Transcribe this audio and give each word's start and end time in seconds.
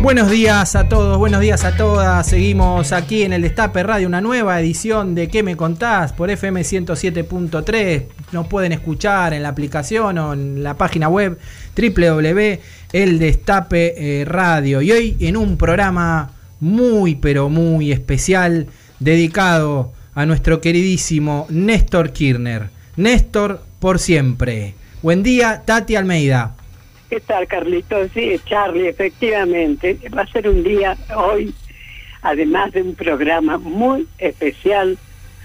Buenos 0.00 0.30
días 0.30 0.76
a 0.76 0.88
todos, 0.88 1.18
buenos 1.18 1.40
días 1.40 1.64
a 1.64 1.76
todas. 1.76 2.24
Seguimos 2.24 2.92
aquí 2.92 3.24
en 3.24 3.32
el 3.32 3.42
Destape 3.42 3.82
Radio, 3.82 4.06
una 4.06 4.20
nueva 4.20 4.60
edición 4.60 5.16
de 5.16 5.26
¿Qué 5.26 5.42
me 5.42 5.56
contás? 5.56 6.12
por 6.12 6.30
FM 6.30 6.60
107.3. 6.60 8.04
Nos 8.30 8.46
pueden 8.46 8.70
escuchar 8.70 9.34
en 9.34 9.42
la 9.42 9.48
aplicación 9.48 10.18
o 10.18 10.34
en 10.34 10.62
la 10.62 10.74
página 10.74 11.08
web 11.08 11.36
www.eldestape 11.76 14.20
eh, 14.20 14.24
Radio. 14.24 14.82
Y 14.82 14.92
hoy 14.92 15.16
en 15.18 15.36
un 15.36 15.56
programa 15.56 16.30
muy, 16.60 17.16
pero 17.16 17.48
muy 17.48 17.90
especial 17.90 18.68
dedicado 19.00 19.92
a 20.14 20.26
nuestro 20.26 20.60
queridísimo 20.60 21.48
Néstor 21.50 22.12
Kirchner. 22.12 22.70
Néstor 22.96 23.64
por 23.80 23.98
siempre. 23.98 24.76
Buen 25.02 25.24
día, 25.24 25.62
Tati 25.64 25.96
Almeida. 25.96 26.54
¿Qué 27.08 27.20
tal, 27.20 27.46
Carlitos? 27.46 28.10
Sí, 28.12 28.38
Charlie, 28.44 28.88
efectivamente. 28.88 29.98
Va 30.16 30.22
a 30.22 30.26
ser 30.26 30.48
un 30.48 30.62
día 30.62 30.96
hoy, 31.16 31.54
además 32.22 32.72
de 32.72 32.82
un 32.82 32.94
programa 32.94 33.58
muy 33.58 34.06
especial. 34.18 34.98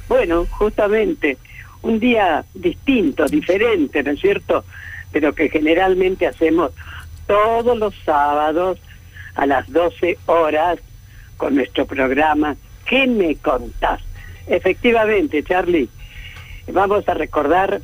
Bueno, 0.09 0.45
justamente, 0.49 1.37
un 1.81 1.99
día 1.99 2.43
distinto, 2.53 3.25
diferente, 3.25 4.03
¿no 4.03 4.11
es 4.11 4.19
cierto? 4.19 4.65
Pero 5.11 5.33
que 5.33 5.49
generalmente 5.49 6.27
hacemos 6.27 6.71
todos 7.27 7.77
los 7.77 7.95
sábados 8.03 8.79
a 9.35 9.45
las 9.45 9.71
12 9.71 10.17
horas 10.25 10.79
con 11.37 11.55
nuestro 11.55 11.85
programa 11.85 12.55
¿Qué 12.85 13.07
me 13.07 13.35
contás? 13.35 14.01
Efectivamente, 14.47 15.43
Charlie, 15.43 15.89
vamos 16.67 17.07
a 17.07 17.13
recordar 17.13 17.81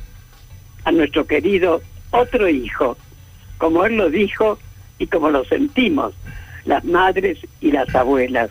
a 0.84 0.92
nuestro 0.92 1.26
querido 1.26 1.82
otro 2.12 2.50
hijo, 2.50 2.98
como 3.60 3.86
él 3.86 3.98
lo 3.98 4.10
dijo 4.10 4.58
y 4.98 5.06
como 5.06 5.30
lo 5.30 5.46
sentimos, 5.46 6.16
las 6.66 6.84
madres 6.84 7.38
y 7.62 7.72
las 7.72 7.94
abuelas. 7.94 8.50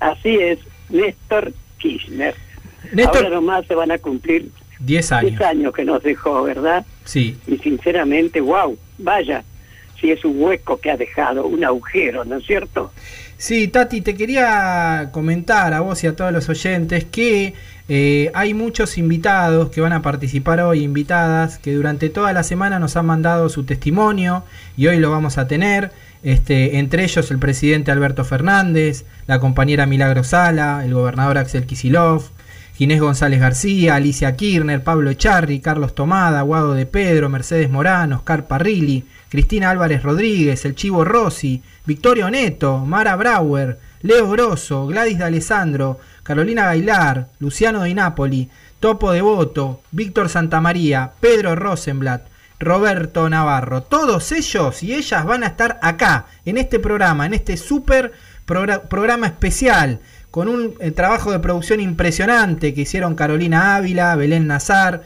Así 0.00 0.36
es, 0.36 0.58
Néstor 0.88 1.52
Kirchner. 1.76 2.34
Néstor, 2.92 3.24
Ahora 3.24 3.36
nomás 3.36 3.66
se 3.66 3.74
van 3.74 3.90
a 3.90 3.98
cumplir 3.98 4.50
10 4.80 5.12
años. 5.12 5.30
10 5.32 5.40
años 5.42 5.74
que 5.74 5.84
nos 5.84 6.02
dejó, 6.02 6.44
¿verdad? 6.44 6.86
Sí. 7.04 7.36
Y 7.46 7.58
sinceramente, 7.58 8.40
wow, 8.40 8.78
vaya, 8.98 9.44
si 10.00 10.10
es 10.10 10.24
un 10.24 10.42
hueco 10.42 10.78
que 10.78 10.90
ha 10.90 10.96
dejado, 10.96 11.46
un 11.46 11.64
agujero, 11.64 12.24
¿no 12.24 12.36
es 12.36 12.46
cierto? 12.46 12.92
Sí, 13.38 13.68
Tati, 13.68 14.00
te 14.00 14.14
quería 14.14 15.10
comentar 15.12 15.74
a 15.74 15.80
vos 15.80 16.02
y 16.04 16.06
a 16.06 16.16
todos 16.16 16.32
los 16.32 16.48
oyentes 16.48 17.04
que 17.04 17.52
eh, 17.88 18.32
hay 18.34 18.52
muchos 18.52 18.98
invitados 18.98 19.70
que 19.70 19.80
van 19.80 19.92
a 19.92 20.02
participar 20.02 20.60
hoy, 20.60 20.82
invitadas, 20.82 21.58
que 21.58 21.72
durante 21.72 22.08
toda 22.08 22.32
la 22.32 22.42
semana 22.42 22.80
nos 22.80 22.96
han 22.96 23.06
mandado 23.06 23.48
su 23.48 23.64
testimonio 23.64 24.44
y 24.76 24.88
hoy 24.88 24.98
lo 24.98 25.10
vamos 25.10 25.38
a 25.38 25.46
tener. 25.46 25.92
Este, 26.22 26.78
entre 26.78 27.04
ellos 27.04 27.30
el 27.30 27.38
presidente 27.38 27.92
Alberto 27.92 28.24
Fernández, 28.24 29.04
la 29.28 29.38
compañera 29.38 29.86
Milagro 29.86 30.24
Sala, 30.24 30.84
el 30.84 30.94
gobernador 30.94 31.38
Axel 31.38 31.66
Kisilov, 31.66 32.30
Ginés 32.76 33.00
González 33.00 33.40
García, 33.40 33.94
Alicia 33.94 34.34
Kirchner, 34.34 34.82
Pablo 34.82 35.10
Echarri, 35.10 35.60
Carlos 35.60 35.94
Tomada, 35.94 36.42
Guado 36.42 36.74
de 36.74 36.86
Pedro, 36.86 37.28
Mercedes 37.28 37.70
Morán, 37.70 38.12
Oscar 38.12 38.48
Parrilli, 38.48 39.04
Cristina 39.28 39.70
Álvarez 39.70 40.02
Rodríguez, 40.02 40.64
El 40.64 40.74
Chivo 40.74 41.04
Rossi, 41.04 41.62
Victorio 41.86 42.28
Neto, 42.28 42.84
Mara 42.84 43.14
Brauer, 43.14 43.78
Leo 44.02 44.28
Grosso, 44.28 44.86
Gladys 44.86 45.18
de 45.18 45.24
Alessandro, 45.24 46.00
Carolina 46.26 46.64
Gailar, 46.64 47.28
Luciano 47.38 47.84
Di 47.84 47.94
Napoli, 47.94 48.50
Topo 48.80 49.12
Devoto, 49.12 49.82
Víctor 49.92 50.28
Santamaría, 50.28 51.12
Pedro 51.20 51.54
Rosenblatt, 51.54 52.26
Roberto 52.58 53.30
Navarro. 53.30 53.84
Todos 53.84 54.32
ellos 54.32 54.82
y 54.82 54.94
ellas 54.94 55.24
van 55.24 55.44
a 55.44 55.46
estar 55.46 55.78
acá, 55.82 56.26
en 56.44 56.58
este 56.58 56.80
programa, 56.80 57.26
en 57.26 57.34
este 57.34 57.56
super 57.56 58.12
programa 58.44 59.28
especial, 59.28 60.00
con 60.32 60.48
un 60.48 60.74
eh, 60.80 60.90
trabajo 60.90 61.30
de 61.30 61.38
producción 61.38 61.78
impresionante 61.78 62.74
que 62.74 62.80
hicieron 62.80 63.14
Carolina 63.14 63.76
Ávila, 63.76 64.16
Belén 64.16 64.48
Nazar, 64.48 65.04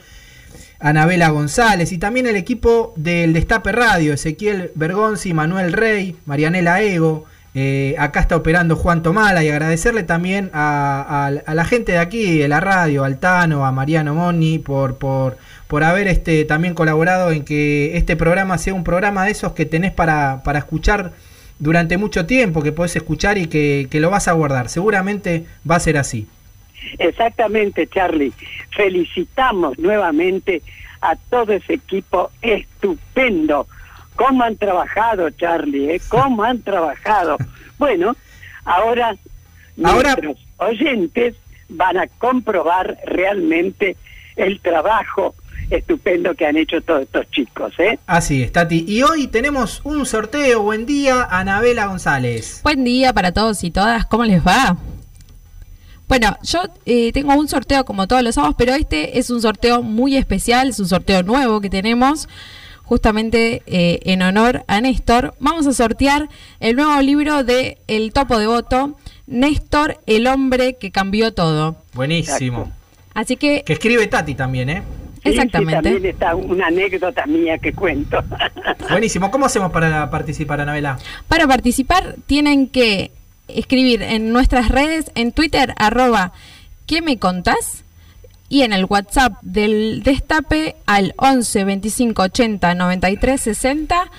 Anabela 0.78 1.28
González 1.28 1.92
y 1.92 1.98
también 1.98 2.26
el 2.26 2.36
equipo 2.36 2.94
del 2.96 3.34
Destape 3.34 3.72
Radio, 3.72 4.14
Ezequiel 4.14 4.72
Bergonzi, 4.74 5.34
Manuel 5.34 5.74
Rey, 5.74 6.16
Marianela 6.24 6.80
Ego. 6.80 7.26
Eh, 7.54 7.96
acá 7.98 8.20
está 8.20 8.36
operando 8.36 8.76
Juan 8.76 9.02
Tomala 9.02 9.42
y 9.42 9.48
agradecerle 9.48 10.04
también 10.04 10.50
a, 10.52 11.32
la 11.46 11.64
gente 11.64 11.92
de 11.92 11.98
aquí, 11.98 12.38
de 12.38 12.48
la 12.48 12.60
radio, 12.60 13.02
al 13.04 13.18
Tano, 13.18 13.66
a 13.66 13.72
Mariano 13.72 14.14
Moni, 14.14 14.58
por, 14.58 14.98
por, 14.98 15.36
por 15.66 15.82
haber 15.82 16.06
este, 16.06 16.44
también 16.44 16.74
colaborado 16.74 17.32
en 17.32 17.44
que 17.44 17.96
este 17.96 18.14
programa 18.14 18.56
sea 18.58 18.74
un 18.74 18.84
programa 18.84 19.24
de 19.24 19.32
esos 19.32 19.52
que 19.52 19.66
tenés 19.66 19.92
para, 19.92 20.42
para 20.44 20.60
escuchar 20.60 21.12
durante 21.58 21.98
mucho 21.98 22.24
tiempo, 22.24 22.62
que 22.62 22.72
podés 22.72 22.94
escuchar 22.96 23.36
y 23.36 23.46
que, 23.46 23.88
que 23.90 24.00
lo 24.00 24.10
vas 24.10 24.28
a 24.28 24.32
guardar. 24.32 24.68
Seguramente 24.68 25.44
va 25.68 25.76
a 25.76 25.80
ser 25.80 25.96
así. 25.96 26.28
Exactamente, 26.98 27.86
Charlie. 27.88 28.32
Felicitamos 28.74 29.78
nuevamente 29.78 30.62
a 31.00 31.16
todo 31.16 31.52
ese 31.52 31.74
equipo 31.74 32.30
estupendo. 32.42 33.66
¿Cómo 34.20 34.42
han 34.42 34.54
trabajado, 34.56 35.30
Charlie? 35.30 35.92
Eh? 35.92 36.00
¿Cómo 36.10 36.44
han 36.44 36.60
trabajado? 36.60 37.38
Bueno, 37.78 38.14
ahora, 38.66 39.16
ahora 39.82 40.14
nuestros 40.22 40.36
oyentes 40.58 41.36
van 41.70 41.96
a 41.96 42.06
comprobar 42.06 42.98
realmente 43.06 43.96
el 44.36 44.60
trabajo 44.60 45.34
estupendo 45.70 46.34
que 46.34 46.44
han 46.44 46.58
hecho 46.58 46.82
todos 46.82 47.04
estos 47.04 47.30
chicos. 47.30 47.72
¿eh? 47.78 47.98
Así 48.06 48.42
es, 48.42 48.52
Tati. 48.52 48.84
Y 48.86 49.02
hoy 49.04 49.26
tenemos 49.26 49.80
un 49.84 50.04
sorteo. 50.04 50.64
Buen 50.64 50.84
día, 50.84 51.26
Anabela 51.30 51.86
González. 51.86 52.60
Buen 52.62 52.84
día 52.84 53.14
para 53.14 53.32
todos 53.32 53.64
y 53.64 53.70
todas. 53.70 54.04
¿Cómo 54.04 54.26
les 54.26 54.46
va? 54.46 54.76
Bueno, 56.08 56.36
yo 56.42 56.60
eh, 56.84 57.10
tengo 57.12 57.34
un 57.36 57.48
sorteo 57.48 57.86
como 57.86 58.06
todos 58.06 58.22
los 58.22 58.34
sábados, 58.34 58.54
pero 58.58 58.74
este 58.74 59.18
es 59.18 59.30
un 59.30 59.40
sorteo 59.40 59.82
muy 59.82 60.18
especial, 60.18 60.68
es 60.68 60.78
un 60.78 60.88
sorteo 60.88 61.22
nuevo 61.22 61.62
que 61.62 61.70
tenemos 61.70 62.28
justamente 62.90 63.62
eh, 63.66 64.00
en 64.02 64.20
honor 64.20 64.64
a 64.66 64.80
Néstor. 64.80 65.34
Vamos 65.38 65.64
a 65.68 65.72
sortear 65.72 66.28
el 66.58 66.74
nuevo 66.74 67.00
libro 67.00 67.44
de 67.44 67.78
El 67.86 68.12
Topo 68.12 68.36
de 68.36 68.48
Voto, 68.48 68.98
Néstor, 69.28 70.00
el 70.06 70.26
hombre 70.26 70.74
que 70.74 70.90
cambió 70.90 71.32
todo. 71.32 71.76
Buenísimo. 71.94 72.72
Así 73.14 73.36
que... 73.36 73.62
Que 73.62 73.74
escribe 73.74 74.08
Tati 74.08 74.34
también, 74.34 74.70
¿eh? 74.70 74.82
Exactamente. 75.22 75.88
también 75.88 76.04
está 76.04 76.34
una 76.34 76.66
anécdota 76.66 77.26
mía 77.26 77.58
que 77.58 77.72
cuento. 77.72 78.24
Buenísimo. 78.90 79.30
¿Cómo 79.30 79.46
hacemos 79.46 79.70
para 79.70 80.10
participar, 80.10 80.60
Anabela? 80.60 80.98
Para 81.28 81.46
participar 81.46 82.16
tienen 82.26 82.66
que 82.66 83.12
escribir 83.46 84.02
en 84.02 84.32
nuestras 84.32 84.68
redes, 84.68 85.12
en 85.14 85.30
Twitter, 85.30 85.74
arroba, 85.78 86.32
¿qué 86.86 87.02
me 87.02 87.20
contás? 87.20 87.84
Y 88.50 88.62
en 88.62 88.74
el 88.74 88.84
WhatsApp 88.84 89.40
del 89.40 90.02
Destape 90.02 90.76
al 90.84 91.14
11 91.16 91.64
25 91.64 92.22
80 92.22 92.74
93 92.74 93.40
60 93.40 94.10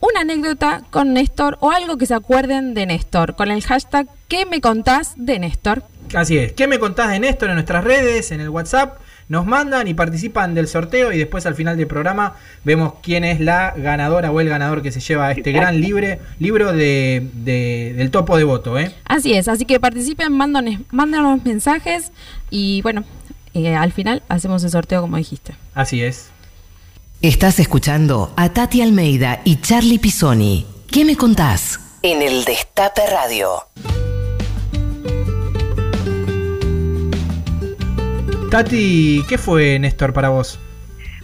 una 0.00 0.20
anécdota 0.20 0.82
con 0.90 1.12
Néstor 1.12 1.58
o 1.60 1.70
algo 1.72 1.98
que 1.98 2.06
se 2.06 2.14
acuerden 2.14 2.72
de 2.72 2.86
Néstor 2.86 3.36
con 3.36 3.50
el 3.50 3.62
hashtag 3.62 4.06
¿Qué 4.28 4.46
me 4.46 4.62
contás 4.62 5.12
de 5.16 5.38
Néstor? 5.38 5.82
Así 6.14 6.38
es, 6.38 6.52
¿qué 6.52 6.66
me 6.66 6.78
contás 6.78 7.10
de 7.10 7.20
Néstor 7.20 7.50
en 7.50 7.56
nuestras 7.56 7.84
redes, 7.84 8.32
en 8.32 8.40
el 8.40 8.48
WhatsApp? 8.48 8.98
nos 9.30 9.46
mandan 9.46 9.86
y 9.86 9.94
participan 9.94 10.56
del 10.56 10.66
sorteo 10.66 11.12
y 11.12 11.18
después 11.18 11.46
al 11.46 11.54
final 11.54 11.76
del 11.76 11.86
programa 11.86 12.34
vemos 12.64 12.94
quién 13.00 13.22
es 13.22 13.38
la 13.38 13.72
ganadora 13.76 14.32
o 14.32 14.40
el 14.40 14.48
ganador 14.48 14.82
que 14.82 14.90
se 14.90 14.98
lleva 14.98 15.30
este 15.30 15.52
gran 15.52 15.80
libre, 15.80 16.18
libro 16.40 16.72
de, 16.72 17.30
del 17.32 18.10
topo 18.10 18.36
de 18.36 18.42
voto. 18.42 18.76
¿eh? 18.76 18.92
Así 19.04 19.34
es, 19.34 19.46
así 19.46 19.64
que 19.66 19.78
participen, 19.78 20.32
mándanos, 20.32 21.44
mensajes 21.44 22.10
y 22.50 22.82
bueno, 22.82 23.04
eh, 23.54 23.74
al 23.74 23.92
final 23.92 24.22
hacemos 24.28 24.64
el 24.64 24.70
sorteo 24.70 25.00
como 25.00 25.16
dijiste. 25.16 25.54
Así 25.74 26.02
es. 26.02 26.30
Estás 27.22 27.58
escuchando 27.58 28.32
a 28.36 28.48
Tati 28.52 28.80
Almeida 28.80 29.40
y 29.44 29.60
Charlie 29.60 29.98
Pisoni. 29.98 30.66
¿Qué 30.90 31.04
me 31.04 31.16
contás? 31.16 31.98
En 32.02 32.22
el 32.22 32.44
Destape 32.44 33.02
Radio. 33.10 33.48
Tati, 38.50 39.22
¿qué 39.28 39.38
fue 39.38 39.78
Néstor 39.78 40.12
para 40.12 40.30
vos? 40.30 40.58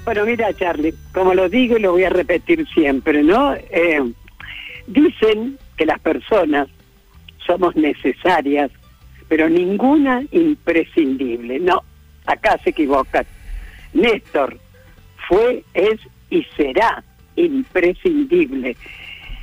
Bueno, 0.04 0.24
mira, 0.24 0.52
Charlie, 0.54 0.94
como 1.12 1.34
lo 1.34 1.48
digo 1.48 1.76
y 1.76 1.80
lo 1.80 1.92
voy 1.92 2.04
a 2.04 2.10
repetir 2.10 2.64
siempre, 2.68 3.24
¿no? 3.24 3.54
Eh, 3.54 4.00
dicen 4.86 5.58
que 5.76 5.86
las 5.86 5.98
personas 5.98 6.68
somos 7.44 7.74
necesarias, 7.74 8.70
pero 9.28 9.48
ninguna 9.48 10.22
imprescindible. 10.30 11.58
No, 11.58 11.82
acá 12.26 12.58
se 12.62 12.70
equivocan. 12.70 13.26
Néstor 13.92 14.58
fue, 15.28 15.64
es 15.74 16.00
y 16.30 16.44
será 16.56 17.02
imprescindible. 17.36 18.76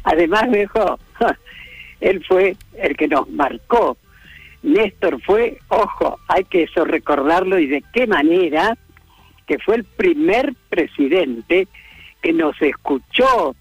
Además, 0.03 0.51
dijo, 0.51 1.00
él 2.01 2.24
fue 2.27 2.56
el 2.77 2.95
que 2.97 3.07
nos 3.07 3.30
marcó. 3.30 3.97
Néstor 4.62 5.21
fue, 5.21 5.59
ojo, 5.69 6.19
hay 6.27 6.44
que 6.45 6.63
eso 6.63 6.85
recordarlo 6.85 7.59
y 7.59 7.68
de 7.68 7.83
qué 7.94 8.07
manera, 8.07 8.77
que 9.45 9.59
fue 9.59 9.75
el 9.75 9.83
primer 9.83 10.53
presidente 10.69 11.68
que 12.21 12.31
nos 12.31 12.59
escuchó, 12.62 13.56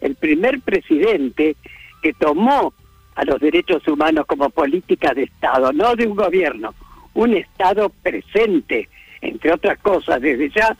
el 0.00 0.14
primer 0.14 0.60
presidente 0.60 1.56
que 2.02 2.14
tomó 2.14 2.72
a 3.14 3.24
los 3.24 3.40
derechos 3.40 3.86
humanos 3.86 4.26
como 4.26 4.48
política 4.50 5.12
de 5.12 5.24
Estado, 5.24 5.72
no 5.72 5.94
de 5.94 6.06
un 6.06 6.16
gobierno, 6.16 6.74
un 7.16 7.34
Estado 7.34 7.90
presente, 8.02 8.88
entre 9.20 9.52
otras 9.52 9.78
cosas, 9.78 10.20
desde 10.20 10.50
ya 10.50 10.76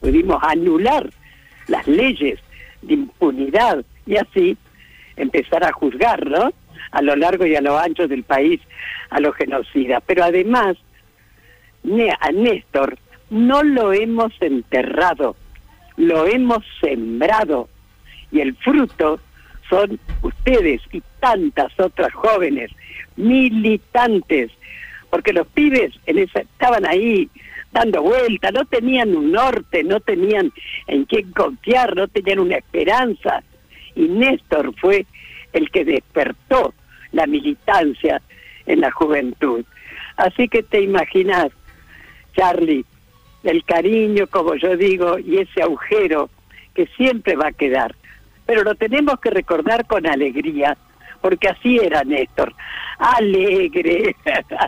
pudimos 0.00 0.42
anular 0.42 1.10
las 1.68 1.86
leyes 1.86 2.38
de 2.82 2.94
impunidad 2.94 3.84
y 4.06 4.16
así 4.16 4.56
empezar 5.16 5.64
a 5.64 5.72
juzgar, 5.72 6.26
¿no? 6.26 6.52
A 6.92 7.02
lo 7.02 7.14
largo 7.16 7.46
y 7.46 7.54
a 7.56 7.60
lo 7.60 7.78
ancho 7.78 8.08
del 8.08 8.22
país 8.22 8.60
a 9.10 9.20
los 9.20 9.34
genocidas. 9.36 10.02
Pero 10.06 10.24
además, 10.24 10.76
a 12.20 12.32
Néstor 12.32 12.96
no 13.30 13.62
lo 13.62 13.92
hemos 13.92 14.32
enterrado, 14.40 15.36
lo 15.96 16.26
hemos 16.26 16.64
sembrado 16.80 17.68
y 18.30 18.40
el 18.40 18.54
fruto 18.56 19.20
son 19.68 19.98
ustedes 20.22 20.80
y 20.92 21.02
tantas 21.20 21.72
otras 21.78 22.12
jóvenes 22.12 22.70
militantes, 23.16 24.50
porque 25.12 25.34
los 25.34 25.46
pibes 25.48 25.92
en 26.06 26.16
esa, 26.16 26.40
estaban 26.40 26.86
ahí 26.86 27.28
dando 27.70 28.00
vueltas, 28.00 28.50
no 28.50 28.64
tenían 28.64 29.14
un 29.14 29.30
norte, 29.30 29.84
no 29.84 30.00
tenían 30.00 30.50
en 30.86 31.04
quién 31.04 31.30
confiar, 31.32 31.94
no 31.94 32.08
tenían 32.08 32.38
una 32.38 32.56
esperanza. 32.56 33.42
Y 33.94 34.08
Néstor 34.08 34.74
fue 34.80 35.04
el 35.52 35.70
que 35.70 35.84
despertó 35.84 36.72
la 37.12 37.26
militancia 37.26 38.22
en 38.64 38.80
la 38.80 38.90
juventud. 38.90 39.66
Así 40.16 40.48
que 40.48 40.62
te 40.62 40.80
imaginas, 40.80 41.48
Charlie, 42.34 42.86
el 43.44 43.64
cariño, 43.64 44.26
como 44.28 44.54
yo 44.54 44.78
digo, 44.78 45.18
y 45.18 45.40
ese 45.40 45.60
agujero 45.60 46.30
que 46.72 46.86
siempre 46.96 47.36
va 47.36 47.48
a 47.48 47.52
quedar. 47.52 47.94
Pero 48.46 48.62
lo 48.62 48.76
tenemos 48.76 49.20
que 49.20 49.28
recordar 49.28 49.86
con 49.86 50.06
alegría, 50.06 50.78
porque 51.22 51.48
así 51.48 51.78
era 51.78 52.04
Néstor, 52.04 52.52
alegre, 52.98 54.14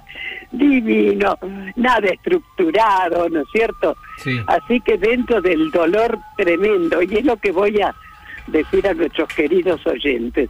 divino, 0.52 1.36
nada 1.76 2.08
estructurado, 2.08 3.28
¿no 3.28 3.40
es 3.40 3.46
cierto? 3.52 3.96
Así 4.46 4.80
que 4.80 4.96
dentro 4.96 5.42
del 5.42 5.70
dolor 5.70 6.18
tremendo, 6.36 7.02
y 7.02 7.16
es 7.16 7.24
lo 7.24 7.36
que 7.36 7.52
voy 7.52 7.80
a 7.82 7.94
decir 8.46 8.86
a 8.88 8.94
nuestros 8.94 9.28
queridos 9.34 9.84
oyentes, 9.86 10.48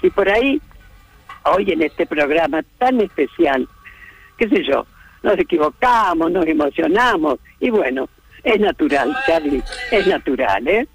si 0.00 0.10
por 0.10 0.28
ahí, 0.28 0.60
hoy 1.44 1.72
en 1.72 1.82
este 1.82 2.06
programa 2.06 2.62
tan 2.78 3.00
especial, 3.00 3.66
qué 4.36 4.48
sé 4.48 4.62
yo, 4.62 4.86
nos 5.22 5.38
equivocamos, 5.38 6.30
nos 6.30 6.46
emocionamos, 6.46 7.38
y 7.58 7.70
bueno, 7.70 8.08
es 8.42 8.60
natural, 8.60 9.16
Charlie, 9.26 9.62
es 9.90 10.06
natural, 10.06 10.68
¿eh? 10.68 10.86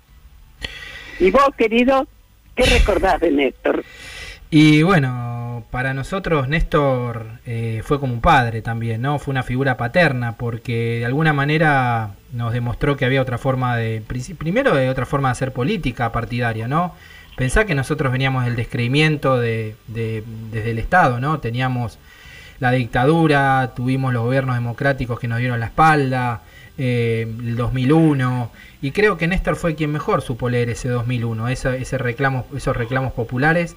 Y 1.19 1.31
vos, 1.31 1.49
querido, 1.57 2.07
¿qué 2.55 2.63
recordás 2.63 3.19
de 3.21 3.31
Néstor? 3.31 3.83
Y 4.49 4.83
bueno, 4.83 5.63
para 5.71 5.93
nosotros 5.93 6.47
Néstor 6.47 7.39
eh, 7.45 7.81
fue 7.83 7.99
como 7.99 8.13
un 8.13 8.21
padre 8.21 8.61
también, 8.61 9.01
¿no? 9.01 9.19
Fue 9.19 9.31
una 9.31 9.43
figura 9.43 9.77
paterna 9.77 10.37
porque 10.37 10.99
de 10.99 11.05
alguna 11.05 11.33
manera 11.33 12.11
nos 12.31 12.53
demostró 12.53 12.95
que 12.95 13.05
había 13.05 13.21
otra 13.21 13.37
forma 13.37 13.75
de, 13.75 14.01
primero 14.37 14.75
de 14.75 14.89
otra 14.89 15.05
forma 15.05 15.29
de 15.29 15.33
hacer 15.33 15.51
política 15.51 16.11
partidaria, 16.11 16.67
¿no? 16.67 16.93
Pensá 17.35 17.65
que 17.65 17.75
nosotros 17.75 18.11
veníamos 18.11 18.45
del 18.45 18.55
descreimiento 18.55 19.37
de, 19.37 19.75
desde 19.87 20.71
el 20.71 20.79
Estado, 20.79 21.19
¿no? 21.19 21.39
Teníamos 21.39 21.97
la 22.59 22.71
dictadura, 22.71 23.73
tuvimos 23.75 24.13
los 24.13 24.23
gobiernos 24.23 24.55
democráticos 24.55 25.19
que 25.19 25.27
nos 25.27 25.39
dieron 25.39 25.59
la 25.59 25.65
espalda, 25.65 26.43
eh, 26.77 27.27
el 27.27 27.57
2001, 27.57 28.51
y 28.81 28.91
creo 28.91 29.17
que 29.17 29.27
Néstor 29.27 29.57
fue 29.57 29.75
quien 29.75 29.91
mejor 29.91 30.21
supo 30.21 30.49
leer 30.49 30.69
ese 30.69 30.87
2001, 30.87 31.49
ese 31.49 31.97
reclamo, 31.97 32.45
esos 32.55 32.77
reclamos 32.77 33.11
populares 33.11 33.75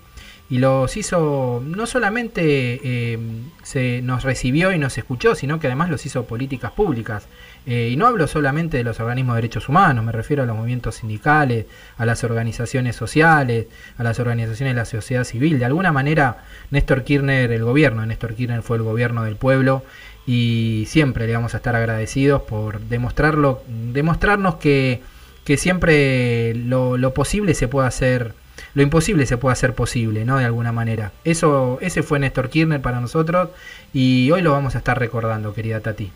y 0.50 0.58
los 0.58 0.96
hizo, 0.96 1.62
no 1.64 1.86
solamente 1.86 2.80
eh, 2.82 3.18
se 3.62 4.00
nos 4.00 4.24
recibió 4.24 4.72
y 4.72 4.78
nos 4.78 4.96
escuchó, 4.96 5.34
sino 5.34 5.60
que 5.60 5.66
además 5.66 5.90
los 5.90 6.06
hizo 6.06 6.24
políticas 6.24 6.72
públicas. 6.72 7.28
Eh, 7.66 7.90
y 7.92 7.96
no 7.96 8.06
hablo 8.06 8.26
solamente 8.26 8.78
de 8.78 8.84
los 8.84 8.98
organismos 8.98 9.34
de 9.34 9.42
derechos 9.42 9.68
humanos, 9.68 10.04
me 10.06 10.12
refiero 10.12 10.42
a 10.42 10.46
los 10.46 10.56
movimientos 10.56 10.96
sindicales, 10.96 11.66
a 11.98 12.06
las 12.06 12.24
organizaciones 12.24 12.96
sociales, 12.96 13.66
a 13.98 14.02
las 14.02 14.18
organizaciones 14.20 14.74
de 14.74 14.80
la 14.80 14.86
sociedad 14.86 15.24
civil. 15.24 15.58
De 15.58 15.66
alguna 15.66 15.92
manera, 15.92 16.44
Néstor 16.70 17.04
Kirchner, 17.04 17.52
el 17.52 17.64
gobierno 17.64 18.06
Néstor 18.06 18.34
Kirchner 18.34 18.62
fue 18.62 18.78
el 18.78 18.84
gobierno 18.84 19.24
del 19.24 19.36
pueblo 19.36 19.84
y 20.26 20.84
siempre 20.88 21.26
le 21.26 21.34
vamos 21.34 21.52
a 21.52 21.58
estar 21.58 21.76
agradecidos 21.76 22.42
por 22.42 22.80
demostrarlo, 22.80 23.62
demostrarnos 23.68 24.54
que, 24.56 25.02
que 25.44 25.58
siempre 25.58 26.54
lo, 26.54 26.96
lo 26.96 27.12
posible 27.12 27.52
se 27.52 27.68
puede 27.68 27.88
hacer 27.88 28.34
lo 28.78 28.84
imposible 28.84 29.26
se 29.26 29.36
puede 29.36 29.54
hacer 29.54 29.74
posible, 29.74 30.24
¿no? 30.24 30.38
De 30.38 30.44
alguna 30.44 30.70
manera. 30.70 31.10
Eso, 31.24 31.78
ese 31.80 32.04
fue 32.04 32.20
Néstor 32.20 32.48
Kirchner 32.48 32.80
para 32.80 33.00
nosotros 33.00 33.48
y 33.92 34.30
hoy 34.30 34.40
lo 34.40 34.52
vamos 34.52 34.76
a 34.76 34.78
estar 34.78 34.96
recordando, 34.96 35.52
querida 35.52 35.80
Tati. 35.80 36.12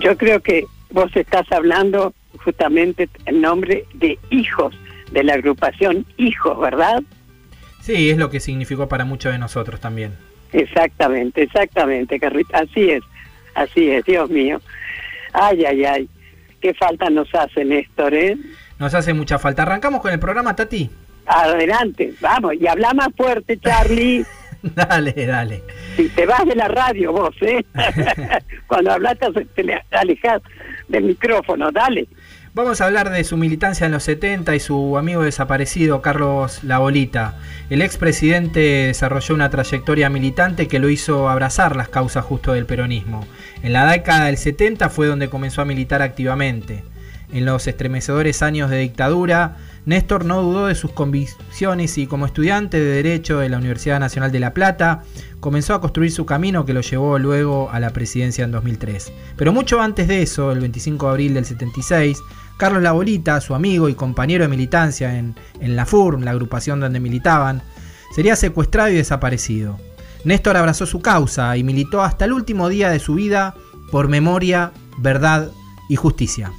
Yo 0.00 0.16
creo 0.16 0.40
que 0.40 0.64
vos 0.90 1.14
estás 1.14 1.46
hablando 1.52 2.12
justamente 2.38 3.08
en 3.26 3.40
nombre 3.40 3.84
de 3.94 4.18
hijos 4.30 4.74
de 5.12 5.22
la 5.22 5.34
agrupación 5.34 6.04
Hijos, 6.16 6.58
¿verdad? 6.58 7.04
Sí, 7.82 8.10
es 8.10 8.18
lo 8.18 8.30
que 8.30 8.40
significó 8.40 8.88
para 8.88 9.04
muchos 9.04 9.30
de 9.30 9.38
nosotros 9.38 9.78
también. 9.78 10.12
Exactamente, 10.52 11.44
exactamente, 11.44 12.18
Carrita. 12.18 12.58
Así 12.58 12.90
es, 12.90 13.04
así 13.54 13.90
es, 13.90 14.04
Dios 14.06 14.28
mío. 14.28 14.60
Ay, 15.32 15.64
ay, 15.66 15.84
ay. 15.84 16.08
Qué 16.60 16.74
falta 16.74 17.08
nos 17.10 17.32
hace, 17.32 17.64
Néstor, 17.64 18.12
¿eh? 18.12 18.36
Nos 18.78 18.94
hace 18.94 19.14
mucha 19.14 19.38
falta. 19.38 19.62
Arrancamos 19.62 20.00
con 20.00 20.12
el 20.12 20.18
programa, 20.18 20.54
Tati. 20.56 20.90
Adelante, 21.26 22.14
vamos, 22.20 22.54
y 22.60 22.66
habla 22.66 22.94
más 22.94 23.08
fuerte, 23.16 23.58
Charlie. 23.58 24.24
dale, 24.62 25.26
dale. 25.26 25.62
Si 25.96 26.08
te 26.10 26.26
vas 26.26 26.44
de 26.44 26.54
la 26.54 26.68
radio 26.68 27.12
vos, 27.12 27.34
¿eh? 27.40 27.64
Cuando 28.66 28.92
hablas 28.92 29.16
te 29.18 29.82
alejas 29.90 30.42
del 30.88 31.04
micrófono, 31.04 31.72
dale. 31.72 32.06
Vamos 32.56 32.80
a 32.80 32.86
hablar 32.86 33.10
de 33.10 33.22
su 33.22 33.36
militancia 33.36 33.84
en 33.84 33.92
los 33.92 34.04
70 34.04 34.54
y 34.54 34.60
su 34.60 34.96
amigo 34.96 35.22
desaparecido 35.22 36.00
Carlos 36.00 36.64
Labolita. 36.64 37.34
El 37.68 37.82
expresidente 37.82 38.60
desarrolló 38.86 39.34
una 39.34 39.50
trayectoria 39.50 40.08
militante 40.08 40.66
que 40.66 40.78
lo 40.78 40.88
hizo 40.88 41.28
abrazar 41.28 41.76
las 41.76 41.90
causas 41.90 42.24
justo 42.24 42.54
del 42.54 42.64
peronismo. 42.64 43.26
En 43.62 43.74
la 43.74 43.90
década 43.90 44.24
del 44.26 44.38
70 44.38 44.88
fue 44.88 45.06
donde 45.06 45.28
comenzó 45.28 45.60
a 45.60 45.66
militar 45.66 46.00
activamente. 46.00 46.82
En 47.32 47.44
los 47.44 47.66
estremecedores 47.66 48.42
años 48.42 48.70
de 48.70 48.78
dictadura, 48.78 49.56
Néstor 49.84 50.24
no 50.24 50.42
dudó 50.42 50.66
de 50.66 50.74
sus 50.74 50.92
convicciones 50.92 51.98
y 51.98 52.06
como 52.06 52.26
estudiante 52.26 52.78
de 52.78 53.02
Derecho 53.02 53.38
de 53.38 53.48
la 53.48 53.58
Universidad 53.58 53.98
Nacional 53.98 54.30
de 54.30 54.40
La 54.40 54.54
Plata, 54.54 55.02
comenzó 55.40 55.74
a 55.74 55.80
construir 55.80 56.12
su 56.12 56.24
camino 56.24 56.64
que 56.64 56.72
lo 56.72 56.80
llevó 56.80 57.18
luego 57.18 57.70
a 57.70 57.80
la 57.80 57.90
presidencia 57.90 58.44
en 58.44 58.52
2003. 58.52 59.12
Pero 59.36 59.52
mucho 59.52 59.80
antes 59.80 60.08
de 60.08 60.22
eso, 60.22 60.52
el 60.52 60.60
25 60.60 61.06
de 61.06 61.10
abril 61.12 61.34
del 61.34 61.44
76, 61.44 62.18
Carlos 62.56 62.82
Labolita, 62.82 63.40
su 63.40 63.54
amigo 63.54 63.88
y 63.88 63.94
compañero 63.94 64.44
de 64.44 64.48
militancia 64.48 65.18
en, 65.18 65.34
en 65.60 65.76
la 65.76 65.84
FURM, 65.84 66.22
la 66.22 66.30
agrupación 66.30 66.80
donde 66.80 67.00
militaban, 67.00 67.62
sería 68.14 68.36
secuestrado 68.36 68.90
y 68.90 68.94
desaparecido. 68.94 69.78
Néstor 70.24 70.56
abrazó 70.56 70.86
su 70.86 71.00
causa 71.00 71.56
y 71.56 71.64
militó 71.64 72.02
hasta 72.02 72.24
el 72.24 72.32
último 72.32 72.68
día 72.68 72.90
de 72.90 72.98
su 72.98 73.14
vida 73.14 73.54
por 73.90 74.08
memoria, 74.08 74.72
verdad 74.98 75.50
y 75.88 75.96
justicia. 75.96 76.50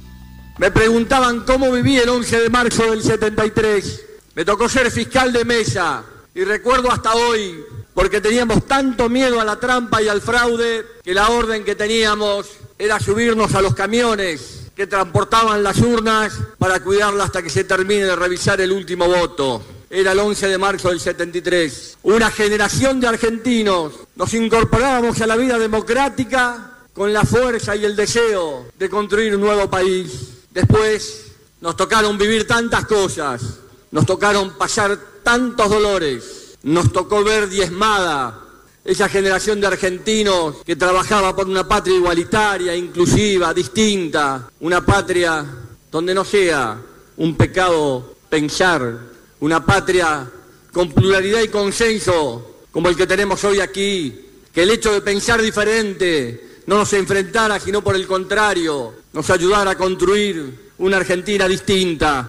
Me 0.58 0.72
preguntaban 0.72 1.44
cómo 1.44 1.70
viví 1.70 1.98
el 1.98 2.08
11 2.08 2.40
de 2.40 2.50
marzo 2.50 2.90
del 2.90 3.00
73. 3.00 4.04
Me 4.34 4.44
tocó 4.44 4.68
ser 4.68 4.90
fiscal 4.90 5.32
de 5.32 5.44
mesa 5.44 6.02
y 6.34 6.42
recuerdo 6.42 6.90
hasta 6.90 7.14
hoy, 7.14 7.64
porque 7.94 8.20
teníamos 8.20 8.66
tanto 8.66 9.08
miedo 9.08 9.40
a 9.40 9.44
la 9.44 9.60
trampa 9.60 10.02
y 10.02 10.08
al 10.08 10.20
fraude, 10.20 10.84
que 11.04 11.14
la 11.14 11.28
orden 11.28 11.64
que 11.64 11.76
teníamos 11.76 12.48
era 12.76 12.98
subirnos 12.98 13.54
a 13.54 13.62
los 13.62 13.72
camiones 13.72 14.70
que 14.74 14.88
transportaban 14.88 15.62
las 15.62 15.78
urnas 15.78 16.36
para 16.58 16.80
cuidarlas 16.80 17.26
hasta 17.26 17.42
que 17.42 17.50
se 17.50 17.62
termine 17.62 18.04
de 18.04 18.16
revisar 18.16 18.60
el 18.60 18.72
último 18.72 19.06
voto. 19.06 19.62
Era 19.88 20.10
el 20.10 20.18
11 20.18 20.48
de 20.48 20.58
marzo 20.58 20.88
del 20.88 20.98
73. 20.98 21.98
Una 22.02 22.32
generación 22.32 22.98
de 22.98 23.06
argentinos 23.06 23.92
nos 24.16 24.34
incorporábamos 24.34 25.20
a 25.20 25.26
la 25.28 25.36
vida 25.36 25.56
democrática 25.56 26.78
con 26.92 27.12
la 27.12 27.22
fuerza 27.22 27.76
y 27.76 27.84
el 27.84 27.94
deseo 27.94 28.66
de 28.76 28.90
construir 28.90 29.36
un 29.36 29.40
nuevo 29.40 29.70
país. 29.70 30.37
Después 30.50 31.32
nos 31.60 31.76
tocaron 31.76 32.16
vivir 32.18 32.46
tantas 32.46 32.86
cosas, 32.86 33.42
nos 33.90 34.06
tocaron 34.06 34.56
pasar 34.56 34.98
tantos 35.22 35.68
dolores. 35.68 36.56
Nos 36.62 36.92
tocó 36.92 37.22
ver 37.22 37.48
diezmada 37.48 38.44
esa 38.84 39.08
generación 39.08 39.60
de 39.60 39.66
argentinos 39.66 40.56
que 40.64 40.76
trabajaba 40.76 41.36
por 41.36 41.46
una 41.46 41.68
patria 41.68 41.96
igualitaria, 41.96 42.74
inclusiva, 42.74 43.52
distinta, 43.52 44.50
una 44.60 44.84
patria 44.84 45.44
donde 45.90 46.14
no 46.14 46.24
sea 46.24 46.80
un 47.18 47.36
pecado 47.36 48.16
pensar, 48.28 48.98
una 49.40 49.64
patria 49.64 50.30
con 50.72 50.92
pluralidad 50.92 51.42
y 51.42 51.48
consenso 51.48 52.62
como 52.70 52.88
el 52.88 52.96
que 52.96 53.06
tenemos 53.06 53.42
hoy 53.44 53.60
aquí, 53.60 54.26
que 54.52 54.62
el 54.62 54.70
hecho 54.70 54.92
de 54.92 55.00
pensar 55.00 55.42
diferente 55.42 56.47
no 56.68 56.76
nos 56.76 56.92
enfrentara, 56.92 57.58
sino 57.58 57.82
por 57.82 57.96
el 57.96 58.06
contrario, 58.06 58.92
nos 59.14 59.30
ayudara 59.30 59.70
a 59.70 59.74
construir 59.76 60.68
una 60.76 60.98
Argentina 60.98 61.48
distinta. 61.48 62.28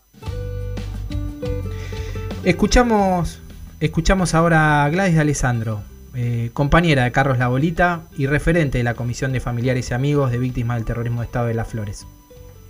Escuchamos, 2.45 3.41
escuchamos 3.81 4.33
ahora 4.33 4.85
a 4.85 4.89
Gladys 4.91 5.15
de 5.15 5.19
Alessandro, 5.19 5.81
eh, 6.15 6.51
compañera 6.53 7.03
de 7.03 7.11
Carlos 7.11 7.37
Labolita 7.37 8.03
y 8.17 8.27
referente 8.27 8.77
de 8.77 8.85
la 8.85 8.93
Comisión 8.93 9.33
de 9.33 9.41
Familiares 9.41 9.91
y 9.91 9.93
Amigos 9.93 10.31
de 10.31 10.37
Víctimas 10.37 10.77
del 10.77 10.85
Terrorismo 10.85 11.19
de 11.19 11.25
Estado 11.25 11.47
de 11.47 11.55
las 11.55 11.67
Flores. 11.67 12.07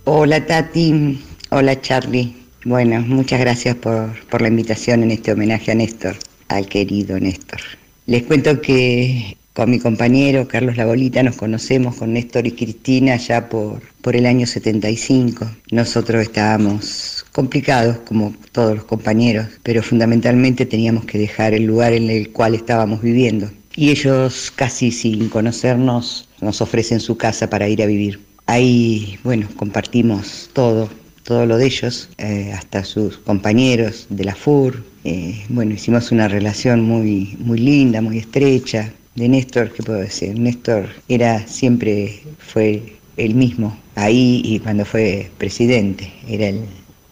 Hola 0.06 0.44
Tati, 0.44 1.24
hola 1.50 1.80
Charlie. 1.80 2.36
Bueno, 2.64 3.00
muchas 3.02 3.38
gracias 3.38 3.76
por, 3.76 4.10
por 4.26 4.42
la 4.42 4.48
invitación 4.48 5.04
en 5.04 5.12
este 5.12 5.30
homenaje 5.30 5.70
a 5.70 5.76
Néstor, 5.76 6.16
al 6.48 6.66
querido 6.66 7.20
Néstor. 7.20 7.60
Les 8.06 8.24
cuento 8.24 8.60
que 8.60 9.36
con 9.60 9.70
mi 9.70 9.78
compañero 9.78 10.48
Carlos 10.48 10.78
Labolita 10.78 11.22
nos 11.22 11.36
conocemos 11.36 11.96
con 11.96 12.14
Néstor 12.14 12.46
y 12.46 12.52
Cristina 12.52 13.16
ya 13.16 13.50
por, 13.50 13.82
por 14.00 14.16
el 14.16 14.24
año 14.24 14.46
75. 14.46 15.50
Nosotros 15.70 16.22
estábamos 16.22 17.26
complicados 17.32 17.98
como 18.08 18.34
todos 18.52 18.76
los 18.76 18.84
compañeros, 18.84 19.48
pero 19.62 19.82
fundamentalmente 19.82 20.64
teníamos 20.64 21.04
que 21.04 21.18
dejar 21.18 21.52
el 21.52 21.64
lugar 21.64 21.92
en 21.92 22.08
el 22.08 22.30
cual 22.30 22.54
estábamos 22.54 23.02
viviendo. 23.02 23.50
Y 23.76 23.90
ellos 23.90 24.50
casi 24.56 24.90
sin 24.90 25.28
conocernos 25.28 26.26
nos 26.40 26.62
ofrecen 26.62 26.98
su 26.98 27.18
casa 27.18 27.50
para 27.50 27.68
ir 27.68 27.82
a 27.82 27.86
vivir. 27.86 28.18
Ahí, 28.46 29.18
bueno, 29.24 29.46
compartimos 29.56 30.48
todo, 30.54 30.88
todo 31.22 31.44
lo 31.44 31.58
de 31.58 31.66
ellos, 31.66 32.08
eh, 32.16 32.50
hasta 32.56 32.82
sus 32.82 33.18
compañeros 33.18 34.06
de 34.08 34.24
la 34.24 34.34
FUR. 34.34 34.82
Eh, 35.04 35.44
bueno, 35.50 35.74
hicimos 35.74 36.12
una 36.12 36.28
relación 36.28 36.80
muy, 36.80 37.36
muy 37.40 37.58
linda, 37.58 38.00
muy 38.00 38.16
estrecha. 38.16 38.94
De 39.14 39.28
Néstor, 39.28 39.72
¿qué 39.72 39.82
puedo 39.82 39.98
decir? 39.98 40.38
Néstor 40.38 40.88
era 41.08 41.46
siempre, 41.46 42.22
fue 42.38 42.94
el 43.16 43.34
mismo 43.34 43.76
ahí 43.96 44.40
y 44.44 44.60
cuando 44.60 44.84
fue 44.84 45.30
presidente, 45.36 46.12
era 46.28 46.52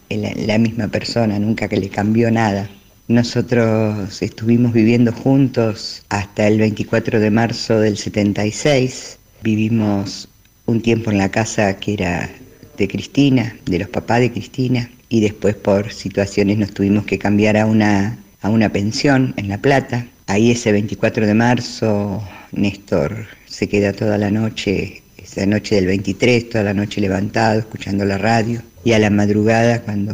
la 0.09 0.57
misma 0.57 0.87
persona, 0.87 1.37
nunca 1.39 1.67
que 1.67 1.77
le 1.77 1.89
cambió 1.89 2.31
nada. 2.31 2.69
Nosotros 3.09 4.21
estuvimos 4.21 4.71
viviendo 4.71 5.11
juntos 5.11 6.03
hasta 6.09 6.47
el 6.47 6.59
24 6.59 7.19
de 7.19 7.31
marzo 7.31 7.79
del 7.79 7.97
76. 7.97 9.17
Vivimos 9.43 10.29
un 10.67 10.81
tiempo 10.81 11.11
en 11.11 11.17
la 11.17 11.29
casa 11.29 11.75
que 11.77 11.93
era 11.93 12.29
de 12.77 12.87
Cristina, 12.87 13.55
de 13.65 13.79
los 13.79 13.89
papás 13.89 14.21
de 14.21 14.31
Cristina, 14.31 14.89
y 15.09 15.21
después 15.21 15.55
por 15.55 15.91
situaciones 15.91 16.57
nos 16.57 16.71
tuvimos 16.71 17.05
que 17.05 17.17
cambiar 17.17 17.57
a 17.57 17.65
una, 17.65 18.19
a 18.41 18.49
una 18.49 18.71
pensión 18.71 19.33
en 19.37 19.49
La 19.49 19.57
Plata. 19.57 20.05
Ahí 20.29 20.51
ese 20.51 20.71
24 20.71 21.25
de 21.25 21.33
marzo 21.33 22.23
Néstor 22.51 23.25
se 23.47 23.67
queda 23.67 23.93
toda 23.93 24.15
la 24.19 24.29
noche, 24.29 25.01
esa 25.17 25.43
noche 25.47 25.73
del 25.73 25.87
23, 25.87 26.49
toda 26.49 26.65
la 26.65 26.75
noche 26.75 27.01
levantado, 27.01 27.61
escuchando 27.61 28.05
la 28.05 28.19
radio, 28.19 28.61
y 28.83 28.91
a 28.91 28.99
la 28.99 29.09
madrugada 29.09 29.81
cuando 29.81 30.13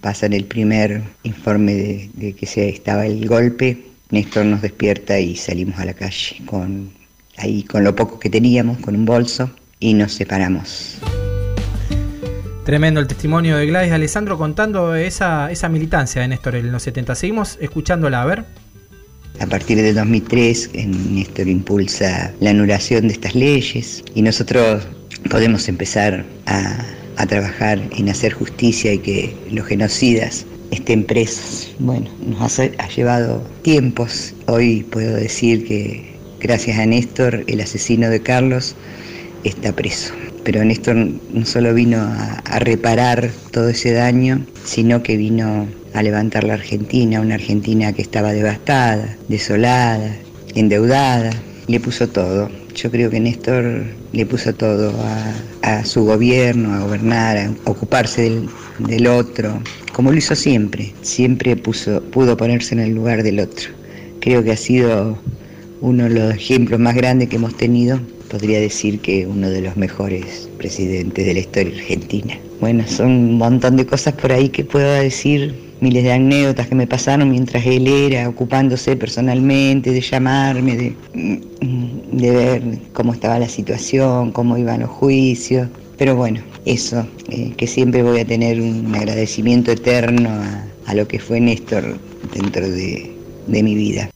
pasan 0.00 0.32
el 0.32 0.46
primer 0.46 1.02
informe 1.24 1.74
de, 2.14 2.32
que 2.32 2.46
se 2.46 2.70
estaba 2.70 3.04
el 3.04 3.28
golpe, 3.28 3.84
Néstor 4.08 4.46
nos 4.46 4.62
despierta 4.62 5.20
y 5.20 5.36
salimos 5.36 5.78
a 5.78 5.84
la 5.84 5.92
calle 5.92 6.40
con 6.46 6.90
ahí 7.36 7.62
con 7.62 7.84
lo 7.84 7.94
poco 7.94 8.18
que 8.18 8.30
teníamos, 8.30 8.78
con 8.78 8.96
un 8.96 9.04
bolso, 9.04 9.50
y 9.78 9.92
nos 9.92 10.14
separamos. 10.14 10.96
Tremendo 12.64 12.98
el 12.98 13.06
testimonio 13.06 13.58
de 13.58 13.66
Gladys 13.66 13.92
Alessandro 13.92 14.38
contando 14.38 14.94
esa, 14.94 15.50
esa 15.50 15.68
militancia 15.68 16.22
de 16.22 16.28
Néstor 16.28 16.54
en 16.54 16.72
los 16.72 16.82
70. 16.82 17.14
Seguimos 17.14 17.58
escuchándola, 17.60 18.22
a 18.22 18.24
ver. 18.24 18.44
A 19.40 19.46
partir 19.46 19.78
de 19.78 19.94
2003, 19.94 20.70
Néstor 21.10 21.48
impulsa 21.48 22.32
la 22.40 22.50
anulación 22.50 23.08
de 23.08 23.14
estas 23.14 23.34
leyes 23.34 24.04
y 24.14 24.20
nosotros 24.20 24.86
podemos 25.30 25.66
empezar 25.66 26.26
a, 26.44 26.84
a 27.16 27.26
trabajar 27.26 27.80
en 27.96 28.10
hacer 28.10 28.34
justicia 28.34 28.92
y 28.92 28.98
que 28.98 29.34
los 29.50 29.66
genocidas 29.66 30.44
estén 30.70 31.04
presos. 31.04 31.74
Bueno, 31.78 32.10
nos 32.26 32.60
ha, 32.60 32.64
ha 32.78 32.88
llevado 32.88 33.42
tiempos. 33.62 34.34
Hoy 34.46 34.82
puedo 34.90 35.16
decir 35.16 35.66
que 35.66 36.14
gracias 36.38 36.78
a 36.78 36.84
Néstor, 36.84 37.42
el 37.46 37.62
asesino 37.62 38.10
de 38.10 38.20
Carlos 38.20 38.76
está 39.42 39.74
preso 39.74 40.12
pero 40.44 40.64
Néstor 40.64 40.96
no 40.96 41.44
solo 41.44 41.74
vino 41.74 41.98
a, 41.98 42.58
reparar 42.58 43.30
todo 43.50 43.68
ese 43.68 43.92
daño, 43.92 44.44
sino 44.64 45.02
que 45.02 45.16
vino 45.16 45.66
a 45.94 46.02
levantar 46.02 46.44
la 46.44 46.54
Argentina, 46.54 47.20
una 47.20 47.34
Argentina 47.34 47.92
que 47.92 48.02
estaba 48.02 48.32
devastada, 48.32 49.16
desolada, 49.28 50.16
endeudada, 50.54 51.30
le 51.66 51.80
puso 51.80 52.08
todo. 52.08 52.50
Yo 52.74 52.90
creo 52.90 53.10
que 53.10 53.20
Néstor 53.20 53.84
le 54.12 54.26
puso 54.26 54.54
todo 54.54 54.94
a, 55.62 55.84
su 55.84 56.04
gobierno, 56.04 56.74
a 56.74 56.80
gobernar, 56.80 57.36
a 57.36 57.50
ocuparse 57.64 58.30
del, 58.78 59.06
otro, 59.06 59.60
como 59.92 60.12
lo 60.12 60.18
hizo 60.18 60.34
siempre. 60.34 60.92
Siempre 61.02 61.56
pudo 61.56 62.36
ponerse 62.36 62.74
en 62.74 62.80
el 62.80 62.94
lugar 62.94 63.22
del 63.22 63.40
otro. 63.40 63.70
Creo 64.20 64.42
que 64.42 64.52
ha 64.52 64.56
sido 64.56 65.18
uno 65.80 66.04
de 66.04 66.10
los 66.10 66.34
ejemplos 66.34 66.78
más 66.78 66.94
grandes 66.94 67.28
que 67.28 67.36
hemos 67.36 67.56
tenido 67.56 68.00
podría 68.30 68.60
decir 68.60 69.00
que 69.00 69.26
uno 69.26 69.50
de 69.50 69.60
los 69.60 69.76
mejores 69.76 70.48
presidentes 70.56 71.26
de 71.26 71.34
la 71.34 71.40
historia 71.40 71.74
argentina. 71.74 72.38
Bueno, 72.60 72.84
son 72.86 73.10
un 73.10 73.38
montón 73.38 73.76
de 73.76 73.84
cosas 73.84 74.14
por 74.14 74.32
ahí 74.32 74.48
que 74.48 74.64
puedo 74.64 74.92
decir, 74.92 75.54
miles 75.80 76.04
de 76.04 76.12
anécdotas 76.12 76.68
que 76.68 76.74
me 76.74 76.86
pasaron 76.86 77.30
mientras 77.30 77.66
él 77.66 77.88
era 77.88 78.28
ocupándose 78.28 78.96
personalmente, 78.96 79.90
de 79.90 80.00
llamarme, 80.00 80.76
de, 80.76 80.94
de 82.12 82.30
ver 82.30 82.62
cómo 82.92 83.12
estaba 83.12 83.38
la 83.38 83.48
situación, 83.48 84.30
cómo 84.30 84.56
iban 84.56 84.80
los 84.80 84.90
juicios. 84.90 85.68
Pero 85.98 86.16
bueno, 86.16 86.40
eso, 86.64 87.06
eh, 87.28 87.52
que 87.56 87.66
siempre 87.66 88.02
voy 88.02 88.20
a 88.20 88.24
tener 88.24 88.60
un 88.60 88.94
agradecimiento 88.94 89.72
eterno 89.72 90.30
a, 90.30 90.64
a 90.86 90.94
lo 90.94 91.06
que 91.08 91.18
fue 91.18 91.40
Néstor 91.40 91.98
dentro 92.32 92.68
de, 92.68 93.10
de 93.46 93.62
mi 93.62 93.74
vida. 93.74 94.10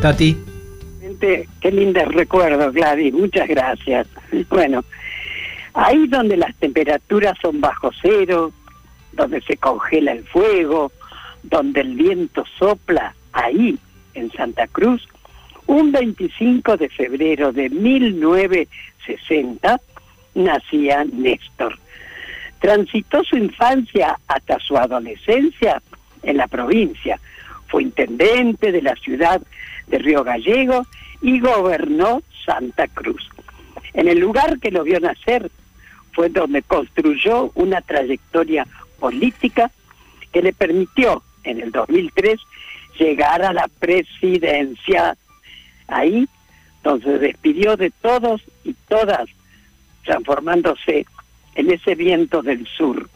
Tati, 0.00 0.36
qué 1.20 1.70
lindos 1.70 2.12
recuerdos, 2.12 2.74
Gladys, 2.74 3.12
muchas 3.12 3.46
gracias. 3.48 4.08
Bueno, 4.48 4.82
ahí 5.74 6.08
donde 6.08 6.36
las 6.36 6.56
temperaturas 6.56 7.38
son 7.40 7.60
bajo 7.60 7.92
cero, 8.00 8.50
donde 9.12 9.40
se 9.42 9.56
congela 9.56 10.10
el 10.12 10.24
fuego, 10.24 10.90
donde 11.42 11.82
el 11.82 11.94
viento 11.94 12.44
sopla, 12.58 13.14
ahí, 13.32 13.78
en 14.14 14.32
Santa 14.32 14.66
Cruz, 14.66 15.06
un 15.66 15.92
25 15.92 16.76
de 16.76 16.88
febrero 16.88 17.52
de 17.52 17.70
1960, 17.70 19.80
nacía 20.34 21.04
Néstor. 21.04 21.78
Transitó 22.58 23.22
su 23.24 23.36
infancia 23.36 24.18
hasta 24.26 24.58
su 24.58 24.76
adolescencia 24.76 25.80
en 26.22 26.36
la 26.36 26.48
provincia. 26.48 27.18
Fue 27.68 27.84
intendente 27.84 28.72
de 28.72 28.82
la 28.82 28.96
ciudad 28.96 29.40
de 29.86 29.98
Río 29.98 30.24
Gallego 30.24 30.84
y 31.22 31.40
gobernó 31.40 32.22
Santa 32.44 32.88
Cruz. 32.88 33.28
En 33.92 34.08
el 34.08 34.18
lugar 34.18 34.58
que 34.60 34.70
lo 34.70 34.84
vio 34.84 35.00
nacer 35.00 35.50
fue 36.12 36.28
donde 36.28 36.62
construyó 36.62 37.50
una 37.54 37.80
trayectoria 37.80 38.66
política 38.98 39.70
que 40.32 40.42
le 40.42 40.52
permitió 40.52 41.22
en 41.44 41.60
el 41.60 41.70
2003 41.70 42.40
llegar 42.98 43.42
a 43.42 43.52
la 43.52 43.68
presidencia. 43.78 45.16
Ahí 45.88 46.28
donde 46.82 47.04
se 47.04 47.18
despidió 47.18 47.76
de 47.76 47.90
todos 47.90 48.42
y 48.64 48.74
todas, 48.88 49.28
transformándose 50.04 51.06
en 51.54 51.70
ese 51.70 51.94
viento 51.94 52.42
del 52.42 52.66
sur, 52.66 53.08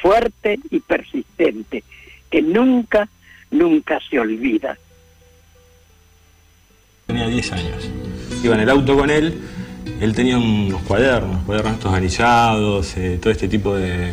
fuerte 0.00 0.58
y 0.70 0.80
persistente, 0.80 1.84
que 2.30 2.42
nunca, 2.42 3.08
nunca 3.50 3.98
se 4.10 4.18
olvida. 4.18 4.78
Tenía 7.08 7.26
10 7.26 7.52
años. 7.52 7.88
Iba 8.44 8.54
en 8.54 8.60
el 8.60 8.68
auto 8.68 8.94
con 8.94 9.08
él, 9.08 9.40
él 9.98 10.14
tenía 10.14 10.36
unos 10.36 10.82
cuadernos, 10.82 11.42
cuadernos 11.44 11.72
estos 11.72 11.94
anillados, 11.94 12.94
eh, 12.98 13.18
todo 13.18 13.32
este 13.32 13.48
tipo 13.48 13.74
de... 13.74 14.12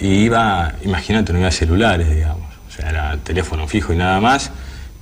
Y 0.00 0.24
iba, 0.24 0.74
imagínate, 0.82 1.32
no 1.32 1.38
iba 1.38 1.46
a 1.46 1.52
celulares, 1.52 2.10
digamos. 2.12 2.48
O 2.66 2.72
sea, 2.72 2.90
era 2.90 3.16
teléfono 3.18 3.68
fijo 3.68 3.92
y 3.92 3.96
nada 3.96 4.20
más. 4.20 4.50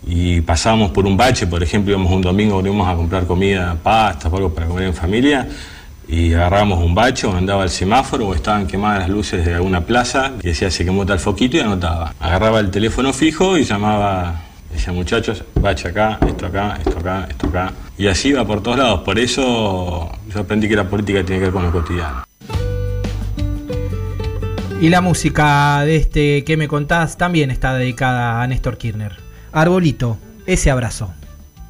Y 0.07 0.43
pasábamos 0.43 0.91
por 0.91 1.07
un 1.07 1.17
bache, 1.17 1.47
por 1.47 1.63
ejemplo, 1.63 1.95
íbamos 1.95 2.13
un 2.13 2.21
domingo, 2.21 2.61
íbamos 2.61 2.87
a 2.87 2.95
comprar 2.95 3.27
comida, 3.27 3.79
pasta 3.83 4.29
algo 4.29 4.53
para 4.55 4.67
comer 4.67 4.85
en 4.85 4.95
familia. 4.95 5.49
y 6.09 6.35
agarrábamos 6.35 6.85
un 6.85 6.95
bacho, 6.95 7.35
andaba 7.35 7.63
al 7.63 7.71
semáforo 7.71 8.29
o 8.29 8.35
estaban 8.35 8.67
quemadas 8.67 9.01
las 9.01 9.09
luces 9.09 9.47
de 9.47 9.55
alguna 9.55 9.81
plaza 9.81 10.33
y 10.43 10.49
decía 10.49 10.71
se 10.71 10.85
quemó 10.85 11.07
tal 11.07 11.19
foquito 11.19 11.57
y 11.57 11.61
anotaba. 11.61 12.13
Agarraba 12.21 12.61
el 12.61 12.71
teléfono 12.71 13.15
fijo 13.15 13.57
y 13.57 13.65
llamaba, 13.65 14.46
decía 14.77 14.93
muchachos, 14.93 15.43
bache 15.55 15.89
acá, 15.89 16.19
esto 16.27 16.47
acá, 16.47 16.79
esto 16.79 16.99
acá, 16.99 17.27
esto 17.29 17.47
acá. 17.49 17.73
Y 17.99 18.07
así 18.07 18.29
iba 18.29 18.47
por 18.47 18.63
todos 18.63 18.79
lados. 18.79 19.01
Por 19.01 19.19
eso 19.19 20.11
yo 20.29 20.41
aprendí 20.41 20.69
que 20.69 20.77
la 20.77 20.89
política 20.89 21.25
tiene 21.25 21.41
que 21.41 21.45
ver 21.47 21.53
con 21.53 21.65
lo 21.65 21.73
cotidiano. 21.73 22.25
Y 24.81 24.91
la 24.91 25.01
música 25.01 25.83
de 25.85 25.97
este 25.97 26.45
que 26.45 26.57
me 26.59 26.69
contás 26.69 27.17
también 27.17 27.51
está 27.51 27.75
dedicada 27.75 28.43
a 28.43 28.47
Néstor 28.47 28.77
Kirchner. 28.77 29.17
Arbolito, 29.53 30.19
ese 30.45 30.71
abrazo. 30.71 31.15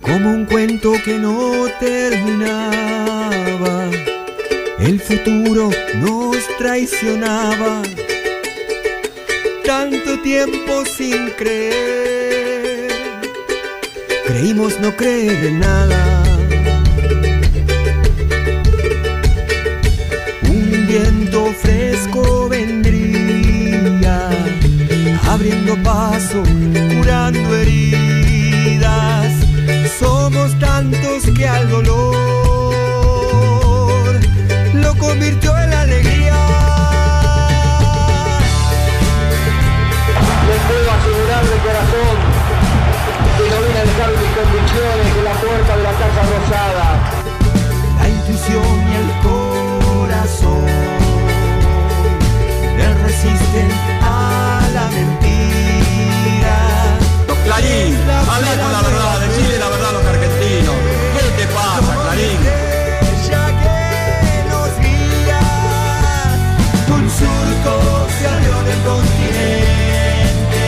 Como 0.01 0.31
un 0.31 0.45
cuento 0.45 0.93
que 1.05 1.19
no 1.19 1.67
terminaba, 1.79 2.71
el 4.81 5.01
futuro 5.01 5.71
nos 6.01 6.37
traicionaba. 6.59 7.83
Tanto 9.65 10.21
tiempo 10.21 10.85
sin 10.85 11.31
creer, 11.31 12.06
creímos 14.27 14.79
no 14.81 14.95
creer 14.97 15.45
en 15.45 15.61
nada. 15.61 16.23
Un 20.49 20.87
viento 20.87 21.47
fresco 21.63 22.49
vendría, 22.49 24.31
abriendo 25.29 25.77
paso, 25.83 26.43
curando 26.97 27.57
heridas. 27.57 29.33
Somos 29.99 30.59
tantos 30.59 31.25
que 31.37 31.47
al 31.47 31.69
dolor 31.71 32.17
lo 34.75 34.95
convirtió 34.99 35.46
resisten 53.27 53.69
a 54.03 54.69
la 54.73 54.87
mentira. 54.89 56.57
Clarín, 57.45 57.95
habla 58.29 58.53
con 58.63 58.73
la 58.73 58.83
verdad, 58.83 59.21
decile 59.21 59.59
la 59.59 59.69
verdad 59.69 59.89
a 59.91 59.93
los 59.93 60.05
argentinos. 60.05 60.75
¿Qué 61.15 61.25
te 61.39 61.47
pasa, 61.55 61.93
Clarín? 62.03 62.41
Ella 63.11 63.45
que 63.63 63.81
nos 64.51 64.71
guía, 64.85 65.43
un 66.97 67.05
surco 67.19 67.75
se 68.19 68.25
abrió 68.27 68.53
en 68.63 68.69
el 68.75 68.81
continente 68.91 70.65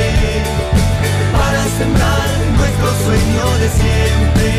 para 1.32 1.60
sembrar 1.78 2.28
nuestro 2.58 2.88
sueño 3.04 3.44
de 3.62 3.68
siempre. 3.80 4.50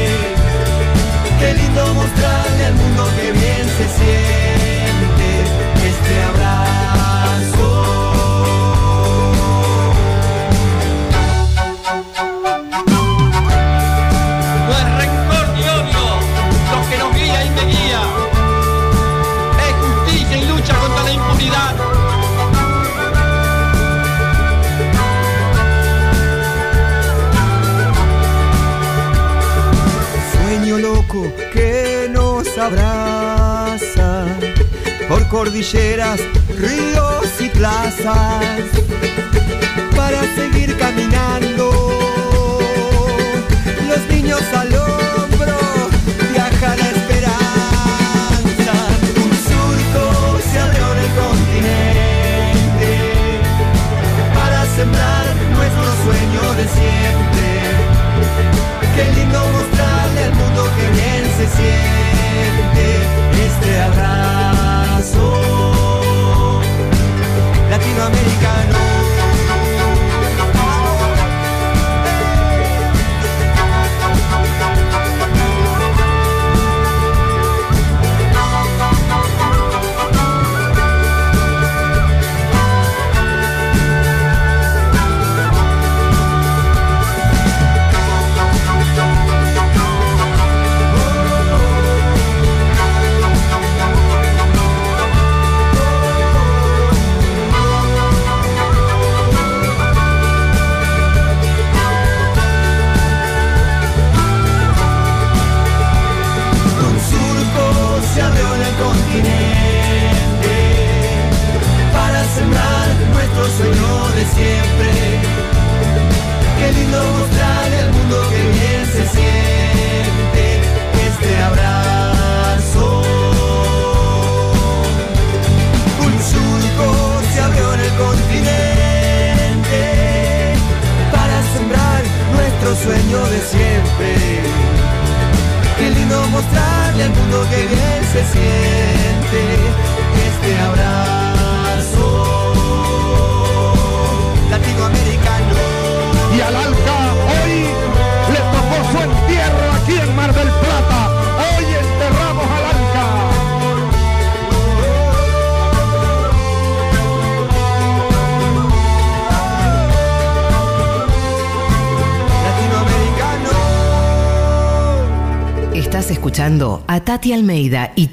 Qué 1.39 1.49
lindo 1.53 1.81
mostrarle 1.93 2.65
al 2.65 2.73
mundo 2.75 3.01
que 3.15 3.31
bien 3.31 3.65
se 3.77 3.85
siente 3.97 4.48
cordilleras, 35.71 36.19
ríos 36.57 37.27
y 37.39 37.49
plazas 37.49 39.08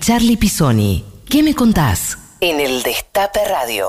Charlie 0.07 0.37
Pisoni. 0.37 1.05
¿Qué 1.29 1.43
me 1.43 1.53
contás? 1.53 2.17
En 2.41 2.61
el 2.61 2.85
Destape 2.85 3.41
Radio. 3.51 3.89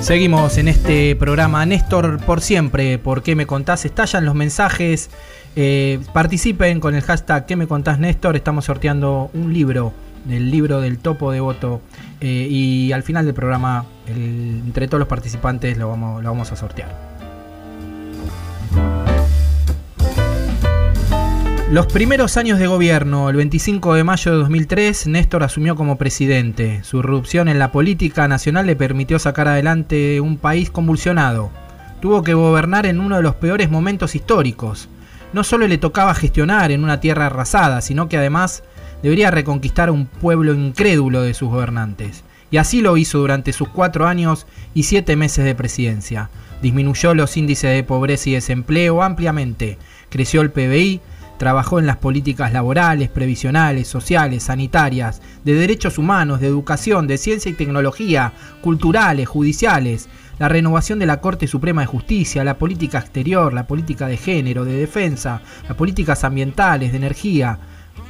Seguimos 0.00 0.56
en 0.56 0.68
este 0.68 1.16
programa 1.16 1.66
Néstor 1.66 2.20
por 2.24 2.42
siempre. 2.42 2.98
¿Por 3.00 3.24
qué 3.24 3.34
me 3.34 3.46
contás? 3.48 3.84
Estallan 3.84 4.24
los 4.24 4.36
mensajes. 4.36 5.10
eh, 5.56 5.98
participen 6.12 6.78
con 6.78 6.94
el 6.94 7.02
hashtag 7.02 7.44
¿Qué 7.44 7.56
me 7.56 7.66
contás 7.66 7.98
Néstor? 7.98 8.36
Estamos 8.36 8.66
sorteando 8.66 9.32
un 9.34 9.52
libro 9.52 9.92
del 10.26 10.48
libro 10.48 10.80
del 10.80 11.00
topo 11.00 11.32
de 11.32 11.40
voto. 11.40 11.80
eh, 12.20 12.46
y 12.48 12.92
al 12.92 13.02
final 13.02 13.24
del 13.24 13.34
programa, 13.34 13.84
el- 14.06 14.62
entre 14.64 14.86
todos 14.86 15.00
los 15.00 15.08
participantes, 15.08 15.76
lo 15.76 15.88
vamos, 15.88 16.22
lo 16.22 16.30
vamos 16.30 16.52
a 16.52 16.56
sortear. 16.56 17.09
Los 21.70 21.86
primeros 21.86 22.36
años 22.36 22.58
de 22.58 22.66
gobierno, 22.66 23.30
el 23.30 23.36
25 23.36 23.94
de 23.94 24.02
mayo 24.02 24.32
de 24.32 24.38
2003, 24.38 25.06
Néstor 25.06 25.44
asumió 25.44 25.76
como 25.76 25.98
presidente. 25.98 26.82
Su 26.82 26.98
irrupción 26.98 27.46
en 27.46 27.60
la 27.60 27.70
política 27.70 28.26
nacional 28.26 28.66
le 28.66 28.74
permitió 28.74 29.20
sacar 29.20 29.46
adelante 29.46 30.20
un 30.20 30.36
país 30.36 30.68
convulsionado. 30.68 31.52
Tuvo 32.00 32.24
que 32.24 32.34
gobernar 32.34 32.86
en 32.86 32.98
uno 32.98 33.18
de 33.18 33.22
los 33.22 33.36
peores 33.36 33.70
momentos 33.70 34.16
históricos. 34.16 34.88
No 35.32 35.44
solo 35.44 35.68
le 35.68 35.78
tocaba 35.78 36.12
gestionar 36.12 36.72
en 36.72 36.82
una 36.82 36.98
tierra 36.98 37.26
arrasada, 37.26 37.82
sino 37.82 38.08
que 38.08 38.16
además 38.16 38.64
debería 39.04 39.30
reconquistar 39.30 39.92
un 39.92 40.06
pueblo 40.06 40.52
incrédulo 40.52 41.22
de 41.22 41.34
sus 41.34 41.50
gobernantes. 41.50 42.24
Y 42.50 42.56
así 42.56 42.80
lo 42.80 42.96
hizo 42.96 43.18
durante 43.18 43.52
sus 43.52 43.68
cuatro 43.68 44.08
años 44.08 44.48
y 44.74 44.82
siete 44.82 45.14
meses 45.14 45.44
de 45.44 45.54
presidencia. 45.54 46.30
Disminuyó 46.62 47.14
los 47.14 47.36
índices 47.36 47.70
de 47.70 47.84
pobreza 47.84 48.28
y 48.28 48.32
desempleo 48.32 49.04
ampliamente, 49.04 49.78
creció 50.08 50.40
el 50.40 50.50
PBI, 50.50 51.00
Trabajó 51.40 51.78
en 51.78 51.86
las 51.86 51.96
políticas 51.96 52.52
laborales, 52.52 53.08
previsionales, 53.08 53.88
sociales, 53.88 54.42
sanitarias, 54.42 55.22
de 55.42 55.54
derechos 55.54 55.96
humanos, 55.96 56.38
de 56.38 56.46
educación, 56.46 57.06
de 57.06 57.16
ciencia 57.16 57.50
y 57.50 57.54
tecnología, 57.54 58.34
culturales, 58.60 59.26
judiciales, 59.26 60.10
la 60.38 60.50
renovación 60.50 60.98
de 60.98 61.06
la 61.06 61.22
Corte 61.22 61.46
Suprema 61.46 61.80
de 61.80 61.86
Justicia, 61.86 62.44
la 62.44 62.58
política 62.58 62.98
exterior, 62.98 63.54
la 63.54 63.66
política 63.66 64.06
de 64.06 64.18
género, 64.18 64.66
de 64.66 64.76
defensa, 64.76 65.40
las 65.66 65.78
políticas 65.78 66.24
ambientales, 66.24 66.90
de 66.90 66.98
energía. 66.98 67.58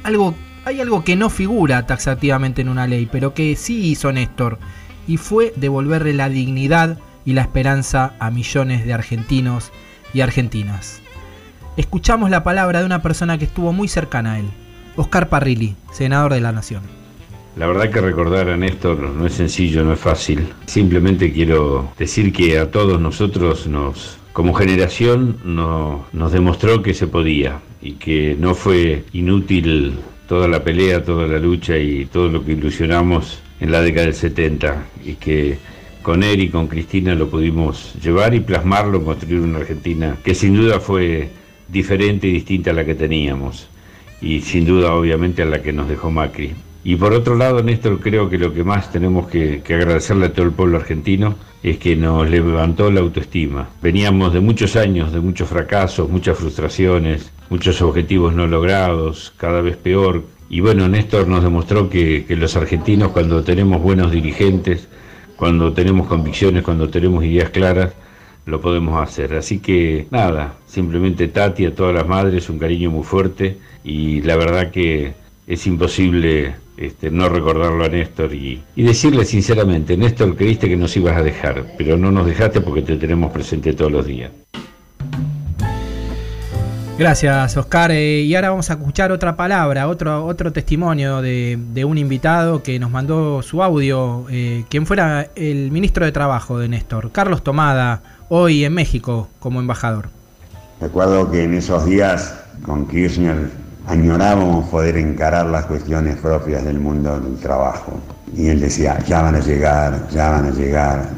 Algo, 0.03 0.35
hay 0.65 0.81
algo 0.81 1.05
que 1.05 1.15
no 1.15 1.29
figura 1.29 1.85
taxativamente 1.85 2.61
en 2.61 2.67
una 2.67 2.85
ley, 2.85 3.07
pero 3.09 3.33
que 3.33 3.55
sí 3.55 3.91
hizo 3.91 4.11
Néstor, 4.11 4.59
y 5.07 5.15
fue 5.15 5.53
devolverle 5.55 6.13
la 6.13 6.27
dignidad 6.27 6.97
y 7.23 7.31
la 7.31 7.43
esperanza 7.43 8.11
a 8.19 8.29
millones 8.29 8.85
de 8.85 8.93
argentinos 8.93 9.71
y 10.13 10.19
argentinas 10.19 11.01
escuchamos 11.77 12.29
la 12.29 12.43
palabra 12.43 12.79
de 12.79 12.85
una 12.85 13.01
persona 13.01 13.37
que 13.37 13.45
estuvo 13.45 13.73
muy 13.73 13.87
cercana 13.87 14.33
a 14.33 14.39
él, 14.39 14.45
Oscar 14.95 15.29
Parrilli, 15.29 15.75
senador 15.91 16.33
de 16.33 16.41
la 16.41 16.51
Nación. 16.51 16.83
La 17.55 17.67
verdad 17.67 17.89
que 17.89 17.99
recordar 17.99 18.49
a 18.49 18.55
Néstor 18.55 18.99
no 18.99 19.25
es 19.25 19.33
sencillo, 19.33 19.83
no 19.83 19.93
es 19.93 19.99
fácil. 19.99 20.47
Simplemente 20.67 21.33
quiero 21.33 21.91
decir 21.97 22.31
que 22.31 22.57
a 22.57 22.71
todos 22.71 23.01
nosotros 23.01 23.67
nos, 23.67 24.17
como 24.31 24.53
generación 24.53 25.37
nos 25.43 26.31
demostró 26.31 26.81
que 26.81 26.93
se 26.93 27.07
podía 27.07 27.59
y 27.81 27.93
que 27.93 28.37
no 28.39 28.55
fue 28.55 29.03
inútil 29.11 29.99
toda 30.27 30.47
la 30.47 30.63
pelea, 30.63 31.03
toda 31.03 31.27
la 31.27 31.39
lucha 31.39 31.77
y 31.77 32.05
todo 32.05 32.29
lo 32.29 32.45
que 32.45 32.53
ilusionamos 32.53 33.39
en 33.59 33.71
la 33.71 33.81
década 33.81 34.05
del 34.05 34.15
70 34.15 34.85
y 35.03 35.13
que 35.15 35.57
con 36.01 36.23
él 36.23 36.41
y 36.41 36.49
con 36.49 36.67
Cristina 36.67 37.15
lo 37.15 37.29
pudimos 37.29 37.93
llevar 38.01 38.33
y 38.33 38.39
plasmarlo, 38.39 39.03
construir 39.03 39.41
una 39.41 39.59
Argentina 39.59 40.15
que 40.23 40.33
sin 40.33 40.55
duda 40.55 40.79
fue 40.79 41.29
diferente 41.71 42.27
y 42.27 42.33
distinta 42.33 42.71
a 42.71 42.73
la 42.73 42.85
que 42.85 42.95
teníamos 42.95 43.67
y 44.21 44.41
sin 44.41 44.65
duda 44.65 44.93
obviamente 44.93 45.41
a 45.41 45.45
la 45.45 45.61
que 45.61 45.73
nos 45.73 45.89
dejó 45.89 46.11
Macri. 46.11 46.53
Y 46.83 46.95
por 46.95 47.13
otro 47.13 47.35
lado, 47.35 47.61
Néstor, 47.61 47.99
creo 47.99 48.29
que 48.29 48.39
lo 48.39 48.53
que 48.53 48.63
más 48.63 48.91
tenemos 48.91 49.27
que, 49.27 49.61
agradecerle 49.65 50.27
a 50.27 50.33
todo 50.33 50.45
el 50.45 50.51
pueblo 50.51 50.77
argentino 50.77 51.35
es 51.61 51.77
que 51.77 51.95
nos 51.95 52.27
levantó 52.27 52.89
la 52.89 53.01
autoestima. 53.01 53.69
Veníamos 53.83 54.33
de 54.33 54.39
muchos 54.39 54.75
años, 54.75 55.11
de 55.11 55.19
muchos 55.19 55.47
fracasos, 55.47 56.09
muchas 56.09 56.37
frustraciones, 56.37 57.31
muchos 57.49 57.81
objetivos 57.83 58.33
no 58.33 58.47
logrados, 58.47 59.31
cada 59.37 59.61
vez 59.61 59.77
peor. 59.77 60.23
Y 60.49 60.59
bueno, 60.61 60.87
Néstor 60.87 61.27
nos 61.27 61.43
demostró 61.43 61.87
que, 61.87 62.25
que 62.25 62.35
los 62.35 62.55
argentinos 62.55 63.11
cuando 63.11 63.43
tenemos 63.43 63.81
buenos 63.81 64.11
dirigentes, 64.11 64.87
cuando 65.35 65.73
tenemos 65.73 66.07
convicciones, 66.07 66.63
cuando 66.63 66.89
tenemos 66.89 67.23
ideas 67.23 67.51
claras, 67.51 67.93
lo 68.45 68.61
podemos 68.61 69.01
hacer. 69.01 69.33
Así 69.33 69.59
que 69.59 70.07
nada, 70.11 70.55
simplemente 70.67 71.27
Tati, 71.27 71.65
a 71.65 71.75
todas 71.75 71.93
las 71.93 72.07
madres, 72.07 72.49
un 72.49 72.59
cariño 72.59 72.91
muy 72.91 73.03
fuerte 73.03 73.57
y 73.83 74.21
la 74.21 74.35
verdad 74.35 74.71
que 74.71 75.13
es 75.47 75.67
imposible 75.67 76.55
este, 76.77 77.11
no 77.11 77.29
recordarlo 77.29 77.83
a 77.83 77.89
Néstor 77.89 78.33
y, 78.33 78.63
decirle 78.75 79.25
sinceramente, 79.25 79.95
Néstor, 79.97 80.35
creíste 80.35 80.67
que 80.67 80.77
nos 80.77 80.95
ibas 80.97 81.17
a 81.17 81.21
dejar, 81.21 81.63
pero 81.77 81.97
no 81.97 82.11
nos 82.11 82.25
dejaste 82.25 82.61
porque 82.61 82.81
te 82.81 82.97
tenemos 82.97 83.31
presente 83.31 83.73
todos 83.73 83.91
los 83.91 84.05
días. 84.05 84.31
Gracias, 86.97 87.57
Oscar. 87.57 87.91
Eh, 87.91 88.21
y 88.21 88.35
ahora 88.35 88.51
vamos 88.51 88.69
a 88.69 88.73
escuchar 88.73 89.11
otra 89.11 89.35
palabra, 89.35 89.87
otro, 89.87 90.25
otro 90.25 90.51
testimonio 90.51 91.21
de, 91.21 91.83
un 91.85 91.97
invitado 91.97 92.61
que 92.61 92.79
nos 92.79 92.91
mandó 92.91 93.41
su 93.41 93.63
audio, 93.63 94.25
eh, 94.29 94.65
quien 94.69 94.85
fuera 94.85 95.29
el 95.35 95.71
ministro 95.71 96.05
de 96.05 96.11
Trabajo 96.11 96.59
de 96.59 96.67
Néstor, 96.67 97.11
Carlos 97.11 97.43
Tomada, 97.43 98.01
hoy 98.33 98.63
en 98.63 98.73
México 98.73 99.27
como 99.39 99.59
embajador. 99.59 100.07
Recuerdo 100.79 101.29
que 101.29 101.43
en 101.43 101.53
esos 101.53 101.85
días 101.85 102.33
con 102.63 102.87
Kirchner 102.87 103.51
añorábamos 103.87 104.69
poder 104.69 104.95
encarar 104.95 105.47
las 105.47 105.65
cuestiones 105.65 106.15
propias 106.15 106.63
del 106.63 106.79
mundo 106.79 107.19
del 107.19 107.37
trabajo. 107.39 107.99
Y 108.33 108.47
él 108.47 108.61
decía, 108.61 108.97
ya 109.05 109.21
van 109.21 109.35
a 109.35 109.41
llegar, 109.41 110.07
ya 110.07 110.29
van 110.29 110.45
a 110.45 110.51
llegar. 110.51 111.09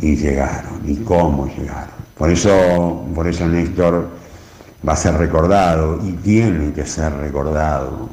Y 0.00 0.16
llegaron. 0.16 0.80
¿Y 0.84 0.96
cómo 0.96 1.46
llegaron? 1.46 1.94
Por 2.16 2.28
eso, 2.28 3.06
por 3.14 3.28
eso 3.28 3.46
Néstor 3.46 4.08
va 4.86 4.94
a 4.94 4.96
ser 4.96 5.14
recordado 5.14 6.00
y 6.04 6.10
tiene 6.14 6.72
que 6.72 6.84
ser 6.84 7.12
recordado 7.18 8.08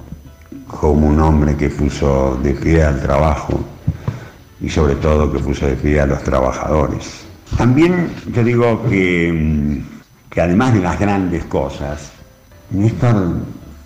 como 0.67 1.07
un 1.07 1.19
hombre 1.19 1.55
que 1.55 1.69
puso 1.69 2.37
de 2.43 2.53
pie 2.53 2.83
al 2.83 3.01
trabajo 3.01 3.59
y 4.61 4.69
sobre 4.69 4.93
todo 4.97 5.31
que 5.31 5.39
puso 5.39 5.65
de 5.65 5.75
pie 5.75 6.01
a 6.01 6.05
los 6.05 6.21
trabajadores. 6.21 7.24
También 7.57 8.09
yo 8.33 8.43
digo 8.43 8.83
que, 8.89 9.31
mm, 9.31 10.29
que 10.29 10.41
además 10.41 10.73
de 10.73 10.81
las 10.81 10.99
grandes 10.99 11.45
cosas, 11.45 12.11
Néstor 12.71 13.35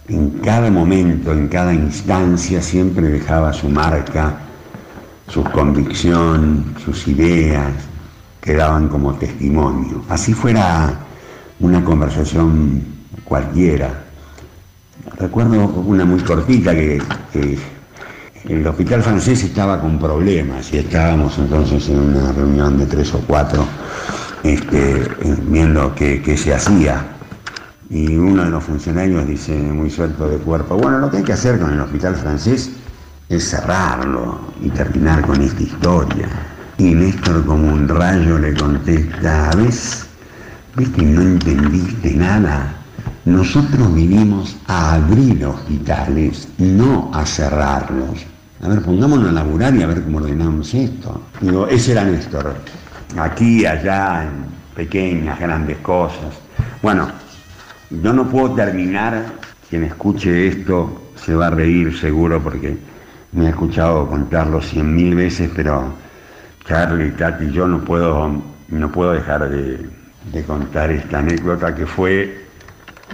en 0.08 0.30
cada 0.40 0.72
momento, 0.72 1.32
en 1.32 1.48
cada 1.48 1.74
instancia, 1.74 2.62
siempre 2.62 3.08
dejaba 3.10 3.54
su 3.54 3.70
marca, 3.70 4.40
su 5.28 5.44
convicción, 5.44 6.74
sus 6.84 7.08
ideas, 7.08 7.74
quedaban 8.42 8.88
como 8.88 9.14
testimonio. 9.14 10.04
Así 10.10 10.34
fuera 10.34 10.98
una 11.60 11.84
conversación 11.84 12.84
cualquiera. 13.24 14.06
Recuerdo 15.18 15.68
una 15.68 16.06
muy 16.06 16.22
cortita 16.22 16.74
que, 16.74 17.00
que 17.32 17.60
el 18.48 18.66
hospital 18.66 19.04
francés 19.04 19.44
estaba 19.44 19.82
con 19.82 20.00
problemas 20.00 20.72
y 20.74 20.78
estábamos 20.78 21.38
entonces 21.38 21.90
en 21.90 22.00
una 22.00 22.32
reunión 22.32 22.78
de 22.78 22.86
tres 22.86 23.14
o 23.14 23.20
cuatro 23.28 23.66
este, 24.44 25.08
viendo 25.48 25.94
qué, 25.96 26.38
se 26.38 26.54
hacía. 26.54 27.06
Y 27.90 28.16
uno 28.16 28.46
de 28.46 28.52
los 28.52 28.64
funcionarios 28.64 29.28
dice 29.28 29.54
muy 29.54 29.90
suelto 29.90 30.30
de 30.30 30.38
cuerpo, 30.38 30.78
bueno, 30.78 31.00
lo 31.00 31.10
que 31.10 31.18
hay 31.18 31.24
que 31.24 31.34
hacer 31.34 31.60
con 31.60 31.74
el 31.74 31.82
hospital 31.82 32.16
francés 32.16 32.72
es 33.28 33.50
cerrarlo 33.50 34.40
y 34.62 34.70
terminar 34.70 35.26
con 35.26 35.42
esta 35.42 35.62
historia. 35.62 36.30
Y 36.78 36.96
Néstor 36.96 37.46
como 37.46 37.74
un 37.74 37.88
rayo 37.88 38.38
le 38.38 38.54
contesta, 38.54 39.52
¿ves? 39.58 40.06
¿Ves 40.76 40.90
que 40.90 41.02
no 41.02 41.22
entendiste 41.22 42.16
nada? 42.16 42.76
Nosotros 43.26 43.94
vinimos 43.94 44.56
a 44.68 44.96
abrir 44.96 45.46
hospitales, 45.46 46.48
no 46.58 47.12
a 47.14 47.26
cerrarlos. 47.26 48.26
A 48.62 48.68
ver, 48.68 48.82
pongámonos 48.82 49.30
a 49.30 49.32
laburar 49.32 49.74
y 49.74 49.84
a 49.84 49.88
ver 49.88 50.04
cómo 50.04 50.18
ordenamos 50.18 50.74
esto. 50.74 51.22
Digo, 51.40 51.68
ese 51.68 51.94
era 51.94 52.04
Néstor. 52.04 52.56
Aquí, 53.18 53.66
allá, 53.66 54.24
en 54.24 54.46
pequeñas, 54.76 55.40
grandes 55.40 55.78
cosas. 55.78 56.38
Bueno, 56.82 57.08
yo 57.90 58.14
no 58.14 58.28
puedo 58.28 58.56
terminar, 58.56 59.26
quien 59.70 59.86
escuche 59.86 60.48
esto 60.48 61.12
se 61.16 61.36
va 61.36 61.48
a 61.48 61.52
reír 61.52 61.98
seguro 61.98 62.42
porque 62.42 62.78
me 63.32 63.48
ha 63.48 63.50
escuchado 63.50 64.08
contarlo 64.08 64.62
cien 64.62 64.94
mil 64.94 65.16
veces, 65.16 65.50
pero 65.56 65.94
Charlie, 66.66 67.12
Tati, 67.12 67.52
yo 67.52 67.66
no 67.66 67.80
puedo, 67.80 68.42
no 68.68 68.92
puedo 68.92 69.14
dejar 69.14 69.50
de, 69.50 69.90
de 70.34 70.44
contar 70.44 70.92
esta 70.92 71.20
anécdota 71.20 71.74
que 71.74 71.86
fue 71.86 72.46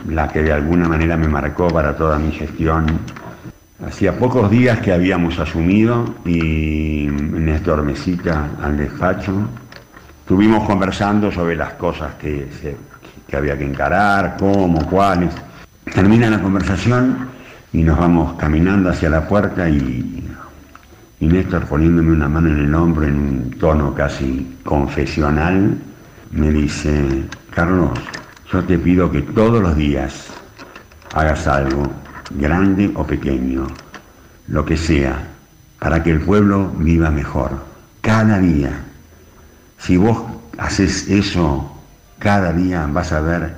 la 0.10 0.28
que 0.28 0.42
de 0.42 0.52
alguna 0.52 0.88
manera 0.88 1.16
me 1.18 1.28
marcó 1.28 1.68
para 1.68 1.96
toda 1.96 2.18
mi 2.18 2.32
gestión 2.32 2.86
Hacía 3.84 4.18
pocos 4.18 4.50
días 4.50 4.80
que 4.80 4.94
habíamos 4.94 5.38
asumido 5.38 6.06
y 6.24 7.08
Néstor 7.10 7.84
Mesita 7.84 8.52
al 8.64 8.78
despacho. 8.78 9.34
Estuvimos 10.22 10.66
conversando 10.66 11.30
sobre 11.30 11.58
las 11.58 11.74
cosas 11.74 12.14
que, 12.16 12.48
que 13.28 13.36
había 13.36 13.58
que 13.58 13.66
encarar, 13.66 14.38
cómo, 14.40 14.80
cuáles. 14.86 15.34
Termina 15.94 16.30
la 16.30 16.42
conversación 16.42 17.28
y 17.74 17.84
nos 17.84 18.00
vamos 18.00 18.36
caminando 18.38 18.90
hacia 18.90 19.10
la 19.10 19.28
puerta 19.28 19.68
y, 19.70 20.26
y 21.20 21.28
Néstor 21.28 21.66
poniéndome 21.66 22.14
una 22.14 22.30
mano 22.30 22.48
en 22.48 22.60
el 22.60 22.74
hombro 22.74 23.06
en 23.06 23.16
un 23.16 23.52
tono 23.60 23.94
casi 23.94 24.56
confesional, 24.64 25.78
me 26.32 26.50
dice, 26.50 27.26
Carlos, 27.50 27.92
yo 28.54 28.64
te 28.64 28.80
pido 28.80 29.12
que 29.12 29.22
todos 29.22 29.62
los 29.62 29.76
días 29.76 30.28
hagas 31.14 31.46
algo 31.46 32.05
grande 32.32 32.92
o 32.96 33.06
pequeño, 33.06 33.68
lo 34.48 34.66
que 34.66 34.78
sea, 34.78 35.28
para 35.80 36.04
que 36.04 36.12
el 36.12 36.22
pueblo 36.22 36.72
viva 36.78 37.10
mejor, 37.12 37.52
cada 38.02 38.40
día. 38.40 38.72
Si 39.78 39.98
vos 39.98 40.24
haces 40.58 41.08
eso 41.10 41.72
cada 42.20 42.54
día, 42.54 42.88
vas 42.92 43.12
a 43.12 43.22
ver 43.22 43.56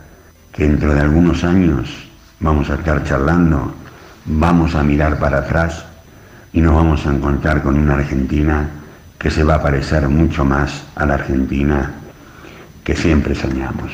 que 0.51 0.67
dentro 0.67 0.93
de 0.93 1.01
algunos 1.01 1.43
años 1.43 2.09
vamos 2.39 2.69
a 2.69 2.75
estar 2.75 3.03
charlando, 3.03 3.73
vamos 4.25 4.75
a 4.75 4.83
mirar 4.83 5.19
para 5.19 5.39
atrás 5.39 5.85
y 6.53 6.61
nos 6.61 6.73
vamos 6.73 7.05
a 7.05 7.13
encontrar 7.13 7.61
con 7.61 7.77
una 7.77 7.95
Argentina 7.95 8.67
que 9.19 9.31
se 9.31 9.43
va 9.43 9.55
a 9.55 9.61
parecer 9.61 10.07
mucho 10.09 10.43
más 10.45 10.83
a 10.95 11.05
la 11.05 11.15
Argentina 11.15 11.91
que 12.83 12.95
siempre 12.95 13.35
soñamos. 13.35 13.91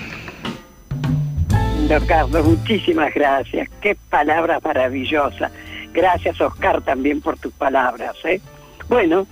Don 1.87 2.05
Carlos, 2.05 2.45
muchísimas 2.45 3.13
gracias. 3.13 3.69
Qué 3.81 3.95
palabra 4.09 4.59
maravillosa. 4.63 5.51
Gracias, 5.91 6.39
Oscar, 6.39 6.81
también 6.81 7.19
por 7.19 7.37
tus 7.37 7.51
palabras. 7.53 8.15
¿eh? 8.23 8.39
Bueno, 8.87 9.27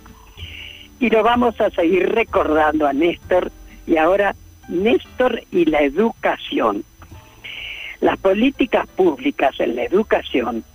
y 1.00 1.10
lo 1.10 1.24
vamos 1.24 1.60
a 1.62 1.70
seguir 1.70 2.10
recordando 2.10 2.86
a 2.86 2.94
Néstor. 2.94 3.52
Y 3.88 3.96
ahora, 3.96 4.36
Néstor 4.68 5.44
y 5.52 5.66
la 5.66 5.82
educación. 5.82 6.84
Las 8.02 8.18
políticas 8.18 8.86
públicas 8.88 9.58
en 9.60 9.78
la 9.78 9.84
educación 9.84 10.66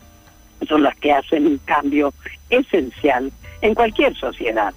son 0.66 0.82
las 0.82 0.96
que 0.96 1.12
hacen 1.12 1.46
un 1.46 1.58
cambio 1.58 2.14
esencial 2.48 3.30
en 3.60 3.74
cualquier 3.74 4.16
sociedad. 4.16 4.72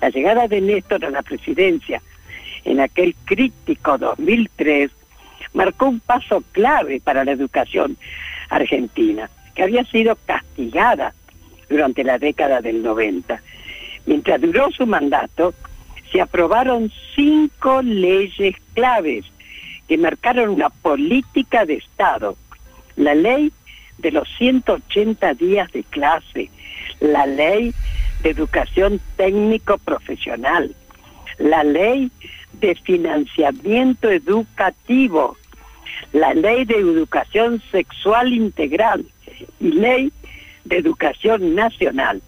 La 0.00 0.08
llegada 0.08 0.46
de 0.46 0.60
Néstor 0.60 1.04
a 1.04 1.10
la 1.10 1.22
presidencia 1.22 2.00
en 2.64 2.80
aquel 2.80 3.16
crítico 3.24 3.98
2003 3.98 4.90
marcó 5.54 5.86
un 5.86 6.00
paso 6.00 6.44
clave 6.52 7.00
para 7.00 7.24
la 7.24 7.32
educación 7.32 7.96
argentina, 8.50 9.30
que 9.54 9.62
había 9.62 9.84
sido 9.84 10.16
castigada 10.26 11.14
durante 11.70 12.04
la 12.04 12.18
década 12.18 12.60
del 12.60 12.82
90. 12.82 13.40
Mientras 14.06 14.40
duró 14.40 14.70
su 14.70 14.86
mandato, 14.86 15.54
se 16.12 16.20
aprobaron 16.20 16.92
cinco 17.14 17.80
leyes 17.82 18.56
claves 18.74 19.24
que 19.88 19.96
marcaron 19.96 20.50
una 20.50 20.70
política 20.70 21.64
de 21.64 21.74
Estado. 21.74 22.36
La 22.96 23.14
ley 23.14 23.52
de 23.98 24.12
los 24.12 24.28
180 24.36 25.34
días 25.34 25.70
de 25.72 25.84
clase, 25.84 26.50
la 27.00 27.26
ley 27.26 27.72
de 28.22 28.30
educación 28.30 29.00
técnico 29.16 29.78
profesional, 29.78 30.74
la 31.38 31.64
ley 31.64 32.10
de 32.60 32.74
financiamiento 32.76 34.10
educativo, 34.10 35.36
la 36.12 36.34
ley 36.34 36.64
de 36.64 36.76
educación 36.76 37.62
sexual 37.70 38.32
integral 38.32 39.04
y 39.60 39.72
ley 39.72 40.12
de 40.64 40.78
educación 40.78 41.54
nacional, 41.54 42.22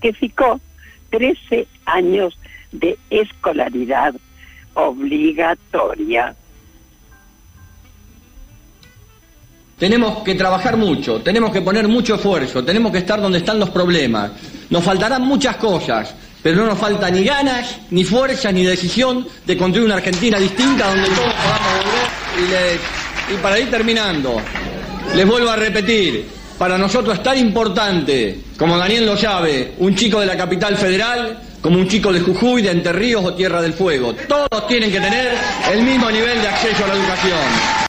que 0.00 0.12
fijó 0.12 0.60
13 1.10 1.66
años 1.84 2.38
de 2.72 2.98
escolaridad 3.10 4.14
obligatoria. 4.74 6.34
Tenemos 9.78 10.22
que 10.22 10.34
trabajar 10.36 10.76
mucho, 10.76 11.20
tenemos 11.22 11.50
que 11.50 11.60
poner 11.60 11.88
mucho 11.88 12.14
esfuerzo, 12.14 12.64
tenemos 12.64 12.92
que 12.92 12.98
estar 12.98 13.20
donde 13.20 13.38
están 13.38 13.58
los 13.58 13.70
problemas. 13.70 14.30
Nos 14.70 14.84
faltarán 14.84 15.22
muchas 15.22 15.56
cosas, 15.56 16.14
pero 16.40 16.56
no 16.56 16.66
nos 16.66 16.78
falta 16.78 17.10
ni 17.10 17.24
ganas, 17.24 17.80
ni 17.90 18.04
fuerza, 18.04 18.52
ni 18.52 18.64
decisión 18.64 19.26
de 19.44 19.56
construir 19.56 19.86
una 19.86 19.96
Argentina 19.96 20.38
distinta 20.38 20.86
donde 20.86 21.08
todos 21.08 21.34
podamos 21.34 21.74
volver. 22.38 22.78
Y, 22.78 23.01
para 23.42 23.58
ir 23.58 23.70
terminando, 23.70 24.40
les 25.14 25.26
vuelvo 25.26 25.50
a 25.50 25.56
repetir, 25.56 26.26
para 26.58 26.78
nosotros 26.78 27.16
es 27.16 27.22
tan 27.22 27.38
importante, 27.38 28.38
como 28.56 28.78
Daniel 28.78 29.06
lo 29.06 29.16
sabe, 29.16 29.72
un 29.78 29.94
chico 29.94 30.20
de 30.20 30.26
la 30.26 30.36
capital 30.36 30.76
federal, 30.76 31.38
como 31.60 31.78
un 31.78 31.88
chico 31.88 32.12
de 32.12 32.20
Jujuy, 32.20 32.62
de 32.62 32.70
Entre 32.70 32.92
Ríos 32.92 33.24
o 33.24 33.34
Tierra 33.34 33.62
del 33.62 33.72
Fuego. 33.72 34.14
Todos 34.28 34.66
tienen 34.66 34.90
que 34.90 35.00
tener 35.00 35.32
el 35.72 35.82
mismo 35.82 36.10
nivel 36.10 36.40
de 36.40 36.48
acceso 36.48 36.84
a 36.84 36.88
la 36.88 36.94
educación. 36.94 37.81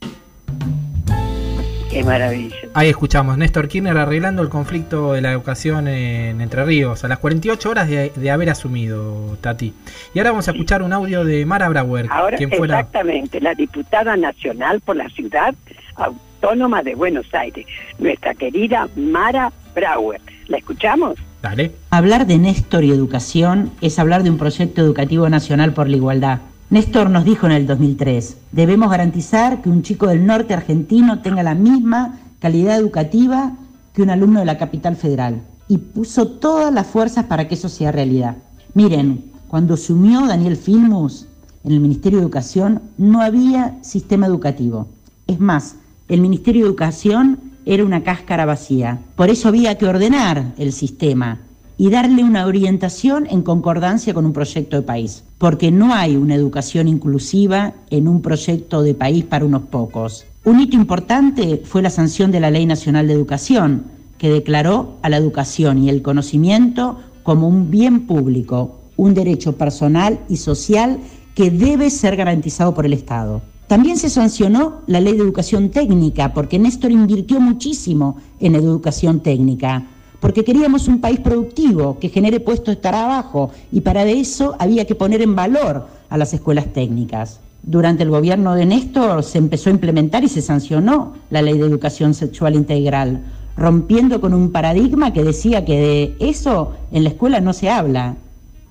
Qué 1.94 2.04
maravilla. 2.04 2.56
Ahí 2.74 2.90
escuchamos 2.90 3.38
Néstor 3.38 3.68
Kirchner 3.68 3.96
arreglando 3.96 4.42
el 4.42 4.50
conflicto 4.50 5.14
de 5.14 5.22
la 5.22 5.32
educación 5.32 5.88
en 5.88 6.42
Entre 6.42 6.66
Ríos 6.66 7.04
a 7.04 7.08
las 7.08 7.20
48 7.20 7.70
horas 7.70 7.88
de, 7.88 8.32
haber 8.32 8.50
asumido 8.50 9.38
Tati. 9.42 9.76
Y 10.12 10.18
ahora 10.18 10.32
vamos 10.32 10.48
a 10.48 10.52
escuchar 10.52 10.82
un 10.82 10.92
audio 10.92 11.24
de 11.24 11.46
Mara 11.46 11.70
Brauer. 11.70 12.08
Ahora, 12.10 12.38
exactamente, 12.38 13.40
la 13.40 13.54
diputada 13.54 14.18
nacional 14.18 14.82
por 14.82 14.96
la 14.96 15.08
ciudad 15.10 15.54
autónoma 15.96 16.82
de 16.82 16.96
Buenos 16.96 17.32
Aires, 17.32 17.68
nuestra 18.00 18.34
querida 18.34 18.90
Mara 18.96 19.52
Brauer. 19.76 20.20
¿La 20.48 20.58
escuchamos? 20.58 21.20
Dale. 21.44 21.74
Hablar 21.92 22.26
de 22.26 22.40
Néstor 22.40 22.86
y 22.86 22.92
educación 22.92 23.72
es 23.82 24.00
hablar 24.00 24.24
de 24.24 24.32
un 24.32 24.40
proyecto 24.40 24.82
educativo 24.82 25.30
nacional 25.30 25.74
por 25.74 25.88
la 25.88 25.98
igualdad 25.98 26.40
Néstor 26.74 27.12
nos 27.12 27.24
dijo 27.24 27.46
en 27.46 27.52
el 27.52 27.68
2003, 27.68 28.36
debemos 28.52 28.90
garantizar 28.90 29.62
que 29.62 29.70
un 29.70 29.84
chico 29.84 30.08
del 30.08 30.26
norte 30.26 30.56
argentino 30.56 31.22
tenga 31.22 31.44
la 31.44 31.54
misma 31.54 32.18
calidad 32.40 32.80
educativa 32.80 33.56
que 33.94 34.02
un 34.02 34.10
alumno 34.10 34.40
de 34.40 34.48
la 34.48 34.58
capital 34.58 34.96
federal. 34.96 35.44
Y 35.68 35.78
puso 35.78 36.28
todas 36.28 36.74
las 36.74 36.88
fuerzas 36.88 37.26
para 37.26 37.48
que 37.48 37.54
eso 37.54 37.70
sea 37.70 37.92
realidad. 37.92 38.38
Miren, 38.74 39.24
cuando 39.50 39.76
asumió 39.76 40.26
Daniel 40.26 40.58
Filmus 40.58 41.28
en 41.64 41.74
el 41.74 41.80
Ministerio 41.80 42.18
de 42.18 42.24
Educación, 42.24 42.82
no 42.98 43.22
había 43.22 43.78
sistema 43.84 44.26
educativo. 44.26 44.88
Es 45.28 45.40
más, 45.40 45.76
el 46.08 46.22
Ministerio 46.22 46.64
de 46.64 46.70
Educación 46.70 47.40
era 47.68 47.86
una 47.86 48.02
cáscara 48.02 48.46
vacía. 48.46 48.98
Por 49.16 49.30
eso 49.30 49.48
había 49.48 49.78
que 49.78 49.86
ordenar 49.86 50.56
el 50.58 50.74
sistema 50.74 51.40
y 51.78 51.90
darle 51.90 52.24
una 52.24 52.46
orientación 52.46 53.28
en 53.30 53.42
concordancia 53.42 54.14
con 54.14 54.26
un 54.26 54.34
proyecto 54.34 54.78
de 54.78 54.84
país, 54.84 55.24
porque 55.38 55.72
no 55.72 55.94
hay 55.94 56.16
una 56.16 56.36
educación 56.36 56.88
inclusiva 56.88 57.74
en 57.90 58.08
un 58.08 58.22
proyecto 58.22 58.84
de 58.84 58.94
país 58.94 59.24
para 59.26 59.46
unos 59.46 59.64
pocos. 59.64 60.26
Un 60.46 60.60
hito 60.60 60.76
importante 60.76 61.62
fue 61.64 61.82
la 61.82 61.90
sanción 61.90 62.32
de 62.32 62.40
la 62.40 62.52
Ley 62.52 62.66
Nacional 62.66 63.08
de 63.08 63.14
Educación, 63.14 63.86
que 64.18 64.30
declaró 64.30 64.98
a 65.02 65.10
la 65.10 65.18
educación 65.18 65.84
y 65.84 65.90
el 65.90 66.02
conocimiento 66.02 67.00
como 67.24 67.48
un 67.48 67.72
bien 67.72 68.06
público, 68.08 68.80
un 68.98 69.14
derecho 69.14 69.58
personal 69.58 70.20
y 70.30 70.38
social 70.38 71.00
que 71.36 71.50
debe 71.50 71.90
ser 71.90 72.16
garantizado 72.16 72.74
por 72.74 72.86
el 72.86 72.94
Estado. 72.94 73.42
También 73.68 73.98
se 73.98 74.10
sancionó 74.10 74.82
la 74.88 75.00
ley 75.00 75.14
de 75.14 75.24
educación 75.24 75.70
técnica, 75.70 76.34
porque 76.34 76.60
Néstor 76.60 76.92
invirtió 76.92 77.40
muchísimo 77.40 78.18
en 78.40 78.56
educación 78.56 79.22
técnica 79.22 79.88
porque 80.24 80.46
queríamos 80.46 80.88
un 80.88 81.02
país 81.02 81.20
productivo 81.20 82.00
que 82.00 82.08
genere 82.08 82.40
puestos 82.40 82.76
de 82.76 82.82
trabajo 82.82 83.52
y 83.74 83.82
para 83.82 84.04
eso 84.04 84.56
había 84.58 84.86
que 84.86 84.96
poner 84.96 85.22
en 85.22 85.36
valor 85.36 85.86
a 86.10 86.18
las 86.18 86.34
escuelas 86.34 86.72
técnicas. 86.72 87.42
Durante 87.62 88.04
el 88.04 88.10
gobierno 88.10 88.56
de 88.56 88.66
Néstor 88.66 89.22
se 89.24 89.38
empezó 89.38 89.70
a 89.70 89.74
implementar 89.74 90.24
y 90.24 90.30
se 90.30 90.42
sancionó 90.42 91.12
la 91.30 91.42
ley 91.42 91.58
de 91.58 91.66
educación 91.66 92.14
sexual 92.14 92.56
integral, 92.56 93.22
rompiendo 93.58 94.22
con 94.22 94.34
un 94.34 94.54
paradigma 94.54 95.12
que 95.12 95.26
decía 95.26 95.66
que 95.66 95.78
de 95.78 96.16
eso 96.22 96.72
en 96.94 97.04
la 97.04 97.10
escuela 97.10 97.42
no 97.42 97.52
se 97.52 97.70
habla 97.70 98.16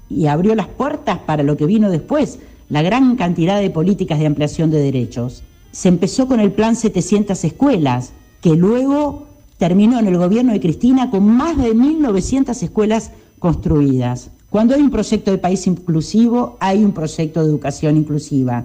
y 0.09 0.29
abrió 0.29 0.55
las 0.55 0.69
puertas 0.69 1.19
para 1.19 1.43
lo 1.43 1.59
que 1.59 1.67
vino 1.67 1.91
después, 1.91 2.39
la 2.71 2.81
gran 2.81 3.15
cantidad 3.17 3.61
de 3.61 3.69
políticas 3.69 4.19
de 4.19 4.25
ampliación 4.25 4.71
de 4.71 4.81
derechos. 4.81 5.43
Se 5.71 5.89
empezó 5.89 6.27
con 6.27 6.41
el 6.41 6.53
plan 6.53 6.77
700 6.77 7.45
escuelas, 7.45 8.15
que 8.41 8.57
luego 8.57 9.27
terminó 9.63 10.01
en 10.01 10.09
el 10.09 10.19
gobierno 10.19 10.53
de 10.53 10.59
Cristina 10.59 11.09
con 11.09 11.25
más 11.25 11.57
de 11.57 11.73
1.900 11.73 12.65
escuelas 12.65 13.13
construidas. 13.39 14.33
Cuando 14.51 14.75
hay 14.75 14.83
un 14.83 14.91
proyecto 14.91 15.31
de 15.31 15.39
país 15.39 15.69
inclusivo, 15.69 16.57
hay 16.59 16.85
un 16.85 16.91
proyecto 16.91 17.41
de 17.41 17.47
educación 17.47 17.97
inclusiva. 17.97 18.65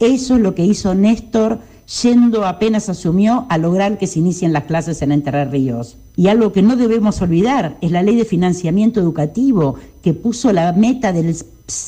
Eso 0.00 0.36
es 0.36 0.40
lo 0.40 0.54
que 0.54 0.64
hizo 0.64 0.94
Néstor 0.94 1.58
yendo 2.02 2.46
apenas 2.46 2.88
asumió 2.88 3.44
a 3.50 3.58
lograr 3.58 3.98
que 3.98 4.06
se 4.06 4.20
inicien 4.20 4.54
las 4.54 4.64
clases 4.64 5.02
en 5.02 5.12
Entre 5.12 5.44
Ríos. 5.44 5.98
Y 6.16 6.28
algo 6.28 6.50
que 6.50 6.62
no 6.62 6.76
debemos 6.76 7.20
olvidar 7.20 7.76
es 7.82 7.90
la 7.90 8.02
ley 8.02 8.16
de 8.16 8.24
financiamiento 8.24 9.00
educativo 9.00 9.74
que 10.02 10.14
puso 10.14 10.50
la 10.54 10.72
meta 10.72 11.12
del, 11.12 11.36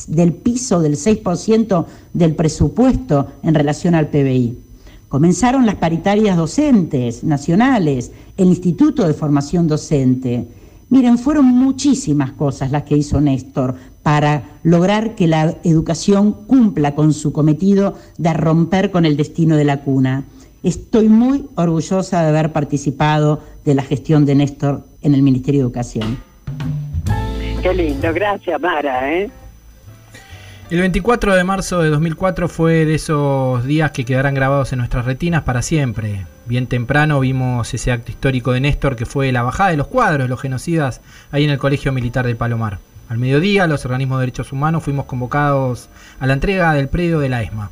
del 0.07 0.33
piso 0.33 0.81
del 0.81 0.97
6% 0.97 1.85
del 2.13 2.35
presupuesto 2.35 3.25
en 3.41 3.55
relación 3.55 3.95
al 3.95 4.09
PBI. 4.09 4.55
Comenzaron 5.11 5.65
las 5.65 5.75
paritarias 5.75 6.37
docentes 6.37 7.21
nacionales, 7.25 8.13
el 8.37 8.47
Instituto 8.47 9.05
de 9.05 9.13
Formación 9.13 9.67
Docente. 9.67 10.47
Miren, 10.87 11.17
fueron 11.17 11.47
muchísimas 11.47 12.31
cosas 12.31 12.71
las 12.71 12.83
que 12.83 12.95
hizo 12.95 13.19
Néstor 13.19 13.75
para 14.03 14.43
lograr 14.63 15.15
que 15.15 15.27
la 15.27 15.57
educación 15.65 16.31
cumpla 16.31 16.95
con 16.95 17.11
su 17.11 17.33
cometido 17.33 17.97
de 18.17 18.31
romper 18.31 18.89
con 18.89 19.03
el 19.03 19.17
destino 19.17 19.57
de 19.57 19.65
la 19.65 19.81
cuna. 19.81 20.23
Estoy 20.63 21.09
muy 21.09 21.45
orgullosa 21.55 22.21
de 22.21 22.29
haber 22.29 22.53
participado 22.53 23.41
de 23.65 23.75
la 23.75 23.83
gestión 23.83 24.25
de 24.25 24.35
Néstor 24.35 24.85
en 25.01 25.13
el 25.13 25.23
Ministerio 25.23 25.59
de 25.59 25.65
Educación. 25.65 26.19
Qué 27.61 27.73
lindo, 27.73 28.13
gracias 28.13 28.61
Mara. 28.61 29.11
¿eh? 29.13 29.29
El 30.71 30.79
24 30.79 31.35
de 31.35 31.43
marzo 31.43 31.81
de 31.81 31.89
2004 31.89 32.47
fue 32.47 32.85
de 32.85 32.95
esos 32.95 33.65
días 33.65 33.91
que 33.91 34.05
quedarán 34.05 34.33
grabados 34.33 34.71
en 34.71 34.79
nuestras 34.79 35.03
retinas 35.03 35.43
para 35.43 35.61
siempre. 35.61 36.25
Bien 36.45 36.65
temprano 36.65 37.19
vimos 37.19 37.73
ese 37.73 37.91
acto 37.91 38.09
histórico 38.09 38.53
de 38.53 38.61
Néstor 38.61 38.95
que 38.95 39.05
fue 39.05 39.33
la 39.33 39.43
bajada 39.43 39.71
de 39.71 39.75
los 39.75 39.87
cuadros, 39.87 40.29
los 40.29 40.39
genocidas, 40.39 41.01
ahí 41.29 41.43
en 41.43 41.49
el 41.49 41.57
Colegio 41.57 41.91
Militar 41.91 42.25
del 42.25 42.37
Palomar. 42.37 42.79
Al 43.09 43.17
mediodía, 43.17 43.67
los 43.67 43.83
organismos 43.83 44.19
de 44.19 44.21
derechos 44.21 44.53
humanos 44.53 44.81
fuimos 44.81 45.07
convocados 45.07 45.89
a 46.21 46.25
la 46.25 46.35
entrega 46.35 46.71
del 46.71 46.87
predio 46.87 47.19
de 47.19 47.27
la 47.27 47.43
ESMA. 47.43 47.69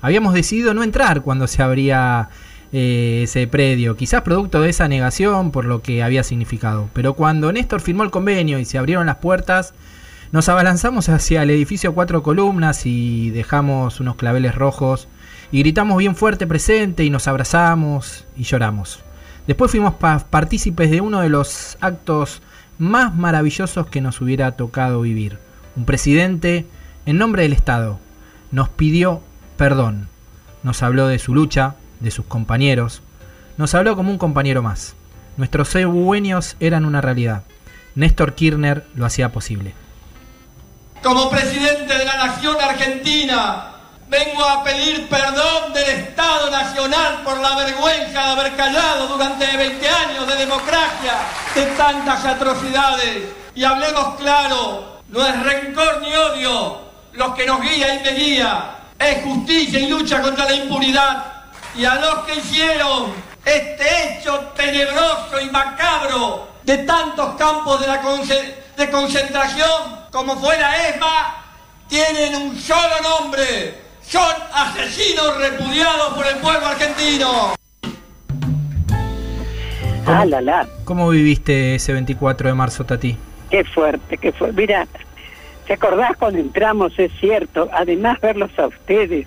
Habíamos 0.00 0.34
decidido 0.34 0.74
no 0.74 0.82
entrar 0.82 1.22
cuando 1.22 1.46
se 1.46 1.62
abría 1.62 2.30
eh, 2.72 3.20
ese 3.22 3.46
predio, 3.46 3.96
quizás 3.96 4.22
producto 4.22 4.60
de 4.60 4.70
esa 4.70 4.88
negación 4.88 5.52
por 5.52 5.66
lo 5.66 5.82
que 5.82 6.02
había 6.02 6.24
significado. 6.24 6.90
Pero 6.94 7.14
cuando 7.14 7.52
Néstor 7.52 7.80
firmó 7.80 8.02
el 8.02 8.10
convenio 8.10 8.58
y 8.58 8.64
se 8.64 8.76
abrieron 8.76 9.06
las 9.06 9.18
puertas, 9.18 9.72
nos 10.32 10.48
abalanzamos 10.48 11.08
hacia 11.08 11.42
el 11.42 11.50
edificio 11.50 11.92
cuatro 11.92 12.22
columnas 12.22 12.86
y 12.86 13.30
dejamos 13.30 13.98
unos 13.98 14.14
claveles 14.14 14.54
rojos 14.54 15.08
y 15.50 15.58
gritamos 15.60 15.98
bien 15.98 16.14
fuerte 16.14 16.46
presente 16.46 17.02
y 17.04 17.10
nos 17.10 17.26
abrazamos 17.26 18.26
y 18.36 18.44
lloramos. 18.44 19.00
Después 19.48 19.72
fuimos 19.72 19.94
partícipes 19.94 20.90
de 20.90 21.00
uno 21.00 21.20
de 21.20 21.30
los 21.30 21.76
actos 21.80 22.42
más 22.78 23.12
maravillosos 23.14 23.88
que 23.88 24.00
nos 24.00 24.20
hubiera 24.20 24.52
tocado 24.52 25.00
vivir. 25.00 25.38
Un 25.74 25.84
presidente, 25.84 26.66
en 27.06 27.18
nombre 27.18 27.42
del 27.42 27.52
Estado, 27.52 27.98
nos 28.52 28.68
pidió 28.68 29.22
perdón. 29.56 30.08
Nos 30.62 30.82
habló 30.84 31.08
de 31.08 31.18
su 31.18 31.34
lucha, 31.34 31.74
de 31.98 32.12
sus 32.12 32.24
compañeros. 32.24 33.02
Nos 33.56 33.74
habló 33.74 33.96
como 33.96 34.12
un 34.12 34.18
compañero 34.18 34.62
más. 34.62 34.94
Nuestros 35.36 35.68
sueños 35.68 36.56
eran 36.60 36.84
una 36.84 37.00
realidad. 37.00 37.42
Néstor 37.96 38.34
Kirchner 38.34 38.86
lo 38.94 39.06
hacía 39.06 39.32
posible. 39.32 39.74
Como 41.02 41.30
presidente 41.30 41.96
de 41.96 42.04
la 42.04 42.26
Nación 42.26 42.60
Argentina, 42.60 43.72
vengo 44.06 44.44
a 44.44 44.62
pedir 44.62 45.08
perdón 45.08 45.72
del 45.72 45.88
Estado 45.88 46.50
Nacional 46.50 47.22
por 47.24 47.40
la 47.40 47.56
vergüenza 47.56 48.26
de 48.26 48.30
haber 48.32 48.54
callado 48.54 49.08
durante 49.08 49.46
20 49.56 49.88
años 49.88 50.26
de 50.26 50.36
democracia 50.36 51.14
de 51.54 51.64
tantas 51.78 52.22
atrocidades. 52.26 53.24
Y 53.54 53.64
hablemos 53.64 54.16
claro, 54.16 55.00
no 55.08 55.26
es 55.26 55.42
rencor 55.42 56.02
ni 56.02 56.14
odio 56.14 56.80
lo 57.12 57.34
que 57.34 57.46
nos 57.46 57.62
guía 57.62 57.94
y 57.94 58.00
me 58.00 58.10
guía, 58.10 58.70
es 58.98 59.24
justicia 59.24 59.80
y 59.80 59.88
lucha 59.88 60.20
contra 60.20 60.44
la 60.44 60.52
impunidad. 60.52 61.24
Y 61.76 61.86
a 61.86 61.94
los 61.94 62.26
que 62.26 62.34
hicieron 62.36 63.14
este 63.42 64.18
hecho 64.18 64.38
tenebroso 64.54 65.40
y 65.40 65.48
macabro 65.48 66.48
de 66.62 66.76
tantos 66.78 67.36
campos 67.36 67.80
de 68.76 68.90
concentración, 68.90 69.99
como 70.10 70.36
fuera 70.36 70.88
ESMA, 70.88 71.44
tienen 71.88 72.34
un 72.36 72.56
solo 72.56 73.00
nombre. 73.02 73.74
Son 74.02 74.34
asesinos 74.52 75.38
repudiados 75.38 76.14
por 76.14 76.26
el 76.26 76.36
pueblo 76.36 76.66
argentino. 76.66 77.54
Ah, 80.06 80.24
la, 80.24 80.40
la. 80.40 80.68
¿Cómo 80.84 81.08
viviste 81.10 81.76
ese 81.76 81.92
24 81.92 82.48
de 82.48 82.54
marzo, 82.54 82.84
Tati? 82.84 83.16
Qué 83.50 83.64
fuerte, 83.64 84.18
qué 84.18 84.32
fuerte. 84.32 84.60
Mira, 84.60 84.86
¿te 85.66 85.74
acordás 85.74 86.16
cuando 86.16 86.40
entramos? 86.40 86.98
Es 86.98 87.12
cierto. 87.20 87.68
Además, 87.72 88.20
verlos 88.20 88.50
a 88.58 88.66
ustedes 88.66 89.26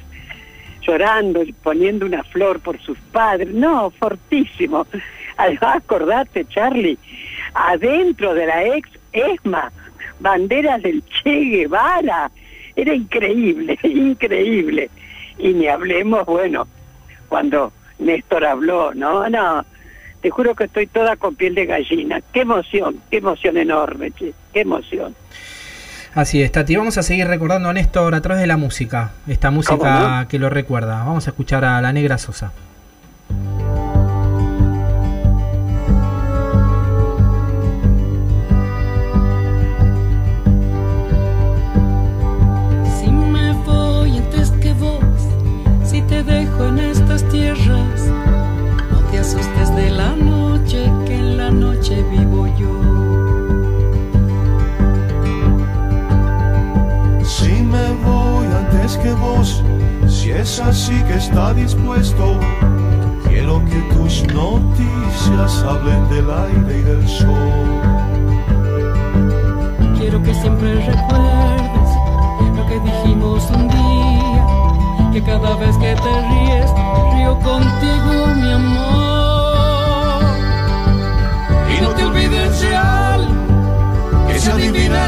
llorando 0.82 1.43
y 1.43 1.54
poniendo 1.54 2.06
una 2.06 2.24
flor 2.24 2.60
por 2.60 2.82
sus 2.82 2.98
padres. 3.12 3.54
No, 3.54 3.89
fortísimo. 3.91 4.86
Además, 5.38 5.78
acordate, 5.78 6.46
Charlie, 6.46 6.98
adentro 7.54 8.34
de 8.34 8.46
la 8.46 8.63
ex 8.65 8.89
ESMA, 9.13 9.72
banderas 10.19 10.82
del 10.82 11.04
Che 11.06 11.39
Guevara. 11.39 12.32
Era 12.76 12.93
increíble, 12.93 13.78
increíble. 13.84 14.89
Y 15.38 15.54
ni 15.54 15.67
hablemos, 15.67 16.26
bueno, 16.26 16.67
cuando 17.30 17.71
Néstor 17.99 18.45
habló, 18.45 18.93
no, 18.93 19.30
no, 19.30 19.65
te 20.21 20.30
juro 20.30 20.56
que 20.56 20.65
estoy 20.65 20.88
toda 20.88 21.15
con 21.15 21.36
piel 21.36 21.56
de 21.56 21.65
gallina. 21.65 22.21
Qué 22.32 22.41
emoción, 22.41 22.99
qué 23.10 23.17
emoción 23.17 23.58
enorme, 23.58 24.12
che, 24.12 24.34
qué 24.54 24.62
emoción. 24.62 25.15
Así 26.13 26.41
es, 26.43 26.52
Tati. 26.52 26.76
Vamos 26.76 26.97
a 26.97 27.04
seguir 27.04 27.28
recordando 27.28 27.69
a 27.69 27.73
Néstor 27.73 28.13
a 28.13 28.21
través 28.21 28.41
de 28.41 28.47
la 28.47 28.58
música. 28.58 29.13
Esta 29.28 29.49
música 29.49 30.28
que 30.30 30.38
lo 30.38 30.49
recuerda. 30.49 31.04
Vamos 31.04 31.28
a 31.28 31.32
escuchar 31.32 31.65
a 31.65 31.82
La 31.82 31.91
Negra 31.91 32.19
Sosa. 32.19 32.54
Es 60.36 60.60
así 60.60 60.96
que 61.04 61.15
está 61.15 61.54
dispuesto, 61.54 62.39
quiero 63.28 63.63
que 63.65 63.80
tus 63.93 64.24
noticias 64.34 65.63
hablen 65.67 66.10
del 66.10 66.30
aire 66.30 66.80
y 66.80 66.82
del 66.82 67.08
sol. 67.08 67.54
Quiero 69.98 70.22
que 70.24 70.34
siempre 70.34 70.76
recuerdes 70.76 71.89
lo 72.58 72.65
que 72.67 72.80
dijimos 72.80 73.50
un 73.52 73.67
día 73.67 74.48
que 75.13 75.24
cada 75.24 75.56
vez 75.58 75.78
que 75.78 75.96
te 75.96 76.22
ríes, 76.30 76.72
río 77.13 77.39
contigo, 77.39 78.28
mi 78.36 78.52
amor. 78.52 80.24
Y 81.69 81.82
no 81.82 81.89
te 81.89 82.06
olvides 82.06 82.62
de 82.62 82.76
algo 82.76 83.34
que 84.28 84.39
se 84.39 84.52
adivina 84.52 85.08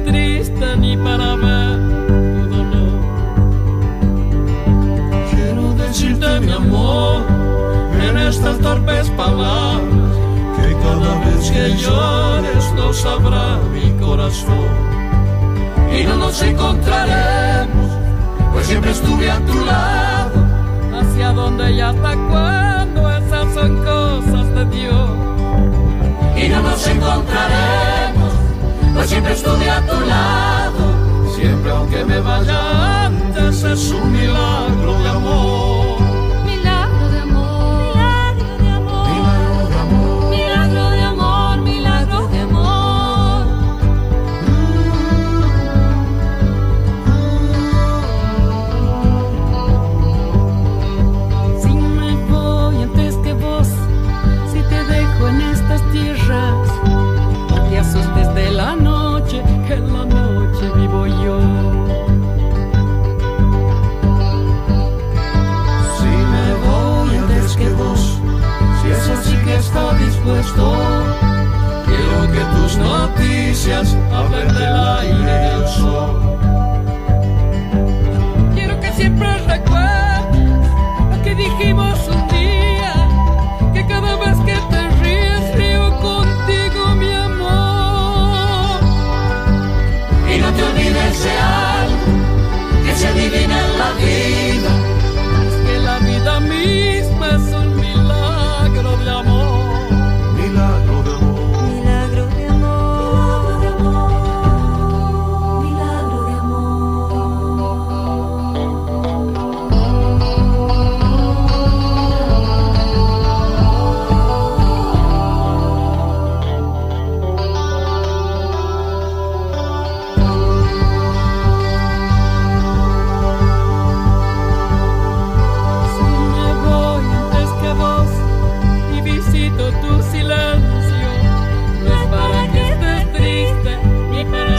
estas 8.31 8.59
torpes 8.59 9.09
palabras 9.09 10.15
que 10.55 10.73
cada 10.83 11.19
vez 11.25 11.51
que 11.51 11.75
llores 11.75 12.71
lo 12.77 12.93
sabrá 12.93 13.57
mi 13.73 13.91
corazón. 13.99 14.71
Y 15.93 16.03
no 16.05 16.15
nos 16.15 16.41
encontraremos, 16.41 17.91
pues 18.53 18.67
siempre 18.67 18.91
estuve 18.91 19.29
a 19.29 19.39
tu 19.41 19.65
lado. 19.65 20.37
Hacia 20.97 21.33
donde 21.33 21.71
y 21.73 21.81
hasta 21.81 22.15
cuándo 22.29 23.11
esas 23.11 23.53
son 23.53 23.77
cosas 23.83 24.47
de 24.55 24.65
Dios. 24.77 25.09
Y 26.37 26.47
no 26.47 26.61
nos 26.61 26.87
encontraremos, 26.87 28.33
pues 28.93 29.09
siempre 29.09 29.33
estuve 29.33 29.69
a 29.69 29.81
tu 29.85 29.99
lado. 30.05 30.83
Siempre 31.35 31.71
aunque 31.71 32.05
me 32.05 32.19
vaya 32.21 33.07
antes 33.07 33.63
es 33.63 33.91
un 33.91 34.11
milagro 34.13 34.93
de 35.03 35.09
amor. 35.09 35.70
Quiero 70.23 72.21
que 72.31 72.43
tus 72.55 72.77
noticias 72.77 73.97
hablen 74.13 74.53
del 74.53 74.75
aire 74.99 75.09
y 75.09 75.23
del 75.23 75.67
sol. 75.67 76.37
Quiero 78.53 78.79
que 78.79 78.93
siempre 78.93 79.39
recuerdes 79.47 80.69
lo 81.09 81.19
que 81.23 81.33
dijimos 81.33 82.07
un 82.07 82.27
día, 82.27 82.93
que 83.73 83.83
cada 83.87 84.15
vez 84.17 84.37
que 84.45 84.59
te 84.69 84.89
ríes 85.01 85.55
río 85.55 85.89
contigo 85.99 86.93
mi 86.95 87.11
amor. 87.11 88.79
Y 90.31 90.37
no 90.37 90.53
te 90.53 90.63
olvides 90.63 91.23
de 91.23 91.31
algo 91.31 91.97
que 92.85 92.93
se 92.95 93.07
adivina 93.07 93.59
en 93.59 93.77
la 93.79 93.91
vida. 93.93 94.50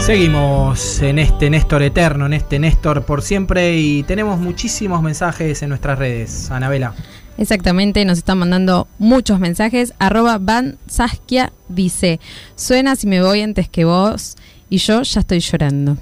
Seguimos 0.05 1.01
en 1.01 1.17
este 1.17 1.49
Néstor 1.49 1.81
eterno, 1.81 2.25
en 2.25 2.33
este 2.33 2.59
Néstor 2.59 3.05
por 3.05 3.21
siempre 3.21 3.77
y 3.77 4.03
tenemos 4.03 4.37
muchísimos 4.37 5.01
mensajes 5.01 5.61
en 5.63 5.69
nuestras 5.69 5.97
redes. 5.97 6.51
Anabela. 6.51 6.93
Exactamente, 7.37 8.03
nos 8.03 8.17
están 8.17 8.39
mandando 8.39 8.89
muchos 8.99 9.39
mensajes. 9.39 9.93
Arroba 9.99 10.39
Van 10.39 10.77
Saskia 10.87 11.53
dice, 11.69 12.19
suena 12.55 12.97
si 12.97 13.07
me 13.07 13.21
voy 13.21 13.39
antes 13.43 13.69
que 13.69 13.85
vos 13.85 14.35
y 14.69 14.79
yo 14.79 15.03
ya 15.03 15.21
estoy 15.21 15.39
llorando. 15.39 15.95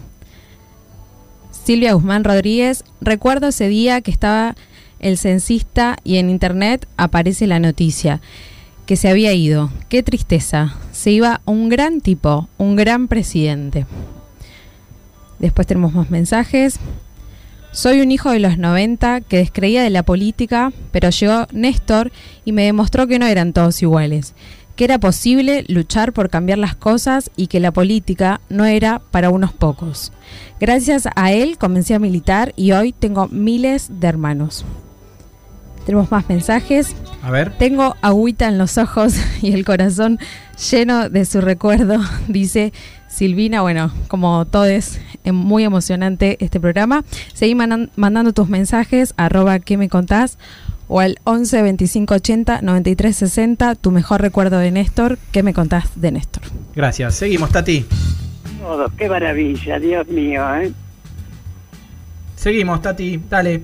Silvia 1.52 1.94
Guzmán 1.94 2.24
Rodríguez, 2.24 2.84
recuerdo 3.02 3.50
ese 3.50 3.68
día 3.68 4.02
que 4.02 4.10
estaba 4.10 4.56
el 5.00 5.20
censista 5.20 5.98
y 6.04 6.18
en 6.18 6.32
internet 6.32 6.88
aparece 6.98 7.46
la 7.46 7.60
noticia 7.60 8.20
que 8.86 8.96
se 8.96 9.10
había 9.10 9.34
ido. 9.34 9.70
Qué 9.90 10.04
tristeza. 10.04 10.76
Se 10.92 11.12
iba 11.12 11.42
un 11.46 11.70
gran 11.70 12.02
tipo, 12.02 12.48
un 12.58 12.76
gran 12.76 13.08
presidente. 13.08 13.86
Después 15.40 15.68
tenemos 15.68 15.94
más 15.94 16.10
mensajes. 16.12 16.80
Soy 17.72 18.02
un 18.02 18.12
hijo 18.12 18.30
de 18.32 18.40
los 18.40 18.58
90 18.58 19.22
que 19.22 19.38
descreía 19.38 19.82
de 19.82 19.90
la 19.90 20.04
política, 20.04 20.74
pero 20.92 21.10
llegó 21.10 21.48
Néstor 21.54 22.12
y 22.44 22.52
me 22.52 22.66
demostró 22.66 23.08
que 23.08 23.18
no 23.18 23.26
eran 23.26 23.54
todos 23.54 23.82
iguales, 23.82 24.36
que 24.76 24.84
era 24.84 25.00
posible 25.00 25.64
luchar 25.70 26.12
por 26.12 26.30
cambiar 26.30 26.58
las 26.58 26.76
cosas 26.76 27.32
y 27.38 27.48
que 27.48 27.62
la 27.62 27.72
política 27.72 28.42
no 28.50 28.66
era 28.66 29.00
para 29.12 29.30
unos 29.30 29.54
pocos. 29.54 30.12
Gracias 30.60 31.08
a 31.16 31.32
él 31.32 31.58
comencé 31.58 31.94
a 31.94 32.00
militar 32.00 32.54
y 32.58 32.74
hoy 32.74 32.92
tengo 32.92 33.30
miles 33.30 33.90
de 34.02 34.08
hermanos. 34.08 34.66
Tenemos 35.92 36.10
más 36.10 36.30
mensajes. 36.30 36.96
A 37.22 37.32
ver. 37.32 37.52
Tengo 37.58 37.98
agüita 38.02 38.48
en 38.48 38.58
los 38.58 38.78
ojos 38.78 39.14
y 39.42 39.52
el 39.52 39.66
corazón 39.66 40.20
lleno 40.72 41.10
de 41.10 41.26
su 41.26 41.42
recuerdo, 41.42 42.00
dice 42.30 42.72
Silvina. 43.10 43.60
Bueno, 43.62 43.92
como 44.08 44.46
todo 44.46 44.64
es 44.64 45.02
muy 45.26 45.66
emocionante 45.66 46.38
este 46.40 46.62
programa. 46.62 47.04
Seguí 47.34 47.56
mandan- 47.56 47.90
mandando 47.98 48.32
tus 48.32 48.48
mensajes, 48.48 49.14
arroba 49.18 49.60
que 49.60 49.76
me 49.76 49.90
contás, 49.90 50.38
o 50.88 51.02
al 51.02 51.18
11 51.26 51.62
25 51.62 52.14
80 52.14 52.62
93 52.62 53.14
60, 53.14 53.76
tu 53.76 53.92
mejor 53.92 54.22
recuerdo 54.22 54.60
de 54.60 54.72
Néstor, 54.72 55.18
¿qué 55.34 55.44
me 55.44 55.54
contás 55.54 55.90
de 56.00 56.14
Néstor? 56.14 56.44
Gracias. 56.74 57.16
Seguimos, 57.16 57.50
Tati. 57.50 57.86
Todos, 58.62 58.94
qué 58.98 59.10
maravilla, 59.10 59.78
Dios 59.78 60.08
mío, 60.08 60.56
¿eh? 60.56 60.72
Seguimos, 62.38 62.82
Tati. 62.82 63.20
Dale. 63.30 63.62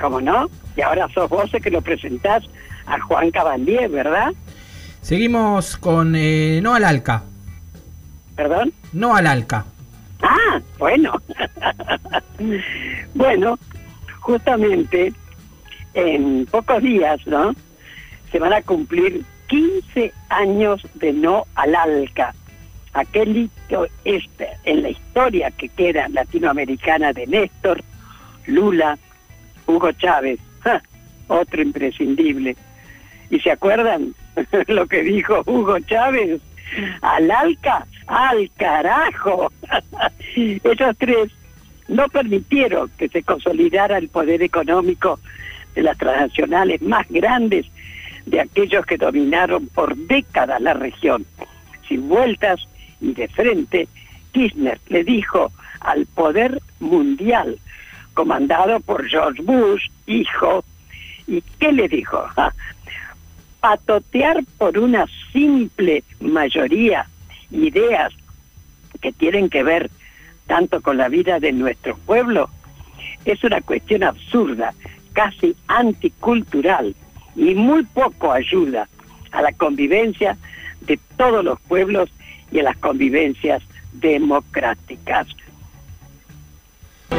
¿Cómo 0.00 0.20
no? 0.20 0.48
Y 0.76 0.80
ahora 0.80 1.08
sos 1.12 1.28
vos 1.28 1.52
el 1.52 1.62
que 1.62 1.70
lo 1.70 1.82
presentás 1.82 2.44
a 2.86 3.00
Juan 3.00 3.30
Cabandier, 3.30 3.88
¿verdad? 3.90 4.32
Seguimos 5.00 5.76
con 5.76 6.14
eh, 6.16 6.60
No 6.62 6.74
al 6.74 6.84
Alca. 6.84 7.22
¿Perdón? 8.36 8.72
No 8.92 9.14
al 9.14 9.26
Alca. 9.26 9.64
Ah, 10.22 10.60
bueno. 10.78 11.20
bueno, 13.14 13.58
justamente 14.20 15.12
en 15.94 16.46
pocos 16.46 16.82
días, 16.82 17.20
¿no? 17.26 17.54
Se 18.30 18.38
van 18.38 18.52
a 18.52 18.62
cumplir 18.62 19.24
15 19.48 20.12
años 20.30 20.80
de 20.94 21.12
no 21.12 21.44
al 21.54 21.74
ALCA. 21.74 22.34
Aquel 22.94 23.36
hito 23.36 23.86
este, 24.04 24.48
en 24.64 24.82
la 24.82 24.90
historia 24.90 25.50
que 25.50 25.68
queda 25.68 26.08
latinoamericana 26.08 27.12
de 27.12 27.26
Néstor, 27.26 27.82
Lula, 28.46 28.98
Hugo 29.66 29.92
Chávez, 29.92 30.38
otro 31.28 31.62
imprescindible. 31.62 32.56
¿Y 33.30 33.40
se 33.40 33.50
acuerdan 33.50 34.14
lo 34.68 34.86
que 34.86 35.02
dijo 35.02 35.42
Hugo 35.46 35.78
Chávez? 35.80 36.40
Al 37.02 37.30
ALCA, 37.30 37.86
al 38.06 38.50
carajo. 38.56 39.52
Esos 40.36 40.96
tres 40.98 41.30
no 41.88 42.08
permitieron 42.08 42.90
que 42.96 43.08
se 43.08 43.22
consolidara 43.22 43.98
el 43.98 44.08
poder 44.08 44.42
económico 44.42 45.18
de 45.74 45.82
las 45.82 45.98
transnacionales 45.98 46.80
más 46.82 47.06
grandes 47.08 47.66
de 48.26 48.40
aquellos 48.40 48.86
que 48.86 48.96
dominaron 48.96 49.66
por 49.68 49.96
décadas 49.96 50.60
la 50.60 50.74
región. 50.74 51.26
Sin 51.88 52.08
vueltas 52.08 52.60
y 53.00 53.12
de 53.12 53.28
frente, 53.28 53.88
Kirchner 54.32 54.78
le 54.88 55.04
dijo 55.04 55.50
al 55.80 56.06
poder 56.06 56.60
mundial, 56.80 57.58
comandado 58.14 58.80
por 58.80 59.06
George 59.08 59.42
Bush, 59.42 59.88
hijo, 60.06 60.64
¿y 61.26 61.42
qué 61.58 61.72
le 61.72 61.88
dijo? 61.88 62.24
Patotear 63.60 64.42
por 64.58 64.78
una 64.78 65.06
simple 65.32 66.02
mayoría 66.20 67.06
ideas 67.50 68.12
que 69.00 69.12
tienen 69.12 69.48
que 69.48 69.62
ver 69.62 69.90
tanto 70.46 70.80
con 70.80 70.96
la 70.96 71.08
vida 71.08 71.38
de 71.38 71.52
nuestro 71.52 71.96
pueblo 71.96 72.48
es 73.24 73.42
una 73.44 73.60
cuestión 73.60 74.02
absurda, 74.02 74.74
casi 75.12 75.54
anticultural 75.68 76.94
y 77.36 77.54
muy 77.54 77.84
poco 77.84 78.32
ayuda 78.32 78.88
a 79.30 79.42
la 79.42 79.52
convivencia 79.52 80.36
de 80.80 80.98
todos 81.16 81.44
los 81.44 81.60
pueblos 81.60 82.10
y 82.50 82.58
a 82.58 82.64
las 82.64 82.76
convivencias 82.78 83.62
democráticas. 83.92 85.28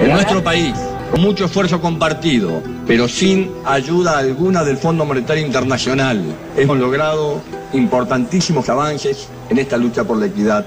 En 0.02 0.12
nuestro 0.12 0.44
país, 0.44 0.74
con 1.12 1.22
mucho 1.22 1.46
esfuerzo 1.46 1.80
compartido, 1.80 2.62
pero 2.86 3.08
sin 3.08 3.52
ayuda 3.66 4.18
alguna 4.18 4.64
del 4.64 4.78
Fondo 4.78 5.06
Monetario 5.06 5.46
Internacional, 5.46 6.22
hemos 6.58 6.78
logrado 6.78 7.42
importantísimos 7.74 8.68
avances 8.70 9.28
en 9.50 9.60
esta 9.60 9.78
lucha 9.78 10.04
por 10.04 10.18
la 10.18 10.26
equidad. 10.26 10.66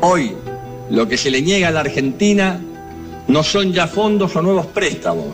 Hoy, 0.00 0.34
lo 0.90 1.06
que 1.06 1.16
se 1.16 1.30
le 1.30 1.42
niega 1.42 1.68
a 1.68 1.70
la 1.70 1.80
Argentina 1.80 2.60
no 3.28 3.42
son 3.42 3.72
ya 3.72 3.86
fondos 3.86 4.34
o 4.34 4.42
nuevos 4.42 4.66
préstamos, 4.66 5.26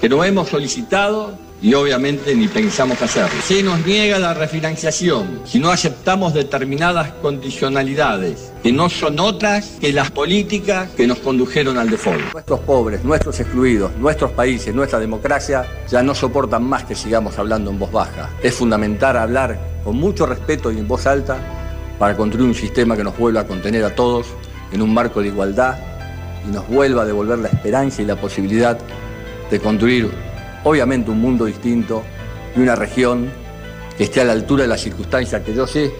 que 0.00 0.08
no 0.08 0.24
hemos 0.24 0.48
solicitado 0.48 1.47
y 1.60 1.74
obviamente 1.74 2.34
ni 2.34 2.48
pensamos 2.48 3.00
hacerlo. 3.02 3.40
Se 3.44 3.62
nos 3.62 3.84
niega 3.84 4.18
la 4.18 4.34
refinanciación 4.34 5.40
si 5.44 5.58
no 5.58 5.70
aceptamos 5.70 6.34
determinadas 6.34 7.12
condicionalidades, 7.22 8.52
que 8.62 8.72
no 8.72 8.88
son 8.88 9.18
otras 9.18 9.76
que 9.80 9.92
las 9.92 10.10
políticas 10.10 10.90
que 10.90 11.06
nos 11.06 11.18
condujeron 11.18 11.78
al 11.78 11.90
default. 11.90 12.32
Nuestros 12.32 12.60
pobres, 12.60 13.04
nuestros 13.04 13.40
excluidos, 13.40 13.96
nuestros 13.96 14.30
países, 14.32 14.74
nuestra 14.74 14.98
democracia 14.98 15.64
ya 15.88 16.02
no 16.02 16.14
soportan 16.14 16.64
más 16.64 16.84
que 16.84 16.94
sigamos 16.94 17.38
hablando 17.38 17.70
en 17.70 17.78
voz 17.78 17.90
baja. 17.90 18.30
Es 18.42 18.54
fundamental 18.54 19.16
hablar 19.16 19.58
con 19.84 19.96
mucho 19.96 20.26
respeto 20.26 20.70
y 20.70 20.78
en 20.78 20.86
voz 20.86 21.06
alta 21.06 21.38
para 21.98 22.16
construir 22.16 22.46
un 22.46 22.54
sistema 22.54 22.96
que 22.96 23.02
nos 23.02 23.16
vuelva 23.18 23.40
a 23.40 23.46
contener 23.46 23.84
a 23.84 23.94
todos 23.94 24.26
en 24.72 24.82
un 24.82 24.94
marco 24.94 25.20
de 25.20 25.28
igualdad 25.28 25.76
y 26.46 26.52
nos 26.52 26.68
vuelva 26.68 27.02
a 27.02 27.04
devolver 27.04 27.38
la 27.38 27.48
esperanza 27.48 28.02
y 28.02 28.04
la 28.04 28.16
posibilidad 28.16 28.78
de 29.50 29.60
construir 29.60 30.10
obviamente 30.64 31.10
un 31.10 31.20
mundo 31.20 31.44
distinto 31.44 32.02
y 32.56 32.60
una 32.60 32.74
región 32.76 33.30
que 33.96 34.04
esté 34.04 34.20
a 34.20 34.24
la 34.24 34.32
altura 34.32 34.62
de 34.62 34.68
las 34.68 34.80
circunstancias 34.80 35.42
que 35.42 35.54
yo 35.54 35.66
sé 35.66 35.90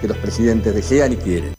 que 0.00 0.08
los 0.08 0.16
presidentes 0.18 0.74
desean 0.74 1.12
y 1.12 1.16
quieren. 1.16 1.54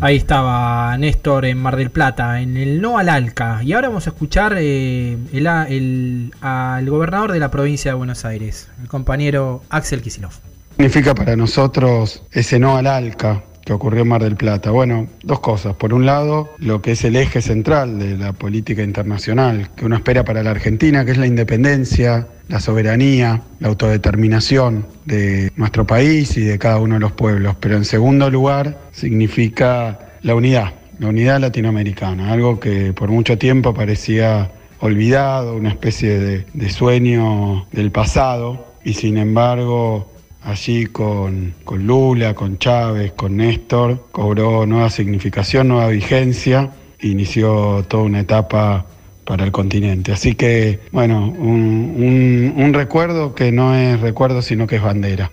Ahí 0.00 0.16
estaba 0.16 0.96
Néstor 0.96 1.44
en 1.44 1.58
Mar 1.58 1.76
del 1.76 1.90
Plata, 1.90 2.40
en 2.40 2.56
el 2.56 2.80
No 2.80 2.98
al 2.98 3.08
Alca. 3.08 3.60
Y 3.64 3.72
ahora 3.72 3.88
vamos 3.88 4.06
a 4.06 4.10
escuchar 4.10 4.54
eh, 4.56 5.18
el- 5.32 5.46
el- 5.46 6.32
al 6.40 6.88
gobernador 6.88 7.32
de 7.32 7.40
la 7.40 7.50
provincia 7.50 7.90
de 7.90 7.96
Buenos 7.96 8.24
Aires, 8.24 8.68
el 8.80 8.86
compañero 8.88 9.62
Axel 9.70 10.00
Kisilov. 10.00 10.32
significa 10.76 11.12
para 11.16 11.34
nosotros 11.34 12.22
ese 12.30 12.60
no 12.60 12.76
al 12.76 12.86
ALCA 12.86 13.42
que 13.68 13.74
ocurrió 13.74 14.00
en 14.00 14.08
Mar 14.08 14.22
del 14.22 14.34
Plata? 14.34 14.70
Bueno, 14.70 15.08
dos 15.22 15.40
cosas. 15.40 15.74
Por 15.74 15.92
un 15.92 16.06
lado, 16.06 16.54
lo 16.56 16.80
que 16.80 16.92
es 16.92 17.04
el 17.04 17.16
eje 17.16 17.42
central 17.42 17.98
de 17.98 18.16
la 18.16 18.32
política 18.32 18.82
internacional 18.82 19.68
que 19.76 19.84
uno 19.84 19.94
espera 19.94 20.24
para 20.24 20.42
la 20.42 20.52
Argentina, 20.52 21.04
que 21.04 21.10
es 21.10 21.18
la 21.18 21.26
independencia, 21.26 22.28
la 22.48 22.60
soberanía, 22.60 23.42
la 23.60 23.68
autodeterminación 23.68 24.86
de 25.04 25.52
nuestro 25.56 25.86
país 25.86 26.34
y 26.38 26.44
de 26.44 26.58
cada 26.58 26.78
uno 26.78 26.94
de 26.94 27.00
los 27.00 27.12
pueblos. 27.12 27.56
Pero 27.60 27.76
en 27.76 27.84
segundo 27.84 28.30
lugar, 28.30 28.78
significa 28.90 29.98
la 30.22 30.34
unidad, 30.34 30.72
la 30.98 31.08
unidad 31.08 31.38
latinoamericana, 31.38 32.32
algo 32.32 32.58
que 32.60 32.94
por 32.94 33.10
mucho 33.10 33.36
tiempo 33.36 33.74
parecía 33.74 34.50
olvidado, 34.80 35.54
una 35.54 35.68
especie 35.68 36.18
de, 36.18 36.46
de 36.54 36.70
sueño 36.70 37.66
del 37.70 37.90
pasado, 37.90 38.64
y 38.82 38.94
sin 38.94 39.18
embargo 39.18 40.10
allí 40.42 40.86
con, 40.86 41.54
con 41.64 41.86
Lula, 41.86 42.34
con 42.34 42.58
Chávez, 42.58 43.12
con 43.12 43.36
Néstor, 43.36 44.08
cobró 44.12 44.66
nueva 44.66 44.90
significación, 44.90 45.68
nueva 45.68 45.88
vigencia, 45.88 46.70
inició 47.00 47.84
toda 47.88 48.04
una 48.04 48.20
etapa 48.20 48.86
para 49.24 49.44
el 49.44 49.52
continente. 49.52 50.12
Así 50.12 50.34
que, 50.34 50.80
bueno, 50.90 51.28
un, 51.28 52.54
un- 52.56 52.74
recuerdo 52.74 53.34
que 53.34 53.52
no 53.52 53.74
es 53.74 54.00
recuerdo, 54.00 54.40
sino 54.40 54.66
que 54.66 54.76
es 54.76 54.82
bandera. 54.82 55.30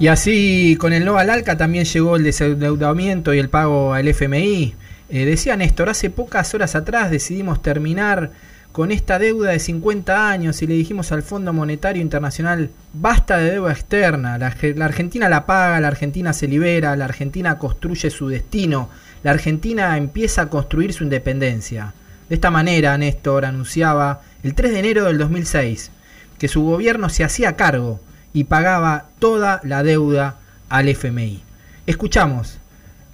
Y 0.00 0.06
así 0.08 0.76
con 0.78 0.92
el 0.92 1.04
no 1.04 1.16
al 1.18 1.56
también 1.56 1.84
llegó 1.84 2.16
el 2.16 2.22
desendeudamiento 2.24 3.34
y 3.34 3.38
el 3.38 3.48
pago 3.48 3.94
al 3.94 4.06
FMI. 4.08 4.74
Eh, 5.10 5.24
decía 5.24 5.56
Néstor, 5.56 5.88
hace 5.88 6.10
pocas 6.10 6.52
horas 6.54 6.74
atrás 6.74 7.10
decidimos 7.10 7.62
terminar 7.62 8.30
con 8.72 8.92
esta 8.92 9.18
deuda 9.18 9.50
de 9.50 9.58
50 9.58 10.30
años 10.30 10.62
y 10.62 10.66
le 10.66 10.74
dijimos 10.74 11.10
al 11.10 11.22
Fondo 11.22 11.52
Monetario 11.52 12.02
Internacional, 12.02 12.70
basta 12.92 13.38
de 13.38 13.52
deuda 13.52 13.72
externa, 13.72 14.38
la, 14.38 14.54
la, 14.74 14.84
Argentina 14.84 15.28
la 15.28 15.46
paga, 15.46 15.80
la 15.80 15.88
Argentina 15.88 16.32
se 16.32 16.48
libera, 16.48 16.94
la 16.96 17.06
Argentina 17.06 17.58
construye 17.58 18.10
su 18.10 18.28
destino, 18.28 18.88
la 19.22 19.32
Argentina 19.32 19.96
empieza 19.96 20.42
a 20.42 20.50
construir 20.50 20.92
su 20.92 21.04
independencia. 21.04 21.94
De 22.28 22.34
esta 22.34 22.50
manera, 22.50 22.96
Néstor 22.98 23.44
anunciaba 23.44 24.20
el 24.42 24.54
3 24.54 24.72
de 24.72 24.78
enero 24.78 25.04
del 25.04 25.18
2006 25.18 25.90
que 26.38 26.48
su 26.48 26.62
gobierno 26.62 27.08
se 27.08 27.24
hacía 27.24 27.56
cargo 27.56 28.00
y 28.32 28.44
pagaba 28.44 29.06
toda 29.18 29.60
la 29.64 29.82
deuda 29.82 30.36
al 30.68 30.88
FMI. 30.88 31.42
Escuchamos 31.86 32.58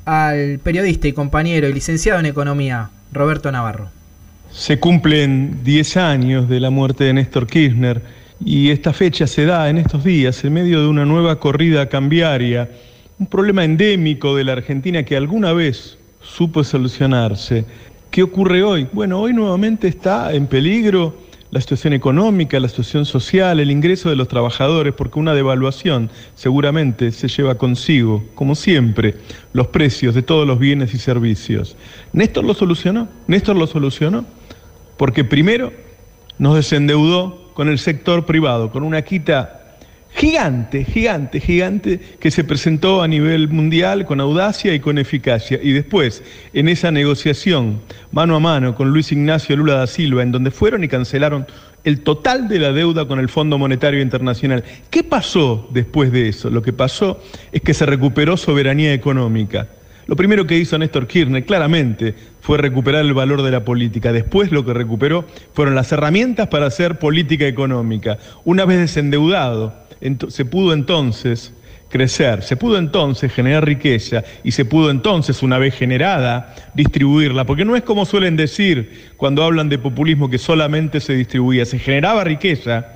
al 0.04 0.58
periodista 0.58 1.08
y 1.08 1.12
compañero 1.12 1.68
y 1.68 1.72
licenciado 1.72 2.20
en 2.20 2.26
Economía, 2.26 2.90
Roberto 3.12 3.50
Navarro. 3.50 3.90
Se 4.54 4.78
cumplen 4.78 5.64
10 5.64 5.96
años 5.96 6.48
de 6.48 6.60
la 6.60 6.70
muerte 6.70 7.02
de 7.02 7.12
Néstor 7.12 7.48
Kirchner 7.48 8.00
y 8.42 8.70
esta 8.70 8.92
fecha 8.92 9.26
se 9.26 9.46
da 9.46 9.68
en 9.68 9.78
estos 9.78 10.04
días 10.04 10.44
en 10.44 10.52
medio 10.52 10.80
de 10.80 10.86
una 10.86 11.04
nueva 11.04 11.40
corrida 11.40 11.88
cambiaria, 11.88 12.70
un 13.18 13.26
problema 13.26 13.64
endémico 13.64 14.36
de 14.36 14.44
la 14.44 14.52
Argentina 14.52 15.02
que 15.02 15.16
alguna 15.16 15.52
vez 15.52 15.98
supo 16.22 16.62
solucionarse. 16.62 17.64
¿Qué 18.12 18.22
ocurre 18.22 18.62
hoy? 18.62 18.86
Bueno, 18.92 19.20
hoy 19.20 19.34
nuevamente 19.34 19.88
está 19.88 20.32
en 20.32 20.46
peligro 20.46 21.16
la 21.50 21.60
situación 21.60 21.92
económica, 21.92 22.58
la 22.60 22.68
situación 22.68 23.04
social, 23.06 23.58
el 23.58 23.72
ingreso 23.72 24.08
de 24.08 24.16
los 24.16 24.28
trabajadores, 24.28 24.94
porque 24.94 25.18
una 25.18 25.34
devaluación 25.34 26.10
seguramente 26.36 27.10
se 27.10 27.26
lleva 27.26 27.56
consigo, 27.56 28.24
como 28.36 28.54
siempre, 28.54 29.16
los 29.52 29.66
precios 29.66 30.14
de 30.14 30.22
todos 30.22 30.46
los 30.46 30.60
bienes 30.60 30.94
y 30.94 30.98
servicios. 30.98 31.76
Néstor 32.12 32.44
lo 32.44 32.54
solucionó, 32.54 33.08
Néstor 33.26 33.56
lo 33.56 33.66
solucionó, 33.66 34.24
porque 34.96 35.24
primero 35.24 35.72
nos 36.38 36.56
desendeudó 36.56 37.52
con 37.54 37.68
el 37.68 37.78
sector 37.78 38.26
privado, 38.26 38.70
con 38.70 38.82
una 38.82 39.02
quita 39.02 39.60
gigante, 40.14 40.84
gigante, 40.84 41.40
gigante, 41.40 42.00
que 42.20 42.30
se 42.30 42.44
presentó 42.44 43.02
a 43.02 43.08
nivel 43.08 43.48
mundial 43.48 44.06
con 44.06 44.20
audacia 44.20 44.74
y 44.74 44.80
con 44.80 44.98
eficacia. 44.98 45.58
Y 45.62 45.72
después, 45.72 46.22
en 46.52 46.68
esa 46.68 46.90
negociación 46.90 47.80
mano 48.12 48.36
a 48.36 48.40
mano 48.40 48.74
con 48.74 48.90
Luis 48.90 49.10
Ignacio 49.12 49.56
Lula 49.56 49.74
da 49.74 49.86
Silva, 49.86 50.22
en 50.22 50.32
donde 50.32 50.50
fueron 50.50 50.84
y 50.84 50.88
cancelaron 50.88 51.46
el 51.82 52.00
total 52.00 52.48
de 52.48 52.58
la 52.60 52.72
deuda 52.72 53.06
con 53.06 53.18
el 53.18 53.28
Fondo 53.28 53.58
Monetario 53.58 54.00
Internacional. 54.00 54.64
¿Qué 54.90 55.02
pasó 55.02 55.68
después 55.72 56.10
de 56.12 56.28
eso? 56.28 56.48
Lo 56.48 56.62
que 56.62 56.72
pasó 56.72 57.20
es 57.52 57.60
que 57.60 57.74
se 57.74 57.84
recuperó 57.84 58.36
soberanía 58.36 58.94
económica. 58.94 59.68
Lo 60.06 60.16
primero 60.16 60.46
que 60.46 60.58
hizo 60.58 60.78
Néstor 60.78 61.06
Kirchner 61.06 61.44
claramente 61.44 62.14
fue 62.40 62.58
recuperar 62.58 63.04
el 63.04 63.14
valor 63.14 63.42
de 63.42 63.50
la 63.50 63.64
política. 63.64 64.12
Después 64.12 64.52
lo 64.52 64.64
que 64.64 64.74
recuperó 64.74 65.24
fueron 65.52 65.74
las 65.74 65.90
herramientas 65.92 66.48
para 66.48 66.66
hacer 66.66 66.98
política 66.98 67.46
económica. 67.46 68.18
Una 68.44 68.64
vez 68.64 68.78
desendeudado, 68.78 69.74
se 70.28 70.44
pudo 70.44 70.72
entonces 70.74 71.54
crecer, 71.88 72.42
se 72.42 72.56
pudo 72.56 72.76
entonces 72.78 73.32
generar 73.32 73.64
riqueza 73.64 74.24
y 74.42 74.50
se 74.50 74.64
pudo 74.64 74.90
entonces, 74.90 75.42
una 75.42 75.58
vez 75.58 75.74
generada, 75.74 76.54
distribuirla, 76.74 77.46
porque 77.46 77.64
no 77.64 77.76
es 77.76 77.82
como 77.82 78.04
suelen 78.04 78.36
decir 78.36 79.12
cuando 79.16 79.44
hablan 79.44 79.68
de 79.68 79.78
populismo 79.78 80.28
que 80.28 80.38
solamente 80.38 81.00
se 81.00 81.14
distribuía, 81.14 81.64
se 81.64 81.78
generaba 81.78 82.24
riqueza 82.24 82.94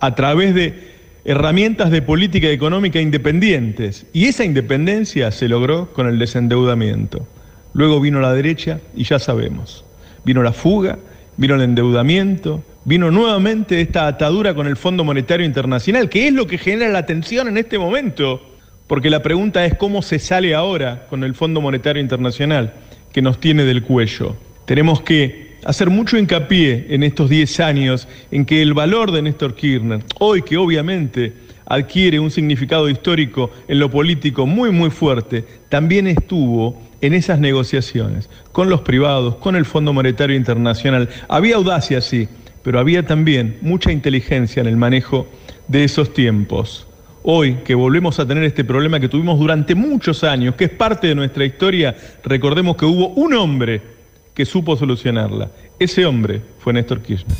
a 0.00 0.14
través 0.14 0.54
de 0.54 0.95
herramientas 1.26 1.90
de 1.90 2.02
política 2.02 2.48
económica 2.48 3.00
independientes 3.00 4.06
y 4.12 4.26
esa 4.26 4.44
independencia 4.44 5.32
se 5.32 5.48
logró 5.48 5.92
con 5.92 6.06
el 6.06 6.20
desendeudamiento. 6.20 7.26
Luego 7.74 8.00
vino 8.00 8.20
la 8.20 8.32
derecha 8.32 8.78
y 8.94 9.02
ya 9.02 9.18
sabemos, 9.18 9.84
vino 10.24 10.44
la 10.44 10.52
fuga, 10.52 10.98
vino 11.36 11.56
el 11.56 11.62
endeudamiento, 11.62 12.62
vino 12.84 13.10
nuevamente 13.10 13.80
esta 13.80 14.06
atadura 14.06 14.54
con 14.54 14.68
el 14.68 14.76
Fondo 14.76 15.02
Monetario 15.02 15.44
Internacional, 15.44 16.08
que 16.08 16.28
es 16.28 16.32
lo 16.32 16.46
que 16.46 16.58
genera 16.58 16.92
la 16.92 17.06
tensión 17.06 17.48
en 17.48 17.56
este 17.56 17.76
momento, 17.76 18.40
porque 18.86 19.10
la 19.10 19.20
pregunta 19.20 19.66
es 19.66 19.74
cómo 19.74 20.02
se 20.02 20.20
sale 20.20 20.54
ahora 20.54 21.06
con 21.10 21.24
el 21.24 21.34
Fondo 21.34 21.60
Monetario 21.60 22.00
Internacional, 22.00 22.72
que 23.12 23.20
nos 23.20 23.40
tiene 23.40 23.64
del 23.64 23.82
cuello. 23.82 24.36
Tenemos 24.64 25.00
que 25.00 25.45
hacer 25.66 25.90
mucho 25.90 26.16
hincapié 26.16 26.86
en 26.90 27.02
estos 27.02 27.28
10 27.28 27.58
años 27.58 28.06
en 28.30 28.46
que 28.46 28.62
el 28.62 28.72
valor 28.72 29.10
de 29.10 29.20
Néstor 29.20 29.56
Kirchner, 29.56 30.00
hoy 30.20 30.42
que 30.42 30.56
obviamente 30.56 31.32
adquiere 31.66 32.20
un 32.20 32.30
significado 32.30 32.88
histórico 32.88 33.50
en 33.66 33.80
lo 33.80 33.90
político 33.90 34.46
muy 34.46 34.70
muy 34.70 34.90
fuerte, 34.90 35.44
también 35.68 36.06
estuvo 36.06 36.80
en 37.00 37.14
esas 37.14 37.40
negociaciones 37.40 38.30
con 38.52 38.70
los 38.70 38.82
privados, 38.82 39.36
con 39.36 39.56
el 39.56 39.64
Fondo 39.64 39.92
Monetario 39.92 40.36
Internacional. 40.36 41.08
Había 41.28 41.56
audacia, 41.56 42.00
sí, 42.00 42.28
pero 42.62 42.78
había 42.78 43.04
también 43.04 43.58
mucha 43.60 43.90
inteligencia 43.90 44.60
en 44.60 44.68
el 44.68 44.76
manejo 44.76 45.26
de 45.66 45.82
esos 45.82 46.14
tiempos. 46.14 46.86
Hoy 47.24 47.56
que 47.64 47.74
volvemos 47.74 48.20
a 48.20 48.26
tener 48.26 48.44
este 48.44 48.62
problema 48.62 49.00
que 49.00 49.08
tuvimos 49.08 49.36
durante 49.40 49.74
muchos 49.74 50.22
años, 50.22 50.54
que 50.54 50.66
es 50.66 50.70
parte 50.70 51.08
de 51.08 51.16
nuestra 51.16 51.44
historia, 51.44 51.96
recordemos 52.22 52.76
que 52.76 52.84
hubo 52.84 53.08
un 53.08 53.34
hombre 53.34 53.95
que 54.36 54.44
supo 54.44 54.76
solucionarla. 54.76 55.50
Ese 55.78 56.04
hombre 56.04 56.42
fue 56.58 56.74
Néstor 56.74 57.00
Kirchner. 57.00 57.36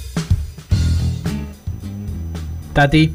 Tati. 2.72 3.12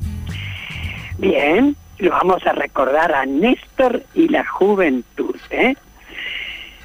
Bien, 1.17 1.75
lo 1.97 2.11
vamos 2.11 2.45
a 2.45 2.53
recordar 2.53 3.13
a 3.13 3.25
Néstor 3.25 4.03
y 4.13 4.27
la 4.27 4.45
juventud. 4.45 5.35
¿eh? 5.49 5.75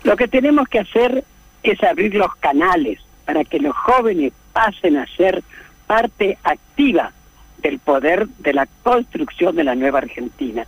Lo 0.05 0.17
que 0.17 0.27
tenemos 0.27 0.69
que 0.69 0.79
hacer 0.79 1.23
es 1.63 1.83
abrir 1.83 2.15
los 2.15 2.35
canales 2.37 3.01
para 3.27 3.45
que 3.45 3.61
los 3.61 3.77
jóvenes 3.77 4.33
pasen 4.55 4.97
a 4.97 5.07
ser 5.17 5.43
parte 5.87 6.39
activa 6.45 7.13
del 7.59 7.79
poder 7.79 8.27
de 8.39 8.55
la 8.55 8.67
construcción 8.83 9.55
de 9.55 9.65
la 9.65 9.75
nueva 9.75 9.99
Argentina, 9.99 10.67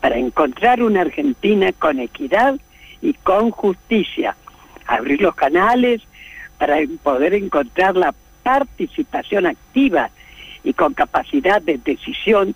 para 0.00 0.16
encontrar 0.16 0.82
una 0.82 1.02
Argentina 1.02 1.70
con 1.72 2.00
equidad 2.00 2.56
y 3.02 3.14
con 3.14 3.50
justicia, 3.50 4.34
abrir 4.90 5.22
los 5.22 5.34
canales 5.34 6.02
para 6.58 6.76
poder 7.02 7.34
encontrar 7.34 7.96
la 7.96 8.12
participación 8.42 9.46
activa 9.46 10.10
y 10.64 10.72
con 10.72 10.94
capacidad 10.94 11.62
de 11.62 11.78
decisión 11.78 12.54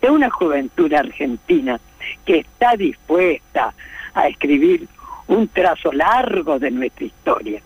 de 0.00 0.10
una 0.10 0.30
juventud 0.30 0.92
argentina 0.92 1.80
que 2.26 2.40
está 2.40 2.76
dispuesta 2.76 3.72
a 4.14 4.28
escribir 4.28 4.86
un 5.28 5.48
trazo 5.48 5.92
largo 5.92 6.58
de 6.58 6.70
nuestra 6.70 7.06
historia. 7.06 7.62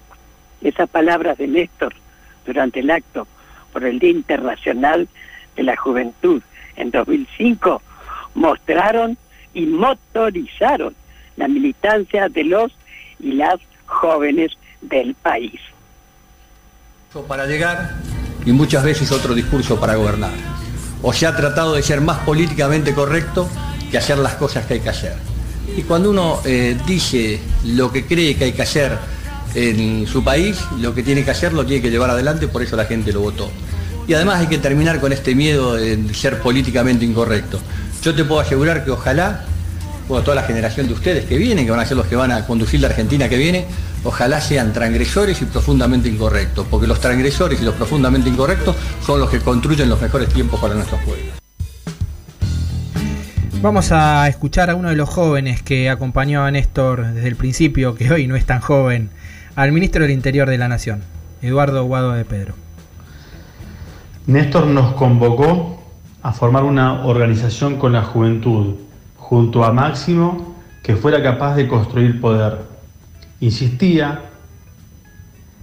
Esas 0.63 0.89
palabras 0.89 1.39
de 1.39 1.49
Néstor 1.49 1.95
durante 2.47 2.81
el 2.81 2.91
acto 2.91 3.27
por 3.73 3.85
el 3.85 3.99
Día 3.99 4.11
Internacional 4.11 5.09
de 5.57 5.63
la 5.65 5.77
Juventud 5.77 6.43
en 6.77 6.91
2005 6.91 7.83
mostraron 8.35 9.19
y 9.53 9.67
motorizaron 9.67 10.95
la 11.37 11.49
militancia 11.49 12.29
de 12.29 12.45
los 12.45 12.73
y 13.19 13.33
las 13.33 13.59
jóvenes 13.87 14.53
del 14.81 15.15
país. 15.15 15.61
Para 17.27 17.47
llegar 17.47 17.95
y 18.45 18.53
muchas 18.53 18.85
veces 18.85 19.11
otro 19.11 19.35
discurso 19.35 19.81
para 19.81 19.97
gobernar. 19.97 20.33
O 21.03 21.13
se 21.13 21.27
ha 21.27 21.35
tratado 21.35 21.75
de 21.75 21.83
ser 21.83 22.01
más 22.01 22.19
políticamente 22.21 22.93
correcto 22.93 23.49
que 23.91 23.99
hacer 23.99 24.19
las 24.19 24.35
cosas 24.35 24.67
que 24.67 24.75
hay 24.75 24.81
que 24.81 24.91
hacer. 24.91 25.15
Y 25.77 25.83
cuando 25.83 26.11
uno 26.11 26.41
eh, 26.45 26.77
dice 26.87 27.41
lo 27.65 27.91
que 27.91 28.07
cree 28.07 28.37
que 28.37 28.45
hay 28.45 28.53
que 28.53 28.63
hacer 28.63 28.97
en 29.55 30.07
su 30.07 30.23
país, 30.23 30.59
lo 30.79 30.95
que 30.95 31.03
tiene 31.03 31.25
que 31.25 31.31
hacer 31.31 31.53
lo 31.53 31.65
tiene 31.65 31.83
que 31.83 31.91
llevar 31.91 32.11
adelante, 32.11 32.47
por 32.49 32.63
eso 32.63 32.77
la 32.77 32.85
gente 32.85 33.13
lo 33.13 33.21
votó. 33.21 33.51
Y 34.07 34.15
además 34.15 34.41
hay 34.41 34.47
que 34.47 34.59
terminar 34.59 35.01
con 35.01 35.13
este 35.13 35.35
miedo 35.35 35.75
de 35.75 36.15
ser 36.15 36.41
políticamente 36.41 37.05
incorrecto. 37.05 37.59
Yo 38.03 38.15
te 38.15 38.25
puedo 38.25 38.41
asegurar 38.41 38.85
que 38.85 38.91
ojalá, 38.91 39.45
bueno, 40.09 40.23
toda 40.23 40.37
la 40.37 40.43
generación 40.43 40.87
de 40.87 40.95
ustedes 40.95 41.25
que 41.25 41.37
vienen, 41.37 41.65
que 41.65 41.71
van 41.71 41.81
a 41.81 41.87
ser 41.87 41.97
los 41.97 42.07
que 42.07 42.17
van 42.17 42.31
a 42.31 42.47
conducir 42.47 42.81
la 42.81 42.89
Argentina 42.89 43.29
que 43.29 43.37
viene, 43.37 43.67
ojalá 44.05 44.41
sean 44.41 44.73
transgresores 44.73 45.43
y 45.43 45.47
profundamente 45.47 46.09
incorrectos, 46.09 46.67
porque 46.71 46.87
los 46.87 47.01
transgresores 47.01 47.61
y 47.61 47.65
los 47.65 47.75
profundamente 47.75 48.29
incorrectos 48.29 48.77
son 49.05 49.21
los 49.21 49.31
que 49.31 49.41
construyen 49.41 49.89
los 49.89 50.01
mejores 50.01 50.29
tiempos 50.29 50.61
para 50.61 50.75
nuestros 50.75 51.01
pueblos. 51.03 51.35
Vamos 53.63 53.91
a 53.91 54.29
escuchar 54.29 54.71
a 54.71 54.77
uno 54.77 54.91
de 54.91 54.97
los 54.97 55.09
jóvenes 55.09 55.63
que 55.63 55.91
acompañó 55.91 56.45
a 56.45 56.51
Néstor 56.51 57.15
desde 57.15 57.27
el 57.27 57.37
principio, 57.37 57.97
que 57.97 58.13
hoy 58.13 58.29
no 58.29 58.37
es 58.37 58.47
tan 58.47 58.61
joven, 58.61 59.11
al 59.57 59.73
ministro 59.73 60.03
del 60.03 60.13
Interior 60.13 60.49
de 60.49 60.59
la 60.59 60.69
Nación, 60.69 61.03
Eduardo 61.43 61.83
Guado 61.85 62.13
de 62.13 62.25
Pedro. 62.25 62.55
Néstor 64.27 64.67
nos 64.67 64.95
convocó 64.95 65.83
a 66.23 66.33
formar 66.33 66.65
una 66.65 67.07
organización 67.07 67.77
con 67.77 67.93
la 67.93 68.03
juventud, 68.03 68.77
junto 69.29 69.65
a 69.65 69.73
Máximo, 69.73 70.55
que 70.85 70.95
fuera 70.95 71.21
capaz 71.21 71.57
de 71.57 71.67
construir 71.67 72.21
poder. 72.21 72.59
Insistía 73.41 74.21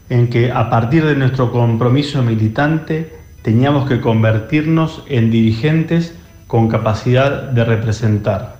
en 0.09 0.29
que 0.29 0.51
a 0.51 0.69
partir 0.69 1.05
de 1.05 1.15
nuestro 1.15 1.49
compromiso 1.49 2.21
militante 2.23 3.15
teníamos 3.41 3.87
que 3.87 4.01
convertirnos 4.01 5.05
en 5.07 5.31
dirigentes 5.31 6.13
con 6.45 6.67
capacidad 6.67 7.43
de 7.43 7.63
representar. 7.63 8.57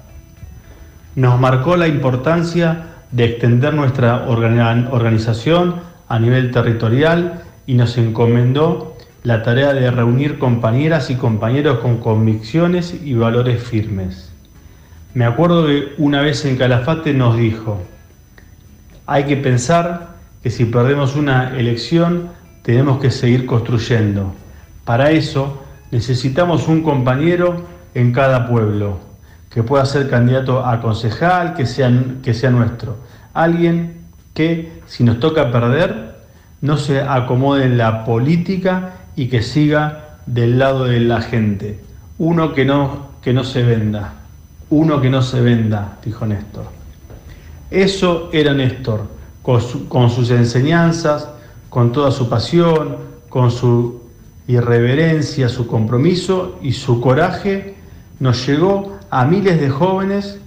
Nos 1.15 1.37
marcó 1.37 1.75
la 1.75 1.89
importancia 1.89 2.85
de 3.11 3.25
extender 3.25 3.73
nuestra 3.73 4.25
organización 4.29 5.81
a 6.07 6.17
nivel 6.17 6.51
territorial 6.51 7.43
y 7.67 7.73
nos 7.73 7.97
encomendó 7.97 8.95
la 9.23 9.43
tarea 9.43 9.73
de 9.73 9.91
reunir 9.91 10.39
compañeras 10.39 11.09
y 11.09 11.15
compañeros 11.15 11.79
con 11.79 11.97
convicciones 11.97 12.95
y 13.03 13.15
valores 13.15 13.61
firmes. 13.61 14.32
Me 15.13 15.25
acuerdo 15.25 15.67
que 15.67 15.93
una 15.99 16.21
vez 16.21 16.43
en 16.45 16.57
Calafate 16.57 17.13
nos 17.13 17.37
dijo, 17.37 17.83
hay 19.05 19.25
que 19.25 19.37
pensar 19.37 20.15
que 20.41 20.49
si 20.49 20.65
perdemos 20.65 21.15
una 21.15 21.55
elección 21.55 22.29
tenemos 22.63 22.99
que 22.99 23.11
seguir 23.11 23.45
construyendo. 23.45 24.33
Para 24.85 25.11
eso 25.11 25.61
necesitamos 25.91 26.67
un 26.67 26.81
compañero 26.81 27.63
en 27.93 28.11
cada 28.11 28.47
pueblo 28.47 29.01
que 29.51 29.61
pueda 29.61 29.85
ser 29.85 30.09
candidato 30.09 30.65
a 30.65 30.81
concejal, 30.81 31.53
que 31.53 31.67
sea, 31.67 31.91
que 32.23 32.33
sea 32.33 32.49
nuestro. 32.49 32.97
Alguien 33.35 34.01
que 34.33 34.81
si 34.87 35.03
nos 35.03 35.19
toca 35.19 35.51
perder 35.51 36.15
no 36.61 36.77
se 36.77 37.01
acomode 37.01 37.65
en 37.65 37.77
la 37.77 38.03
política 38.03 38.93
y 39.15 39.27
que 39.27 39.43
siga 39.43 40.17
del 40.25 40.57
lado 40.57 40.85
de 40.85 41.01
la 41.01 41.21
gente. 41.21 41.79
Uno 42.17 42.53
que 42.53 42.65
no, 42.65 43.09
que 43.21 43.31
no 43.31 43.43
se 43.43 43.61
venda, 43.61 44.22
uno 44.73 44.99
que 45.01 45.09
no 45.09 45.21
se 45.21 45.39
venda, 45.41 45.97
dijo 46.03 46.25
Néstor. 46.25 46.65
Eso 47.71 48.29
era 48.33 48.53
Néstor, 48.53 49.01
con, 49.41 49.61
su- 49.61 49.87
con 49.87 50.09
sus 50.09 50.29
enseñanzas, 50.31 51.27
con 51.69 51.91
toda 51.91 52.11
su 52.11 52.29
pasión, 52.29 52.97
con 53.29 53.51
su 53.51 54.01
irreverencia, 54.47 55.49
su 55.49 55.67
compromiso 55.67 56.59
y 56.61 56.73
su 56.73 56.99
coraje, 57.01 57.75
nos 58.19 58.45
llegó 58.45 58.97
a 59.09 59.25
miles 59.25 59.59
de 59.59 59.69
jóvenes 59.69 60.39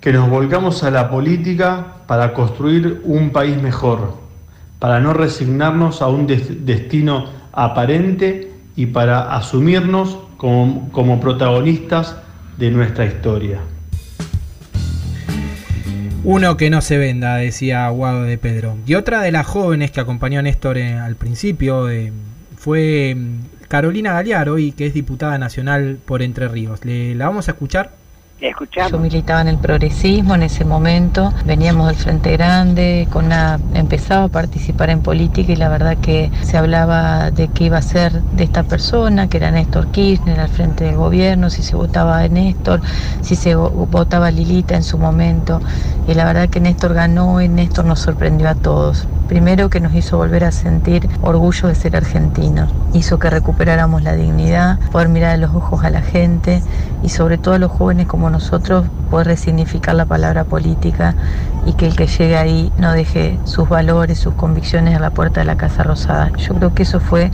que 0.00 0.12
nos 0.12 0.28
volcamos 0.30 0.82
a 0.82 0.90
la 0.90 1.10
política 1.10 1.86
para 2.06 2.32
construir 2.34 3.00
un 3.04 3.30
país 3.30 3.60
mejor, 3.60 4.14
para 4.78 5.00
no 5.00 5.12
resignarnos 5.12 6.02
a 6.02 6.08
un 6.08 6.26
des- 6.26 6.64
destino 6.66 7.26
aparente 7.52 8.52
y 8.76 8.86
para 8.86 9.34
asumirnos 9.36 10.18
como 10.38 11.20
protagonistas 11.20 12.16
de 12.56 12.70
nuestra 12.70 13.04
historia. 13.06 13.60
Uno 16.24 16.56
que 16.56 16.70
no 16.70 16.80
se 16.82 16.98
venda, 16.98 17.36
decía 17.36 17.88
Guado 17.88 18.22
de 18.22 18.38
Pedro. 18.38 18.76
Y 18.86 18.94
otra 18.94 19.22
de 19.22 19.32
las 19.32 19.46
jóvenes 19.46 19.90
que 19.90 20.00
acompañó 20.00 20.38
a 20.38 20.42
Néstor 20.42 20.78
eh, 20.78 20.94
al 20.94 21.16
principio 21.16 21.90
eh, 21.90 22.12
fue 22.56 23.16
mm, 23.16 23.66
Carolina 23.66 24.12
Galearo, 24.12 24.58
y 24.58 24.70
que 24.70 24.86
es 24.86 24.94
diputada 24.94 25.36
nacional 25.38 25.98
por 26.04 26.22
Entre 26.22 26.46
Ríos. 26.46 26.84
Le, 26.84 27.16
la 27.16 27.26
vamos 27.26 27.48
a 27.48 27.52
escuchar. 27.52 28.01
Yo 28.90 28.98
militaba 28.98 29.40
en 29.42 29.46
el 29.46 29.58
progresismo 29.58 30.34
en 30.34 30.42
ese 30.42 30.64
momento, 30.64 31.32
veníamos 31.44 31.86
del 31.86 31.94
Frente 31.94 32.32
Grande, 32.32 33.06
con 33.08 33.26
una, 33.26 33.60
empezaba 33.74 34.24
a 34.24 34.28
participar 34.28 34.90
en 34.90 35.00
política 35.00 35.52
y 35.52 35.54
la 35.54 35.68
verdad 35.68 35.96
que 35.98 36.28
se 36.42 36.58
hablaba 36.58 37.30
de 37.30 37.46
qué 37.46 37.64
iba 37.66 37.78
a 37.78 37.82
ser 37.82 38.20
de 38.20 38.42
esta 38.42 38.64
persona, 38.64 39.28
que 39.28 39.36
era 39.36 39.52
Néstor 39.52 39.92
Kirchner 39.92 40.40
al 40.40 40.48
frente 40.48 40.82
del 40.82 40.96
gobierno, 40.96 41.50
si 41.50 41.62
se 41.62 41.76
votaba 41.76 42.18
a 42.18 42.26
Néstor, 42.26 42.80
si 43.20 43.36
se 43.36 43.56
vo- 43.56 43.70
votaba 43.88 44.26
a 44.26 44.30
Lilita 44.32 44.74
en 44.74 44.82
su 44.82 44.98
momento. 44.98 45.60
Y 46.08 46.14
la 46.14 46.24
verdad 46.24 46.48
que 46.48 46.58
Néstor 46.58 46.94
ganó 46.94 47.40
y 47.40 47.48
Néstor 47.48 47.84
nos 47.84 48.00
sorprendió 48.00 48.48
a 48.48 48.56
todos. 48.56 49.06
Primero 49.28 49.70
que 49.70 49.80
nos 49.80 49.94
hizo 49.94 50.18
volver 50.18 50.44
a 50.44 50.50
sentir 50.50 51.08
orgullo 51.22 51.68
de 51.68 51.74
ser 51.74 51.96
argentinos, 51.96 52.68
hizo 52.92 53.18
que 53.18 53.30
recuperáramos 53.30 54.02
la 54.02 54.14
dignidad, 54.14 54.78
poder 54.90 55.08
mirar 55.08 55.30
a 55.30 55.36
los 55.38 55.54
ojos 55.54 55.84
a 55.84 55.90
la 55.90 56.02
gente 56.02 56.60
y 57.02 57.08
sobre 57.08 57.38
todo 57.38 57.54
a 57.54 57.58
los 57.58 57.70
jóvenes 57.72 58.08
como 58.08 58.28
nosotros 58.32 58.86
poder 59.10 59.28
resignificar 59.28 59.94
la 59.94 60.06
palabra 60.06 60.44
política 60.44 61.14
y 61.66 61.74
que 61.74 61.86
el 61.86 61.94
que 61.94 62.06
llegue 62.06 62.36
ahí 62.36 62.72
no 62.78 62.92
deje 62.92 63.38
sus 63.44 63.68
valores, 63.68 64.18
sus 64.18 64.34
convicciones 64.34 64.96
a 64.96 65.00
la 65.00 65.10
puerta 65.10 65.40
de 65.40 65.46
la 65.46 65.56
Casa 65.56 65.82
Rosada. 65.82 66.32
Yo 66.36 66.54
creo 66.54 66.74
que 66.74 66.82
eso 66.82 66.98
fue 66.98 67.30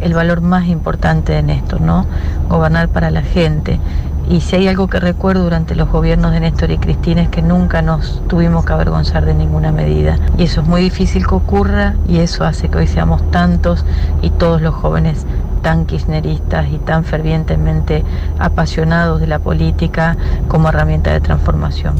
el 0.00 0.14
valor 0.14 0.40
más 0.40 0.66
importante 0.66 1.32
de 1.32 1.42
Néstor, 1.42 1.80
¿no? 1.80 2.06
Gobernar 2.48 2.88
para 2.88 3.10
la 3.10 3.22
gente. 3.22 3.80
Y 4.28 4.40
si 4.40 4.56
hay 4.56 4.68
algo 4.68 4.88
que 4.88 5.00
recuerdo 5.00 5.44
durante 5.44 5.74
los 5.74 5.90
gobiernos 5.90 6.32
de 6.32 6.40
Néstor 6.40 6.70
y 6.70 6.78
Cristina 6.78 7.22
es 7.22 7.28
que 7.28 7.42
nunca 7.42 7.82
nos 7.82 8.22
tuvimos 8.26 8.64
que 8.64 8.72
avergonzar 8.72 9.26
de 9.26 9.34
ninguna 9.34 9.70
medida. 9.70 10.18
Y 10.38 10.44
eso 10.44 10.62
es 10.62 10.66
muy 10.66 10.80
difícil 10.80 11.26
que 11.26 11.34
ocurra 11.34 11.94
y 12.08 12.18
eso 12.18 12.44
hace 12.44 12.68
que 12.68 12.78
hoy 12.78 12.86
seamos 12.86 13.30
tantos 13.30 13.84
y 14.22 14.30
todos 14.30 14.62
los 14.62 14.74
jóvenes 14.74 15.26
tan 15.64 15.86
kirchneristas 15.86 16.70
y 16.70 16.78
tan 16.78 17.04
fervientemente 17.04 18.04
apasionados 18.38 19.18
de 19.18 19.26
la 19.26 19.38
política 19.38 20.16
como 20.46 20.68
herramienta 20.68 21.10
de 21.10 21.20
transformación. 21.20 21.96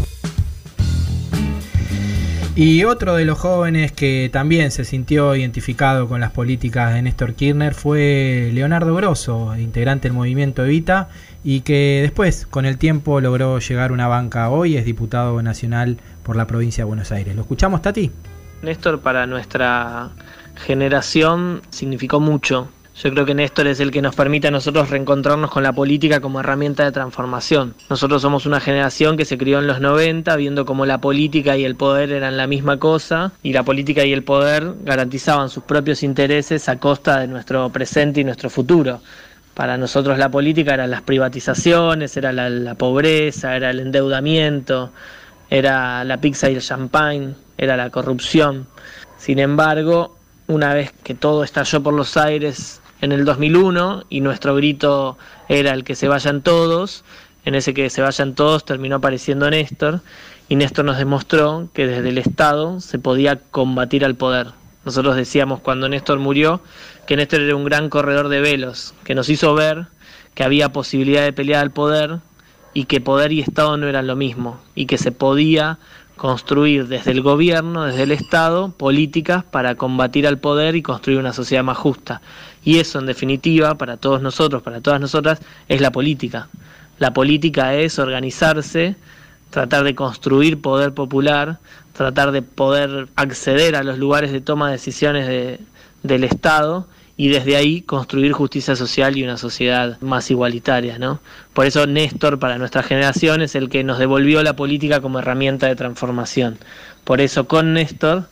Y 2.55 2.85
otro 2.85 3.17
de 3.17 3.25
los 3.25 3.39
jóvenes 3.39 3.91
que 3.91 4.31
también 4.33 4.71
se 4.71 4.85
sintió 4.85 5.35
identificado 5.35 6.09
con 6.09 6.21
las 6.21 6.31
políticas 6.31 6.95
de 6.95 7.03
Néstor 7.03 7.35
Kirchner 7.35 7.75
fue 7.75 8.51
Leonardo 8.53 8.95
Grosso, 8.95 9.57
integrante 9.57 10.09
del 10.09 10.13
movimiento 10.13 10.63
Evita, 10.65 11.09
y 11.43 11.63
que 11.63 12.01
después, 12.03 12.47
con 12.47 12.67
el 12.67 12.77
tiempo, 12.77 13.21
logró 13.21 13.59
llegar 13.59 13.91
a 13.91 13.95
una 13.95 14.07
banca. 14.07 14.51
Hoy 14.51 14.77
es 14.77 14.85
diputado 14.85 15.43
nacional 15.43 15.97
por 16.23 16.37
la 16.37 16.47
provincia 16.47 16.85
de 16.85 16.87
Buenos 16.87 17.11
Aires. 17.11 17.35
¿Lo 17.35 17.43
escuchamos, 17.43 17.83
Tati? 17.83 18.13
Néstor 18.63 19.01
para 19.01 19.27
nuestra 19.27 20.11
generación 20.55 21.63
significó 21.71 22.21
mucho. 22.21 22.69
Yo 22.97 23.11
creo 23.11 23.27
que 23.27 23.35
Néstor 23.35 23.67
es 23.67 23.81
el 23.81 23.91
que 23.91 24.01
nos 24.01 24.15
permite 24.15 24.47
a 24.47 24.51
nosotros 24.53 24.89
reencontrarnos 24.89 25.51
con 25.51 25.65
la 25.65 25.73
política 25.73 26.21
como 26.21 26.39
herramienta 26.39 26.85
de 26.85 26.93
transformación. 26.93 27.75
Nosotros 27.91 28.23
somos 28.23 28.47
una 28.47 28.61
generación 28.61 29.17
que 29.17 29.25
se 29.25 29.37
crió 29.37 29.59
en 29.59 29.67
los 29.67 29.81
90 29.81 30.37
viendo 30.37 30.65
cómo 30.65 30.87
la 30.87 31.01
política 31.01 31.57
y 31.57 31.65
el 31.65 31.75
poder 31.75 32.13
eran 32.13 32.37
la 32.37 32.47
misma 32.47 32.79
cosa 32.79 33.33
y 33.43 33.53
la 33.53 33.65
política 33.65 34.05
y 34.05 34.13
el 34.13 34.23
poder 34.23 34.75
garantizaban 34.85 35.51
sus 35.51 35.65
propios 35.65 36.05
intereses 36.05 36.69
a 36.69 36.79
costa 36.79 37.19
de 37.19 37.27
nuestro 37.27 37.69
presente 37.71 38.21
y 38.21 38.25
nuestro 38.25 38.49
futuro. 38.49 39.01
Para 39.55 39.77
nosotros 39.77 40.17
la 40.17 40.31
política 40.31 40.75
eran 40.75 40.93
las 40.93 41.03
privatizaciones, 41.03 42.17
era 42.17 42.33
la, 42.33 42.49
la 42.49 42.77
pobreza, 42.77 43.57
era 43.57 43.71
el 43.71 43.81
endeudamiento, 43.81 44.93
era 45.51 46.05
la 46.05 46.19
pizza 46.19 46.49
y 46.49 46.55
el 46.55 46.63
champagne, 46.63 47.35
era 47.59 47.77
la 47.77 47.91
corrupción. 47.91 48.69
Sin 49.19 49.41
embargo, 49.41 50.17
una 50.47 50.75
vez 50.75 50.93
que 51.03 51.15
todo 51.15 51.43
estalló 51.43 51.83
por 51.83 51.95
los 51.95 52.17
aires 52.17 52.81
en 53.05 53.13
el 53.13 53.25
2001 53.25 54.05
y 54.09 54.21
nuestro 54.21 54.55
grito 54.57 55.19
era 55.49 55.73
el 55.73 55.85
que 55.85 55.95
se 55.95 56.09
vayan 56.09 56.43
todos, 56.43 57.05
en 57.45 57.55
ese 57.55 57.75
que 57.75 57.91
se 57.91 58.03
vayan 58.03 58.35
todos 58.35 58.65
terminó 58.65 58.97
apareciendo 58.97 59.49
Néstor 59.51 60.01
y 60.49 60.57
Néstor 60.57 60.85
nos 60.85 60.99
demostró 60.99 61.69
que 61.73 61.87
desde 61.87 62.09
el 62.09 62.19
Estado 62.19 62.81
se 62.81 62.99
podía 62.99 63.39
combatir 63.51 64.05
al 64.05 64.15
poder. 64.15 64.49
Nosotros 64.85 65.17
decíamos 65.17 65.61
cuando 65.61 65.89
Néstor 65.89 66.19
murió 66.19 66.61
que 67.07 67.17
Néstor 67.17 67.43
era 67.43 67.57
un 67.57 67.65
gran 67.65 67.91
corredor 67.91 68.29
de 68.29 68.41
velos, 68.41 68.95
que 69.05 69.15
nos 69.15 69.29
hizo 69.29 69.55
ver 69.55 69.87
que 70.35 70.43
había 70.43 70.73
posibilidad 70.73 71.23
de 71.23 71.33
pelear 71.33 71.63
al 71.63 71.71
poder 71.71 72.19
y 72.73 72.87
que 72.87 73.01
poder 73.01 73.33
y 73.33 73.41
Estado 73.41 73.77
no 73.77 73.87
eran 73.87 74.07
lo 74.07 74.17
mismo 74.17 74.61
y 74.75 74.87
que 74.87 74.99
se 74.99 75.13
podía 75.13 75.79
construir 76.17 76.87
desde 76.89 77.11
el 77.11 77.23
gobierno, 77.23 77.85
desde 77.85 78.05
el 78.05 78.13
Estado, 78.13 78.71
políticas 78.71 79.45
para 79.45 79.75
combatir 79.75 80.27
al 80.27 80.39
poder 80.39 80.77
y 80.77 80.83
construir 80.83 81.19
una 81.19 81.33
sociedad 81.33 81.65
más 81.65 81.77
justa. 81.77 82.21
Y 82.65 82.79
eso, 82.79 82.99
en 82.99 83.07
definitiva, 83.07 83.75
para 83.77 83.97
todos 83.97 84.23
nosotros, 84.23 84.63
para 84.63 84.81
todas 84.81 85.01
nosotras, 85.01 85.41
es 85.69 85.81
la 85.81 85.91
política. 85.91 86.49
La 86.99 87.13
política 87.13 87.75
es 87.75 87.99
organizarse, 87.99 88.97
tratar 89.51 89.85
de 89.85 89.95
construir 89.95 90.61
poder 90.61 90.93
popular, 90.95 91.59
tratar 91.93 92.33
de 92.33 92.43
poder 92.43 93.09
acceder 93.17 93.77
a 93.77 93.83
los 93.83 93.99
lugares 93.99 94.33
de 94.33 94.41
toma 94.41 94.67
de 94.69 94.73
decisiones 94.73 95.27
de- 95.29 95.61
del 96.03 96.25
Estado 96.25 96.87
y 97.17 97.29
desde 97.29 97.55
ahí 97.57 97.83
construir 97.83 98.33
justicia 98.33 98.75
social 98.75 99.17
y 99.17 99.23
una 99.23 99.37
sociedad 99.37 100.01
más 100.01 100.31
igualitaria, 100.31 100.99
¿no? 100.99 101.21
Por 101.53 101.67
eso 101.67 101.87
Néstor 101.87 102.41
para 102.41 102.59
nuestra 102.59 102.83
generación 102.83 103.43
es 103.43 103.55
el 103.55 103.69
que 103.69 103.85
nos 103.85 103.99
devolvió 103.99 104.43
la 104.43 104.57
política 104.57 105.01
como 105.01 105.21
herramienta 105.21 105.69
de 105.69 105.77
transformación. 105.77 106.59
Por 107.05 107.21
eso 107.21 107.47
con 107.47 107.75
Néstor 107.75 108.25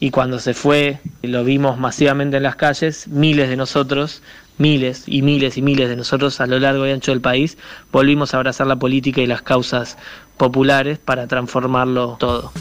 y 0.00 0.10
cuando 0.10 0.38
se 0.38 0.54
fue, 0.54 0.98
lo 1.22 1.44
vimos 1.44 1.78
masivamente 1.78 2.36
en 2.36 2.44
las 2.44 2.56
calles, 2.56 3.08
miles 3.08 3.48
de 3.48 3.56
nosotros, 3.56 4.22
miles 4.58 5.04
y 5.06 5.22
miles 5.22 5.56
y 5.56 5.62
miles 5.62 5.88
de 5.88 5.96
nosotros 5.96 6.40
a 6.40 6.46
lo 6.46 6.58
largo 6.58 6.86
y 6.86 6.90
ancho 6.90 7.12
del 7.12 7.20
país, 7.20 7.58
volvimos 7.90 8.32
a 8.32 8.38
abrazar 8.38 8.66
la 8.66 8.76
política 8.76 9.20
y 9.20 9.26
las 9.26 9.42
causas 9.42 9.98
populares 10.36 10.98
para 10.98 11.26
transformarlo 11.26 12.16
todo. 12.18 12.52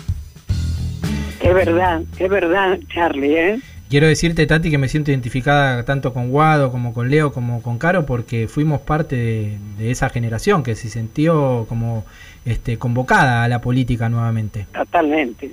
Es 1.41 1.53
verdad, 1.53 2.01
es 2.17 2.29
verdad, 2.29 2.79
Charlie, 2.93 3.37
¿eh? 3.37 3.59
Quiero 3.89 4.07
decirte, 4.07 4.45
Tati, 4.45 4.69
que 4.69 4.77
me 4.77 4.89
siento 4.89 5.11
identificada 5.11 5.85
tanto 5.85 6.13
con 6.13 6.29
Guado 6.29 6.71
como 6.71 6.93
con 6.93 7.09
Leo 7.09 7.31
como 7.31 7.61
con 7.61 7.77
Caro 7.77 8.05
porque 8.05 8.49
fuimos 8.49 8.81
parte 8.81 9.15
de, 9.15 9.57
de 9.77 9.91
esa 9.91 10.09
generación 10.09 10.61
que 10.61 10.75
se 10.75 10.89
sintió 10.89 11.65
como 11.69 12.03
este, 12.43 12.77
convocada 12.77 13.43
a 13.43 13.47
la 13.47 13.61
política 13.61 14.09
nuevamente. 14.09 14.67
Totalmente. 14.73 15.51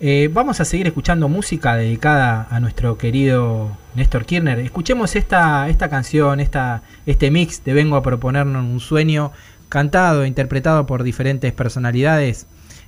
Eh, 0.00 0.28
vamos 0.32 0.60
a 0.60 0.64
seguir 0.64 0.86
escuchando 0.86 1.28
música 1.28 1.76
dedicada 1.76 2.48
a 2.50 2.58
nuestro 2.58 2.98
querido 2.98 3.76
Néstor 3.94 4.24
Kirchner. 4.24 4.58
Escuchemos 4.58 5.14
esta, 5.14 5.68
esta 5.68 5.88
canción, 5.88 6.40
esta, 6.40 6.82
este 7.06 7.30
mix 7.30 7.62
de 7.64 7.74
Vengo 7.74 7.96
a 7.96 8.02
proponernos 8.02 8.64
un 8.64 8.80
sueño, 8.80 9.32
cantado 9.68 10.24
e 10.24 10.28
interpretado 10.28 10.86
por 10.86 11.04
diferentes 11.04 11.52
personalidades. 11.52 12.46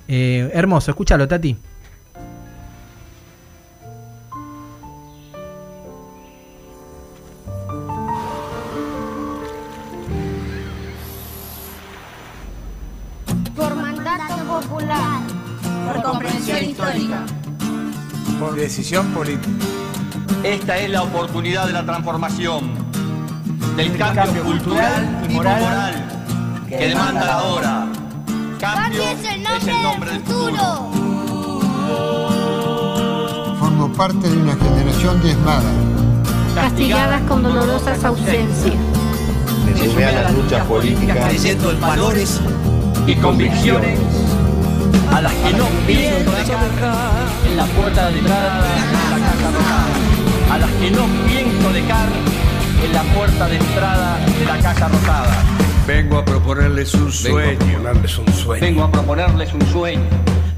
Eh, 0.09 0.49
hermoso, 0.53 0.91
escúchalo, 0.91 1.27
Tati. 1.27 1.57
Decisión 18.87 19.13
política. 19.13 19.65
Esta 20.43 20.77
es 20.77 20.89
la 20.89 21.03
oportunidad 21.03 21.67
de 21.67 21.73
la 21.73 21.83
transformación, 21.83 22.71
del 23.75 23.97
cambio, 23.97 24.43
cultural 24.45 25.25
y 25.29 25.33
moral, 25.33 25.93
que 26.69 26.77
demanda 26.77 27.25
la 27.25 27.43
hora. 27.43 27.87
Cambio 28.57 29.03
es 29.03 29.25
el 29.25 29.43
nombre, 29.43 29.57
es 29.57 29.67
el 29.67 29.83
nombre 29.83 30.11
del 30.11 30.21
futuro. 30.21 30.89
Formo 33.59 33.91
parte 33.91 34.29
de 34.29 34.37
una 34.37 34.55
generación 34.55 35.21
diezmada. 35.21 35.69
Castigadas 36.55 37.21
con 37.23 37.43
dolorosas 37.43 38.01
ausencias. 38.05 38.75
Me 39.65 39.85
sumé 39.85 40.05
a 40.05 40.11
las 40.13 40.33
luchas 40.33 40.65
políticas 40.65 41.17
creyendo 41.25 41.71
en 41.71 41.81
valores 41.81 42.39
y 43.05 43.15
convicciones 43.15 44.26
a 45.13 45.21
las 45.21 45.33
que 45.33 45.53
no 45.53 45.65
pienso 45.85 46.31
dejar 46.31 47.27
en 47.45 47.57
la 47.57 47.65
puerta 47.65 48.09
de 48.09 48.19
entrada 48.19 48.61
de 48.61 49.09
la 49.09 49.27
casa 49.27 49.51
rosada. 49.51 50.53
A 50.53 50.57
las 50.57 50.71
que 50.71 50.91
no 50.91 51.05
pienso 51.27 51.73
dejar 51.73 52.09
en 52.83 52.93
la 52.93 53.03
puerta 53.15 53.47
de 53.47 53.57
entrada 53.57 54.19
de 54.39 54.45
la 54.45 54.57
casa 54.59 54.87
rosada. 54.87 55.43
Vengo 55.87 56.17
a 56.17 56.25
proponerles 56.25 56.93
un 56.93 57.11
sueño. 57.11 57.57
Vengo 57.59 57.87
a 57.87 57.91
proponerles 57.93 58.17
un 58.17 58.33
sueño. 58.33 58.61
Vengo 58.61 58.83
a 58.83 58.91
proponerles 58.91 59.53
un 59.53 59.61
sueño. 59.67 60.01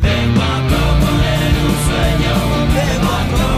Vengo 0.02 0.42
a 0.42 0.58
proponer 0.68 1.52
un 1.68 1.76
sueño. 1.88 2.32
Vengo 2.74 3.14
a 3.14 3.28
proponer 3.28 3.49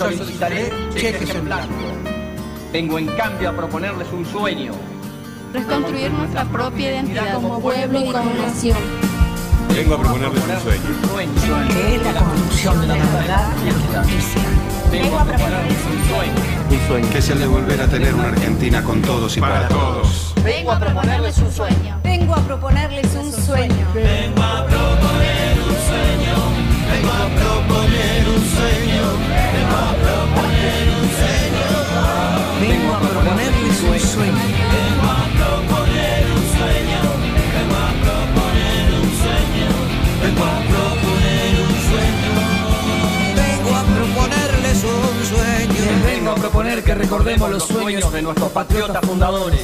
solicitaré 0.00 0.72
cheques 0.94 1.34
en 1.34 1.44
blanco. 1.44 1.74
Vengo 2.72 2.98
en 2.98 3.06
cambio 3.08 3.50
a 3.50 3.52
proponerles 3.52 4.08
un 4.12 4.24
sueño. 4.24 4.72
Reconstruir 5.52 6.10
nuestra 6.12 6.44
propia 6.44 6.92
identidad 6.92 7.34
como 7.34 7.60
pueblo 7.60 8.00
y 8.00 8.10
como 8.10 8.32
nación. 8.34 8.78
Vengo 9.74 9.94
a 9.94 10.00
proponerles 10.00 10.42
un 10.42 11.08
sueño. 11.08 11.68
Que 11.68 11.96
es 11.96 12.02
la 12.02 12.20
construcción 12.20 12.80
de 12.80 12.86
la 12.86 12.94
verdad 12.94 13.52
y 13.62 13.92
la 13.92 14.02
justicia. 14.02 14.42
Vengo 14.90 15.18
a 15.18 15.24
proponerles 15.24 15.78
un 15.84 16.08
sueño. 16.08 16.34
Un 16.70 16.88
sueño. 16.88 17.10
Que 17.10 17.18
es 17.18 17.30
el 17.30 17.38
de 17.40 17.46
volver 17.46 17.80
a 17.82 17.86
tener 17.86 18.14
una 18.14 18.28
Argentina 18.28 18.82
con 18.82 19.02
todos 19.02 19.36
y 19.36 19.40
para, 19.40 19.68
todos. 19.68 20.34
Vengo 20.42 20.72
a 20.72 20.78
proponerles 20.78 21.38
un 21.38 21.52
sueño. 21.52 22.00
Vengo 22.02 22.34
a 22.34 22.40
proponerles 22.40 23.14
un 23.14 23.32
sueño. 23.32 23.86
Vengo 23.92 24.42
a 24.42 24.66
proponer 24.66 25.58
un 25.58 25.76
sueño. 25.88 26.36
Vengo 26.90 27.12
a 27.12 27.28
proponer 27.36 27.79
proponer 46.50 46.82
que 46.82 46.94
recordemos 46.96 47.48
los 47.48 47.62
sueños 47.62 48.12
de 48.12 48.22
nuestros 48.22 48.50
patriotas 48.50 49.00
fundadores 49.06 49.60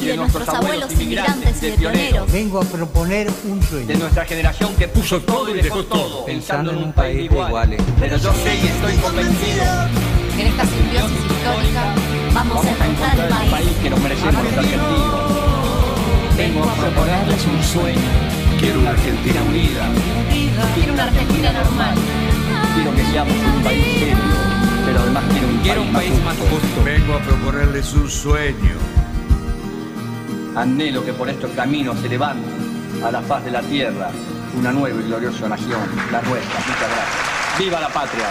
y 0.00 0.06
de 0.06 0.16
nuestros 0.16 0.48
abuelos 0.48 0.90
inmigrantes 0.92 1.62
y 1.62 1.66
de 1.66 1.72
pioneros. 1.72 2.32
Vengo 2.32 2.62
a 2.62 2.64
proponer 2.64 3.30
un 3.44 3.62
sueño. 3.62 3.86
De 3.86 3.96
nuestra 3.96 4.24
generación 4.24 4.74
que 4.76 4.88
puso 4.88 5.20
todo 5.20 5.54
y 5.54 5.60
dejó 5.60 5.84
todo, 5.84 6.24
pensando 6.24 6.70
en 6.70 6.78
un 6.78 6.92
país 6.94 7.16
de 7.16 7.24
iguales. 7.24 7.82
Pero 8.00 8.16
yo 8.16 8.32
sé 8.32 8.56
y 8.56 8.66
estoy 8.68 8.94
convencido 8.96 9.64
En 10.38 10.46
esta 10.46 10.64
simbiosis 10.64 11.18
histórica 11.18 11.94
vamos 12.32 12.64
a 12.64 12.70
encontrar 12.70 13.14
el 13.14 13.20
el 13.20 13.28
país. 13.28 13.50
país 13.50 13.76
que 13.82 13.90
nos 13.90 14.00
merecemos 14.00 14.34
los 14.34 14.52
argentinos. 14.52 14.88
Vengo 16.38 16.62
a 16.62 16.74
proponerles 16.74 17.46
un 17.46 17.64
sueño. 17.64 18.00
Quiero 18.58 18.80
una 18.80 18.90
Argentina 18.90 19.42
unida. 19.42 19.88
Quiero 20.74 20.92
una 20.94 21.04
Argentina 21.04 21.52
normal. 21.52 21.94
Quiero 22.74 22.94
que 22.94 23.04
seamos 23.04 23.34
un 23.34 23.62
país 23.62 23.84
serio, 23.98 24.47
pero 24.88 25.00
además 25.00 25.24
quiero 25.62 25.82
un 25.82 25.92
país, 25.92 26.24
más 26.24 26.36
justo. 26.38 26.82
Vengo 26.82 27.12
a 27.12 27.18
proponerles 27.20 27.92
un 27.92 28.08
sueño. 28.08 28.76
Anhelo 30.56 31.04
que 31.04 31.12
por 31.12 31.28
estos 31.28 31.50
caminos 31.50 31.98
se 31.98 32.08
levante 32.08 32.48
a 33.04 33.10
la 33.10 33.20
faz 33.20 33.44
de 33.44 33.50
la 33.50 33.60
tierra 33.60 34.10
una 34.58 34.72
nueva 34.72 34.98
y 34.98 35.04
gloriosa 35.04 35.46
nación, 35.46 35.82
la 36.10 36.22
nuestra. 36.22 36.58
Muchas 36.60 36.88
gracias. 36.88 37.58
¡Viva 37.58 37.80
la 37.80 37.88
patria! 37.88 38.24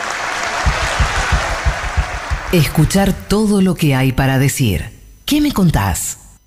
Escuchar 2.51 3.13
todo 3.13 3.61
lo 3.61 3.75
que 3.75 3.93
hay 3.93 4.11
para 4.11 4.39
decir. 4.39 4.89
¿Qué 5.25 5.41
me 5.41 5.51
contás? 5.51 6.37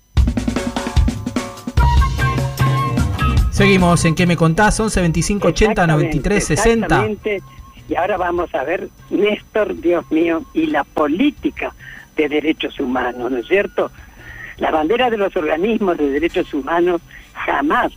Seguimos 3.51 4.03
en 4.03 4.15
¿Qué 4.15 4.27
me 4.27 4.35
contás? 4.35 4.77
11 4.77 4.99
25 4.99 5.47
80 5.47 5.87
93 5.87 6.45
60. 6.45 7.07
Y 7.89 7.95
ahora 7.95 8.17
vamos 8.17 8.53
a 8.55 8.63
ver, 8.63 8.89
Néstor, 9.09 9.79
Dios 9.79 10.09
mío, 10.11 10.43
y 10.53 10.67
la 10.67 10.83
política 10.83 11.73
de 12.15 12.29
derechos 12.29 12.79
humanos, 12.79 13.31
¿no 13.31 13.37
es 13.37 13.47
cierto? 13.47 13.91
Las 14.57 14.71
banderas 14.71 15.11
de 15.11 15.17
los 15.17 15.35
organismos 15.35 15.97
de 15.97 16.09
derechos 16.09 16.53
humanos 16.53 17.01
jamás 17.33 17.91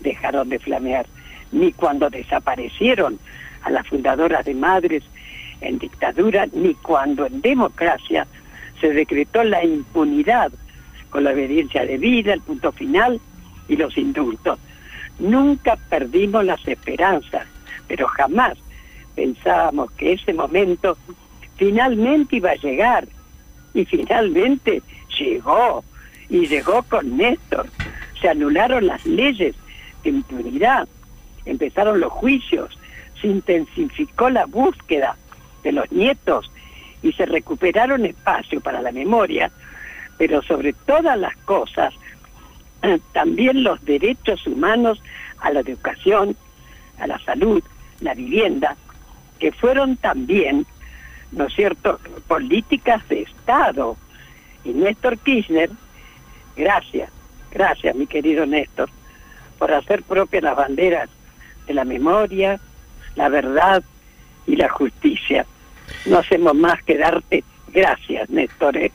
dejaron 0.00 0.48
de 0.48 0.58
flamear, 0.58 1.06
ni 1.52 1.72
cuando 1.72 2.10
desaparecieron 2.10 3.18
a 3.62 3.70
las 3.70 3.86
fundadoras 3.86 4.44
de 4.44 4.54
madres 4.54 5.04
en 5.60 5.78
dictadura, 5.78 6.46
ni 6.52 6.74
cuando 6.74 7.26
en 7.26 7.40
democracia 7.40 8.26
se 8.80 8.92
decretó 8.92 9.42
la 9.44 9.64
impunidad 9.64 10.52
con 11.10 11.24
la 11.24 11.30
obediencia 11.30 11.84
de 11.84 11.98
vida, 11.98 12.32
el 12.32 12.40
punto 12.40 12.72
final 12.72 13.20
y 13.68 13.76
los 13.76 13.96
indultos. 13.96 14.58
Nunca 15.18 15.76
perdimos 15.88 16.44
las 16.44 16.66
esperanzas, 16.66 17.46
pero 17.88 18.06
jamás 18.08 18.58
pensábamos 19.16 19.90
que 19.92 20.12
ese 20.12 20.32
momento 20.32 20.96
finalmente 21.56 22.36
iba 22.36 22.50
a 22.50 22.56
llegar. 22.56 23.08
Y 23.74 23.84
finalmente 23.84 24.82
llegó, 25.18 25.82
y 26.28 26.46
llegó 26.46 26.82
con 26.84 27.16
Néstor. 27.16 27.66
Se 28.20 28.28
anularon 28.28 28.86
las 28.86 29.04
leyes 29.04 29.56
de 30.04 30.10
impunidad, 30.10 30.88
empezaron 31.44 32.00
los 32.00 32.12
juicios, 32.12 32.78
se 33.20 33.26
intensificó 33.26 34.30
la 34.30 34.46
búsqueda 34.46 35.16
de 35.62 35.72
los 35.72 35.90
nietos 35.90 36.50
y 37.02 37.12
se 37.12 37.26
recuperaron 37.26 38.06
espacio 38.06 38.60
para 38.60 38.80
la 38.80 38.92
memoria, 38.92 39.50
pero 40.16 40.42
sobre 40.42 40.72
todas 40.72 41.18
las 41.18 41.36
cosas, 41.38 41.92
también 43.12 43.62
los 43.62 43.84
derechos 43.84 44.46
humanos 44.46 45.02
a 45.40 45.50
la 45.50 45.60
educación, 45.60 46.36
a 46.98 47.06
la 47.06 47.18
salud, 47.20 47.62
la 48.00 48.14
vivienda, 48.14 48.76
que 49.38 49.52
fueron 49.52 49.96
también, 49.96 50.66
¿no 51.32 51.46
es 51.46 51.54
cierto?, 51.54 52.00
políticas 52.28 53.06
de 53.08 53.22
Estado. 53.22 53.96
Y 54.64 54.70
Néstor 54.70 55.18
Kirchner, 55.18 55.70
gracias, 56.56 57.10
gracias 57.50 57.94
mi 57.94 58.06
querido 58.06 58.46
Néstor, 58.46 58.88
por 59.58 59.72
hacer 59.72 60.02
propias 60.02 60.42
las 60.42 60.56
banderas 60.56 61.08
de 61.66 61.74
la 61.74 61.84
memoria, 61.84 62.60
la 63.14 63.28
verdad 63.28 63.82
y 64.46 64.56
la 64.56 64.68
justicia. 64.68 65.46
No 66.04 66.18
hacemos 66.18 66.54
más 66.54 66.82
que 66.82 66.98
darte 66.98 67.44
gracias, 67.68 68.28
Néstor. 68.30 68.76
¿eh? 68.76 68.92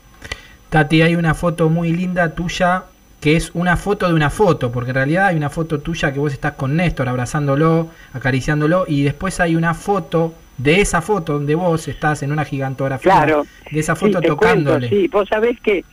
Tati, 0.70 1.02
hay 1.02 1.16
una 1.16 1.34
foto 1.34 1.70
muy 1.70 1.92
linda 1.92 2.34
tuya 2.34 2.86
que 3.22 3.36
es 3.36 3.52
una 3.54 3.78
foto 3.78 4.08
de 4.08 4.16
una 4.16 4.32
foto, 4.32 4.72
porque 4.72 4.90
en 4.90 4.96
realidad 4.96 5.28
hay 5.28 5.38
una 5.38 5.52
foto 5.52 5.80
tuya 5.80 6.12
que 6.12 6.20
vos 6.20 6.34
estás 6.34 6.54
con 6.54 6.76
Néstor 6.76 7.08
abrazándolo, 7.08 7.90
acariciándolo, 8.14 8.86
y 8.88 9.04
después 9.04 9.40
hay 9.40 9.56
una 9.56 9.76
foto 9.76 10.34
de 10.58 10.82
esa 10.82 11.02
foto 11.02 11.34
donde 11.34 11.54
vos 11.56 11.88
estás 11.88 12.24
en 12.24 12.32
una 12.32 12.46
gigantografía 12.46 13.12
Claro. 13.14 13.46
de 13.72 13.80
esa 13.80 13.96
foto 13.96 14.22
tocándole. 14.22 14.90
cuento, 14.90 14.96
sí, 15.04 15.08
vos 15.08 15.30
sabés 15.30 15.60
que 15.62 15.86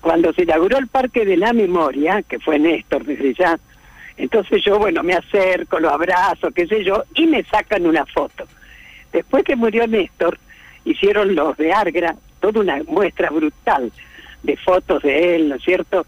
cuando 0.00 0.32
se 0.32 0.42
inauguró 0.42 0.78
el 0.78 0.86
Parque 0.86 1.24
de 1.24 1.36
la 1.36 1.52
Memoria, 1.52 2.22
que 2.22 2.38
fue 2.38 2.58
Néstor 2.60 3.04
desde 3.04 3.34
ya, 3.34 3.58
entonces 4.16 4.62
yo, 4.64 4.78
bueno, 4.78 5.02
me 5.02 5.14
acerco, 5.14 5.80
lo 5.80 5.90
abrazo, 5.90 6.52
qué 6.52 6.66
sé 6.68 6.84
yo, 6.84 7.02
y 7.14 7.26
me 7.26 7.42
sacan 7.44 7.86
una 7.86 8.06
foto. 8.06 8.46
Después 9.12 9.42
que 9.42 9.56
murió 9.56 9.86
Néstor, 9.88 10.38
hicieron 10.84 11.34
los 11.34 11.56
de 11.56 11.72
Argra 11.72 12.14
toda 12.40 12.60
una 12.60 12.80
muestra 12.86 13.30
brutal 13.30 13.90
de 14.42 14.56
fotos 14.56 15.02
de 15.02 15.36
él, 15.36 15.48
¿no 15.48 15.56
es 15.56 15.62
cierto? 15.62 16.06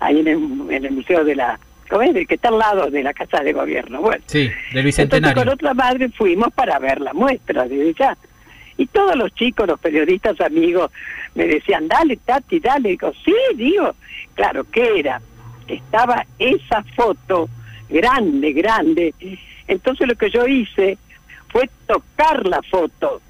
Ahí 0.00 0.20
en 0.20 0.28
el, 0.28 0.36
en 0.70 0.84
el 0.84 0.92
Museo 0.92 1.24
de 1.24 1.36
la... 1.36 1.58
Que 1.88 2.26
está 2.34 2.48
al 2.48 2.58
lado 2.58 2.90
de 2.90 3.02
la 3.02 3.14
Casa 3.14 3.42
de 3.44 3.52
Gobierno. 3.52 4.00
Bueno, 4.00 4.22
Sí, 4.26 4.40
del 4.40 4.48
entonces 4.48 4.84
Bicentenario. 4.84 5.42
con 5.44 5.52
otra 5.52 5.72
madre 5.72 6.08
fuimos 6.08 6.52
para 6.52 6.78
ver 6.80 7.00
la 7.00 7.12
muestra 7.12 7.68
desde 7.68 7.94
ya. 7.94 8.16
Y 8.76 8.86
todos 8.86 9.14
los 9.14 9.32
chicos, 9.34 9.68
los 9.68 9.78
periodistas 9.78 10.40
amigos, 10.40 10.90
me 11.36 11.46
decían, 11.46 11.86
dale, 11.86 12.16
Tati, 12.16 12.58
dale. 12.58 12.88
Digo, 12.90 13.12
sí, 13.24 13.34
digo. 13.54 13.94
Claro, 14.34 14.64
¿qué 14.70 14.98
era? 14.98 15.20
estaba 15.68 16.24
esa 16.38 16.82
foto 16.94 17.48
grande, 17.88 18.52
grande. 18.52 19.14
Entonces 19.68 20.06
lo 20.06 20.14
que 20.14 20.30
yo 20.30 20.46
hice 20.46 20.98
fue 21.48 21.68
tocar 21.86 22.46
la 22.46 22.62
foto 22.62 23.20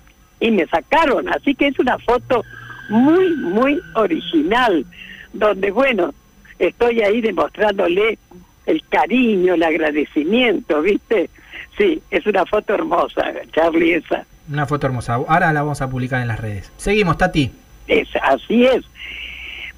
y 0.41 0.51
me 0.51 0.67
sacaron. 0.67 1.29
Así 1.29 1.55
que 1.55 1.69
es 1.69 1.79
una 1.79 1.99
foto 1.99 2.43
muy, 2.89 3.35
muy 3.37 3.81
original, 3.95 4.85
donde, 5.33 5.71
bueno, 5.71 6.13
estoy 6.59 7.03
ahí 7.03 7.21
demostrándole 7.21 8.19
el 8.67 8.83
cariño, 8.89 9.55
el 9.55 9.63
agradecimiento, 9.63 10.83
¿viste? 10.83 11.31
Sí, 11.79 12.03
es 12.11 12.27
una 12.27 12.45
foto 12.47 12.75
hermosa, 12.75 13.33
Charlie, 13.53 13.95
esa. 13.95 14.25
Una 14.51 14.67
foto 14.67 14.87
hermosa. 14.87 15.15
Ahora 15.15 15.53
la 15.53 15.63
vamos 15.63 15.83
a 15.83 15.91
publicar 15.91 16.23
en 16.23 16.29
las 16.29 16.41
redes. 16.41 16.73
Seguimos, 16.77 17.19
Tati. 17.19 17.51
Es, 17.87 18.09
así 18.23 18.65
es. 18.65 18.85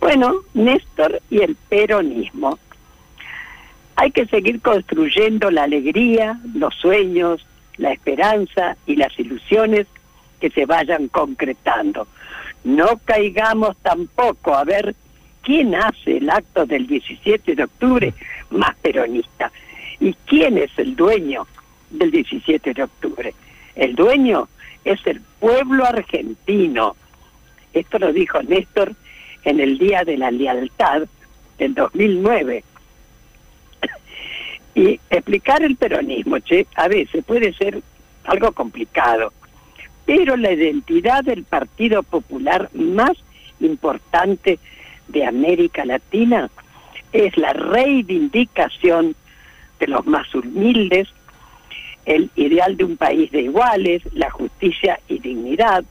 Bueno, 0.00 0.34
Néstor 0.54 1.20
y 1.30 1.40
el 1.40 1.56
peronismo. 1.56 2.58
Hay 3.96 4.12
que 4.12 4.26
seguir 4.26 4.60
construyendo 4.60 5.50
la 5.50 5.64
alegría, 5.64 6.38
los 6.54 6.74
sueños, 6.76 7.44
la 7.78 7.92
esperanza 7.92 8.76
y 8.86 8.96
las 8.96 9.18
ilusiones 9.18 9.86
que 10.40 10.50
se 10.50 10.66
vayan 10.66 11.08
concretando. 11.08 12.06
No 12.62 12.98
caigamos 13.04 13.76
tampoco 13.78 14.54
a 14.54 14.64
ver 14.64 14.94
quién 15.48 15.74
hace 15.74 16.18
el 16.18 16.28
acto 16.28 16.66
del 16.66 16.86
17 16.86 17.54
de 17.54 17.64
octubre 17.64 18.12
más 18.50 18.76
peronista 18.82 19.50
y 19.98 20.12
quién 20.26 20.58
es 20.58 20.70
el 20.76 20.94
dueño 20.94 21.46
del 21.88 22.10
17 22.10 22.74
de 22.74 22.82
octubre. 22.82 23.34
El 23.74 23.94
dueño 23.94 24.46
es 24.84 25.00
el 25.06 25.22
pueblo 25.40 25.86
argentino. 25.86 26.96
Esto 27.72 27.98
lo 27.98 28.12
dijo 28.12 28.42
Néstor 28.42 28.92
en 29.42 29.60
el 29.60 29.78
Día 29.78 30.04
de 30.04 30.18
la 30.18 30.30
Lealtad 30.30 31.04
del 31.56 31.72
2009. 31.72 32.62
Y 34.74 35.00
explicar 35.08 35.62
el 35.62 35.76
peronismo, 35.76 36.40
che, 36.40 36.66
a 36.74 36.88
veces 36.88 37.24
puede 37.24 37.54
ser 37.54 37.80
algo 38.24 38.52
complicado, 38.52 39.32
pero 40.04 40.36
la 40.36 40.52
identidad 40.52 41.24
del 41.24 41.44
Partido 41.44 42.02
Popular 42.02 42.68
más 42.74 43.12
importante 43.60 44.58
de 45.08 45.24
América 45.24 45.84
Latina 45.84 46.50
es 47.12 47.36
la 47.36 47.52
reivindicación 47.52 49.14
de 49.80 49.86
los 49.86 50.06
más 50.06 50.32
humildes, 50.34 51.08
el 52.04 52.30
ideal 52.36 52.76
de 52.76 52.84
un 52.84 52.96
país 52.96 53.30
de 53.30 53.42
iguales, 53.42 54.02
la 54.14 54.30
justicia 54.30 55.00
y 55.08 55.18
dignidad. 55.18 55.84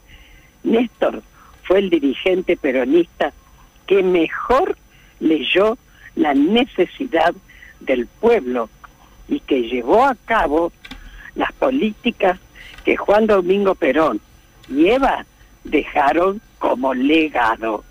Néstor 0.64 1.22
fue 1.64 1.80
el 1.80 1.90
dirigente 1.90 2.58
peronista 2.58 3.34
que 3.86 4.04
mejor 4.04 4.78
leyó 5.20 5.78
la 6.16 6.34
necesidad 6.34 7.34
del 7.80 8.08
pueblo 8.08 8.70
y 9.28 9.40
que 9.42 9.62
llevó 9.62 10.06
a 10.06 10.16
cabo 10.26 10.72
las 11.36 11.52
políticas 11.54 12.40
que 12.84 12.98
Juan 12.98 13.28
Domingo 13.28 13.76
Perón 13.76 14.20
y 14.70 14.88
Eva 14.88 15.26
dejaron 15.64 16.42
como 16.60 16.94
legado. 16.94 17.84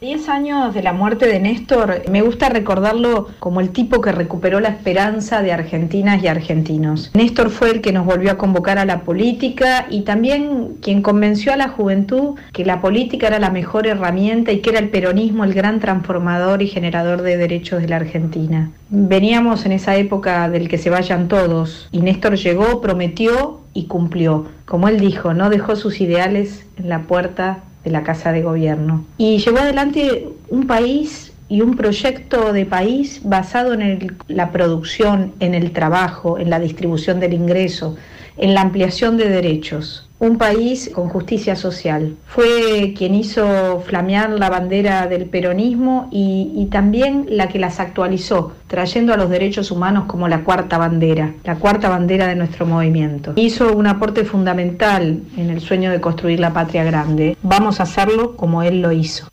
Diez 0.00 0.28
años 0.28 0.74
de 0.74 0.82
la 0.82 0.92
muerte 0.92 1.26
de 1.26 1.38
Néstor, 1.40 2.02
me 2.10 2.20
gusta 2.20 2.48
recordarlo 2.48 3.28
como 3.38 3.60
el 3.60 3.70
tipo 3.70 4.00
que 4.00 4.12
recuperó 4.12 4.60
la 4.60 4.68
esperanza 4.68 5.40
de 5.40 5.52
argentinas 5.52 6.22
y 6.22 6.26
argentinos. 6.26 7.10
Néstor 7.14 7.48
fue 7.48 7.70
el 7.70 7.80
que 7.80 7.92
nos 7.92 8.04
volvió 8.04 8.32
a 8.32 8.36
convocar 8.36 8.76
a 8.78 8.84
la 8.84 9.00
política 9.00 9.86
y 9.88 10.02
también 10.02 10.74
quien 10.82 11.00
convenció 11.00 11.52
a 11.52 11.56
la 11.56 11.68
juventud 11.68 12.34
que 12.52 12.66
la 12.66 12.80
política 12.80 13.28
era 13.28 13.38
la 13.38 13.50
mejor 13.50 13.86
herramienta 13.86 14.52
y 14.52 14.60
que 14.60 14.70
era 14.70 14.80
el 14.80 14.90
peronismo 14.90 15.44
el 15.44 15.54
gran 15.54 15.80
transformador 15.80 16.60
y 16.60 16.68
generador 16.68 17.22
de 17.22 17.36
derechos 17.36 17.80
de 17.80 17.88
la 17.88 17.96
Argentina. 17.96 18.72
Veníamos 18.90 19.64
en 19.64 19.72
esa 19.72 19.96
época 19.96 20.50
del 20.50 20.68
que 20.68 20.76
se 20.76 20.90
vayan 20.90 21.28
todos 21.28 21.88
y 21.92 22.00
Néstor 22.00 22.34
llegó, 22.34 22.80
prometió 22.80 23.60
y 23.72 23.86
cumplió. 23.86 24.48
Como 24.66 24.88
él 24.88 24.98
dijo, 24.98 25.34
no 25.34 25.50
dejó 25.50 25.76
sus 25.76 26.00
ideales 26.00 26.66
en 26.76 26.88
la 26.88 27.02
puerta 27.02 27.62
de 27.84 27.90
la 27.90 28.02
Casa 28.02 28.32
de 28.32 28.42
Gobierno. 28.42 29.04
Y 29.18 29.38
llevó 29.38 29.58
adelante 29.58 30.28
un 30.48 30.66
país 30.66 31.32
y 31.48 31.60
un 31.60 31.76
proyecto 31.76 32.52
de 32.52 32.66
país 32.66 33.20
basado 33.22 33.74
en 33.74 34.16
la 34.28 34.50
producción, 34.50 35.34
en 35.40 35.54
el 35.54 35.72
trabajo, 35.72 36.38
en 36.38 36.50
la 36.50 36.58
distribución 36.58 37.20
del 37.20 37.34
ingreso, 37.34 37.96
en 38.36 38.54
la 38.54 38.62
ampliación 38.62 39.16
de 39.16 39.28
derechos. 39.28 40.03
Un 40.18 40.38
país 40.38 40.90
con 40.94 41.08
justicia 41.08 41.56
social. 41.56 42.16
Fue 42.26 42.94
quien 42.96 43.14
hizo 43.14 43.82
flamear 43.86 44.30
la 44.30 44.48
bandera 44.48 45.06
del 45.06 45.26
peronismo 45.26 46.08
y, 46.10 46.68
también 46.70 47.26
la 47.28 47.48
que 47.48 47.58
las 47.58 47.78
actualizó, 47.78 48.52
trayendo 48.66 49.12
a 49.12 49.16
los 49.16 49.28
derechos 49.28 49.70
humanos 49.70 50.04
como 50.06 50.28
la 50.28 50.42
cuarta 50.42 50.78
bandera, 50.78 51.34
la 51.44 51.56
cuarta 51.56 51.88
bandera 51.88 52.26
de 52.26 52.36
nuestro 52.36 52.64
movimiento. 52.66 53.32
Hizo 53.36 53.76
un 53.76 53.86
aporte 53.86 54.24
fundamental 54.24 55.20
en 55.36 55.50
el 55.50 55.60
sueño 55.60 55.90
de 55.90 56.00
construir 56.00 56.40
la 56.40 56.52
patria 56.52 56.84
grande. 56.84 57.36
Vamos 57.42 57.80
a 57.80 57.84
hacerlo 57.84 58.36
como 58.36 58.62
él 58.62 58.80
lo 58.80 58.92
hizo. 58.92 59.28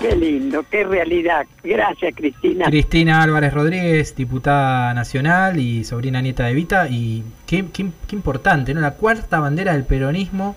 Qué 0.00 0.16
lindo, 0.16 0.64
qué 0.70 0.84
realidad. 0.84 1.46
Gracias, 1.62 2.14
Cristina. 2.16 2.64
Cristina 2.66 3.22
Álvarez 3.22 3.52
Rodríguez, 3.52 4.16
diputada 4.16 4.94
nacional 4.94 5.58
y 5.60 5.84
sobrina 5.84 6.22
nieta 6.22 6.46
de 6.46 6.54
Vita. 6.54 6.88
Y 6.88 7.22
qué, 7.46 7.66
qué- 7.72 7.90
qué 8.06 8.16
importante, 8.16 8.72
¿no? 8.72 8.80
La 8.80 8.92
cuarta 8.92 9.40
bandera 9.40 9.72
del 9.74 9.84
peronismo, 9.84 10.56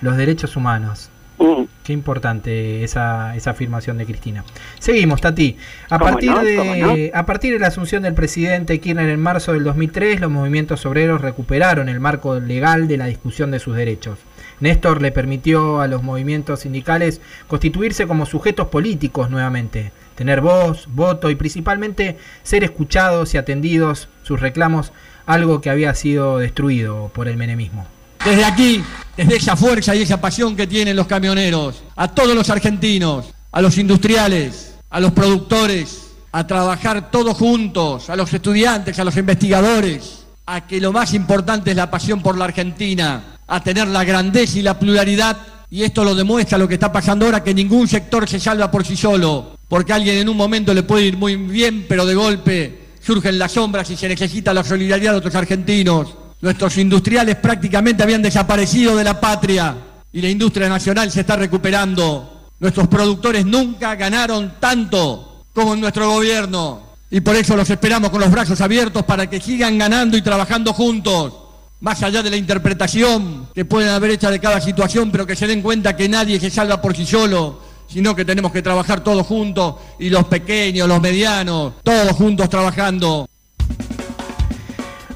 los 0.00 0.16
derechos 0.16 0.56
humanos. 0.56 1.10
Mm. 1.38 1.64
Qué 1.84 1.92
importante 1.92 2.84
esa, 2.84 3.34
esa 3.36 3.50
afirmación 3.50 3.98
de 3.98 4.06
Cristina. 4.06 4.44
Seguimos, 4.78 5.20
Tati. 5.20 5.56
A 5.90 5.98
¿Cómo 5.98 6.12
partir, 6.12 6.30
no? 6.30 6.42
de, 6.42 7.10
a 7.12 7.26
partir 7.26 7.52
de 7.54 7.58
la 7.58 7.66
asunción 7.66 8.04
del 8.04 8.14
presidente 8.14 8.78
Kirchner 8.80 9.08
en 9.10 9.20
marzo 9.20 9.52
del 9.52 9.64
2003, 9.64 10.20
los 10.20 10.30
movimientos 10.30 10.86
obreros 10.86 11.20
recuperaron 11.20 11.88
el 11.88 11.98
marco 12.00 12.38
legal 12.40 12.86
de 12.88 12.96
la 12.98 13.06
discusión 13.06 13.50
de 13.50 13.58
sus 13.58 13.76
derechos. 13.76 14.18
Néstor 14.60 15.02
le 15.02 15.12
permitió 15.12 15.80
a 15.80 15.86
los 15.86 16.02
movimientos 16.02 16.60
sindicales 16.60 17.20
constituirse 17.46 18.06
como 18.06 18.26
sujetos 18.26 18.68
políticos 18.68 19.30
nuevamente, 19.30 19.92
tener 20.14 20.40
voz, 20.40 20.86
voto 20.88 21.30
y 21.30 21.34
principalmente 21.34 22.18
ser 22.42 22.64
escuchados 22.64 23.34
y 23.34 23.38
atendidos 23.38 24.08
sus 24.22 24.40
reclamos, 24.40 24.92
algo 25.26 25.60
que 25.60 25.70
había 25.70 25.94
sido 25.94 26.38
destruido 26.38 27.10
por 27.14 27.28
el 27.28 27.36
menemismo. 27.36 27.86
Desde 28.24 28.44
aquí, 28.44 28.82
desde 29.16 29.36
esa 29.36 29.56
fuerza 29.56 29.94
y 29.94 30.02
esa 30.02 30.20
pasión 30.20 30.56
que 30.56 30.66
tienen 30.66 30.96
los 30.96 31.06
camioneros, 31.06 31.82
a 31.94 32.08
todos 32.08 32.34
los 32.34 32.50
argentinos, 32.50 33.32
a 33.52 33.60
los 33.62 33.78
industriales, 33.78 34.74
a 34.90 35.00
los 35.00 35.12
productores, 35.12 36.14
a 36.32 36.46
trabajar 36.46 37.10
todos 37.10 37.36
juntos, 37.36 38.10
a 38.10 38.16
los 38.16 38.32
estudiantes, 38.32 38.98
a 38.98 39.04
los 39.04 39.16
investigadores, 39.16 40.26
a 40.44 40.66
que 40.66 40.80
lo 40.80 40.92
más 40.92 41.14
importante 41.14 41.70
es 41.70 41.76
la 41.76 41.90
pasión 41.90 42.22
por 42.22 42.36
la 42.36 42.46
Argentina, 42.46 43.35
a 43.46 43.62
tener 43.62 43.88
la 43.88 44.04
grandeza 44.04 44.58
y 44.58 44.62
la 44.62 44.78
pluralidad. 44.78 45.36
Y 45.70 45.82
esto 45.82 46.04
lo 46.04 46.14
demuestra 46.14 46.58
lo 46.58 46.68
que 46.68 46.74
está 46.74 46.92
pasando 46.92 47.26
ahora, 47.26 47.42
que 47.42 47.54
ningún 47.54 47.88
sector 47.88 48.28
se 48.28 48.38
salva 48.38 48.70
por 48.70 48.86
sí 48.86 48.96
solo, 48.96 49.56
porque 49.68 49.92
a 49.92 49.96
alguien 49.96 50.18
en 50.18 50.28
un 50.28 50.36
momento 50.36 50.72
le 50.72 50.84
puede 50.84 51.06
ir 51.06 51.16
muy 51.16 51.36
bien, 51.36 51.86
pero 51.88 52.06
de 52.06 52.14
golpe 52.14 52.86
surgen 53.06 53.38
las 53.38 53.52
sombras 53.52 53.88
y 53.90 53.96
se 53.96 54.08
necesita 54.08 54.52
la 54.52 54.64
solidaridad 54.64 55.12
de 55.12 55.18
otros 55.18 55.34
argentinos. 55.34 56.14
Nuestros 56.40 56.76
industriales 56.78 57.36
prácticamente 57.36 58.02
habían 58.02 58.22
desaparecido 58.22 58.96
de 58.96 59.04
la 59.04 59.20
patria 59.20 59.76
y 60.12 60.20
la 60.20 60.28
industria 60.28 60.68
nacional 60.68 61.10
se 61.10 61.20
está 61.20 61.36
recuperando. 61.36 62.50
Nuestros 62.58 62.88
productores 62.88 63.44
nunca 63.44 63.94
ganaron 63.94 64.54
tanto 64.58 65.44
como 65.52 65.74
en 65.74 65.80
nuestro 65.80 66.08
gobierno 66.08 66.86
y 67.10 67.20
por 67.20 67.36
eso 67.36 67.56
los 67.56 67.70
esperamos 67.70 68.10
con 68.10 68.20
los 68.20 68.30
brazos 68.30 68.60
abiertos 68.60 69.04
para 69.04 69.28
que 69.28 69.40
sigan 69.40 69.78
ganando 69.78 70.16
y 70.16 70.22
trabajando 70.22 70.72
juntos, 70.72 71.32
más 71.80 72.02
allá 72.02 72.22
de 72.22 72.30
la 72.30 72.36
interpretación 72.36 73.48
que 73.54 73.64
pueden 73.64 73.90
haber 73.90 74.12
hecha 74.12 74.30
de 74.30 74.40
cada 74.40 74.60
situación, 74.60 75.10
pero 75.10 75.26
que 75.26 75.36
se 75.36 75.46
den 75.46 75.62
cuenta 75.62 75.96
que 75.96 76.08
nadie 76.08 76.40
se 76.40 76.50
salva 76.50 76.80
por 76.80 76.96
sí 76.96 77.04
solo, 77.04 77.60
sino 77.86 78.14
que 78.14 78.24
tenemos 78.24 78.52
que 78.52 78.62
trabajar 78.62 79.04
todos 79.04 79.26
juntos 79.26 79.76
y 79.98 80.08
los 80.08 80.24
pequeños, 80.24 80.88
los 80.88 81.00
medianos, 81.00 81.74
todos 81.82 82.12
juntos 82.12 82.48
trabajando. 82.48 83.28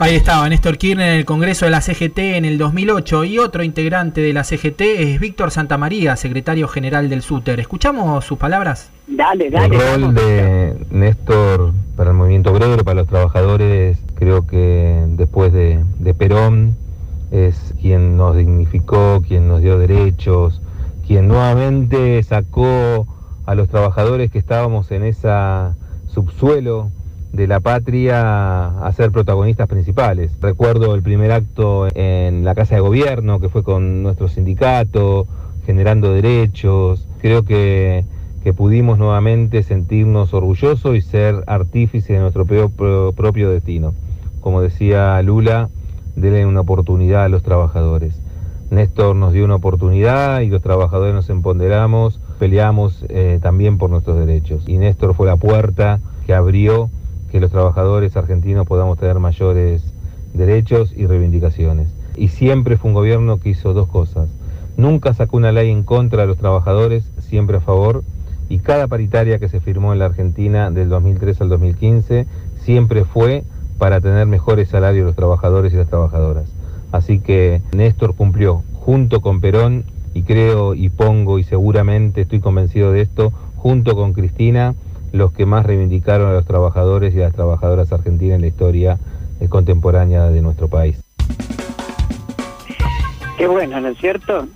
Ahí 0.03 0.15
estaba 0.15 0.49
Néstor 0.49 0.79
Kirchner 0.79 1.11
en 1.11 1.19
el 1.19 1.25
Congreso 1.27 1.67
de 1.67 1.73
la 1.73 1.83
CGT 1.83 2.19
en 2.21 2.47
el 2.47 2.57
2008 2.57 3.25
y 3.25 3.39
otro 3.39 3.63
integrante 3.63 4.23
de 4.23 4.33
la 4.33 4.45
CGT 4.45 4.81
es 4.81 5.21
Víctor 5.21 5.51
Santamaría, 5.51 6.17
secretario 6.17 6.69
general 6.69 7.11
del 7.11 7.21
SUTER. 7.21 7.61
¿Escuchamos 7.61 8.25
sus 8.25 8.39
palabras? 8.39 8.91
Dale, 9.07 9.49
El 9.49 9.53
dale. 9.53 9.79
rol 9.79 10.15
de 10.15 10.87
Néstor 10.91 11.75
para 11.99 12.13
el 12.13 12.17
movimiento 12.17 12.51
obrero, 12.51 12.83
para 12.83 12.95
los 12.95 13.09
trabajadores, 13.09 13.99
creo 14.15 14.47
que 14.47 15.05
después 15.07 15.53
de, 15.53 15.85
de 15.99 16.15
Perón 16.15 16.77
es 17.31 17.75
quien 17.79 18.17
nos 18.17 18.39
dignificó, 18.39 19.21
quien 19.21 19.49
nos 19.49 19.61
dio 19.61 19.79
derechos, 19.79 20.63
quien 21.07 21.29
nuevamente 21.29 22.23
sacó 22.23 23.07
a 23.45 23.55
los 23.55 23.69
trabajadores 23.69 24.31
que 24.31 24.39
estábamos 24.39 24.93
en 24.93 25.05
esa 25.05 25.77
subsuelo 26.07 26.91
de 27.33 27.47
la 27.47 27.61
patria 27.61 28.85
a 28.85 28.93
ser 28.93 29.11
protagonistas 29.11 29.69
principales. 29.69 30.33
Recuerdo 30.41 30.95
el 30.95 31.03
primer 31.03 31.33
acto 31.33 31.89
en 31.95 32.45
la 32.45 32.55
Casa 32.55 32.75
de 32.75 32.81
Gobierno, 32.81 33.41
que 33.41 33.49
fue 33.49 33.63
con 33.63 34.03
nuestro 34.03 34.29
sindicato, 34.29 35.27
generando 35.67 36.13
derechos. 36.13 37.07
Creo 37.21 37.45
que 37.45 38.05
que 38.43 38.55
pudimos 38.55 38.99
nuevamente 38.99 39.63
sentirnos 39.63 40.33
orgullosos 40.33 40.97
y 40.97 41.03
ser 41.03 41.45
artífices 41.47 42.09
de 42.09 42.21
nuestro 42.21 42.47
propio 42.47 43.51
destino. 43.51 43.93
Como 44.41 44.63
decía 44.63 45.21
Lula, 45.23 45.69
denle 46.17 46.47
una 46.47 46.61
oportunidad 46.61 47.25
a 47.25 47.29
los 47.29 47.43
trabajadores. 47.43 48.19
Néstor 48.71 49.17
nos 49.17 49.33
dio 49.33 49.45
una 49.45 49.57
oportunidad 49.57 50.41
y 50.41 50.49
los 50.49 50.63
trabajadores 50.63 51.13
nos 51.15 51.29
empoderamos, 51.29 52.21
peleamos 52.39 53.05
eh, 53.09 53.39
también 53.43 53.79
por 53.79 53.91
nuestros 53.91 54.17
derechos. 54.17 54.67
Y 54.67 54.79
Néstor 54.79 55.15
fue 55.15 55.27
la 55.27 55.37
puerta 55.37 56.01
que 56.25 56.33
abrió 56.33 56.89
que 57.31 57.41
los 57.41 57.51
trabajadores 57.51 58.17
argentinos 58.17 58.67
podamos 58.67 58.99
tener 58.99 59.19
mayores 59.19 59.83
derechos 60.35 60.93
y 60.97 61.07
reivindicaciones. 61.07 61.89
Y 62.17 62.29
siempre 62.29 62.77
fue 62.77 62.89
un 62.89 62.95
gobierno 62.95 63.39
que 63.39 63.51
hizo 63.51 63.73
dos 63.73 63.89
cosas. 63.89 64.29
Nunca 64.77 65.15
sacó 65.15 65.37
una 65.37 65.53
ley 65.53 65.71
en 65.71 65.83
contra 65.83 66.23
de 66.23 66.29
los 66.29 66.39
trabajadores, 66.39 67.05
siempre 67.21 67.59
a 67.59 67.61
favor. 67.61 68.03
Y 68.49 68.59
cada 68.59 68.89
paritaria 68.89 69.39
que 69.39 69.49
se 69.49 69.61
firmó 69.61 69.93
en 69.93 70.01
la 70.01 70.07
Argentina 70.07 70.71
del 70.71 70.89
2003 70.89 71.41
al 71.41 71.49
2015 71.49 72.27
siempre 72.63 73.05
fue 73.05 73.45
para 73.79 74.01
tener 74.01 74.27
mejores 74.27 74.69
salarios 74.69 75.07
los 75.07 75.17
trabajadores 75.17 75.73
y 75.73 75.77
las 75.77 75.89
trabajadoras. 75.89 76.45
Así 76.93 77.21
que 77.21 77.63
Néstor 77.73 78.15
cumplió 78.15 78.63
junto 78.75 79.21
con 79.21 79.41
Perón 79.41 79.85
y 80.15 80.23
creo 80.23 80.75
y 80.75 80.89
pongo 80.89 81.39
y 81.39 81.45
seguramente 81.45 82.23
estoy 82.23 82.41
convencido 82.41 82.93
de 82.93 83.03
esto, 83.03 83.33
junto 83.57 83.95
con 83.95 84.13
Cristina, 84.13 84.75
los 85.13 85.33
que 85.33 85.47
más 85.47 85.65
reivindicaron 85.67 86.29
a 86.31 86.33
los 86.33 86.45
trabajadores 86.47 87.15
y 87.15 87.21
a 87.21 87.25
las 87.25 87.33
trabajadoras 87.35 87.93
argentinas 87.93 88.37
en 88.37 88.41
la 88.43 88.47
historia 88.49 88.99
contemporánea 89.49 90.25
de 90.29 90.43
nuestro 90.43 90.69
país. 90.69 90.97
Qué 93.39 93.47
bueno, 93.47 93.81
¿no 93.81 93.89
es 93.89 93.99
cierto? 93.99 94.47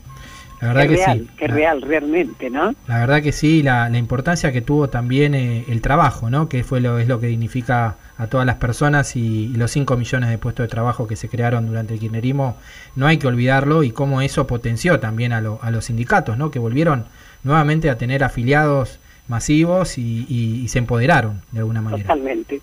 La 0.60 0.68
verdad 0.68 0.82
qué 0.82 0.88
que 0.88 0.96
real, 0.96 1.18
sí. 1.18 1.28
qué 1.38 1.46
real 1.48 1.82
realmente, 1.82 2.50
¿no? 2.50 2.74
La 2.86 2.98
verdad 3.00 3.22
que 3.22 3.32
sí, 3.32 3.62
la, 3.62 3.88
la 3.90 3.98
importancia 3.98 4.52
que 4.52 4.60
tuvo 4.62 4.88
también 4.88 5.34
eh, 5.34 5.64
el 5.68 5.80
trabajo, 5.82 6.30
¿no? 6.30 6.48
Que 6.48 6.64
fue 6.64 6.80
lo, 6.80 6.98
es 6.98 7.08
lo 7.08 7.18
que 7.20 7.26
dignifica 7.26 7.96
a 8.16 8.26
todas 8.28 8.46
las 8.46 8.56
personas 8.56 9.16
y, 9.16 9.46
y 9.46 9.48
los 9.56 9.70
5 9.72 9.96
millones 9.96 10.30
de 10.30 10.38
puestos 10.38 10.64
de 10.64 10.68
trabajo 10.68 11.06
que 11.06 11.16
se 11.16 11.28
crearon 11.28 11.66
durante 11.66 11.94
el 11.94 12.00
kirchnerismo, 12.00 12.56
no 12.94 13.06
hay 13.06 13.18
que 13.18 13.26
olvidarlo 13.26 13.82
y 13.82 13.90
cómo 13.90 14.20
eso 14.22 14.46
potenció 14.46 15.00
también 15.00 15.32
a, 15.32 15.40
lo- 15.40 15.58
a 15.62 15.70
los 15.70 15.86
sindicatos, 15.86 16.38
¿no? 16.38 16.50
Que 16.50 16.58
volvieron 16.58 17.04
nuevamente 17.42 17.90
a 17.90 17.98
tener 17.98 18.22
afiliados 18.22 19.00
masivos 19.28 19.98
y, 19.98 20.24
y- 20.28 20.62
y 20.64 20.68
se 20.68 20.78
empoderaron 20.78 21.42
de 21.52 21.58
alguna 21.60 21.80
manera. 21.82 22.02
Totalmente. 22.02 22.60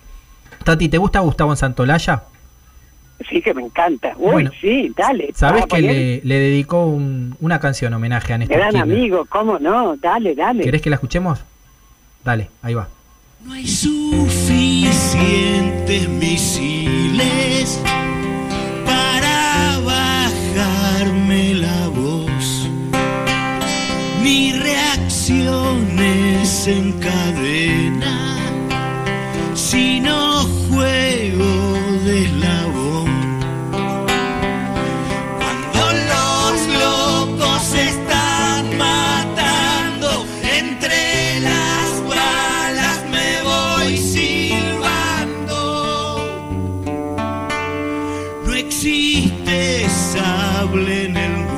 Tati, 0.64 0.89
¿te 0.89 0.97
gusta 0.97 1.20
Gustavo 1.22 1.55
Santolaya? 1.55 2.24
Sí, 3.30 3.39
que 3.41 3.53
me 3.53 3.62
encanta. 3.64 4.14
Uy, 4.18 4.32
Bueno, 4.32 4.51
sí, 4.59 4.91
dale. 4.97 5.30
Sabes 5.36 5.66
que 5.68 5.80
le, 5.82 6.22
le 6.24 6.36
dedicó 6.39 6.86
un- 6.86 7.36
una 7.39 7.59
canción 7.59 7.93
homenaje 7.93 8.34
a 8.34 8.38
Néstor 8.39 8.57
Gran 8.57 8.72
Kirchner. 8.72 8.97
amigo, 8.97 9.26
¿cómo 9.30 9.59
no? 9.59 9.95
Dale, 9.97 10.34
dale. 10.36 10.64
¿Querés 10.64 10.82
que 10.82 10.89
la 10.89 10.95
escuchemos? 10.95 11.39
Dale, 12.24 12.49
ahí 12.64 12.74
va. 12.74 12.88
No 13.45 13.53
hay 13.53 13.68
suficientes 13.68 16.07
misiles 16.09 17.80
en 26.67 26.91
cadena, 26.99 28.38
sino 29.55 30.43
juego 30.69 31.73
de 32.05 32.23
eslabón. 32.25 33.09
Cuando 35.39 35.84
los 36.11 36.55
locos 36.86 37.73
están 37.73 38.77
matando 38.77 40.09
entre 40.43 41.39
las 41.39 41.89
balas 42.07 43.03
me 43.09 43.41
voy 43.41 43.97
silbando. 43.97 45.59
No 48.45 48.53
existe 48.53 49.89
sable 49.89 51.05
en 51.05 51.17
el 51.17 51.51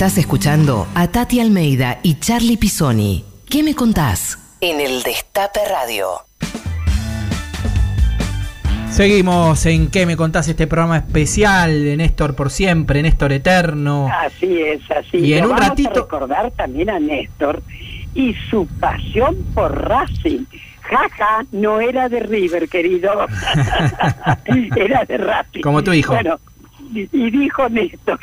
Estás 0.00 0.16
escuchando 0.16 0.86
a 0.94 1.08
Tati 1.08 1.40
Almeida 1.40 1.98
y 2.02 2.18
Charlie 2.20 2.56
Pisoni. 2.56 3.22
¿Qué 3.50 3.62
me 3.62 3.74
contás? 3.74 4.38
En 4.62 4.80
el 4.80 5.02
Destape 5.02 5.60
Radio. 5.70 6.06
Seguimos 8.90 9.66
en 9.66 9.90
¿Qué 9.90 10.06
me 10.06 10.16
contás? 10.16 10.48
Este 10.48 10.66
programa 10.66 10.96
especial 10.96 11.84
de 11.84 11.98
Néstor 11.98 12.34
por 12.34 12.50
siempre, 12.50 13.02
Néstor 13.02 13.30
Eterno. 13.34 14.08
Así 14.10 14.62
es, 14.62 14.80
así. 14.90 15.18
Y 15.18 15.34
en 15.34 15.40
Lo 15.42 15.50
un 15.50 15.56
vamos 15.56 15.68
ratito- 15.68 15.90
a 15.90 16.02
recordar 16.04 16.50
también 16.52 16.88
a 16.88 16.98
Néstor 16.98 17.62
y 18.14 18.34
su 18.48 18.66
pasión 18.80 19.36
por 19.52 19.86
Racing. 19.86 20.46
Jaja, 20.80 21.44
no 21.52 21.78
era 21.78 22.08
de 22.08 22.20
River, 22.20 22.70
querido. 22.70 23.12
era 24.76 25.04
de 25.04 25.18
Racing. 25.18 25.60
Como 25.60 25.84
tu 25.84 25.92
hijo. 25.92 26.14
Bueno, 26.14 26.40
y 26.94 27.30
dijo 27.30 27.68
Néstor, 27.68 28.18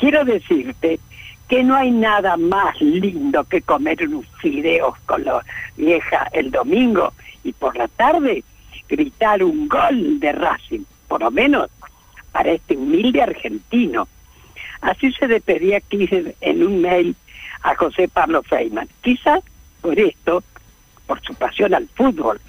quiero 0.00 0.24
decirte 0.24 0.98
que 1.46 1.62
no 1.62 1.76
hay 1.76 1.90
nada 1.90 2.36
más 2.36 2.80
lindo 2.80 3.44
que 3.44 3.60
comer 3.60 4.08
unos 4.08 4.24
fideos 4.40 4.98
con 5.00 5.24
la 5.24 5.44
vieja 5.76 6.28
el 6.32 6.50
domingo 6.50 7.12
y 7.44 7.52
por 7.52 7.76
la 7.76 7.86
tarde 7.86 8.42
gritar 8.88 9.44
un 9.44 9.68
gol 9.68 10.18
de 10.18 10.32
Racing, 10.32 10.84
por 11.06 11.20
lo 11.20 11.30
menos 11.30 11.68
para 12.32 12.52
este 12.52 12.76
humilde 12.76 13.22
argentino. 13.22 14.08
Así 14.80 15.12
se 15.12 15.26
despedía 15.26 15.80
Kirchner 15.80 16.34
en 16.40 16.62
un 16.62 16.80
mail 16.80 17.14
a 17.62 17.74
José 17.74 18.08
Pablo 18.08 18.42
Feynman. 18.42 18.88
Quizás 19.02 19.40
por 19.82 19.98
esto, 19.98 20.42
por 21.06 21.20
su 21.20 21.34
pasión 21.34 21.74
al 21.74 21.88
fútbol, 21.88 22.40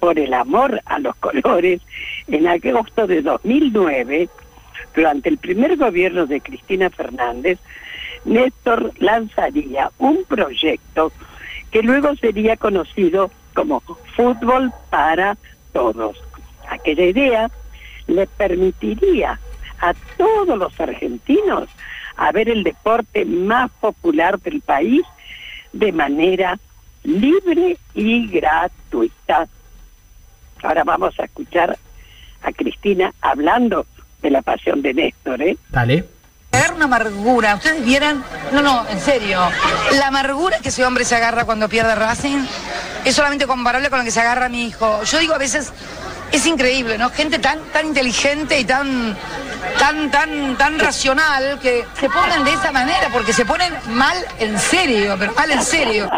por 0.00 0.18
el 0.18 0.34
amor 0.34 0.80
a 0.86 0.98
los 0.98 1.14
colores, 1.26 1.80
en 2.26 2.48
agosto 2.48 3.06
de 3.06 3.22
2009, 3.22 4.28
durante 4.94 5.28
el 5.28 5.38
primer 5.38 5.76
gobierno 5.76 6.26
de 6.26 6.40
Cristina 6.40 6.90
Fernández, 6.90 7.58
Néstor 8.24 8.92
lanzaría 8.98 9.90
un 9.98 10.24
proyecto 10.24 11.12
que 11.70 11.82
luego 11.82 12.14
sería 12.16 12.56
conocido 12.56 13.30
como 13.54 13.80
Fútbol 14.14 14.72
para 14.90 15.36
Todos. 15.72 16.16
Aquella 16.68 17.04
idea 17.04 17.50
le 18.06 18.26
permitiría 18.26 19.38
a 19.80 19.94
todos 20.16 20.58
los 20.58 20.80
argentinos 20.80 21.68
a 22.16 22.32
ver 22.32 22.48
el 22.48 22.62
deporte 22.62 23.24
más 23.24 23.70
popular 23.72 24.40
del 24.40 24.60
país 24.62 25.02
de 25.72 25.92
manera 25.92 26.58
libre 27.04 27.76
y 27.94 28.26
gratuita. 28.28 29.46
Ahora 30.62 30.84
vamos 30.84 31.18
a 31.20 31.24
escuchar 31.24 31.78
a 32.42 32.52
Cristina 32.52 33.12
hablando 33.20 33.86
de 34.22 34.30
la 34.30 34.42
pasión 34.42 34.82
de 34.82 34.94
Néstor, 34.94 35.42
¿eh? 35.42 35.56
Dale. 35.70 36.04
Una 36.74 36.86
amargura, 36.86 37.54
ustedes 37.54 37.84
vieran, 37.84 38.22
no, 38.52 38.60
no, 38.60 38.86
en 38.90 39.00
serio, 39.00 39.40
la 39.92 40.08
amargura 40.08 40.58
que 40.58 40.68
ese 40.68 40.84
hombre 40.84 41.04
se 41.04 41.14
agarra 41.14 41.44
cuando 41.44 41.68
pierde 41.68 41.94
Racing 41.94 42.44
es 43.04 43.14
solamente 43.14 43.46
comparable 43.46 43.88
con 43.88 44.00
lo 44.00 44.04
que 44.04 44.10
se 44.10 44.20
agarra 44.20 44.48
mi 44.48 44.66
hijo. 44.66 45.02
Yo 45.04 45.18
digo 45.18 45.34
a 45.34 45.38
veces, 45.38 45.72
es 46.32 46.46
increíble, 46.46 46.98
¿no? 46.98 47.10
Gente 47.10 47.38
tan, 47.38 47.60
tan 47.72 47.86
inteligente 47.86 48.58
y 48.58 48.64
tan, 48.64 49.16
tan, 49.78 50.10
tan, 50.10 50.56
tan 50.56 50.78
racional 50.78 51.58
que 51.60 51.84
se 51.98 52.10
ponen 52.10 52.44
de 52.44 52.52
esa 52.52 52.72
manera 52.72 53.08
porque 53.12 53.32
se 53.32 53.44
ponen 53.44 53.72
mal 53.90 54.16
en 54.38 54.58
serio, 54.58 55.16
pero 55.18 55.32
mal 55.34 55.50
en 55.50 55.62
serio. 55.62 56.10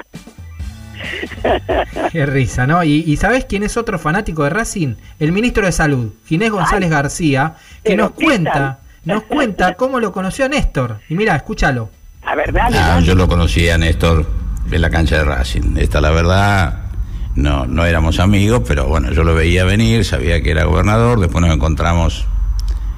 Qué 2.13 2.27
risa, 2.27 2.67
¿no? 2.67 2.83
Y, 2.85 3.05
y 3.07 3.17
¿sabés 3.17 3.45
quién 3.45 3.63
es 3.63 3.77
otro 3.77 3.99
fanático 3.99 4.45
de 4.45 4.51
Racing? 4.51 4.95
El 5.19 5.33
ministro 5.33 5.65
de 5.67 5.73
Salud, 5.73 6.13
Ginés 6.27 6.51
González 6.51 6.91
García, 6.91 7.55
que 7.85 7.91
pero 7.91 8.05
nos 8.05 8.13
¿qué 8.13 8.25
cuenta, 8.25 8.79
nos 9.05 9.23
cuenta 9.25 9.75
cómo 9.77 10.01
lo 10.01 10.13
conoció 10.13 10.45
a 10.45 10.49
Néstor. 10.49 11.01
Y 11.09 11.15
mira, 11.15 11.37
escúchalo. 11.37 11.91
A 12.25 12.35
ver, 12.35 12.53
dale, 12.53 12.77
Ah, 12.79 12.89
dale. 12.95 13.07
yo 13.07 13.15
lo 13.15 13.29
conocí 13.29 13.69
a 13.69 13.79
Néstor 13.79 14.27
en 14.71 14.81
la 14.81 14.91
cancha 14.91 15.17
de 15.19 15.25
Racing. 15.25 15.77
Esta 15.77 16.01
la 16.01 16.11
verdad, 16.11 16.81
no, 17.35 17.67
no 17.67 17.85
éramos 17.87 18.19
amigos, 18.21 18.63
pero 18.67 18.87
bueno, 18.87 19.13
yo 19.13 19.25
lo 19.25 19.35
veía 19.35 19.65
venir, 19.65 20.05
sabía 20.05 20.43
que 20.43 20.51
era 20.51 20.65
gobernador, 20.65 21.21
después 21.21 21.43
nos 21.43 21.55
encontramos 21.55 22.27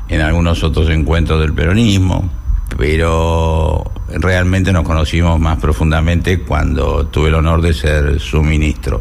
en 0.09 0.21
algunos 0.21 0.65
otros 0.65 0.91
encuentros 0.91 1.41
del 1.41 1.53
peronismo, 1.55 2.29
pero 2.77 3.91
realmente 4.09 4.73
nos 4.73 4.85
conocimos 4.85 5.39
más 5.39 5.59
profundamente 5.59 6.41
cuando 6.41 7.07
tuve 7.07 7.29
el 7.29 7.35
honor 7.35 7.62
de 7.62 7.75
ser 7.75 8.21
su 8.21 8.43
ministro. 8.43 9.01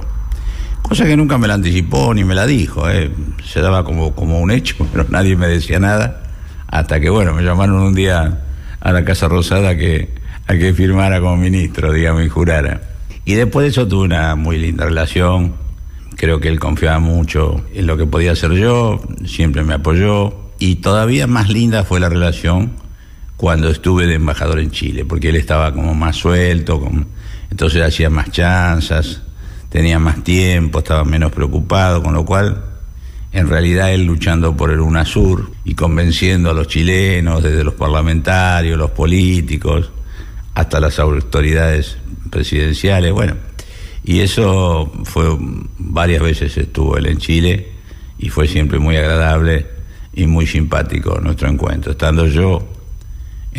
Cosa 0.81 1.05
que 1.05 1.15
nunca 1.15 1.37
me 1.37 1.47
la 1.47 1.55
anticipó 1.55 2.13
ni 2.13 2.23
me 2.23 2.35
la 2.35 2.45
dijo, 2.45 2.89
¿eh? 2.89 3.11
se 3.43 3.61
daba 3.61 3.83
como, 3.83 4.15
como 4.15 4.39
un 4.39 4.51
hecho, 4.51 4.75
pero 4.91 5.05
nadie 5.09 5.35
me 5.35 5.47
decía 5.47 5.79
nada, 5.79 6.23
hasta 6.67 6.99
que 6.99 7.09
bueno, 7.09 7.33
me 7.33 7.43
llamaron 7.43 7.77
un 7.77 7.93
día 7.93 8.41
a 8.79 8.91
la 8.91 9.05
Casa 9.05 9.27
Rosada 9.27 9.77
que, 9.77 10.09
a 10.47 10.55
que 10.55 10.73
firmara 10.73 11.19
como 11.19 11.37
ministro, 11.37 11.93
digamos, 11.93 12.23
y 12.23 12.29
jurara. 12.29 12.81
Y 13.25 13.35
después 13.35 13.63
de 13.63 13.69
eso 13.69 13.87
tuve 13.87 14.05
una 14.05 14.35
muy 14.35 14.57
linda 14.57 14.85
relación, 14.85 15.53
creo 16.15 16.39
que 16.39 16.47
él 16.47 16.59
confiaba 16.59 16.99
mucho 16.99 17.63
en 17.73 17.85
lo 17.85 17.97
que 17.97 18.05
podía 18.05 18.31
hacer 18.31 18.53
yo, 18.53 18.99
siempre 19.25 19.63
me 19.63 19.75
apoyó, 19.75 20.33
y 20.57 20.77
todavía 20.77 21.27
más 21.27 21.49
linda 21.49 21.83
fue 21.83 21.99
la 21.99 22.09
relación 22.09 22.71
cuando 23.39 23.69
estuve 23.69 24.05
de 24.05 24.15
embajador 24.15 24.59
en 24.59 24.69
Chile, 24.69 25.05
porque 25.05 25.29
él 25.29 25.37
estaba 25.37 25.73
como 25.73 25.95
más 25.95 26.17
suelto, 26.17 26.77
entonces 27.49 27.81
hacía 27.81 28.09
más 28.09 28.31
chanzas, 28.31 29.21
tenía 29.69 29.97
más 29.97 30.25
tiempo, 30.25 30.79
estaba 30.79 31.05
menos 31.05 31.31
preocupado, 31.31 32.03
con 32.03 32.13
lo 32.13 32.25
cual 32.25 32.61
en 33.31 33.47
realidad 33.47 33.93
él 33.93 34.03
luchando 34.03 34.57
por 34.57 34.71
el 34.71 34.81
UNASUR 34.81 35.53
y 35.63 35.73
convenciendo 35.73 36.49
a 36.49 36.53
los 36.53 36.67
chilenos, 36.67 37.41
desde 37.41 37.63
los 37.63 37.75
parlamentarios, 37.75 38.77
los 38.77 38.91
políticos, 38.91 39.89
hasta 40.53 40.81
las 40.81 40.99
autoridades 40.99 41.97
presidenciales, 42.29 43.13
bueno, 43.13 43.35
y 44.03 44.19
eso 44.19 44.91
fue 45.05 45.23
varias 45.77 46.21
veces 46.21 46.57
estuvo 46.57 46.97
él 46.97 47.05
en 47.05 47.19
Chile 47.19 47.71
y 48.17 48.27
fue 48.27 48.49
siempre 48.49 48.79
muy 48.79 48.97
agradable 48.97 49.65
y 50.13 50.27
muy 50.27 50.45
simpático 50.45 51.21
nuestro 51.21 51.47
encuentro. 51.47 51.93
Estando 51.93 52.27
yo 52.27 52.78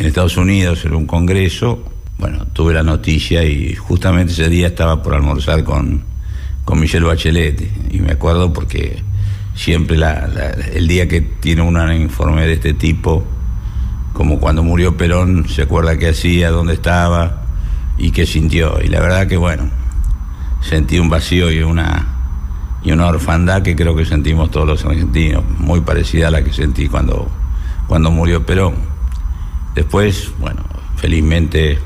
en 0.01 0.07
Estados 0.07 0.35
Unidos 0.35 0.83
en 0.85 0.95
un 0.95 1.05
congreso, 1.05 1.83
bueno, 2.17 2.47
tuve 2.53 2.73
la 2.73 2.81
noticia 2.81 3.43
y 3.43 3.75
justamente 3.75 4.33
ese 4.33 4.49
día 4.49 4.65
estaba 4.67 5.03
por 5.03 5.13
almorzar 5.13 5.63
con, 5.63 6.01
con 6.65 6.79
Michelle 6.79 7.05
Bachelet 7.05 7.71
y 7.91 7.99
me 7.99 8.13
acuerdo 8.13 8.51
porque 8.51 9.03
siempre 9.53 9.97
la- 9.97 10.25
el 10.73 10.87
día 10.87 11.07
que 11.07 11.21
tiene 11.21 11.61
un 11.61 11.77
informe 11.93 12.47
de 12.47 12.53
este 12.53 12.73
tipo, 12.73 13.23
como 14.13 14.39
cuando 14.39 14.63
murió 14.63 14.97
Perón, 14.97 15.47
se 15.47 15.61
acuerda 15.61 15.95
qué 15.99 16.09
hacía, 16.09 16.49
dónde 16.49 16.73
estaba 16.73 17.43
y 17.99 18.09
qué 18.09 18.25
sintió. 18.25 18.79
Y 18.83 18.87
la 18.87 19.01
verdad 19.01 19.27
que 19.27 19.37
bueno, 19.37 19.69
sentí 20.61 20.97
un 20.97 21.09
vacío 21.09 21.51
y 21.51 21.61
una 21.61 22.07
y 22.83 22.91
una 22.91 23.05
orfandad 23.05 23.61
que 23.61 23.75
creo 23.75 23.95
que 23.95 24.05
sentimos 24.05 24.49
todos 24.49 24.65
los 24.65 24.83
argentinos, 24.83 25.43
muy 25.59 25.81
parecida 25.81 26.29
a 26.29 26.31
la 26.31 26.43
que 26.43 26.51
sentí 26.51 26.87
cuando, 26.87 27.29
cuando 27.87 28.09
murió 28.09 28.43
Perón. 28.43 28.89
Después, 29.75 30.31
bueno, 30.39 30.63
felizmente 30.97 31.79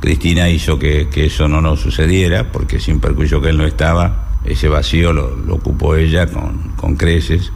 Cristina 0.00 0.48
hizo 0.50 0.78
que, 0.78 1.08
eso 1.14 1.48
no 1.48 1.60
nos 1.60 1.80
sucediera, 1.80 2.52
porque 2.52 2.78
sin 2.78 3.00
perjuicio 3.00 3.40
que 3.40 3.48
él 3.48 3.58
no 3.58 3.64
estaba, 3.64 4.36
ese 4.44 4.68
vacío 4.68 5.12
lo, 5.12 5.34
lo 5.36 5.54
ocupó 5.54 5.96
ella 5.96 6.26
con, 6.26 6.72
con 6.76 6.96
creces. 6.96 7.50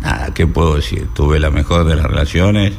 Nada, 0.00 0.32
¿qué 0.32 0.46
puedo 0.46 0.76
decir? 0.76 1.08
Tuve 1.14 1.38
la 1.38 1.50
mejor 1.50 1.84
de 1.84 1.96
las 1.96 2.06
relaciones, 2.06 2.72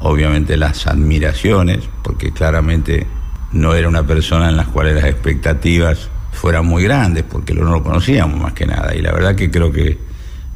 obviamente 0.00 0.56
las 0.56 0.86
admiraciones, 0.86 1.88
porque 2.02 2.30
claramente 2.32 3.06
no 3.52 3.74
era 3.74 3.88
una 3.88 4.06
persona 4.06 4.50
en 4.50 4.56
las 4.56 4.68
cuales 4.68 4.96
las 4.96 5.06
expectativas 5.06 6.10
fueran 6.32 6.66
muy 6.66 6.84
grandes, 6.84 7.24
porque 7.24 7.54
no 7.54 7.64
lo 7.64 7.82
conocíamos 7.82 8.38
más 8.38 8.52
que 8.52 8.66
nada. 8.66 8.94
Y 8.94 9.00
la 9.00 9.12
verdad 9.12 9.34
que 9.34 9.50
creo 9.50 9.72
que 9.72 9.98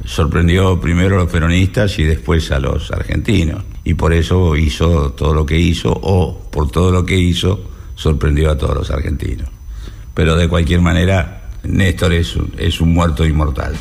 sorprendió 0.05 0.79
primero 0.79 1.15
a 1.15 1.19
los 1.23 1.31
peronistas 1.31 1.97
y 1.99 2.03
después 2.03 2.51
a 2.51 2.59
los 2.59 2.91
argentinos. 2.91 3.63
Y 3.83 3.95
por 3.95 4.13
eso 4.13 4.55
hizo 4.55 5.11
todo 5.11 5.33
lo 5.33 5.45
que 5.45 5.57
hizo, 5.57 5.91
o 5.91 6.39
por 6.51 6.71
todo 6.71 6.91
lo 6.91 7.05
que 7.05 7.17
hizo, 7.17 7.69
sorprendió 7.95 8.51
a 8.51 8.57
todos 8.57 8.75
los 8.75 8.91
argentinos. 8.91 9.49
Pero 10.13 10.35
de 10.35 10.47
cualquier 10.47 10.81
manera, 10.81 11.49
Néstor 11.63 12.13
es 12.13 12.35
un, 12.35 12.53
es 12.57 12.79
un 12.79 12.93
muerto 12.93 13.25
inmortal. 13.25 13.75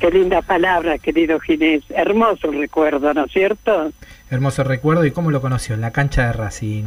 Qué 0.00 0.10
linda 0.10 0.40
palabra, 0.40 0.98
querido 0.98 1.38
Ginés. 1.40 1.82
Hermoso 1.90 2.50
recuerdo, 2.50 3.12
¿no 3.12 3.26
es 3.26 3.32
cierto? 3.32 3.92
Hermoso 4.30 4.64
recuerdo 4.64 5.04
y 5.04 5.10
cómo 5.10 5.30
lo 5.30 5.42
conoció, 5.42 5.74
en 5.74 5.82
la 5.82 5.90
cancha 5.90 6.26
de 6.26 6.32
Racing. 6.32 6.84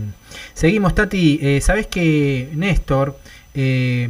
Seguimos, 0.53 0.95
Tati. 0.95 1.39
Eh, 1.41 1.61
Sabes 1.61 1.87
que 1.87 2.49
Néstor 2.55 3.19
eh, 3.53 4.09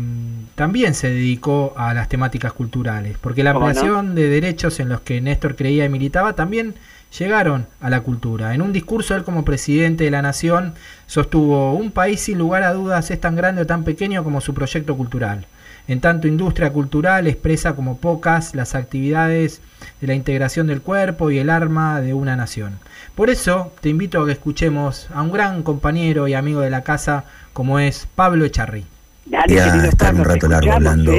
también 0.56 0.94
se 0.94 1.10
dedicó 1.10 1.74
a 1.76 1.94
las 1.94 2.08
temáticas 2.08 2.54
culturales, 2.54 3.18
porque 3.20 3.44
la 3.44 3.52
ampliación 3.52 4.16
de 4.16 4.30
derechos 4.30 4.80
en 4.80 4.88
los 4.88 5.02
que 5.02 5.20
Néstor 5.20 5.58
creía 5.58 5.84
y 5.84 5.90
militaba 5.90 6.34
también 6.34 6.76
llegaron 7.18 7.68
a 7.80 7.90
la 7.90 8.02
cultura. 8.02 8.54
En 8.54 8.62
un 8.62 8.74
discurso, 8.74 9.16
él 9.16 9.24
como 9.24 9.46
presidente 9.46 10.04
de 10.04 10.12
la 10.12 10.22
nación 10.22 10.74
sostuvo, 11.08 11.74
un 11.74 11.92
país 11.92 12.22
sin 12.22 12.38
lugar 12.38 12.64
a 12.64 12.74
dudas 12.74 13.12
es 13.12 13.20
tan 13.20 13.36
grande 13.36 13.62
o 13.62 13.68
tan 13.68 13.84
pequeño 13.84 14.24
como 14.24 14.42
su 14.42 14.54
proyecto 14.54 14.98
cultural. 14.98 15.46
En 15.88 16.00
tanto, 16.00 16.28
industria 16.28 16.72
cultural 16.72 17.28
expresa 17.28 17.76
como 17.76 17.98
pocas 17.98 18.56
las 18.56 18.74
actividades 18.74 19.62
de 20.00 20.08
la 20.08 20.14
integración 20.14 20.68
del 20.68 20.82
cuerpo 20.82 21.30
y 21.30 21.40
el 21.40 21.50
arma 21.50 22.00
de 22.00 22.14
una 22.14 22.38
nación. 22.38 22.80
Por 23.16 23.30
eso 23.30 23.74
te 23.82 23.90
invito 23.90 24.22
a 24.22 24.26
que 24.26 24.32
escuchemos 24.32 25.10
a 25.14 25.22
un 25.22 25.32
gran 25.32 25.62
compañero 25.62 26.28
y 26.28 26.36
amigo 26.36 26.62
de 26.62 26.70
la 26.70 26.84
casa 26.84 27.26
como 27.52 27.80
es 27.80 28.08
Pablo 28.16 28.46
Echarri. 28.46 28.86
Quería 29.30 29.86
estar 29.86 30.16
un 30.16 30.24
rato 30.24 30.48
largo 30.48 30.72
hablando 30.72 31.12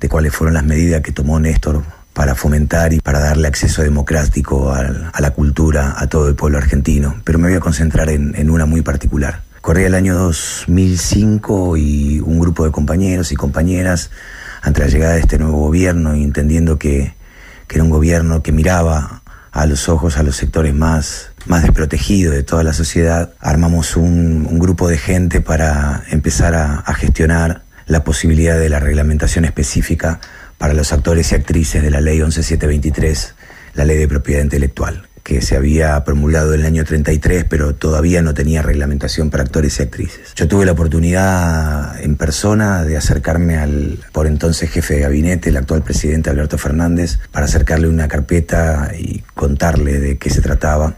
de 0.00 0.08
cuáles 0.08 0.34
fueron 0.34 0.54
las 0.54 0.64
medidas 0.64 1.02
que 1.02 1.12
tomó 1.12 1.38
Néstor 1.38 1.82
para 2.12 2.34
fomentar 2.34 2.92
y 2.92 3.00
para 3.00 3.20
darle 3.20 3.48
acceso 3.48 3.82
democrático 3.82 4.72
al- 4.72 5.10
a, 5.12 5.20
la 5.20 5.30
cultura 5.30 5.94
a 5.96 6.06
todo 6.08 6.28
el 6.28 6.34
pueblo 6.34 6.58
argentino, 6.58 7.16
pero 7.24 7.38
me 7.38 7.48
voy 7.48 7.56
a 7.56 7.60
concentrar 7.60 8.08
en, 8.10 8.34
en 8.36 8.50
una 8.50 8.66
muy 8.66 8.82
particular. 8.82 9.42
Corría 9.60 9.86
el 9.86 9.94
año 9.94 10.14
2005 10.16 11.76
y 11.76 12.20
un 12.20 12.38
grupo 12.38 12.64
de 12.64 12.70
compañeros 12.72 13.30
y 13.32 13.36
compañeras, 13.36 14.10
ante 14.62 14.80
la 14.80 14.88
llegada 14.88 15.14
de 15.14 15.20
este 15.20 15.38
nuevo 15.38 15.58
gobierno 15.58 16.14
entendiendo 16.14 16.78
que, 16.78 17.14
que 17.66 17.76
era 17.76 17.84
un 17.84 17.90
gobierno 17.90 18.42
que 18.42 18.52
miraba 18.52 19.22
a 19.52 19.66
los 19.66 19.88
ojos 19.88 20.16
a 20.16 20.22
los 20.22 20.36
sectores 20.36 20.74
más, 20.74 21.30
más 21.46 21.62
desprotegidos 21.62 22.34
de 22.34 22.42
toda 22.42 22.62
la 22.62 22.72
sociedad, 22.72 23.32
armamos 23.40 23.96
un, 23.96 24.46
un 24.48 24.58
grupo 24.58 24.88
de 24.88 24.96
gente 24.98 25.40
para 25.40 26.04
empezar 26.10 26.54
a, 26.54 26.76
a 26.76 26.94
gestionar 26.94 27.62
la 27.86 28.04
posibilidad 28.04 28.58
de 28.58 28.68
la 28.68 28.78
reglamentación 28.80 29.44
específica 29.44 30.20
para 30.60 30.74
los 30.74 30.92
actores 30.92 31.32
y 31.32 31.34
actrices 31.36 31.82
de 31.82 31.90
la 31.90 32.02
ley 32.02 32.18
11723, 32.18 33.34
la 33.72 33.86
ley 33.86 33.96
de 33.96 34.06
propiedad 34.06 34.42
intelectual, 34.42 35.08
que 35.22 35.40
se 35.40 35.56
había 35.56 36.04
promulgado 36.04 36.52
en 36.52 36.60
el 36.60 36.66
año 36.66 36.84
33, 36.84 37.46
pero 37.48 37.74
todavía 37.74 38.20
no 38.20 38.34
tenía 38.34 38.60
reglamentación 38.60 39.30
para 39.30 39.42
actores 39.42 39.80
y 39.80 39.84
actrices. 39.84 40.34
Yo 40.36 40.48
tuve 40.48 40.66
la 40.66 40.72
oportunidad 40.72 41.98
en 42.02 42.14
persona 42.16 42.84
de 42.84 42.98
acercarme 42.98 43.56
al 43.56 44.00
por 44.12 44.26
entonces 44.26 44.68
jefe 44.70 44.96
de 44.96 45.00
gabinete, 45.00 45.48
el 45.48 45.56
actual 45.56 45.82
presidente 45.82 46.28
Alberto 46.28 46.58
Fernández, 46.58 47.20
para 47.32 47.46
acercarle 47.46 47.88
una 47.88 48.06
carpeta 48.06 48.92
y 48.94 49.24
contarle 49.32 49.98
de 49.98 50.18
qué 50.18 50.28
se 50.28 50.42
trataba, 50.42 50.96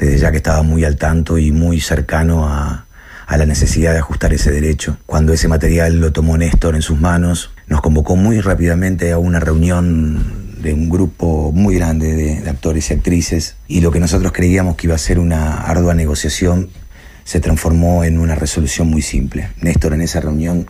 desde 0.00 0.18
ya 0.18 0.32
que 0.32 0.38
estaba 0.38 0.64
muy 0.64 0.82
al 0.82 0.96
tanto 0.96 1.38
y 1.38 1.52
muy 1.52 1.80
cercano 1.80 2.48
a, 2.48 2.86
a 3.24 3.36
la 3.36 3.46
necesidad 3.46 3.92
de 3.92 4.00
ajustar 4.00 4.32
ese 4.32 4.50
derecho. 4.50 4.96
Cuando 5.06 5.32
ese 5.32 5.46
material 5.46 6.00
lo 6.00 6.10
tomó 6.10 6.36
Néstor 6.36 6.74
en 6.74 6.82
sus 6.82 6.98
manos, 6.98 7.52
nos 7.70 7.80
convocó 7.80 8.16
muy 8.16 8.40
rápidamente 8.40 9.12
a 9.12 9.18
una 9.18 9.38
reunión 9.38 10.58
de 10.60 10.74
un 10.74 10.90
grupo 10.90 11.52
muy 11.52 11.76
grande 11.76 12.14
de, 12.14 12.50
actores 12.50 12.90
y 12.90 12.94
actrices 12.94 13.54
y 13.68 13.80
lo 13.80 13.92
que 13.92 14.00
nosotros 14.00 14.32
creíamos 14.32 14.76
que 14.76 14.88
iba 14.88 14.96
a 14.96 14.98
ser 14.98 15.20
una 15.20 15.62
ardua 15.62 15.94
negociación 15.94 16.68
se 17.24 17.38
transformó 17.38 18.02
en 18.02 18.18
una 18.18 18.34
resolución 18.34 18.88
muy 18.88 19.02
simple. 19.02 19.50
Néstor 19.60 19.94
en 19.94 20.02
esa 20.02 20.20
reunión 20.20 20.66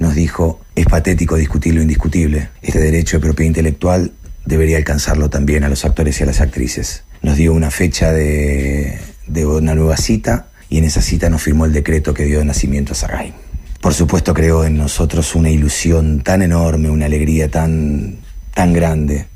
nos 0.00 0.16
dijo, 0.16 0.60
es 0.74 0.86
patético 0.86 1.36
discutir 1.36 1.74
lo 1.74 1.82
indiscutible. 1.82 2.48
Este 2.62 2.80
derecho 2.80 3.18
de 3.18 3.22
propiedad 3.22 3.46
intelectual 3.46 4.12
debería 4.44 4.76
alcanzarlo 4.76 5.30
también 5.30 5.62
a 5.62 5.68
los 5.68 5.84
actores 5.84 6.18
y 6.18 6.24
a 6.24 6.26
las 6.26 6.40
actrices. 6.40 7.04
Nos 7.22 7.36
dio 7.36 7.54
una 7.54 7.70
fecha 7.70 8.12
de, 8.12 8.98
de 9.28 9.46
una 9.46 9.76
nueva 9.76 9.96
cita 9.96 10.48
y 10.68 10.78
en 10.78 10.84
esa 10.84 11.00
cita 11.00 11.30
nos 11.30 11.42
firmó 11.42 11.64
el 11.64 11.72
decreto 11.72 12.12
que 12.12 12.24
dio 12.24 12.44
nacimiento 12.44 12.92
a 12.92 12.96
Sargay. 12.96 13.34
Por 13.80 13.94
supuesto 13.94 14.34
creó 14.34 14.64
en 14.64 14.76
nosotros 14.76 15.34
una 15.34 15.48
ilusión 15.48 16.20
tan 16.20 16.42
enorme, 16.42 16.90
una 16.90 17.06
alegría 17.06 17.50
tan, 17.50 18.18
tan 18.52 18.74
grande, 18.74 19.26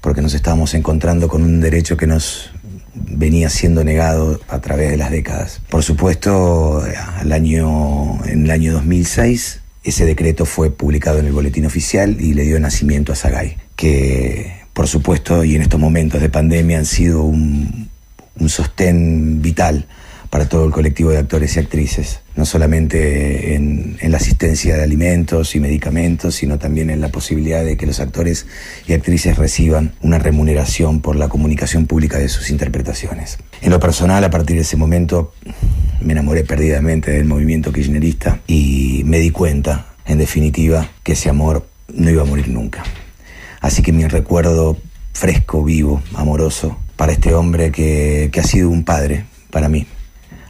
porque 0.00 0.20
nos 0.20 0.34
estábamos 0.34 0.74
encontrando 0.74 1.28
con 1.28 1.42
un 1.42 1.60
derecho 1.60 1.96
que 1.96 2.08
nos 2.08 2.50
venía 2.94 3.48
siendo 3.48 3.84
negado 3.84 4.40
a 4.48 4.58
través 4.60 4.90
de 4.90 4.96
las 4.96 5.12
décadas. 5.12 5.62
Por 5.70 5.84
supuesto, 5.84 6.82
al 7.16 7.32
año, 7.32 8.24
en 8.24 8.44
el 8.44 8.50
año 8.50 8.72
2006, 8.72 9.60
ese 9.84 10.04
decreto 10.04 10.46
fue 10.46 10.70
publicado 10.70 11.20
en 11.20 11.26
el 11.26 11.32
boletín 11.32 11.64
oficial 11.64 12.20
y 12.20 12.34
le 12.34 12.42
dio 12.42 12.58
nacimiento 12.58 13.12
a 13.12 13.16
Sagay, 13.16 13.56
que 13.76 14.62
por 14.72 14.88
supuesto 14.88 15.44
y 15.44 15.54
en 15.54 15.62
estos 15.62 15.78
momentos 15.78 16.20
de 16.20 16.28
pandemia 16.28 16.78
han 16.78 16.86
sido 16.86 17.22
un, 17.22 17.88
un 18.38 18.48
sostén 18.48 19.42
vital 19.42 19.86
para 20.32 20.48
todo 20.48 20.64
el 20.64 20.72
colectivo 20.72 21.10
de 21.10 21.18
actores 21.18 21.56
y 21.56 21.60
actrices, 21.60 22.20
no 22.36 22.46
solamente 22.46 23.54
en, 23.54 23.98
en 24.00 24.10
la 24.12 24.16
asistencia 24.16 24.74
de 24.74 24.82
alimentos 24.82 25.54
y 25.54 25.60
medicamentos, 25.60 26.36
sino 26.36 26.58
también 26.58 26.88
en 26.88 27.02
la 27.02 27.10
posibilidad 27.10 27.62
de 27.62 27.76
que 27.76 27.84
los 27.84 28.00
actores 28.00 28.46
y 28.88 28.94
actrices 28.94 29.36
reciban 29.36 29.92
una 30.00 30.18
remuneración 30.18 31.02
por 31.02 31.16
la 31.16 31.28
comunicación 31.28 31.84
pública 31.84 32.16
de 32.16 32.30
sus 32.30 32.48
interpretaciones. 32.48 33.36
En 33.60 33.68
lo 33.68 33.78
personal, 33.78 34.24
a 34.24 34.30
partir 34.30 34.56
de 34.56 34.62
ese 34.62 34.78
momento, 34.78 35.34
me 36.00 36.14
enamoré 36.14 36.44
perdidamente 36.44 37.10
del 37.10 37.26
movimiento 37.26 37.70
kirchnerista 37.70 38.40
y 38.46 39.02
me 39.04 39.18
di 39.18 39.28
cuenta, 39.28 39.88
en 40.06 40.16
definitiva, 40.16 40.88
que 41.02 41.12
ese 41.12 41.28
amor 41.28 41.68
no 41.92 42.08
iba 42.08 42.22
a 42.22 42.24
morir 42.24 42.48
nunca. 42.48 42.84
Así 43.60 43.82
que 43.82 43.92
mi 43.92 44.06
recuerdo 44.06 44.78
fresco, 45.12 45.62
vivo, 45.62 46.02
amoroso, 46.14 46.78
para 46.96 47.12
este 47.12 47.34
hombre 47.34 47.70
que, 47.70 48.30
que 48.32 48.40
ha 48.40 48.44
sido 48.44 48.70
un 48.70 48.82
padre 48.82 49.26
para 49.50 49.68
mí. 49.68 49.86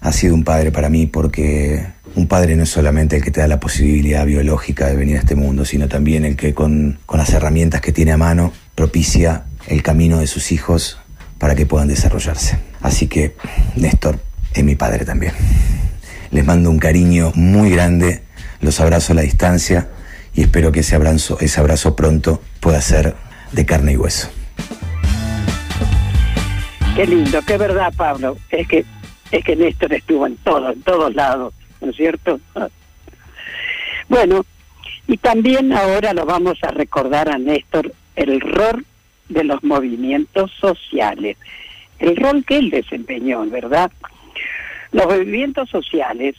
Ha 0.03 0.12
sido 0.12 0.35
un 0.35 0.43
padre 0.43 0.73
para 0.73 0.89
mí 0.89 1.07
porque 1.07 1.87
un 2.16 2.27
padre 2.27 2.57
no 2.57 2.65
es 2.65 2.69
solamente 2.69 3.16
el 3.16 3.23
que 3.23 3.31
te 3.31 3.41
da 3.41 3.47
la 3.47 3.61
posibilidad 3.61 4.27
biológica 4.27 4.89
de 4.89 4.97
venir 4.97 5.16
a 5.16 5.20
este 5.20 5.37
mundo, 5.37 5.65
sino 5.65 5.89
también 5.89 6.24
el 6.24 6.37
que 6.37 6.55
con, 6.55 6.99
con 7.07 7.19
las 7.19 7.31
herramientas 7.33 7.81
que 7.81 7.93
tiene 7.93 8.11
a 8.12 8.16
mano 8.16 8.53
propicia 8.74 9.45
el 9.69 9.83
camino 9.83 10.19
de 10.19 10.27
sus 10.27 10.51
hijos 10.51 10.99
para 11.39 11.55
que 11.55 11.66
puedan 11.66 11.87
desarrollarse. 11.87 12.59
Así 12.81 13.07
que 13.07 13.37
Néstor 13.77 14.19
es 14.53 14.65
mi 14.65 14.74
padre 14.74 15.05
también. 15.05 15.33
Les 16.33 16.45
mando 16.45 16.69
un 16.69 16.79
cariño 16.79 17.31
muy 17.37 17.70
grande, 17.70 18.23
los 18.61 18.81
abrazo 18.81 19.12
a 19.12 19.16
la 19.16 19.23
distancia 19.23 19.89
y 20.35 20.43
espero 20.43 20.73
que 20.73 20.81
ese 20.81 20.97
abrazo, 20.97 21.39
ese 21.41 21.61
abrazo 21.61 21.95
pronto 21.95 22.43
pueda 22.61 22.81
ser 22.81 23.15
de 23.53 23.65
carne 23.66 23.93
y 23.93 23.97
hueso. 23.97 24.29
Qué 26.97 27.07
lindo, 27.07 27.41
qué 27.47 27.57
verdad, 27.57 27.93
Pablo. 27.97 28.37
Es 28.51 28.66
que 28.66 28.85
es 29.39 29.45
que 29.45 29.57
Néstor 29.57 29.93
estuvo 29.95 30.27
en 30.27 30.37
todo, 30.37 30.71
en 30.71 30.83
todos 30.83 31.15
lados, 31.15 31.55
¿no 31.81 31.91
es 31.91 31.97
cierto? 31.97 32.41
Bueno, 34.09 34.45
y 35.07 35.17
también 35.17 35.73
ahora 35.73 36.13
lo 36.13 36.27
vamos 36.27 36.59
a 36.63 36.71
recordar 36.71 37.31
a 37.31 37.39
Néstor 37.39 37.95
el 38.15 38.41
rol 38.41 38.85
de 39.31 39.45
los 39.45 39.63
movimientos 39.65 40.51
sociales, 40.61 41.39
el 41.99 42.17
rol 42.17 42.45
que 42.45 42.59
él 42.59 42.69
desempeñó, 42.69 43.47
¿verdad? 43.47 43.91
Los 44.91 45.07
movimientos 45.07 45.71
sociales 45.71 46.35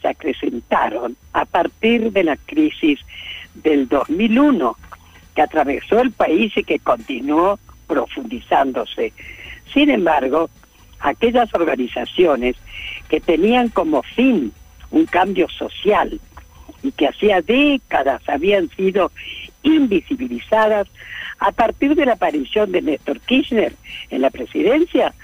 se 0.00 0.08
acrecentaron 0.08 1.16
a 1.34 1.44
partir 1.44 2.10
de 2.12 2.24
la 2.24 2.36
crisis 2.36 3.00
del 3.54 3.86
2001 3.86 4.76
que 5.34 5.42
atravesó 5.42 6.00
el 6.00 6.12
país 6.12 6.56
y 6.56 6.64
que 6.64 6.78
continuó 6.78 7.58
profundizándose. 7.86 9.12
Sin 9.74 9.90
embargo, 9.90 10.48
aquellas 11.00 11.52
organizaciones 11.54 12.56
que 13.08 13.20
tenían 13.20 13.68
como 13.68 14.02
fin 14.02 14.52
un 14.90 15.06
cambio 15.06 15.48
social 15.48 16.20
y 16.82 16.92
que 16.92 17.08
hacía 17.08 17.42
décadas 17.42 18.22
habían 18.28 18.68
sido 18.70 19.10
invisibilizadas 19.62 20.88
a 21.38 21.52
partir 21.52 21.94
de 21.94 22.06
la 22.06 22.12
aparición 22.12 22.70
de 22.72 22.82
Néstor 22.82 23.20
Kirchner 23.20 23.74
en 24.10 24.20
la 24.22 24.30
presidencia, 24.30 25.14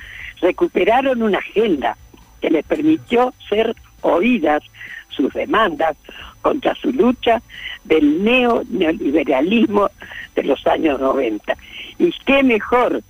recuperaron 0.40 1.23
una 1.23 1.39
agenda 1.39 1.97
que 2.40 2.51
les 2.51 2.65
permitió 2.65 3.35
ser 3.48 3.74
oídas 4.01 4.62
sus 5.11 5.32
demandas 5.32 5.97
contra 6.43 6.74
su 6.74 6.93
lucha 6.93 7.43
del 7.85 8.23
neo 8.23 8.62
neoliberalismo 8.70 9.90
de 10.35 10.43
los 10.43 10.66
años 10.66 11.01
90. 11.01 11.57
Y 11.98 12.12
qué 12.24 12.43
mejor 12.43 13.03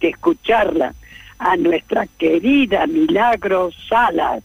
que 0.00 0.08
escucharla 0.08 0.94
a 1.42 1.56
nuestra 1.56 2.06
querida 2.18 2.86
Milagro 2.86 3.70
Salas. 3.88 4.42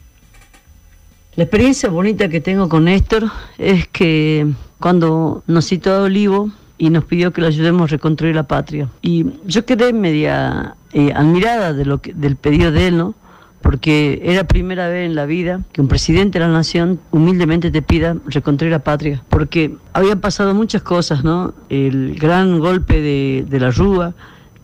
La 1.35 1.43
experiencia 1.43 1.89
bonita 1.89 2.29
que 2.29 2.41
tengo 2.41 2.67
con 2.67 2.85
Néstor 2.85 3.29
es 3.59 3.87
que 3.87 4.47
cuando 4.79 5.43
nos 5.45 5.67
citó 5.67 5.93
a 5.93 6.01
Olivo 6.03 6.49
y 6.79 6.89
nos 6.89 7.05
pidió 7.05 7.31
que 7.31 7.41
le 7.41 7.47
ayudemos 7.47 7.83
a 7.83 7.87
reconstruir 7.87 8.35
la 8.35 8.43
patria. 8.43 8.89
Y 9.01 9.25
yo 9.45 9.65
quedé 9.65 9.93
media 9.93 10.75
eh, 10.93 11.11
admirada 11.13 11.73
de 11.73 11.85
lo 11.85 12.01
del 12.03 12.35
pedido 12.35 12.71
de 12.71 12.87
él, 12.87 12.97
¿no? 12.97 13.13
Porque 13.61 14.21
era 14.23 14.45
primera 14.45 14.87
vez 14.87 15.05
en 15.05 15.15
la 15.15 15.25
vida 15.25 15.61
que 15.73 15.81
un 15.81 15.87
presidente 15.87 16.39
de 16.39 16.45
la 16.45 16.51
nación 16.51 16.99
humildemente 17.11 17.69
te 17.69 17.81
pida 17.81 18.17
reconstruir 18.25 18.71
la 18.71 18.79
patria. 18.79 19.23
Porque 19.29 19.75
habían 19.93 20.19
pasado 20.19 20.53
muchas 20.55 20.81
cosas, 20.81 21.23
¿no? 21.23 21.53
El 21.69 22.15
gran 22.15 22.59
golpe 22.59 23.01
de 23.01 23.59
la 23.59 23.71
Rúa, 23.71 24.13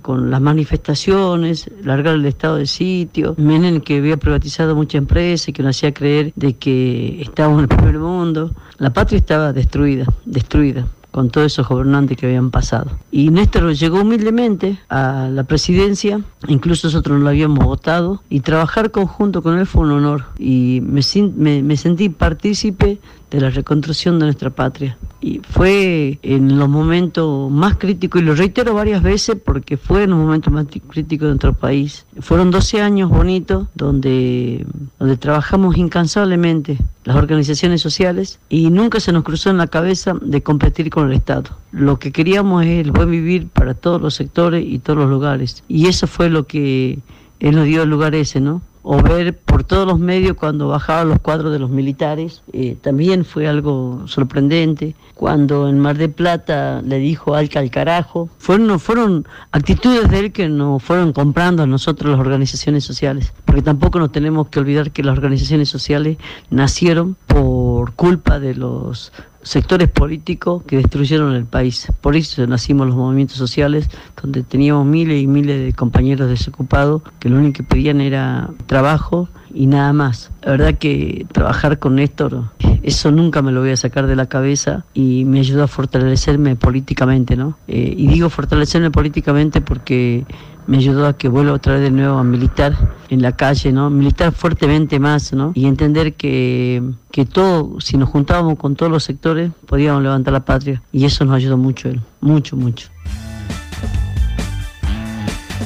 con 0.04 0.30
las 0.30 0.42
manifestaciones, 0.42 1.72
largar 1.82 2.14
el 2.14 2.26
estado 2.28 2.58
de 2.58 2.68
sitio, 2.68 3.34
Menem 3.40 3.82
que 3.82 3.98
había 3.98 4.18
privatizado 4.18 4.76
mucha 4.76 5.00
empresa 5.00 5.50
y 5.50 5.54
que 5.54 5.64
nos 5.64 5.76
hacía 5.76 5.94
creer 5.94 6.32
de 6.36 6.54
que 6.54 7.22
estábamos 7.22 7.58
en 7.58 7.64
el 7.64 7.76
primer 7.76 7.98
mundo. 7.98 8.52
La 8.78 8.94
patria 8.94 9.18
estaba 9.18 9.54
destruida, 9.54 10.06
destruida 10.26 10.86
con 11.14 11.30
todos 11.30 11.46
esos 11.46 11.68
gobernantes 11.68 12.18
que 12.18 12.26
habían 12.26 12.50
pasado. 12.50 12.92
Y 13.12 13.30
Néstor 13.30 13.72
llegó 13.76 14.02
humildemente 14.02 14.80
a 14.90 15.30
la 15.32 15.44
presidencia, 15.44 16.22
incluso 16.48 16.88
nosotros 16.88 17.20
no 17.20 17.24
lo 17.24 17.30
habíamos 17.30 17.64
votado, 17.64 18.24
y 18.30 18.40
trabajar 18.40 18.90
conjunto 18.90 19.44
con 19.44 19.60
él 19.60 19.68
fue 19.68 19.84
un 19.84 19.92
honor. 19.92 20.26
Y 20.40 20.82
me, 20.82 21.02
me, 21.38 21.62
me 21.62 21.78
sentí 21.78 22.10
partícipe 22.10 23.00
de 23.34 23.42
la 23.42 23.50
reconstrucción 23.50 24.20
de 24.20 24.26
nuestra 24.26 24.52
patria. 24.52 24.96
Y 25.20 25.42
fue 25.50 26.20
en 26.22 26.60
los 26.60 26.70
momentos 26.70 27.50
más 27.52 27.78
críticos, 27.78 28.22
y 28.22 28.26
lo 28.26 28.36
reitero 28.36 28.76
varias 28.76 29.02
veces 29.02 29.38
porque 29.44 29.76
fue 29.76 30.04
en 30.04 30.12
los 30.12 30.20
momentos 30.20 30.54
más 30.54 30.68
críticos 30.68 31.26
de 31.26 31.30
nuestro 31.30 31.54
país. 31.54 32.06
Fueron 32.20 32.52
12 32.52 32.82
años 32.82 33.10
bonitos 33.10 33.68
donde, 33.74 34.68
donde 35.00 35.18
trabajamos 35.18 35.78
incansablemente 35.78 36.78
las 37.06 37.16
organizaciones 37.16 37.82
sociales 37.82 38.40
y 38.50 38.70
nunca 38.70 39.00
se 39.00 39.12
nos 39.12 39.24
cruzó 39.24 39.50
en 39.50 39.58
la 39.58 39.68
cabeza 39.68 40.14
de 40.22 40.44
competir 40.44 40.92
con 40.92 41.08
el 41.08 41.14
Estado. 41.14 41.58
Lo 41.72 41.98
que 41.98 42.12
queríamos 42.12 42.64
es 42.64 42.86
el 42.86 42.92
buen 42.92 43.10
vivir 43.10 43.48
para 43.48 43.74
todos 43.74 44.00
los 44.00 44.14
sectores 44.14 44.64
y 44.64 44.78
todos 44.78 45.00
los 45.00 45.10
lugares. 45.10 45.64
Y 45.68 45.88
eso 45.88 46.06
fue 46.06 46.30
lo 46.30 46.46
que 46.46 47.00
él 47.40 47.56
nos 47.56 47.66
dio 47.66 47.82
el 47.82 47.90
lugar 47.90 48.14
ese, 48.14 48.40
¿no? 48.40 48.62
O 48.84 49.02
ver 49.02 49.38
por 49.38 49.64
todos 49.64 49.88
los 49.88 49.98
medios 49.98 50.36
cuando 50.36 50.68
bajaban 50.68 51.10
los 51.10 51.20
cuadros 51.20 51.52
de 51.54 51.60
los 51.60 51.70
militares, 51.70 52.44
eh, 52.52 52.78
también 52.82 53.26
fue 53.26 53.48
algo 53.48 54.04
sorprendente. 54.08 54.96
Cuando 55.16 55.70
en 55.70 55.80
Mar 55.80 55.98
de 55.98 56.10
Plata 56.10 56.82
le 56.82 56.98
dijo 56.98 57.34
Alca 57.34 57.60
al 57.60 57.72
carajo, 57.72 58.30
fueron, 58.38 58.80
fueron 58.80 59.26
actitudes 59.52 60.10
de 60.10 60.20
él 60.20 60.32
que 60.34 60.50
nos 60.50 60.84
fueron 60.84 61.14
comprando 61.14 61.64
a 61.64 61.68
nosotros 61.68 62.12
las 62.12 62.20
organizaciones 62.20 62.84
sociales, 62.84 63.34
porque 63.46 63.62
tampoco 63.62 64.00
nos 64.00 64.12
tenemos 64.12 64.50
que 64.50 64.60
olvidar 64.60 64.92
que 64.92 65.04
las 65.04 65.18
organizaciones 65.18 65.70
sociales 65.70 66.18
nacieron 66.50 67.16
por 67.28 67.94
culpa 67.94 68.40
de 68.40 68.56
los 68.56 69.14
sectores 69.44 69.90
políticos 69.90 70.64
que 70.64 70.78
destruyeron 70.78 71.36
el 71.36 71.46
país. 71.46 71.88
Por 72.02 72.16
eso 72.16 72.46
nacimos 72.48 72.88
los 72.88 72.96
movimientos 72.96 73.38
sociales, 73.38 73.90
donde 74.22 74.44
teníamos 74.44 74.86
miles 74.86 75.22
y 75.22 75.28
miles 75.28 75.64
de 75.64 75.74
compañeros 75.74 76.30
desocupados 76.30 77.02
que 77.20 77.30
lo 77.30 77.38
único 77.38 77.58
que 77.58 77.64
pedían 77.64 78.02
era 78.02 78.50
trabajo 78.66 79.30
y 79.54 79.68
nada 79.68 79.94
más. 79.94 80.32
La 80.42 80.52
verdad 80.52 80.76
que 80.76 81.26
trabajar 81.32 81.80
con 81.80 81.96
Néstor, 81.96 82.46
eso 82.82 83.12
nunca 83.12 83.42
me 83.42 83.52
lo 83.52 83.62
voy 83.62 83.72
a 83.72 83.78
sacar 83.78 84.08
de 84.08 84.16
la 84.16 84.26
cabeza 84.26 84.86
y 84.94 85.26
me 85.26 85.40
ayudó 85.40 85.64
a 85.64 85.68
fortalecerme 85.68 86.56
políticamente, 86.56 87.36
¿no? 87.36 87.58
Eh, 87.68 87.94
y 87.96 88.08
digo 88.08 88.30
fortalecerme 88.30 88.92
políticamente 88.92 89.62
porque 89.62 90.26
me 90.68 90.78
ayudó 90.78 91.08
a 91.08 91.18
que 91.18 91.28
vuelva 91.28 91.54
otra 91.54 91.74
vez 91.74 91.82
de 91.82 91.92
nuevo 91.92 92.18
a 92.18 92.24
militar 92.24 92.76
en 93.10 93.22
la 93.22 93.36
calle, 93.36 93.72
¿no? 93.72 93.90
Militar 93.90 94.32
fuertemente 94.32 95.00
más, 95.00 95.34
¿no? 95.34 95.52
Y 95.56 95.66
entender 95.66 96.14
que, 96.14 96.82
que 97.12 97.26
todo, 97.26 97.80
si 97.80 97.98
nos 97.98 98.10
juntábamos 98.10 98.58
con 98.58 98.76
todos 98.76 98.92
los 98.92 99.04
sectores, 99.04 99.52
podíamos 99.68 100.02
levantar 100.04 100.34
la 100.34 100.46
patria. 100.46 100.82
Y 100.92 101.06
eso 101.06 101.26
nos 101.26 101.36
ayudó 101.36 101.58
mucho 101.58 101.90
él, 101.90 102.02
mucho, 102.22 102.56
mucho. 102.56 102.90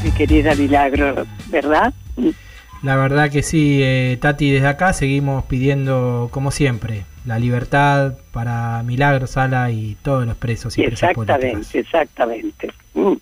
Mi 0.03 0.11
querida 0.11 0.55
Milagro, 0.55 1.25
¿verdad? 1.49 1.93
La 2.83 2.95
verdad 2.95 3.31
que 3.31 3.41
sí, 3.41 3.79
eh, 3.81 4.17
Tati, 4.21 4.51
desde 4.51 4.67
acá 4.67 4.93
seguimos 4.93 5.43
pidiendo, 5.45 6.29
como 6.31 6.51
siempre, 6.51 7.05
la 7.25 7.39
libertad 7.39 8.13
para 8.31 8.83
Milagro 8.83 9.27
Sala 9.27 9.71
y 9.71 9.97
todos 10.01 10.25
los 10.25 10.37
presos 10.37 10.77
y 10.77 10.83
presas 10.83 11.13
políticas. 11.13 11.43
Exactamente, 11.43 11.79
exactamente. 11.79 12.71
Mm. 12.93 13.13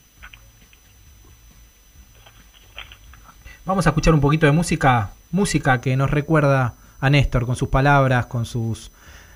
Vamos 3.66 3.88
a 3.88 3.90
escuchar 3.90 4.14
un 4.14 4.22
poquito 4.22 4.46
de 4.46 4.52
música, 4.52 5.10
música 5.32 5.82
que 5.82 5.98
nos 5.98 6.12
recuerda 6.12 6.76
a 7.00 7.10
Néstor 7.10 7.48
con 7.48 7.56
sus 7.56 7.70
palabras, 7.70 8.28
con 8.28 8.46
sus 8.46 8.92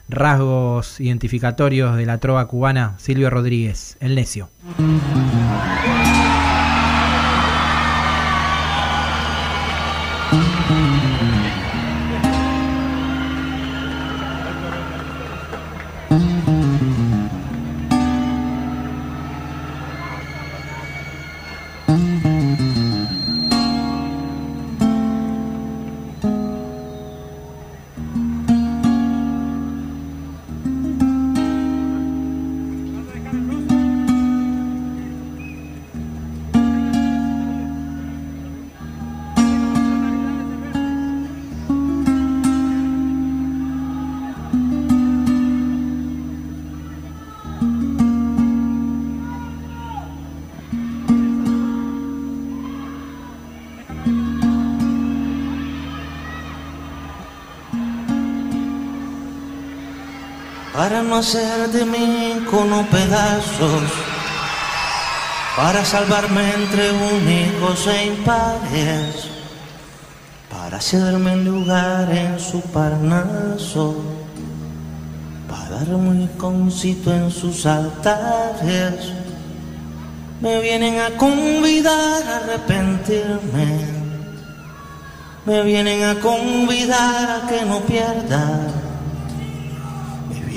rasgos 0.08 1.00
identificatorios 1.00 1.98
de 1.98 2.06
la 2.06 2.20
trova 2.20 2.48
cubana, 2.48 2.94
Silvio 3.00 3.32
Rodríguez, 3.32 3.98
El 4.00 4.14
Necio. 4.14 4.50
Para 60.90 61.04
no 61.04 61.18
hacer 61.18 61.70
de 61.70 61.86
mí 61.86 62.48
cono 62.50 62.84
pedazos, 62.90 63.84
para 65.56 65.86
salvarme 65.86 66.42
entre 66.56 66.90
únicos 66.92 67.86
e 67.86 68.08
impares, 68.08 69.30
para 70.50 70.78
hacerme 70.78 71.36
lugar 71.36 72.10
en 72.10 72.40
su 72.40 72.62
parnaso, 72.62 73.98
para 75.48 75.86
darme 75.86 76.10
un 76.10 76.28
concito 76.40 77.14
en 77.14 77.30
sus 77.30 77.68
altares. 77.68 79.14
Me 80.42 80.60
vienen 80.60 81.00
a 81.02 81.12
convidar 81.18 82.24
a 82.24 82.38
arrepentirme, 82.38 83.86
me 85.46 85.62
vienen 85.62 86.04
a 86.04 86.16
convidar 86.16 87.44
a 87.44 87.48
que 87.48 87.64
no 87.64 87.80
pierda. 87.82 88.79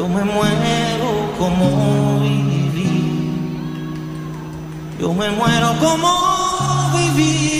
Yo 0.00 0.08
me 0.08 0.24
muero 0.24 1.10
como 1.38 2.20
viví. 2.20 3.34
Yo 4.98 5.12
me 5.12 5.30
muero 5.30 5.74
como 5.78 6.10
viví. 6.96 7.59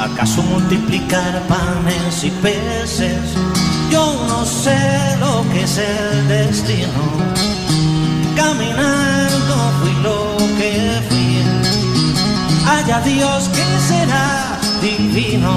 ¿Acaso 0.00 0.42
multiplicar 0.42 1.42
panes 1.46 2.24
y 2.24 2.30
peces? 2.30 3.20
Yo 3.90 4.24
no 4.28 4.46
sé 4.46 4.78
lo 5.20 5.44
que 5.52 5.64
es 5.64 5.76
el 5.76 6.26
destino. 6.26 7.02
Caminando 8.34 9.54
fui 9.80 9.92
lo 10.02 10.36
que 10.56 11.02
fui. 11.06 11.42
Haya 12.66 13.00
Dios 13.02 13.50
que 13.50 13.64
será 13.88 14.58
divino. 14.80 15.52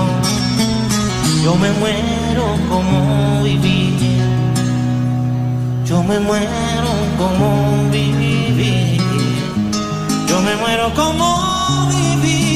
Yo 1.41 1.55
me 1.55 1.71
muero 1.79 2.57
como 2.67 3.43
viví. 3.43 3.97
Yo 5.85 6.03
me 6.03 6.19
muero 6.19 6.91
como 7.17 7.89
viví. 7.91 8.97
Yo 10.27 10.41
me 10.41 10.55
muero 10.57 10.93
como 10.93 11.87
viví. 11.87 12.52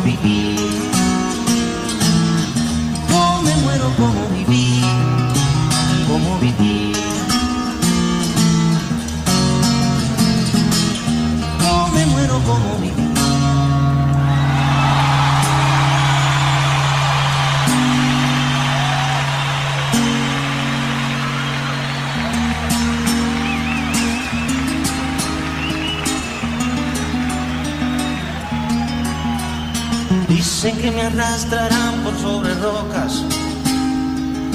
Como 0.00 0.04
viví. 0.04 0.39
Me 31.00 31.06
arrastrarán 31.06 32.02
por 32.02 32.14
sobre 32.16 32.54
rocas 32.54 33.24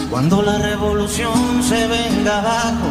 cuando 0.10 0.42
la 0.42 0.60
revolución 0.60 1.64
se 1.64 1.88
venga 1.88 2.40
abajo. 2.40 2.90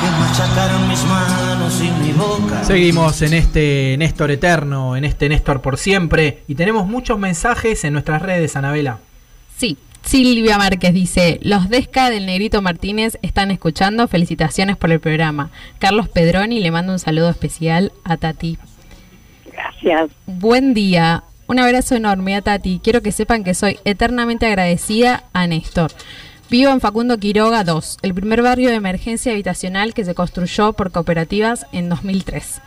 Que 0.00 0.10
machacarán 0.20 0.88
mis 0.88 1.04
manos 1.04 1.82
y 1.82 1.90
mi 2.02 2.12
boca. 2.12 2.64
Seguimos 2.64 3.22
en 3.22 3.34
este 3.34 3.96
Néstor 3.98 4.30
eterno, 4.30 4.96
en 4.96 5.04
este 5.04 5.28
Néstor 5.28 5.60
por 5.62 5.78
siempre. 5.78 6.42
Y 6.46 6.54
tenemos 6.54 6.86
muchos 6.86 7.18
mensajes 7.18 7.84
en 7.84 7.92
nuestras 7.92 8.22
redes, 8.22 8.56
Anabela. 8.56 8.98
Sí, 9.56 9.76
Silvia 10.02 10.58
Márquez 10.58 10.94
dice, 10.94 11.40
los 11.42 11.68
Desca 11.68 12.10
del 12.10 12.26
Negrito 12.26 12.62
Martínez 12.62 13.18
están 13.22 13.50
escuchando, 13.50 14.06
felicitaciones 14.06 14.76
por 14.76 14.92
el 14.92 15.00
programa. 15.00 15.50
Carlos 15.78 16.08
Pedroni 16.08 16.60
le 16.60 16.70
manda 16.70 16.92
un 16.92 16.98
saludo 16.98 17.30
especial 17.30 17.92
a 18.04 18.16
Tati. 18.16 18.58
Gracias. 19.52 20.10
Buen 20.26 20.74
día, 20.74 21.24
un 21.46 21.58
abrazo 21.58 21.94
enorme 21.94 22.34
a 22.34 22.42
Tati. 22.42 22.80
Quiero 22.82 23.02
que 23.02 23.12
sepan 23.12 23.44
que 23.44 23.54
soy 23.54 23.78
eternamente 23.84 24.46
agradecida 24.46 25.24
a 25.32 25.46
Néstor. 25.46 25.92
Vivo 26.50 26.70
en 26.70 26.80
Facundo 26.80 27.18
Quiroga 27.18 27.64
2, 27.64 27.98
el 28.02 28.14
primer 28.14 28.42
barrio 28.42 28.68
de 28.68 28.76
emergencia 28.76 29.32
habitacional 29.32 29.94
que 29.94 30.04
se 30.04 30.14
construyó 30.14 30.72
por 30.74 30.92
cooperativas 30.92 31.66
en 31.72 31.88
2003. 31.88 32.60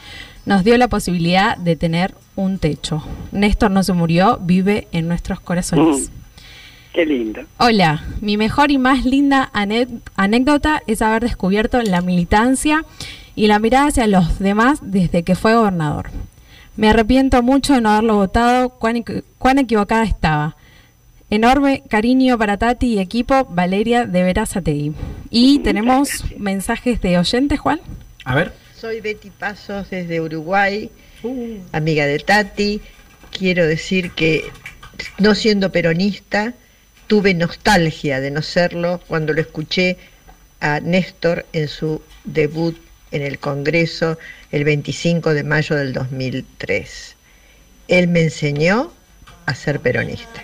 Nos 0.46 0.64
dio 0.64 0.78
la 0.78 0.88
posibilidad 0.88 1.58
de 1.58 1.76
tener 1.76 2.14
un 2.36 2.60
techo. 2.60 3.04
Néstor 3.32 3.72
no 3.72 3.84
se 3.84 3.94
murió, 3.94 4.40
vive 4.42 4.88
en 4.92 5.08
nuestros 5.08 5.40
corazones. 5.40 6.12
Qué 6.94 7.06
lindo. 7.06 7.42
Hola, 7.58 8.04
mi 8.20 8.36
mejor 8.36 8.72
y 8.72 8.78
más 8.78 9.06
linda 9.06 9.50
anécdota 10.16 10.82
es 10.88 11.02
haber 11.02 11.22
descubierto 11.22 11.82
la 11.82 12.02
militancia 12.02 12.84
y 13.36 13.48
la 13.48 13.60
mirada 13.60 13.88
hacia 13.88 14.08
los 14.08 14.40
demás 14.40 14.80
desde 14.82 15.24
que 15.24 15.36
fue 15.36 15.56
gobernador. 15.56 16.10
Me 16.80 16.88
arrepiento 16.90 17.44
mucho 17.44 17.74
de 17.74 17.82
no 17.82 17.90
haberlo 17.90 18.16
votado, 18.16 18.70
cuán, 18.70 18.96
equi- 18.96 19.22
cuán 19.38 19.60
equivocada 19.60 20.06
estaba. 20.06 20.56
Enorme 21.30 21.84
cariño 21.90 22.38
para 22.38 22.56
Tati 22.56 22.94
y 22.94 23.00
equipo, 23.00 23.44
Valeria 23.50 24.06
de 24.06 24.24
Verazategui. 24.24 24.94
Y 25.30 25.60
tenemos 25.60 26.24
mensajes 26.38 27.02
de 27.02 27.18
oyentes, 27.18 27.60
Juan. 27.60 27.82
A 28.24 28.34
ver. 28.34 28.54
Soy 28.80 29.02
Betty 29.02 29.30
Pasos 29.30 29.90
desde 29.90 30.22
Uruguay, 30.22 30.90
amiga 31.74 32.06
de 32.06 32.18
Tati. 32.20 32.80
Quiero 33.38 33.68
decir 33.68 34.12
que 34.12 34.46
no 35.18 35.36
siendo 35.36 35.74
peronista, 35.74 36.54
tuve 37.08 37.34
nostalgia 37.34 38.22
de 38.22 38.32
no 38.32 38.42
serlo 38.42 39.02
cuando 39.06 39.34
lo 39.34 39.42
escuché 39.42 39.98
a 40.62 40.80
Néstor 40.80 41.46
en 41.52 41.68
su 41.68 42.02
debut 42.24 42.78
en 43.12 43.22
el 43.22 43.40
Congreso 43.40 44.18
el 44.52 44.64
25 44.64 45.34
de 45.34 45.44
mayo 45.44 45.76
del 45.76 45.94
2003. 45.94 47.16
Él 47.88 48.08
me 48.08 48.22
enseñó 48.22 48.92
a 49.46 49.56
ser 49.56 49.80
peronista. 49.80 50.44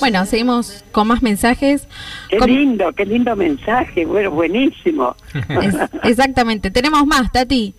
Bueno, 0.00 0.26
seguimos 0.26 0.84
con 0.92 1.08
más 1.08 1.22
mensajes. 1.22 1.88
Qué 2.28 2.38
lindo, 2.40 2.92
qué 2.92 3.06
lindo 3.06 3.34
mensaje. 3.36 4.04
Bueno, 4.04 4.30
buenísimo. 4.30 5.16
Es- 5.62 5.76
exactamente, 6.04 6.70
tenemos 6.70 7.06
más, 7.06 7.32
Tati. 7.32 7.74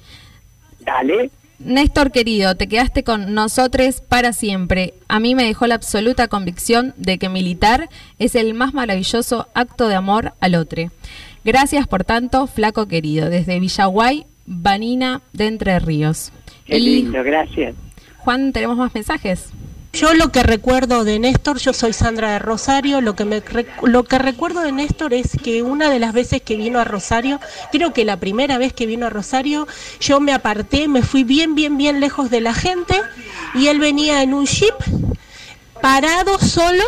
Dale. 0.80 1.30
Néstor 1.60 2.12
querido, 2.12 2.56
te 2.56 2.68
quedaste 2.68 3.04
con 3.04 3.34
nosotros 3.34 4.00
para 4.02 4.32
siempre. 4.32 4.94
A 5.10 5.20
mí 5.20 5.36
me 5.36 5.44
dejó 5.44 5.68
la 5.68 5.76
absoluta 5.76 6.30
convicción 6.30 6.94
de 6.96 7.18
que 7.18 7.28
militar 7.28 7.90
es 8.18 8.36
el 8.36 8.54
más 8.54 8.74
maravilloso 8.74 9.50
acto 9.54 9.90
de 9.90 9.96
amor 9.96 10.34
al 10.40 10.56
otro. 10.56 10.90
Gracias 11.50 11.88
por 11.88 12.04
tanto, 12.04 12.46
flaco 12.46 12.88
querido. 12.88 13.28
Desde 13.28 13.60
Villaguay, 13.60 14.24
Vanina 14.46 15.24
de 15.34 15.48
Entre 15.48 15.80
Ríos. 15.80 16.32
Qué 16.68 16.78
Y 16.78 17.02
lindo, 17.02 17.24
gracias. 17.24 17.74
Juan, 18.20 18.54
tenemos 18.54 18.78
más 18.78 18.94
mensajes. 18.94 19.50
Yo 19.92 20.14
lo 20.14 20.32
que 20.32 20.44
recuerdo 20.44 21.04
de 21.04 21.18
Néstor, 21.18 21.58
yo 21.58 21.74
soy 21.74 21.94
Sandra 21.94 22.34
de 22.34 22.38
Rosario, 22.38 23.02
lo 23.02 23.16
que, 23.16 23.26
me, 23.26 23.42
lo 23.82 24.04
que 24.04 24.20
recuerdo 24.20 24.62
de 24.62 24.72
Néstor 24.72 25.16
es 25.16 25.38
que 25.44 25.64
una 25.64 25.90
de 25.90 25.98
las 25.98 26.14
veces 26.14 26.44
que 26.44 26.56
vino 26.56 26.78
a 26.78 26.84
Rosario, 26.84 27.40
creo 27.72 27.94
que 27.94 28.06
la 28.06 28.18
primera 28.18 28.60
vez 28.60 28.72
que 28.72 28.86
vino 28.86 29.08
a 29.08 29.10
Rosario, 29.10 29.68
yo 30.00 30.20
me 30.20 30.34
aparté, 30.34 30.88
me 30.88 31.02
fui 31.02 31.24
bien, 31.24 31.56
bien, 31.56 31.80
bien 31.80 32.00
lejos 32.00 32.30
de 32.30 32.42
la 32.42 32.54
gente 32.54 32.94
y 33.56 33.70
él 33.70 33.80
venía 33.80 34.22
en 34.22 34.36
un 34.36 34.46
jeep, 34.46 34.76
parado 35.82 36.38
solo 36.38 36.84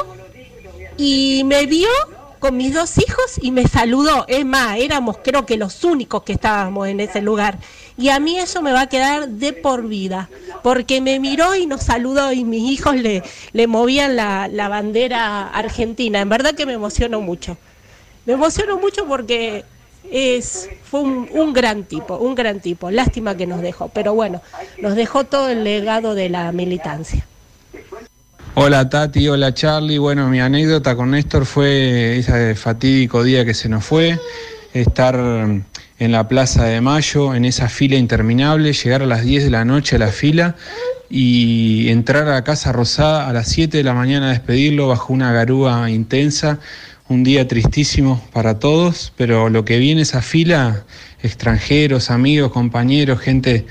y 0.97 1.41
me 1.45 1.65
vio 1.65 1.89
con 2.41 2.57
mis 2.57 2.73
dos 2.73 2.97
hijos 2.97 3.37
y 3.39 3.51
me 3.51 3.67
saludó. 3.67 4.25
Es 4.27 4.43
más, 4.43 4.77
éramos 4.79 5.19
creo 5.23 5.45
que 5.45 5.57
los 5.57 5.83
únicos 5.83 6.23
que 6.23 6.33
estábamos 6.33 6.87
en 6.87 6.99
ese 6.99 7.21
lugar. 7.21 7.59
Y 7.97 8.09
a 8.09 8.19
mí 8.19 8.37
eso 8.37 8.63
me 8.63 8.73
va 8.73 8.81
a 8.81 8.89
quedar 8.89 9.29
de 9.29 9.53
por 9.53 9.87
vida, 9.87 10.27
porque 10.63 11.01
me 11.01 11.19
miró 11.19 11.55
y 11.55 11.67
nos 11.67 11.83
saludó 11.83 12.33
y 12.33 12.43
mis 12.43 12.69
hijos 12.71 12.95
le, 12.95 13.21
le 13.53 13.67
movían 13.67 14.15
la, 14.15 14.67
bandera 14.69 15.49
argentina. 15.49 16.19
En 16.19 16.29
verdad 16.29 16.55
que 16.55 16.65
me 16.65 16.73
emociono 16.73 17.21
mucho. 17.21 17.57
Me 18.25 18.33
emociono 18.33 18.77
mucho 18.79 19.05
porque 19.05 19.63
es, 20.09 20.67
fue 20.83 21.01
un, 21.01 21.29
un 21.31 21.53
gran 21.53 21.83
tipo, 21.83 22.17
un 22.17 22.33
gran 22.33 22.59
tipo. 22.59 22.89
Lástima 22.89 23.37
que 23.37 23.45
nos 23.45 23.61
dejó, 23.61 23.89
pero 23.89 24.15
bueno, 24.15 24.41
nos 24.79 24.95
dejó 24.95 25.25
todo 25.25 25.47
el 25.49 25.63
legado 25.63 26.15
de 26.15 26.29
la 26.29 26.51
militancia. 26.51 27.27
Hola 28.53 28.89
Tati, 28.89 29.29
hola 29.29 29.53
Charlie. 29.53 29.97
Bueno, 29.97 30.27
mi 30.27 30.41
anécdota 30.41 30.97
con 30.97 31.11
Néstor 31.11 31.45
fue 31.45 32.17
ese 32.17 32.53
fatídico 32.55 33.23
día 33.23 33.45
que 33.45 33.53
se 33.53 33.69
nos 33.69 33.85
fue, 33.85 34.19
estar 34.73 35.15
en 35.15 36.11
la 36.11 36.27
Plaza 36.27 36.65
de 36.65 36.81
Mayo, 36.81 37.33
en 37.33 37.45
esa 37.45 37.69
fila 37.69 37.95
interminable, 37.95 38.73
llegar 38.73 39.03
a 39.03 39.05
las 39.05 39.23
10 39.23 39.45
de 39.45 39.49
la 39.51 39.63
noche 39.63 39.95
a 39.95 39.99
la 39.99 40.09
fila 40.09 40.57
y 41.09 41.87
entrar 41.87 42.27
a 42.27 42.43
Casa 42.43 42.73
Rosada 42.73 43.29
a 43.29 43.31
las 43.31 43.47
7 43.47 43.77
de 43.77 43.83
la 43.85 43.93
mañana 43.93 44.27
a 44.27 44.31
despedirlo 44.31 44.89
bajo 44.89 45.13
una 45.13 45.31
garúa 45.31 45.89
intensa. 45.89 46.59
Un 47.07 47.23
día 47.23 47.47
tristísimo 47.47 48.21
para 48.33 48.59
todos, 48.59 49.13
pero 49.15 49.49
lo 49.49 49.63
que 49.63 49.79
vi 49.79 49.91
en 49.91 49.99
esa 49.99 50.21
fila, 50.21 50.83
extranjeros, 51.23 52.11
amigos, 52.11 52.51
compañeros, 52.51 53.21
gente 53.21 53.65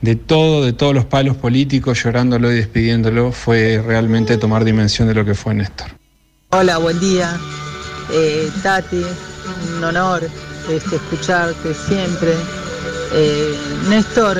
de 0.00 0.16
todo, 0.16 0.64
de 0.64 0.72
todos 0.72 0.94
los 0.94 1.04
palos 1.04 1.36
políticos, 1.36 2.02
llorándolo 2.02 2.50
y 2.50 2.56
despidiéndolo, 2.56 3.32
fue 3.32 3.82
realmente 3.84 4.36
tomar 4.38 4.64
dimensión 4.64 5.08
de 5.08 5.14
lo 5.14 5.24
que 5.24 5.34
fue 5.34 5.54
Néstor. 5.54 5.88
Hola, 6.50 6.78
buen 6.78 6.98
día. 7.00 7.38
Eh, 8.12 8.50
Tati, 8.62 9.04
un 9.76 9.84
honor 9.84 10.22
este, 10.70 10.96
escucharte 10.96 11.74
siempre. 11.74 12.34
Eh, 13.12 13.54
Néstor 13.88 14.38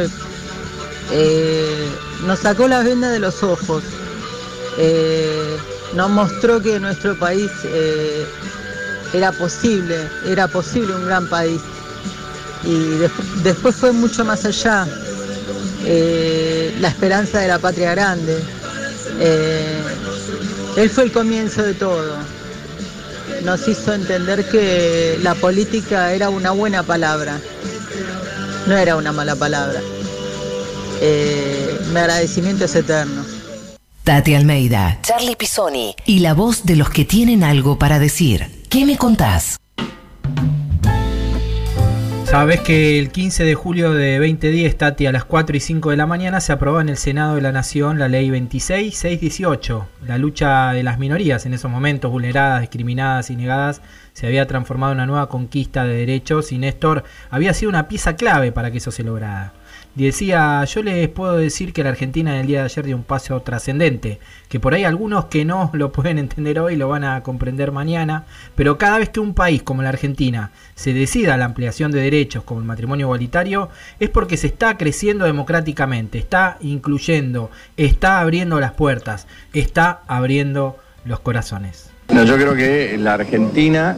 eh, 1.13 1.89
nos 2.27 2.39
sacó 2.41 2.67
las 2.69 2.85
vendas 2.85 3.13
de 3.13 3.19
los 3.21 3.43
ojos. 3.43 3.83
Nos 5.95 6.09
mostró 6.09 6.63
que 6.63 6.79
nuestro 6.81 7.19
país 7.19 7.51
era 9.13 9.33
posible, 9.33 9.97
era 10.27 10.49
posible 10.49 10.95
un 10.95 11.05
gran 11.07 11.29
país. 11.29 11.61
Y 12.65 12.75
des- 12.99 13.43
después 13.43 13.75
fue 13.77 13.93
mucho 13.93 14.25
más 14.25 14.45
allá. 14.45 14.87
Eh, 15.85 16.75
la 16.81 16.89
esperanza 16.89 17.39
de 17.39 17.49
la 17.49 17.59
patria 17.59 17.93
grande. 17.93 18.39
Eh, 19.19 19.83
él 20.77 20.91
fue 20.91 21.05
el 21.05 21.13
comienzo 21.13 21.63
de 21.63 21.75
todo. 21.75 22.17
Nos 23.45 23.67
hizo 23.67 23.95
entender 23.95 24.45
que 24.49 25.19
la 25.23 25.35
política 25.35 26.13
era 26.13 26.29
una 26.29 26.51
buena 26.51 26.83
palabra, 26.83 27.39
no 28.67 28.77
era 28.77 28.97
una 28.97 29.13
mala 29.13 29.35
palabra. 29.37 29.81
Eh, 31.01 31.79
mi 31.93 31.99
agradecimiento 31.99 32.67
es 32.67 32.75
eterno. 32.75 33.25
Tati 34.05 34.35
Almeida, 34.35 34.99
Charlie 35.03 35.37
Pisoni 35.37 35.95
y 36.05 36.19
la 36.19 36.35
voz 36.35 36.65
de 36.65 36.77
los 36.77 36.91
que 36.91 37.05
tienen 37.05 37.45
algo 37.45 37.79
para 37.79 37.99
decir. 37.99 38.65
¿Qué 38.69 38.85
me 38.85 38.97
contás? 38.97 39.57
Sabes 42.31 42.61
que 42.61 43.01
el 43.01 43.11
15 43.11 43.43
de 43.43 43.57
julio 43.57 43.93
de 43.93 44.19
2010, 44.19 44.79
Tati, 44.79 45.07
a 45.07 45.11
las 45.11 45.25
4 45.25 45.57
y 45.57 45.59
5 45.59 45.91
de 45.91 45.97
la 45.97 46.07
mañana, 46.07 46.41
se 46.41 46.53
aprobó 46.53 46.81
en 46.81 46.89
el 46.89 46.97
Senado 46.97 47.35
de 47.35 47.41
la 47.41 47.51
Nación 47.51 47.99
la 47.99 48.07
ley 48.07 48.31
26618. 48.31 49.89
La 50.07 50.17
lucha 50.17 50.73
de 50.73 50.85
las 50.85 51.01
minorías 51.01 51.45
en 51.45 51.55
esos 51.55 51.69
momentos, 51.69 52.09
vulneradas, 52.09 52.61
discriminadas 52.61 53.31
y 53.31 53.37
negadas, 53.37 53.83
se 54.13 54.27
había 54.27 54.47
transformado 54.47 54.93
en 54.93 54.99
una 54.99 55.07
nueva 55.07 55.29
conquista 55.29 55.85
de 55.85 55.97
derechos 55.97 56.53
y 56.53 56.59
Néstor 56.59 57.05
había 57.31 57.55
sido 57.55 57.71
una 57.71 57.89
pieza 57.89 58.17
clave 58.17 58.53
para 58.53 58.71
que 58.71 58.79
eso 58.79 58.91
se 58.91 59.05
lograra. 59.05 59.53
Decía, 59.95 60.65
yo 60.67 60.85
les 60.85 61.09
puedo 61.09 61.37
decir 61.37 61.73
que 61.73 61.83
la 61.83 61.91
Argentina 61.91 62.33
en 62.35 62.43
el 62.43 62.47
día 62.47 62.61
de 62.61 62.67
ayer 62.67 62.87
dio 62.87 62.97
un 62.97 63.03
paso 63.03 63.41
trascendente, 63.43 64.21
que 64.49 64.61
por 64.61 64.73
ahí 64.73 64.85
algunos 64.85 65.25
que 65.25 65.45
no 65.45 65.69
lo 65.73 65.91
pueden 65.91 66.19
entender 66.19 66.61
hoy 66.61 66.77
lo 66.77 66.89
van 66.89 67.03
a 67.03 67.23
comprender 67.25 67.73
mañana, 67.73 68.25
pero 68.55 68.79
cada 68.79 68.99
vez 68.99 69.09
que 69.09 69.19
un 69.19 69.35
país 69.35 69.65
como 69.65 69.83
la 69.83 69.89
Argentina 69.89 70.53
se 70.77 70.93
decida 70.93 71.37
la 71.37 71.47
ampliación 71.47 71.91
de 71.91 72.01
derechos 72.01 72.45
como 72.45 72.61
el 72.61 72.67
matrimonio 72.67 73.07
igualitario, 73.07 73.69
es 73.99 74.11
porque 74.11 74.37
se 74.37 74.47
está 74.47 74.77
creciendo 74.77 75.25
democráticamente, 75.25 76.19
está 76.19 76.57
incluyendo, 76.61 77.51
está 77.77 78.21
abriendo 78.21 78.61
las 78.61 78.73
puertas, 78.73 79.27
está 79.53 80.03
abriendo 80.07 80.79
los 81.05 81.19
corazones. 81.19 81.90
No, 82.13 82.25
yo 82.25 82.37
creo 82.37 82.55
que 82.55 82.97
la 82.99 83.15
Argentina 83.15 83.97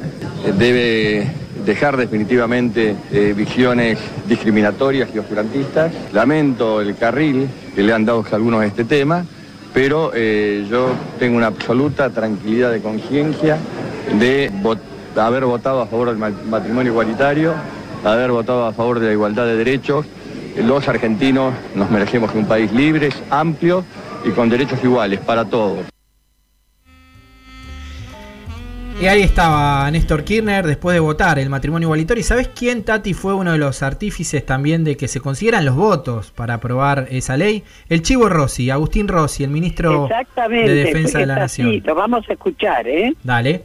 debe 0.59 1.27
dejar 1.65 1.97
definitivamente 1.97 2.95
eh, 3.13 3.35
visiones 3.37 3.99
discriminatorias 4.29 5.09
y 5.15 5.19
oscurantistas. 5.19 5.93
Lamento 6.13 6.81
el 6.81 6.97
carril 6.97 7.49
que 7.75 7.83
le 7.83 7.93
han 7.93 8.05
dado 8.05 8.25
algunos 8.33 8.61
a 8.63 8.67
este 8.67 8.85
tema, 8.85 9.25
pero 9.73 10.13
eh, 10.15 10.67
yo 10.69 10.91
tengo 11.19 11.37
una 11.37 11.47
absoluta 11.47 12.11
tranquilidad 12.11 12.71
de 12.71 12.81
conciencia 12.81 13.57
de 14.19 14.51
haber 15.17 15.45
votado 15.45 15.81
a 15.81 15.87
favor 15.87 16.09
del 16.09 16.19
ma- 16.19 16.31
matrimonio 16.51 16.93
igualitario, 16.93 17.55
haber 18.05 18.31
votado 18.31 18.67
a 18.67 18.73
favor 18.73 19.01
de 19.01 19.07
la 19.07 19.13
igualdad 19.13 19.47
de 19.47 19.57
derechos. 19.57 20.05
Los 20.57 20.87
argentinos 20.87 21.55
nos 21.75 21.91
merecemos 21.91 22.35
un 22.35 22.45
país 22.45 22.71
libre, 22.73 23.09
amplio 23.31 23.85
y 24.25 24.31
con 24.31 24.51
derechos 24.51 24.79
iguales 24.85 25.19
para 25.21 25.45
todos. 25.47 25.92
Y 29.03 29.09
ahí 29.09 29.23
estaba 29.23 29.91
Néstor 29.91 30.23
Kirchner 30.23 30.65
después 30.65 30.95
de 30.95 31.01
votar 31.01 31.41
el 31.41 31.51
matrimonio 31.51 31.87
igualitario. 31.87 32.21
¿Y 32.21 32.23
sabes 32.23 32.47
quién, 32.47 32.85
Tati, 32.85 33.15
fue 33.15 33.35
uno 33.35 33.51
de 33.51 33.59
los 33.59 33.83
artífices 33.83 34.47
también 34.47 34.85
de 34.85 34.97
que 34.97 35.09
se 35.09 35.19
consiguieran 35.19 35.65
los 35.65 35.75
votos 35.75 36.31
para 36.31 36.55
aprobar 36.55 37.09
esa 37.11 37.37
ley? 37.37 37.65
El 37.89 38.03
Chivo 38.03 38.29
Rossi, 38.29 38.71
Agustín 38.71 39.09
Rossi, 39.09 39.43
el 39.43 39.51
ministro 39.51 40.09
de 40.49 40.75
Defensa 40.75 41.19
de 41.19 41.27
la 41.27 41.35
Nación. 41.35 41.67
así, 41.67 41.81
Lo 41.81 41.97
vamos 41.97 42.31
a 42.31 42.33
escuchar, 42.35 42.87
¿eh? 42.87 43.13
Dale. 43.25 43.65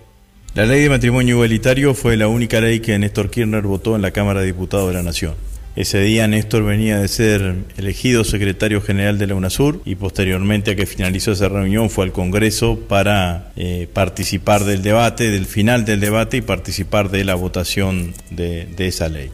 La 0.56 0.66
ley 0.66 0.82
de 0.82 0.90
matrimonio 0.90 1.36
igualitario 1.36 1.94
fue 1.94 2.18
la 2.18 2.28
única 2.28 2.60
ley 2.60 2.80
que 2.80 2.98
Néstor 2.98 3.30
Kirchner 3.30 3.62
votó 3.62 3.96
en 3.96 4.02
la 4.02 4.10
Cámara 4.10 4.40
de 4.40 4.48
Diputados 4.48 4.88
de 4.88 4.96
la 4.96 5.04
Nación. 5.04 5.36
Ese 5.78 6.02
día 6.02 6.28
Néstor 6.28 6.64
venía 6.64 6.98
de 6.98 7.08
ser 7.08 7.54
elegido 7.78 8.24
secretario 8.24 8.82
general 8.82 9.20
de 9.20 9.28
la 9.28 9.36
UNASUR 9.36 9.84
y 9.86 9.94
posteriormente 9.94 10.72
a 10.72 10.76
que 10.76 10.88
finalizó 10.88 11.34
esa 11.34 11.49
reunión 11.49 11.91
fue 11.91 12.06
al 12.06 12.12
Congreso 12.12 12.80
para 12.80 13.52
eh, 13.56 13.88
participar 13.94 14.64
del 14.64 14.82
debate, 14.82 15.30
del 15.30 15.45
final 15.45 15.86
del 15.86 15.99
debate 15.99 16.38
y 16.38 16.41
participar 16.41 17.12
de 17.12 17.24
la 17.24 17.36
votación 17.36 18.16
de, 18.32 18.68
esa 18.80 19.08
ley. 19.08 19.30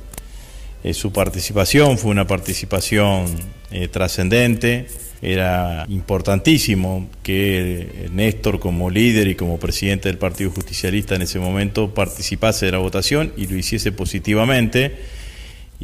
Eh, 0.84 0.94
su 0.94 1.14
participación 1.14 1.98
fue 1.98 2.11
una 2.11 2.28
participación 2.28 3.24
eh, 3.72 3.88
trascendente, 3.88 4.88
era 5.22 5.86
importantísimo 5.88 7.07
que 7.24 8.10
Néstor 8.11 8.60
como 8.60 8.90
líder 8.90 9.30
y 9.30 9.36
como 9.36 9.60
presidente 9.60 10.10
del 10.10 10.18
Partido 10.18 10.52
Justicialista 10.52 11.15
en 11.15 11.22
ese 11.22 11.40
momento 11.40 11.94
participase 11.94 12.65
de 12.65 12.74
la 12.74 12.80
votación 12.80 13.32
y 13.38 13.48
lo 13.48 13.56
hiciese 13.56 13.94
positivamente. 13.94 15.23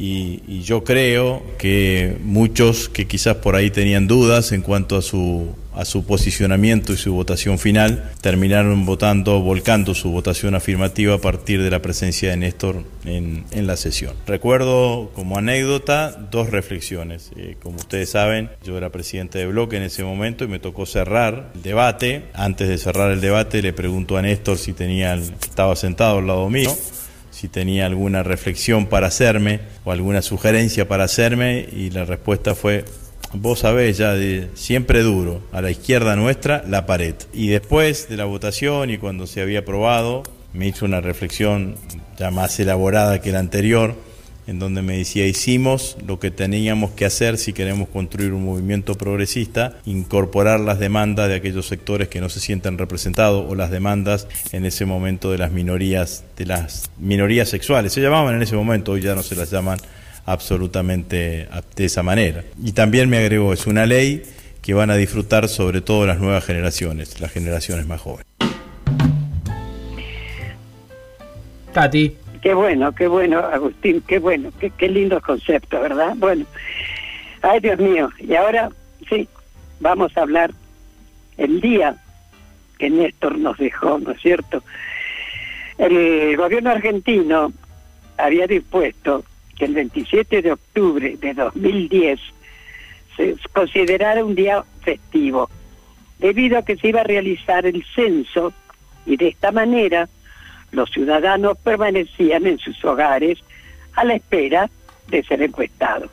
Y, 0.02 0.62
yo 0.62 0.82
creo 0.82 1.42
que 1.58 2.16
muchos 2.22 2.88
que 2.88 3.06
quizás 3.06 3.36
por 3.36 3.54
ahí 3.54 3.70
tenían 3.70 4.06
dudas 4.06 4.52
en 4.52 4.62
cuanto 4.62 4.96
a 4.96 5.02
su, 5.02 5.54
a 5.74 5.84
su 5.84 6.06
posicionamiento 6.06 6.94
y 6.94 6.96
su 6.96 7.12
votación 7.12 7.58
final, 7.58 8.10
terminaron 8.22 8.86
votando, 8.86 9.40
volcando 9.40 9.94
su 9.94 10.10
votación 10.10 10.54
afirmativa 10.54 11.16
a 11.16 11.18
partir 11.18 11.62
de 11.62 11.70
la 11.70 11.82
presencia 11.82 12.30
de 12.30 12.38
Néstor 12.38 12.84
en, 13.04 13.44
en 13.50 13.66
la 13.66 13.76
sesión. 13.76 14.14
Recuerdo 14.26 15.10
como 15.14 15.36
anécdota 15.36 16.12
dos 16.30 16.48
reflexiones. 16.48 17.30
Eh, 17.36 17.56
como 17.62 17.76
ustedes 17.76 18.08
saben, 18.08 18.48
yo 18.64 18.78
era 18.78 18.88
presidente 18.88 19.38
de 19.38 19.46
bloque 19.48 19.76
en 19.76 19.82
ese 19.82 20.02
momento 20.02 20.44
y 20.44 20.48
me 20.48 20.60
tocó 20.60 20.86
cerrar 20.86 21.50
el 21.54 21.62
debate. 21.62 22.24
Antes 22.32 22.68
de 22.68 22.78
cerrar 22.78 23.10
el 23.10 23.20
debate 23.20 23.60
le 23.60 23.74
pregunto 23.74 24.16
a 24.16 24.22
Néstor 24.22 24.56
si 24.56 24.72
tenía, 24.72 25.14
estaba 25.14 25.76
sentado 25.76 26.18
al 26.18 26.26
lado 26.26 26.48
mío 26.48 26.74
si 27.40 27.48
tenía 27.48 27.86
alguna 27.86 28.22
reflexión 28.22 28.84
para 28.84 29.06
hacerme 29.06 29.60
o 29.84 29.92
alguna 29.92 30.20
sugerencia 30.20 30.86
para 30.86 31.04
hacerme 31.04 31.66
y 31.72 31.88
la 31.88 32.04
respuesta 32.04 32.54
fue 32.54 32.84
vos 33.32 33.60
sabés 33.60 33.96
ya, 33.96 34.14
siempre 34.52 35.02
duro, 35.02 35.40
a 35.50 35.62
la 35.62 35.70
izquierda 35.70 36.16
nuestra, 36.16 36.62
la 36.68 36.84
pared. 36.84 37.14
Y 37.32 37.48
después 37.48 38.10
de 38.10 38.18
la 38.18 38.26
votación 38.26 38.90
y 38.90 38.98
cuando 38.98 39.26
se 39.26 39.40
había 39.40 39.60
aprobado, 39.60 40.22
me 40.52 40.66
hizo 40.66 40.84
una 40.84 41.00
reflexión 41.00 41.76
ya 42.18 42.30
más 42.30 42.60
elaborada 42.60 43.22
que 43.22 43.32
la 43.32 43.38
anterior, 43.38 43.94
en 44.50 44.58
donde 44.58 44.82
me 44.82 44.96
decía, 44.96 45.28
hicimos 45.28 45.96
lo 46.04 46.18
que 46.18 46.32
teníamos 46.32 46.90
que 46.90 47.04
hacer 47.04 47.38
si 47.38 47.52
queremos 47.52 47.88
construir 47.88 48.32
un 48.32 48.44
movimiento 48.44 48.96
progresista, 48.96 49.78
incorporar 49.84 50.58
las 50.58 50.80
demandas 50.80 51.28
de 51.28 51.36
aquellos 51.36 51.68
sectores 51.68 52.08
que 52.08 52.20
no 52.20 52.28
se 52.28 52.40
sienten 52.40 52.76
representados 52.76 53.46
o 53.48 53.54
las 53.54 53.70
demandas 53.70 54.26
en 54.50 54.64
ese 54.66 54.86
momento 54.86 55.30
de 55.30 55.38
las 55.38 55.52
minorías, 55.52 56.24
de 56.36 56.46
las 56.46 56.90
minorías 56.98 57.48
sexuales. 57.48 57.92
Se 57.92 58.00
llamaban 58.00 58.34
en 58.34 58.42
ese 58.42 58.56
momento, 58.56 58.90
hoy 58.90 59.02
ya 59.02 59.14
no 59.14 59.22
se 59.22 59.36
las 59.36 59.52
llaman 59.52 59.78
absolutamente 60.26 61.46
de 61.76 61.84
esa 61.84 62.02
manera. 62.02 62.42
Y 62.60 62.72
también 62.72 63.08
me 63.08 63.18
agregó, 63.18 63.52
es 63.52 63.68
una 63.68 63.86
ley 63.86 64.24
que 64.62 64.74
van 64.74 64.90
a 64.90 64.96
disfrutar 64.96 65.48
sobre 65.48 65.80
todo 65.80 66.06
las 66.06 66.18
nuevas 66.18 66.44
generaciones, 66.44 67.20
las 67.20 67.30
generaciones 67.30 67.86
más 67.86 68.00
jóvenes. 68.00 68.26
Tati. 71.72 72.19
Qué 72.42 72.54
bueno, 72.54 72.92
qué 72.94 73.06
bueno, 73.06 73.38
Agustín, 73.38 74.02
qué 74.06 74.18
bueno, 74.18 74.50
qué, 74.58 74.70
qué 74.70 74.88
lindo 74.88 75.20
concepto, 75.20 75.80
¿verdad? 75.80 76.14
Bueno, 76.16 76.46
ay 77.42 77.60
Dios 77.60 77.78
mío, 77.78 78.10
y 78.18 78.34
ahora 78.34 78.70
sí, 79.08 79.28
vamos 79.78 80.16
a 80.16 80.22
hablar 80.22 80.52
el 81.36 81.60
día 81.60 81.96
que 82.78 82.88
Néstor 82.88 83.38
nos 83.38 83.58
dejó, 83.58 83.98
¿no 83.98 84.12
es 84.12 84.22
cierto? 84.22 84.62
El 85.76 86.36
gobierno 86.36 86.70
argentino 86.70 87.52
había 88.16 88.46
dispuesto 88.46 89.24
que 89.58 89.66
el 89.66 89.74
27 89.74 90.42
de 90.42 90.52
octubre 90.52 91.16
de 91.18 91.34
2010 91.34 92.20
se 93.16 93.36
considerara 93.52 94.24
un 94.24 94.34
día 94.34 94.64
festivo, 94.82 95.50
debido 96.18 96.58
a 96.58 96.64
que 96.64 96.76
se 96.76 96.88
iba 96.88 97.00
a 97.00 97.04
realizar 97.04 97.66
el 97.66 97.84
censo 97.94 98.52
y 99.04 99.16
de 99.16 99.28
esta 99.28 99.52
manera 99.52 100.08
los 100.72 100.90
ciudadanos 100.90 101.58
permanecían 101.58 102.46
en 102.46 102.58
sus 102.58 102.84
hogares 102.84 103.38
a 103.94 104.04
la 104.04 104.14
espera 104.14 104.70
de 105.08 105.22
ser 105.24 105.42
encuestados. 105.42 106.10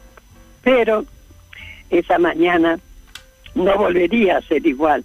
Pero 0.64 1.06
esa 1.90 2.18
mañana 2.18 2.80
no 3.56 3.78
volvería 3.78 4.38
a 4.38 4.42
ser 4.42 4.66
igual 4.66 5.04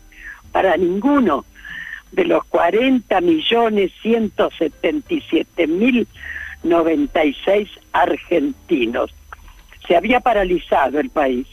para 0.50 0.76
ninguno 0.76 1.44
de 2.12 2.24
los 2.24 2.44
40 2.44 3.20
millones 3.20 3.92
177 4.02 5.66
mil 5.66 6.06
96 6.62 7.68
argentinos. 7.92 9.12
Se 9.86 9.96
había 9.96 10.20
paralizado 10.20 11.00
el 11.00 11.10
país. 11.10 11.46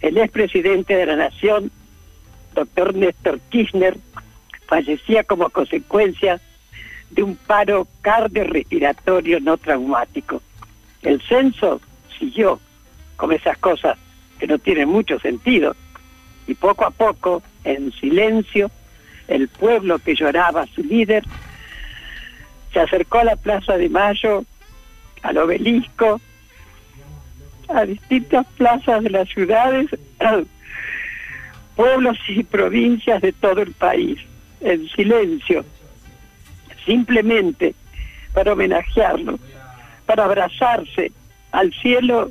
El 0.00 0.16
expresidente 0.18 0.96
de 0.96 1.06
la 1.06 1.16
Nación, 1.16 1.70
doctor 2.54 2.94
Néstor 2.94 3.40
Kirchner, 3.50 3.96
fallecía 4.66 5.22
como 5.24 5.50
consecuencia 5.50 6.40
de 7.12 7.22
un 7.22 7.36
paro 7.36 7.86
cardiorrespiratorio 8.00 9.38
no 9.40 9.56
traumático. 9.56 10.42
El 11.02 11.20
censo 11.22 11.80
siguió 12.18 12.58
con 13.16 13.32
esas 13.32 13.58
cosas 13.58 13.98
que 14.38 14.46
no 14.46 14.58
tienen 14.58 14.88
mucho 14.88 15.18
sentido 15.20 15.76
y 16.46 16.54
poco 16.54 16.84
a 16.84 16.90
poco, 16.90 17.42
en 17.64 17.92
silencio, 17.92 18.70
el 19.28 19.48
pueblo 19.48 19.98
que 19.98 20.14
lloraba 20.14 20.62
a 20.62 20.66
su 20.66 20.82
líder 20.82 21.24
se 22.72 22.80
acercó 22.80 23.18
a 23.18 23.24
la 23.24 23.36
Plaza 23.36 23.76
de 23.76 23.88
Mayo, 23.88 24.44
al 25.22 25.38
obelisco, 25.38 26.20
a 27.68 27.84
distintas 27.84 28.46
plazas 28.56 29.02
de 29.04 29.10
las 29.10 29.28
ciudades, 29.28 29.88
pueblos 31.76 32.18
y 32.28 32.42
provincias 32.42 33.20
de 33.22 33.32
todo 33.32 33.62
el 33.62 33.72
país, 33.72 34.18
en 34.60 34.88
silencio, 34.88 35.64
simplemente 36.84 37.74
para 38.32 38.52
homenajearlo, 38.52 39.38
para 40.06 40.24
abrazarse 40.24 41.12
al 41.50 41.72
cielo 41.72 42.30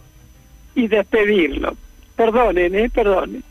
y 0.75 0.87
despedirlo. 0.87 1.75
Perdonen, 2.15 2.75
¿eh? 2.75 2.89
Perdonen. 2.89 3.43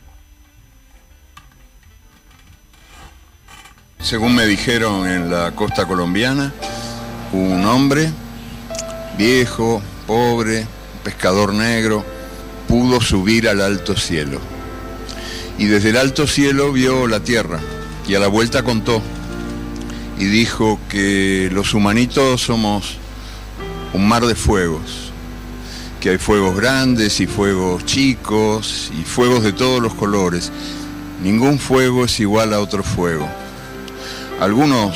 Según 3.98 4.35
me 4.35 4.47
dijeron 4.47 5.06
en 5.06 5.31
la 5.31 5.52
costa 5.52 5.86
colombiana, 5.86 6.52
un 7.32 7.64
hombre 7.66 8.10
viejo, 9.16 9.82
pobre, 10.06 10.66
pescador 11.05 11.52
negro, 11.52 12.05
pudo 12.66 13.01
subir 13.01 13.48
al 13.48 13.60
alto 13.60 13.94
cielo. 13.97 14.40
Y 15.59 15.66
desde 15.66 15.90
el 15.90 15.98
alto 15.98 16.27
cielo 16.27 16.72
vio 16.72 17.06
la 17.06 17.20
tierra 17.20 17.60
y 18.09 18.14
a 18.14 18.18
la 18.18 18.28
vuelta 18.28 18.62
contó 18.62 19.02
y 20.20 20.26
dijo 20.26 20.78
que 20.90 21.48
los 21.51 21.72
humanitos 21.72 22.42
somos 22.42 22.98
un 23.94 24.06
mar 24.06 24.26
de 24.26 24.34
fuegos, 24.34 25.12
que 25.98 26.10
hay 26.10 26.18
fuegos 26.18 26.55
grandes 26.56 27.20
y 27.20 27.26
fuegos 27.26 27.86
chicos 27.86 28.92
y 29.01 29.02
fuegos 29.02 29.42
de 29.42 29.55
todos 29.55 29.80
los 29.80 29.94
colores. 29.94 30.52
Ningún 31.22 31.59
fuego 31.59 32.05
es 32.05 32.20
igual 32.20 32.52
a 32.52 32.60
otro 32.60 32.82
fuego. 32.82 33.26
Algunos 34.40 34.94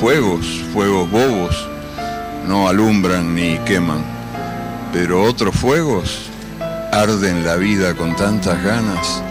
fuegos, 0.00 0.46
fuegos 0.70 1.10
bobos, 1.10 1.68
no 2.46 2.68
alumbran 2.68 3.34
ni 3.34 3.56
queman, 3.60 4.04
pero 4.92 5.22
otros 5.22 5.56
fuegos 5.56 6.26
arden 6.92 7.42
la 7.42 7.56
vida 7.56 7.94
con 7.94 8.14
tantas 8.16 8.62
ganas 8.62 9.22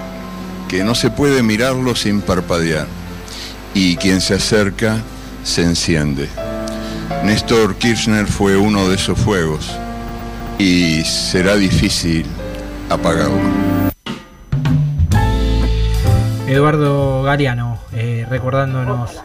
que 0.68 0.84
no 0.84 0.96
se 0.96 1.12
puede 1.12 1.44
mirarlo 1.44 1.96
sin 1.96 2.22
parpadear 2.22 3.05
y 3.76 3.98
quien 3.98 4.22
se 4.22 4.34
acerca 4.34 4.98
se 5.44 5.62
enciende. 5.62 6.30
Néstor 7.24 7.76
Kirchner 7.76 8.26
fue 8.26 8.56
uno 8.58 8.88
de 8.90 8.96
esos 8.96 9.20
fuegos 9.20 9.78
y 10.58 11.04
será 11.04 11.56
difícil 11.56 12.26
apagarlo. 12.90 13.38
Eduardo 16.48 17.24
Gariano, 17.24 17.78
eh, 17.94 18.26
recordándonos 18.30 19.22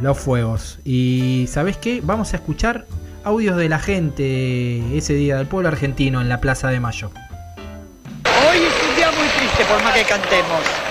los 0.00 0.18
fuegos. 0.18 0.78
Y 0.84 1.46
¿sabes 1.48 1.76
qué? 1.76 2.00
Vamos 2.02 2.32
a 2.34 2.36
escuchar 2.36 2.86
audios 3.24 3.56
de 3.56 3.68
la 3.68 3.80
gente 3.80 4.96
ese 4.96 5.14
día 5.14 5.38
del 5.38 5.48
pueblo 5.48 5.68
argentino 5.68 6.20
en 6.20 6.28
la 6.28 6.40
Plaza 6.40 6.68
de 6.68 6.78
Mayo. 6.78 7.10
Hoy 8.26 8.58
es 8.58 8.88
un 8.88 8.96
día 8.96 9.10
muy 9.10 9.28
triste 9.38 9.64
por 9.64 9.82
más 9.82 9.94
que 9.94 10.04
cantemos. 10.04 10.83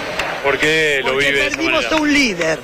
¿Por 0.44 0.58
qué 0.58 1.00
lo 1.04 1.14
Porque 1.14 1.26
vive 1.28 1.40
de 1.40 1.48
esa 1.48 1.56
perdimos 1.58 1.84
manera? 1.84 1.98
a 1.98 2.02
un 2.02 2.14
líder, 2.14 2.60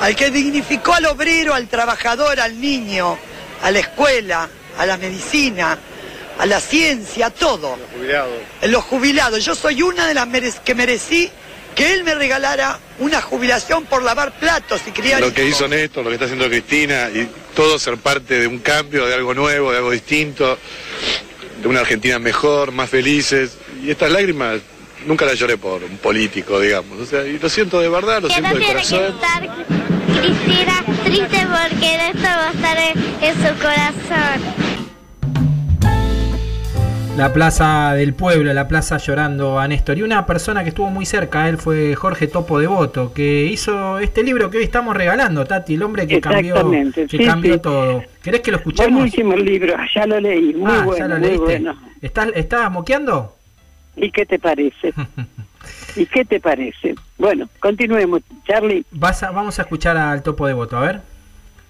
al 0.00 0.16
que 0.16 0.30
dignificó 0.30 0.94
al 0.94 1.06
obrero, 1.06 1.54
al 1.54 1.68
trabajador, 1.68 2.40
al 2.40 2.60
niño, 2.60 3.16
a 3.62 3.70
la 3.70 3.78
escuela, 3.78 4.48
a 4.78 4.86
la 4.86 4.96
medicina, 4.96 5.78
a 6.38 6.46
la 6.46 6.60
ciencia, 6.60 7.26
a 7.26 7.30
todo. 7.30 7.78
Jubilado. 7.94 8.32
En 8.60 8.72
los 8.72 8.82
jubilados. 8.84 9.44
Yo 9.44 9.54
soy 9.54 9.82
una 9.82 10.06
de 10.06 10.14
las 10.14 10.26
merec- 10.26 10.60
que 10.64 10.74
merecí 10.74 11.30
que 11.76 11.94
él 11.94 12.04
me 12.04 12.14
regalara 12.14 12.78
una 12.98 13.22
jubilación 13.22 13.84
por 13.84 14.02
lavar 14.02 14.38
platos 14.38 14.82
y 14.86 14.90
criar 14.90 15.20
Lo 15.20 15.32
que 15.32 15.46
hizo 15.46 15.66
Néstor, 15.68 16.04
lo 16.04 16.10
que 16.10 16.14
está 16.16 16.26
haciendo 16.26 16.48
Cristina 16.48 17.08
y 17.14 17.26
todo 17.54 17.78
ser 17.78 17.96
parte 17.98 18.40
de 18.40 18.46
un 18.46 18.58
cambio, 18.58 19.06
de 19.06 19.14
algo 19.14 19.32
nuevo, 19.32 19.70
de 19.72 19.78
algo 19.78 19.90
distinto, 19.90 20.58
de 21.62 21.68
una 21.68 21.80
Argentina 21.80 22.18
mejor, 22.18 22.72
más 22.72 22.90
felices. 22.90 23.52
Y 23.82 23.90
estas 23.90 24.10
lágrimas 24.10 24.60
nunca 25.06 25.24
las 25.26 25.38
lloré 25.38 25.56
por 25.56 25.82
un 25.82 25.96
político, 25.98 26.58
digamos. 26.60 26.98
O 27.00 27.06
sea, 27.06 27.26
y 27.26 27.38
lo 27.38 27.48
siento 27.48 27.80
de 27.80 27.88
verdad, 27.88 28.20
lo 28.22 28.28
Que 28.28 28.34
siento 28.34 28.50
no 28.50 28.58
de 28.58 28.64
tiene 28.64 28.80
que 28.82 28.88
corazón. 28.88 29.14
estar 29.14 30.20
Cristina 30.20 30.84
triste 31.04 31.46
porque 31.46 31.94
esto 32.06 32.28
va 32.28 32.48
a 32.48 32.52
estar 32.52 32.76
en, 32.78 32.98
en 33.22 33.34
su 33.34 33.62
corazón. 33.62 34.62
La 37.16 37.30
plaza 37.34 37.92
del 37.92 38.14
pueblo, 38.14 38.54
la 38.54 38.68
plaza 38.68 38.96
llorando 38.96 39.58
a 39.58 39.68
Néstor. 39.68 39.98
Y 39.98 40.02
una 40.02 40.24
persona 40.24 40.62
que 40.62 40.70
estuvo 40.70 40.88
muy 40.88 41.04
cerca 41.04 41.44
a 41.44 41.48
él 41.50 41.58
fue 41.58 41.94
Jorge 41.94 42.26
Topo 42.26 42.58
Devoto, 42.58 43.12
que 43.12 43.44
hizo 43.44 43.98
este 43.98 44.22
libro 44.22 44.48
que 44.50 44.56
hoy 44.56 44.64
estamos 44.64 44.96
regalando, 44.96 45.44
Tati, 45.44 45.74
el 45.74 45.82
hombre 45.82 46.06
que 46.06 46.22
cambió, 46.22 46.70
que 46.94 47.06
sí, 47.10 47.18
cambió 47.18 47.54
sí. 47.54 47.60
todo. 47.60 48.02
¿Querés 48.22 48.40
que 48.40 48.50
lo 48.50 48.56
escuchemos? 48.56 48.92
Buenísimo 48.94 49.34
el 49.34 49.44
libro, 49.44 49.74
ya 49.94 50.06
lo 50.06 50.18
leí, 50.20 50.54
muy 50.54 50.70
Ah, 50.72 50.76
¿ya 50.78 50.84
bueno, 50.84 51.08
lo 51.08 51.16
muy 51.18 51.28
leíste? 51.28 51.44
bueno. 51.44 51.76
¿Estás, 52.00 52.28
¿Estás 52.34 52.70
moqueando? 52.72 53.36
¿Y 53.96 54.10
qué 54.10 54.26
te 54.26 54.38
parece? 54.38 54.92
¿Y 55.96 56.06
qué 56.06 56.24
te 56.24 56.40
parece? 56.40 56.94
Bueno, 57.18 57.48
continuemos, 57.60 58.22
Charlie. 58.46 58.84
Vas 58.92 59.22
a- 59.22 59.30
vamos 59.30 59.58
a 59.58 59.62
escuchar 59.62 59.96
al 59.96 60.22
Topo 60.22 60.46
Devoto, 60.46 60.76
a 60.76 60.80
ver. 60.80 61.00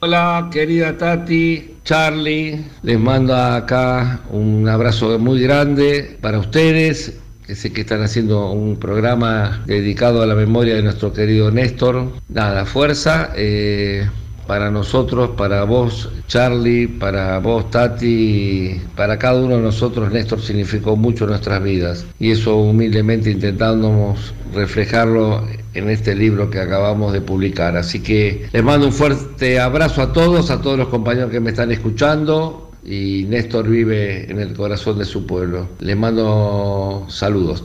Hola, 0.00 0.48
querida 0.52 0.96
Tati, 0.98 1.76
Charlie, 1.84 2.64
les 2.82 2.98
mando 2.98 3.36
acá 3.36 4.20
un 4.30 4.68
abrazo 4.68 5.16
muy 5.20 5.40
grande 5.40 6.18
para 6.20 6.40
ustedes, 6.40 7.20
que 7.46 7.54
sé 7.54 7.72
que 7.72 7.82
están 7.82 8.02
haciendo 8.02 8.50
un 8.50 8.76
programa 8.80 9.62
dedicado 9.66 10.20
a 10.22 10.26
la 10.26 10.34
memoria 10.34 10.74
de 10.74 10.82
nuestro 10.82 11.12
querido 11.12 11.52
Néstor. 11.52 12.12
Nada, 12.28 12.66
fuerza, 12.66 13.32
eh, 13.36 14.08
para 14.46 14.70
nosotros, 14.70 15.30
para 15.36 15.64
vos, 15.64 16.10
Charlie, 16.26 16.86
para 16.86 17.38
vos, 17.38 17.70
Tati, 17.70 18.80
para 18.96 19.18
cada 19.18 19.40
uno 19.40 19.56
de 19.56 19.62
nosotros, 19.62 20.12
Néstor 20.12 20.40
significó 20.40 20.96
mucho 20.96 21.24
en 21.24 21.30
nuestras 21.30 21.62
vidas. 21.62 22.06
Y 22.18 22.30
eso 22.30 22.56
humildemente 22.56 23.30
intentamos 23.30 24.34
reflejarlo 24.54 25.46
en 25.74 25.90
este 25.90 26.14
libro 26.14 26.50
que 26.50 26.60
acabamos 26.60 27.12
de 27.12 27.20
publicar. 27.20 27.76
Así 27.76 28.02
que 28.02 28.46
les 28.52 28.62
mando 28.62 28.86
un 28.86 28.92
fuerte 28.92 29.60
abrazo 29.60 30.02
a 30.02 30.12
todos, 30.12 30.50
a 30.50 30.60
todos 30.60 30.78
los 30.78 30.88
compañeros 30.88 31.30
que 31.30 31.40
me 31.40 31.50
están 31.50 31.70
escuchando. 31.72 32.70
Y 32.84 33.26
Néstor 33.28 33.68
vive 33.68 34.30
en 34.30 34.40
el 34.40 34.54
corazón 34.54 34.98
de 34.98 35.04
su 35.04 35.24
pueblo. 35.24 35.68
Les 35.78 35.96
mando 35.96 37.06
saludos. 37.08 37.64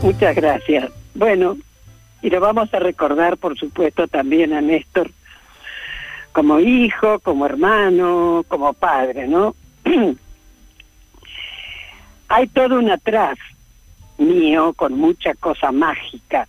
Muchas 0.00 0.36
gracias. 0.36 0.90
Bueno, 1.14 1.56
y 2.22 2.30
lo 2.30 2.40
vamos 2.40 2.72
a 2.74 2.78
recordar, 2.78 3.36
por 3.36 3.58
supuesto, 3.58 4.08
también 4.08 4.52
a 4.52 4.60
Néstor 4.60 5.10
como 6.32 6.60
hijo, 6.60 7.18
como 7.20 7.46
hermano, 7.46 8.44
como 8.48 8.72
padre, 8.72 9.26
¿no? 9.26 9.54
Hay 12.28 12.46
todo 12.48 12.78
un 12.78 12.90
atrás 12.90 13.38
mío 14.18 14.72
con 14.74 14.94
mucha 14.94 15.34
cosa 15.34 15.72
mágica. 15.72 16.46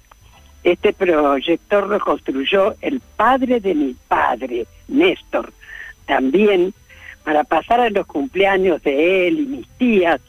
Este 0.63 0.91
proyector 0.93 1.87
lo 1.87 1.99
construyó 1.99 2.75
el 2.81 2.99
padre 2.99 3.61
de 3.61 3.73
mi 3.73 3.95
padre, 4.07 4.67
Néstor, 4.87 5.53
también 6.05 6.73
para 7.23 7.43
pasar 7.43 7.79
a 7.79 7.89
los 7.89 8.05
cumpleaños 8.05 8.83
de 8.83 9.27
él 9.27 9.39
y 9.39 9.45
mis 9.45 9.67
tías, 9.77 10.19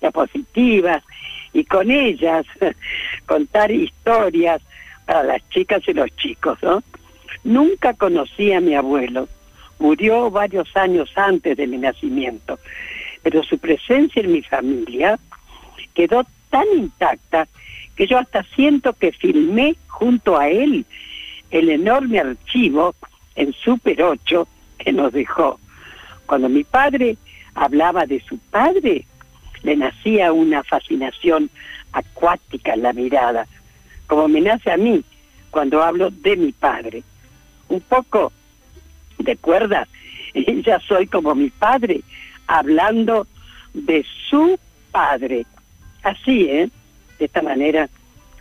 diapositivas, 0.00 1.02
y 1.52 1.64
con 1.64 1.90
ellas 1.90 2.46
contar 3.26 3.70
historias 3.70 4.62
para 5.06 5.22
las 5.22 5.48
chicas 5.48 5.82
y 5.86 5.94
los 5.94 6.14
chicos, 6.16 6.58
¿no? 6.62 6.82
Nunca 7.44 7.94
conocí 7.94 8.52
a 8.52 8.60
mi 8.60 8.74
abuelo, 8.74 9.28
murió 9.78 10.30
varios 10.30 10.76
años 10.76 11.10
antes 11.16 11.56
de 11.56 11.66
mi 11.66 11.78
nacimiento, 11.78 12.58
pero 13.22 13.42
su 13.42 13.58
presencia 13.58 14.20
en 14.22 14.32
mi 14.32 14.42
familia 14.42 15.18
quedó 15.94 16.26
tan 16.50 16.66
intacta 16.76 17.48
que 17.94 18.06
yo 18.06 18.18
hasta 18.18 18.42
siento 18.54 18.92
que 18.92 19.12
filmé 19.12 19.76
junto 19.86 20.38
a 20.38 20.48
él 20.48 20.84
el 21.50 21.70
enorme 21.70 22.20
archivo 22.20 22.94
en 23.34 23.52
Super 23.52 24.02
8 24.02 24.48
que 24.78 24.92
nos 24.92 25.12
dejó. 25.12 25.58
Cuando 26.26 26.48
mi 26.48 26.64
padre 26.64 27.16
hablaba 27.54 28.04
de 28.06 28.20
su 28.20 28.38
padre, 28.38 29.06
le 29.62 29.76
nacía 29.76 30.32
una 30.32 30.62
fascinación 30.62 31.50
acuática 31.92 32.74
en 32.74 32.82
la 32.82 32.92
mirada, 32.92 33.46
como 34.06 34.28
me 34.28 34.40
nace 34.40 34.70
a 34.70 34.76
mí 34.76 35.02
cuando 35.50 35.82
hablo 35.82 36.10
de 36.10 36.36
mi 36.36 36.52
padre. 36.52 37.02
Un 37.68 37.80
poco 37.80 38.32
de 39.18 39.36
cuerda, 39.36 39.86
ya 40.64 40.80
soy 40.80 41.06
como 41.06 41.34
mi 41.34 41.50
padre, 41.50 42.02
hablando 42.46 43.26
de 43.72 44.04
su 44.28 44.58
padre. 44.90 45.46
Así, 46.02 46.42
¿eh? 46.48 46.70
De 47.18 47.24
esta 47.24 47.42
manera 47.42 47.88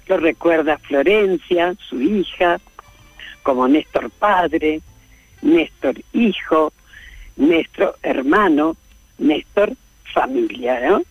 lo 0.08 0.18
recuerda 0.18 0.78
Florencia, 0.78 1.74
su 1.90 2.02
hija, 2.02 2.60
como 3.44 3.68
Néstor 3.68 4.10
padre, 4.12 4.82
Néstor 5.42 5.96
hijo, 6.14 6.74
Néstor 7.38 7.98
hermano, 8.04 8.76
Néstor 9.18 9.76
familia, 10.14 10.80
¿no? 10.88 11.02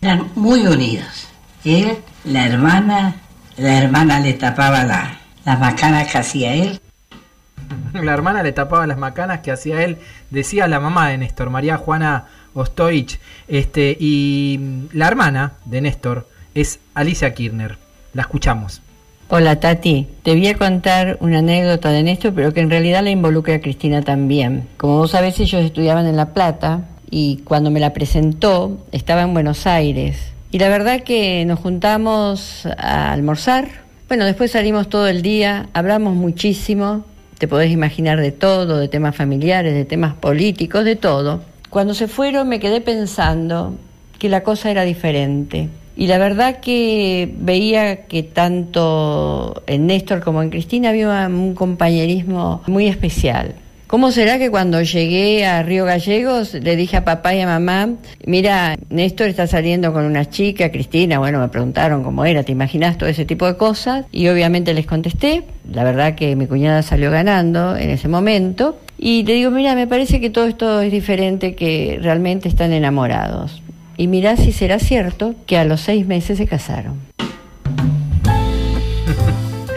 Eran 0.00 0.30
muy 0.34 0.66
unidos. 0.66 1.28
Él, 1.64 1.96
la 2.24 2.46
hermana, 2.46 3.16
la 3.56 3.78
hermana 3.78 4.20
le 4.20 4.32
tapaba 4.34 4.84
la, 4.84 5.18
las 5.44 5.60
macanas 5.60 6.10
que 6.10 6.18
hacía 6.18 6.54
él. 6.54 6.80
La 7.92 8.12
hermana 8.12 8.42
le 8.42 8.52
tapaba 8.52 8.86
las 8.86 8.98
macanas 8.98 9.40
que 9.40 9.50
hacía 9.50 9.84
él, 9.84 9.98
decía 10.30 10.66
la 10.66 10.80
mamá 10.80 11.08
de 11.08 11.18
Néstor, 11.18 11.50
María 11.50 11.76
Juana 11.76 12.26
Ostoich. 12.54 13.18
Este, 13.48 13.96
y 13.98 14.88
la 14.92 15.06
hermana 15.06 15.52
de 15.64 15.80
Néstor 15.80 16.28
es 16.54 16.80
Alicia 16.94 17.34
Kirchner. 17.34 17.78
La 18.14 18.22
escuchamos. 18.22 18.82
Hola 19.28 19.60
Tati, 19.60 20.08
te 20.22 20.32
voy 20.32 20.46
a 20.48 20.58
contar 20.58 21.16
una 21.20 21.38
anécdota 21.38 21.90
de 21.90 22.02
Néstor, 22.02 22.34
pero 22.34 22.52
que 22.52 22.60
en 22.60 22.70
realidad 22.70 23.02
la 23.02 23.10
involucra 23.10 23.54
a 23.54 23.60
Cristina 23.60 24.02
también. 24.02 24.68
Como 24.76 24.98
vos 24.98 25.12
sabés, 25.12 25.38
ellos 25.40 25.62
estudiaban 25.62 26.06
en 26.06 26.16
La 26.16 26.34
Plata 26.34 26.82
y 27.10 27.38
cuando 27.44 27.70
me 27.70 27.80
la 27.80 27.94
presentó 27.94 28.84
estaba 28.92 29.22
en 29.22 29.32
Buenos 29.32 29.66
Aires. 29.66 30.31
Y 30.52 30.58
la 30.58 30.68
verdad 30.68 31.00
que 31.00 31.46
nos 31.46 31.60
juntamos 31.60 32.66
a 32.76 33.10
almorzar. 33.10 33.68
Bueno, 34.06 34.26
después 34.26 34.50
salimos 34.50 34.90
todo 34.90 35.08
el 35.08 35.22
día, 35.22 35.70
hablamos 35.72 36.14
muchísimo, 36.14 37.06
te 37.38 37.48
podés 37.48 37.72
imaginar 37.72 38.20
de 38.20 38.32
todo, 38.32 38.78
de 38.78 38.88
temas 38.88 39.16
familiares, 39.16 39.72
de 39.72 39.86
temas 39.86 40.12
políticos, 40.12 40.84
de 40.84 40.94
todo. 40.94 41.40
Cuando 41.70 41.94
se 41.94 42.06
fueron 42.06 42.50
me 42.50 42.60
quedé 42.60 42.82
pensando 42.82 43.74
que 44.18 44.28
la 44.28 44.42
cosa 44.42 44.70
era 44.70 44.82
diferente. 44.82 45.70
Y 45.96 46.06
la 46.06 46.18
verdad 46.18 46.60
que 46.60 47.32
veía 47.38 48.04
que 48.04 48.22
tanto 48.22 49.62
en 49.66 49.86
Néstor 49.86 50.20
como 50.20 50.42
en 50.42 50.50
Cristina 50.50 50.90
había 50.90 51.26
un 51.28 51.54
compañerismo 51.54 52.62
muy 52.66 52.88
especial. 52.88 53.54
¿Cómo 53.92 54.10
será 54.10 54.38
que 54.38 54.50
cuando 54.50 54.80
llegué 54.80 55.44
a 55.44 55.62
Río 55.62 55.84
Gallegos 55.84 56.54
le 56.54 56.76
dije 56.76 56.96
a 56.96 57.04
papá 57.04 57.34
y 57.34 57.42
a 57.42 57.46
mamá, 57.46 57.90
mira, 58.24 58.78
Néstor 58.88 59.28
está 59.28 59.46
saliendo 59.46 59.92
con 59.92 60.06
una 60.06 60.30
chica, 60.30 60.72
Cristina, 60.72 61.18
bueno, 61.18 61.38
me 61.38 61.48
preguntaron 61.48 62.02
cómo 62.02 62.24
era, 62.24 62.42
¿te 62.42 62.52
imaginas 62.52 62.96
todo 62.96 63.10
ese 63.10 63.26
tipo 63.26 63.44
de 63.44 63.58
cosas? 63.58 64.06
Y 64.10 64.28
obviamente 64.28 64.72
les 64.72 64.86
contesté, 64.86 65.44
la 65.70 65.84
verdad 65.84 66.14
que 66.14 66.34
mi 66.36 66.46
cuñada 66.46 66.80
salió 66.82 67.10
ganando 67.10 67.76
en 67.76 67.90
ese 67.90 68.08
momento, 68.08 68.80
y 68.96 69.24
le 69.24 69.34
digo, 69.34 69.50
mira, 69.50 69.74
me 69.74 69.86
parece 69.86 70.22
que 70.22 70.30
todo 70.30 70.46
esto 70.46 70.80
es 70.80 70.90
diferente, 70.90 71.54
que 71.54 71.98
realmente 72.00 72.48
están 72.48 72.72
enamorados. 72.72 73.60
Y 73.98 74.06
mirá 74.06 74.38
si 74.38 74.52
será 74.52 74.78
cierto 74.78 75.34
que 75.44 75.58
a 75.58 75.66
los 75.66 75.82
seis 75.82 76.06
meses 76.06 76.38
se 76.38 76.46
casaron. 76.46 76.98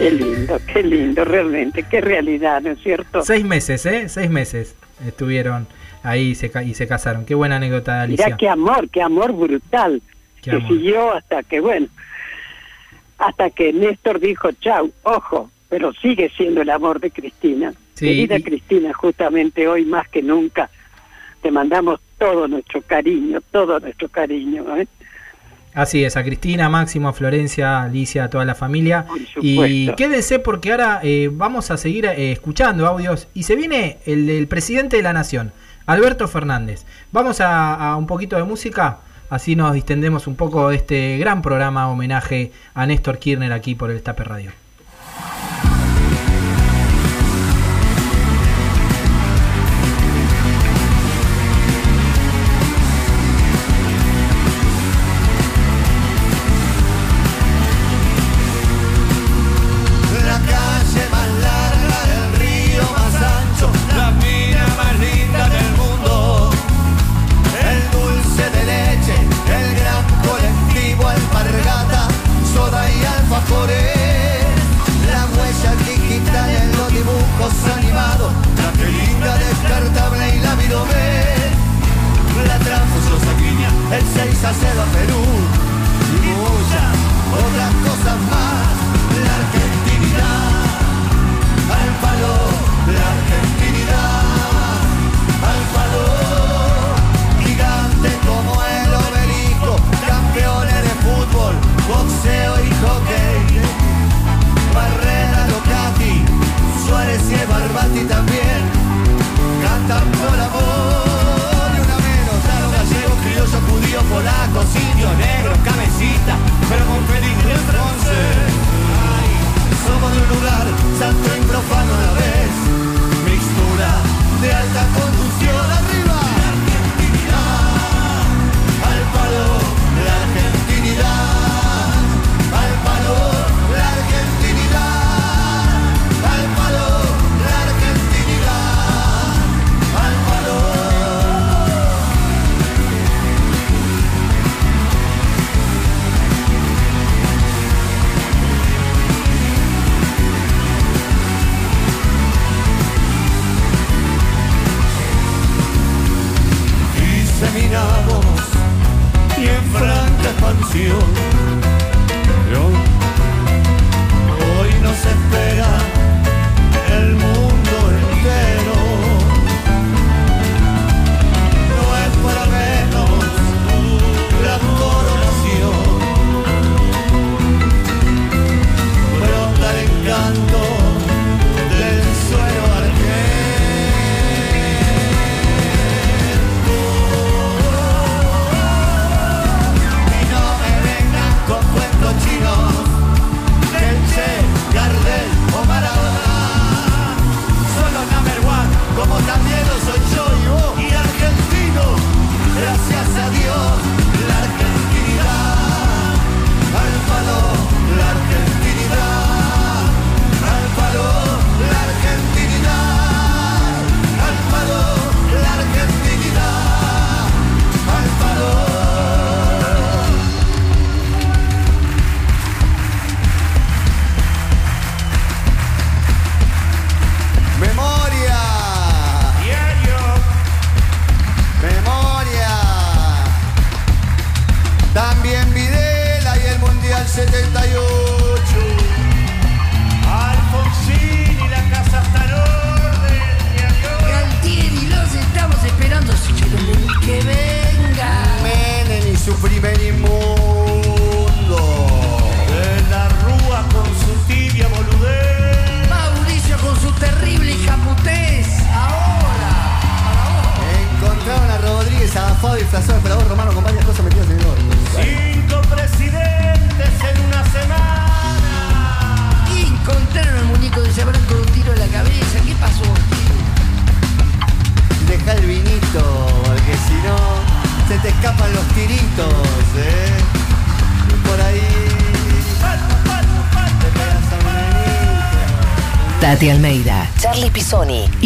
Qué 0.06 0.12
lindo, 0.12 0.60
qué 0.72 0.84
lindo, 0.84 1.26
realmente, 1.26 1.82
qué 1.90 2.00
realidad, 2.00 2.62
¿no 2.62 2.70
es 2.70 2.80
cierto? 2.84 3.24
Seis 3.24 3.44
meses, 3.44 3.84
¿eh? 3.88 4.08
Seis 4.08 4.30
meses 4.30 4.76
estuvieron 5.04 5.66
ahí 6.04 6.30
y 6.30 6.36
se, 6.36 6.52
y 6.64 6.76
se 6.76 6.88
casaron. 6.88 7.26
Qué 7.26 7.34
buena 7.34 7.56
anécdota, 7.56 8.04
Alicia. 8.04 8.26
Mirá 8.28 8.38
qué 8.38 8.48
amor, 8.48 8.88
qué 8.90 9.02
amor 9.02 9.34
brutal. 9.34 10.04
Qué 10.44 10.52
que 10.52 10.58
amor. 10.58 10.68
siguió 10.72 11.12
hasta 11.12 11.42
que, 11.42 11.60
bueno, 11.60 11.88
hasta 13.18 13.50
que 13.50 13.74
Néstor 13.74 14.20
dijo, 14.20 14.52
chau, 14.52 14.92
ojo, 15.02 15.50
pero 15.70 15.92
sigue 15.94 16.30
siendo 16.38 16.62
el 16.62 16.70
amor 16.70 17.00
de 17.00 17.10
Cristina. 17.10 17.74
Sí, 17.96 18.06
Querida 18.06 18.38
y- 18.38 18.44
Cristina, 18.44 18.94
justamente 18.94 19.68
hoy 19.68 19.86
más 19.86 20.08
que 20.10 20.22
nunca 20.22 20.70
te 21.42 21.50
mandamos 21.50 22.00
todo 22.20 22.48
nuestro 22.48 22.80
cariño, 22.84 23.42
todo 23.52 23.80
nuestro 23.80 24.08
cariño. 24.10 24.66
¿eh? 24.78 24.86
Así 25.76 26.06
es, 26.06 26.16
a 26.16 26.24
Cristina, 26.24 26.70
Máximo, 26.70 27.10
a 27.10 27.14
Florencia, 27.14 27.80
a 27.80 27.84
Alicia, 27.84 28.24
a 28.24 28.30
toda 28.30 28.46
la 28.46 28.56
familia. 28.56 29.06
Y 29.42 29.92
quédense 29.96 30.40
porque 30.40 30.72
ahora 30.72 31.02
eh, 31.04 31.30
vamos 31.32 31.70
a 31.70 31.76
seguir 31.76 32.06
eh, 32.06 32.32
escuchando 32.32 32.88
audios. 32.88 33.28
Y 33.34 33.44
se 33.44 33.58
viene 33.58 33.98
el 34.06 34.26
del 34.26 34.48
presidente 34.48 34.96
de 34.96 35.04
la 35.04 35.12
Nación, 35.12 35.52
Alberto 35.86 36.30
Fernández. 36.30 36.86
Vamos 37.12 37.42
a, 37.42 37.92
a 37.92 37.98
un 37.98 38.08
poquito 38.08 38.38
de 38.38 38.44
música, 38.46 39.00
así 39.30 39.58
nos 39.58 39.74
distendemos 39.74 40.28
un 40.28 40.38
poco 40.38 40.70
de 40.70 40.78
este 40.78 41.18
gran 41.18 41.42
programa 41.42 41.90
homenaje 41.90 42.54
a 42.74 42.86
Néstor 42.86 43.20
Kirchner 43.20 43.52
aquí 43.52 43.76
por 43.76 43.92
el 43.92 43.98
Estape 43.98 44.24
Radio. 44.24 44.52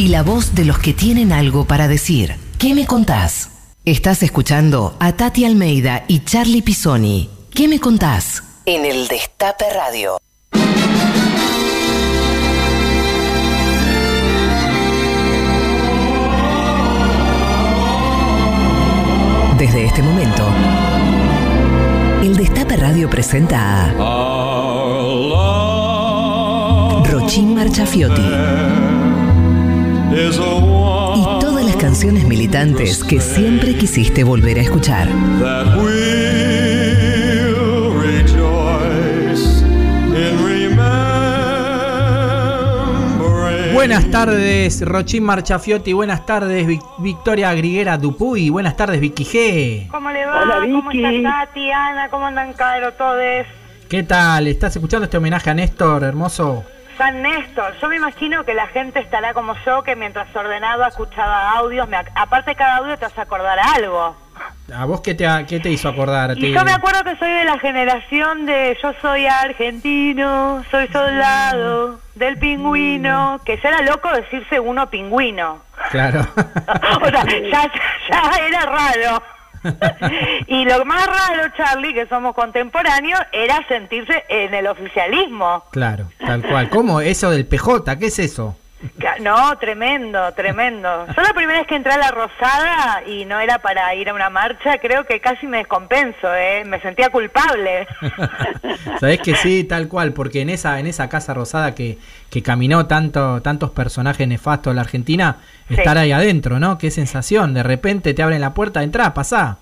Y 0.10 0.12
la 0.12 0.24
voz 0.24 0.56
de 0.56 0.66
los 0.66 0.80
que 0.80 0.94
tienen 0.94 1.32
algo 1.32 1.66
para 1.66 1.88
decir. 1.88 2.36
¿Qué 2.58 2.74
me 2.74 2.88
contás? 2.88 3.52
Estás 3.86 4.24
escuchando 4.24 4.98
a 5.00 5.12
Tati 5.12 5.46
Almeida 5.46 6.04
y 6.08 6.22
Charlie 6.22 6.64
Pisoni. 6.64 7.30
¿Qué 7.54 7.68
me 7.68 7.80
contás? 7.80 8.42
En 8.66 8.86
el 8.86 9.08
Destape 9.08 9.66
Radio. 9.72 10.18
Desde 19.60 19.86
este 19.86 20.02
momento, 20.02 20.44
el 22.24 22.36
Destape 22.36 22.78
Radio 22.78 23.08
presenta 23.12 23.92
a 23.92 23.94
Rochín 27.06 27.54
Marchafiotti 27.54 29.09
y 30.12 31.40
todas 31.40 31.64
las 31.66 31.76
canciones 31.76 32.24
militantes 32.26 33.04
que 33.04 33.20
siempre 33.20 33.76
quisiste 33.76 34.24
volver 34.24 34.58
a 34.58 34.62
escuchar. 34.62 35.08
Buenas 43.74 44.10
tardes, 44.12 44.82
Rochín 44.86 45.24
Marchafiotti. 45.24 45.94
Buenas 45.94 46.26
tardes, 46.26 46.68
Vic- 46.68 46.84
Victoria 46.98 47.54
Griguera 47.54 47.98
Dupuy. 47.98 48.50
Buenas 48.50 48.76
tardes, 48.76 49.00
Vicky 49.00 49.24
G. 49.24 49.88
¿Cómo 49.90 50.12
le 50.12 50.26
va? 50.26 50.42
Hola, 50.42 50.56
¿Cómo 50.62 50.90
Vicky. 50.90 51.06
está 51.18 51.46
Tati, 51.46 51.72
Ana? 51.72 52.10
¿Cómo 52.10 52.26
andan, 52.26 52.54
Caro, 52.54 52.92
todos? 52.94 53.46
¿Qué 53.88 54.04
tal? 54.04 54.48
¿Estás 54.48 54.76
escuchando 54.76 55.06
este 55.06 55.18
homenaje 55.18 55.50
a 55.50 55.54
Néstor, 55.54 56.04
hermoso? 56.04 56.64
San 57.00 57.22
Néstor, 57.22 57.80
yo 57.82 57.88
me 57.88 57.96
imagino 57.96 58.44
que 58.44 58.54
la 58.54 58.68
gente 58.68 59.00
estará 59.00 59.34
como 59.34 59.56
yo, 59.66 59.84
que 59.84 59.96
mientras 59.96 60.36
ordenaba 60.36 60.90
escuchaba 60.90 61.52
audios. 61.52 61.88
Me 61.88 61.96
aparte, 61.96 62.56
cada 62.56 62.76
audio 62.76 62.98
te 62.98 63.06
hace 63.06 63.22
acordar 63.22 63.58
algo. 63.58 64.18
¿A 64.76 64.84
vos 64.84 65.00
qué 65.00 65.16
te, 65.16 65.26
qué 65.48 65.62
te 65.62 65.70
hizo 65.70 65.88
acordar? 65.88 66.38
Y 66.38 66.52
yo 66.52 66.66
me 66.66 66.74
acuerdo 66.74 67.06
que 67.06 67.16
soy 67.16 67.32
de 67.32 67.46
la 67.46 67.58
generación 67.58 68.46
de 68.46 68.78
yo 68.84 68.92
soy 69.02 69.28
argentino, 69.28 70.62
soy 70.70 70.90
soldado 70.90 72.02
del 72.16 72.38
pingüino, 72.38 73.40
que 73.46 73.58
ya 73.64 73.70
era 73.70 73.82
loco 73.82 74.12
decirse 74.12 74.60
uno 74.60 74.90
pingüino. 74.90 75.60
Claro. 75.92 76.28
O 77.02 77.10
sea, 77.10 77.24
ya, 77.24 77.72
ya 78.10 78.46
era 78.46 78.66
raro. 78.66 79.24
Y 80.48 80.66
lo 80.66 80.86
más 80.86 81.06
raro, 81.06 81.52
Charlie, 81.56 81.94
que 81.94 82.08
somos 82.08 82.36
contemporáneos, 82.36 83.20
era 83.32 83.66
sentirse 83.68 84.24
en 84.30 84.54
el 84.54 84.68
oficialismo. 84.68 85.64
Claro, 85.72 86.10
tal 86.20 86.42
cual. 86.44 86.70
¿Cómo? 86.70 87.02
Eso 87.02 87.32
del 87.32 87.46
PJ, 87.46 87.98
¿qué 87.98 88.08
es 88.08 88.20
eso? 88.20 88.56
No, 89.22 89.58
tremendo, 89.58 90.32
tremendo. 90.34 91.06
Yo 91.08 91.22
la 91.22 91.34
primera 91.34 91.60
vez 91.60 91.68
que 91.68 91.76
entré 91.76 91.92
a 91.94 91.98
la 91.98 92.12
Rosada 92.12 93.04
y 93.06 93.26
no 93.26 93.40
era 93.40 93.60
para 93.60 93.94
ir 93.96 94.10
a 94.10 94.14
una 94.14 94.30
marcha, 94.30 94.78
creo 94.80 95.06
que 95.06 95.20
casi 95.20 95.48
me 95.48 95.58
descompenso, 95.58 96.34
¿eh? 96.34 96.64
Me 96.66 96.80
sentía 96.82 97.10
culpable. 97.10 97.88
Sabés 99.00 99.20
que 99.20 99.36
sí, 99.36 99.64
tal 99.66 99.88
cual, 99.90 100.14
porque 100.14 100.42
en 100.42 100.50
esa, 100.50 100.80
en 100.80 100.88
esa 100.88 101.10
casa 101.10 101.34
rosada 101.34 101.76
que, 101.76 101.98
que 102.30 102.42
caminó 102.42 102.86
tanto, 102.88 103.42
tantos 103.42 103.72
personajes 103.72 104.28
nefastos 104.28 104.72
de 104.72 104.76
la 104.76 104.82
Argentina, 104.82 105.38
Sí. 105.68 105.76
estar 105.76 105.98
ahí 106.00 106.12
adentro, 106.12 106.60
¿no? 106.60 106.78
Qué 106.80 106.90
sensación, 106.90 107.54
de 107.54 107.62
repente 107.62 108.16
te 108.16 108.24
abren 108.24 108.42
la 108.42 108.56
puerta, 108.56 108.82
entrá, 108.82 109.14
pasá. 109.14 109.58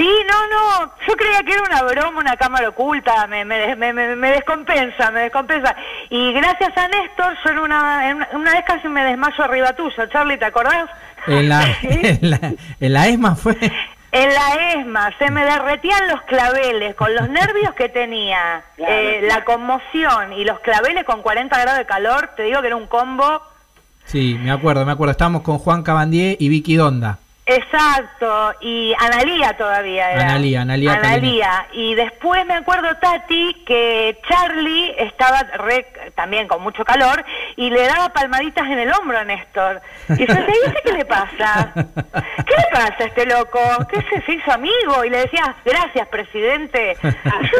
Sí, 0.00 0.08
no, 0.26 0.46
no, 0.86 0.92
yo 1.06 1.14
creía 1.14 1.42
que 1.42 1.52
era 1.52 1.62
una 1.62 1.82
broma, 1.82 2.20
una 2.20 2.36
cámara 2.38 2.70
oculta, 2.70 3.26
me, 3.26 3.44
me, 3.44 3.76
me, 3.76 3.92
me- 3.92 4.16
me 4.16 4.30
descompensa, 4.30 5.10
me 5.10 5.20
descompensa. 5.20 5.76
Y 6.08 6.32
gracias 6.32 6.74
a 6.74 6.88
Néstor, 6.88 7.36
yo 7.44 7.50
en 7.50 7.58
una, 7.58 8.08
en 8.08 8.16
una, 8.16 8.28
una 8.32 8.52
vez 8.54 8.64
casi 8.66 8.88
me 8.88 9.04
desmayo 9.04 9.44
arriba 9.44 9.74
tuyo, 9.74 10.06
Charlie, 10.06 10.38
¿te 10.38 10.46
acordás? 10.46 10.88
En 11.26 11.50
la, 11.50 11.62
en 11.82 12.30
la, 12.30 12.40
en 12.80 12.92
la 12.94 13.08
ESMA 13.08 13.34
fue. 13.36 13.58
En 14.12 14.28
la 14.32 14.72
ESMA 14.72 15.10
se 15.18 15.30
me 15.30 15.44
derretían 15.44 16.08
los 16.08 16.22
claveles 16.22 16.94
con 16.94 17.14
los 17.14 17.28
nervios 17.28 17.74
que 17.74 17.90
tenía, 17.90 18.62
eh, 18.78 19.20
la 19.28 19.44
conmoción 19.44 20.32
y 20.32 20.44
los 20.46 20.60
claveles 20.60 21.04
con 21.04 21.20
40 21.20 21.56
grados 21.60 21.78
de 21.78 21.84
calor, 21.84 22.30
te 22.36 22.44
digo 22.44 22.62
que 22.62 22.68
era 22.68 22.76
un 22.76 22.86
combo 22.86 23.42
Sí, 24.06 24.36
me 24.40 24.50
acuerdo, 24.50 24.84
me 24.84 24.90
acuerdo. 24.92 25.12
Estábamos 25.12 25.42
con 25.42 25.58
Juan 25.58 25.84
Cabandier 25.84 26.36
y 26.40 26.48
Vicky 26.48 26.74
Donda. 26.74 27.18
Exacto, 27.56 28.54
y 28.60 28.94
Analía 28.98 29.52
todavía 29.56 30.10
era. 30.12 30.22
Analía, 30.30 30.60
Analía 30.62 30.92
Analía. 30.94 31.66
Y 31.72 31.94
después 31.94 32.44
me 32.46 32.54
acuerdo, 32.54 32.94
Tati, 32.96 33.62
que 33.66 34.18
Charlie 34.28 34.94
estaba 34.98 35.42
re- 35.58 35.86
también 36.14 36.46
con 36.48 36.62
mucho 36.62 36.84
calor 36.84 37.24
y 37.56 37.70
le 37.70 37.86
daba 37.86 38.10
palmaditas 38.10 38.66
en 38.66 38.78
el 38.78 38.92
hombro 38.92 39.18
a 39.18 39.24
Néstor. 39.24 39.80
Y 40.10 40.26
yo 40.26 40.34
decía, 40.34 40.54
¿y 40.64 40.68
este 40.68 40.80
qué 40.84 40.92
le 40.92 41.04
pasa? 41.04 41.72
¿Qué 41.74 42.54
le 42.56 42.66
pasa 42.72 42.94
a 43.00 43.04
este 43.06 43.26
loco? 43.26 43.58
¿Qué 43.90 44.00
se, 44.02 44.22
se 44.22 44.32
hizo 44.34 44.52
amigo? 44.52 45.04
Y 45.04 45.10
le 45.10 45.18
decía, 45.18 45.54
gracias, 45.64 46.06
presidente. 46.08 46.96
Yo 47.02 47.10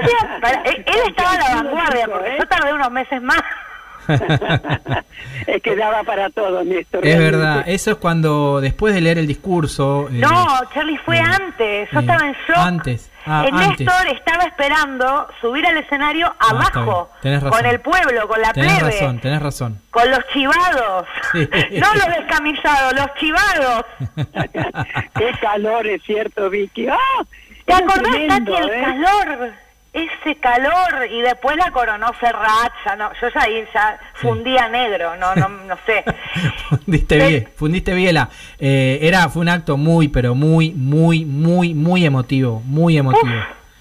decía, 0.00 0.38
para- 0.40 0.62
él, 0.62 0.84
él 0.86 1.00
estaba 1.08 1.32
a 1.32 1.38
la 1.38 1.54
vanguardia, 1.62 2.06
porque 2.06 2.36
yo 2.38 2.46
tardé 2.46 2.72
unos 2.72 2.90
meses 2.90 3.20
más. 3.22 3.42
es 5.46 5.62
que 5.62 5.76
daba 5.76 6.02
para 6.04 6.30
todo, 6.30 6.62
Néstor. 6.64 7.06
Es 7.06 7.16
realmente. 7.16 7.36
verdad, 7.38 7.64
eso 7.66 7.90
es 7.92 7.96
cuando 7.98 8.60
después 8.60 8.94
de 8.94 9.00
leer 9.00 9.18
el 9.18 9.26
discurso... 9.26 10.08
eh, 10.10 10.14
No, 10.18 10.46
Charlie 10.74 10.98
fue 10.98 11.18
antes. 11.18 11.88
Yo 11.90 11.98
eh, 11.98 12.02
estaba 12.02 12.26
en 12.26 12.32
shock. 12.46 12.56
Antes, 12.56 13.10
ah, 13.26 13.44
el 13.46 13.54
antes. 13.54 13.80
Néstor 13.86 14.08
estaba 14.08 14.44
esperando 14.44 15.28
subir 15.40 15.66
al 15.66 15.76
escenario 15.78 16.34
Ah, 16.38 16.50
abajo, 16.50 17.10
tenés 17.22 17.42
con 17.42 17.64
el 17.66 17.80
pueblo, 17.80 18.26
con 18.28 18.40
la 18.40 18.52
Tenés 18.52 18.78
plebe, 18.78 18.90
razón, 19.00 19.18
tenés 19.20 19.42
razón. 19.42 19.78
con 19.90 20.10
los 20.10 20.20
chivados. 20.32 21.06
Sí. 21.32 21.48
No 21.80 21.94
los 21.94 22.06
descamisados, 22.18 22.92
los 22.94 23.14
chivados. 23.14 23.84
Qué 25.16 25.32
calor, 25.40 25.86
es 25.86 26.02
cierto, 26.02 26.50
Vicky. 26.50 26.88
¡Ah! 26.88 26.96
¿Te 27.66 27.74
acordás, 27.74 28.12
tremendo, 28.12 28.52
Tati, 28.52 28.64
el 28.64 28.70
¿eh? 28.70 28.82
calor? 28.82 29.52
Ese 29.92 30.36
calor 30.36 31.08
y 31.10 31.20
después 31.20 31.56
la 31.56 31.72
coronó 31.72 32.12
Serrat, 32.20 32.72
ya 32.84 32.94
no, 32.94 33.10
yo 33.20 33.28
ya 33.28 33.42
ahí 33.42 33.64
ya 33.74 33.98
fundía 34.14 34.68
negro, 34.68 35.16
no, 35.16 35.34
no, 35.34 35.48
no 35.48 35.76
sé. 35.84 36.04
Fundiste 36.68 37.16
bien, 37.16 37.48
fundiste 37.56 37.94
biela. 37.94 38.28
Eh, 38.60 39.00
era, 39.02 39.28
fue 39.28 39.42
un 39.42 39.48
acto 39.48 39.76
muy, 39.76 40.06
pero 40.06 40.36
muy, 40.36 40.70
muy, 40.70 41.24
muy, 41.24 41.74
muy 41.74 42.04
emotivo, 42.06 42.62
muy 42.66 42.98
emotivo. 42.98 43.32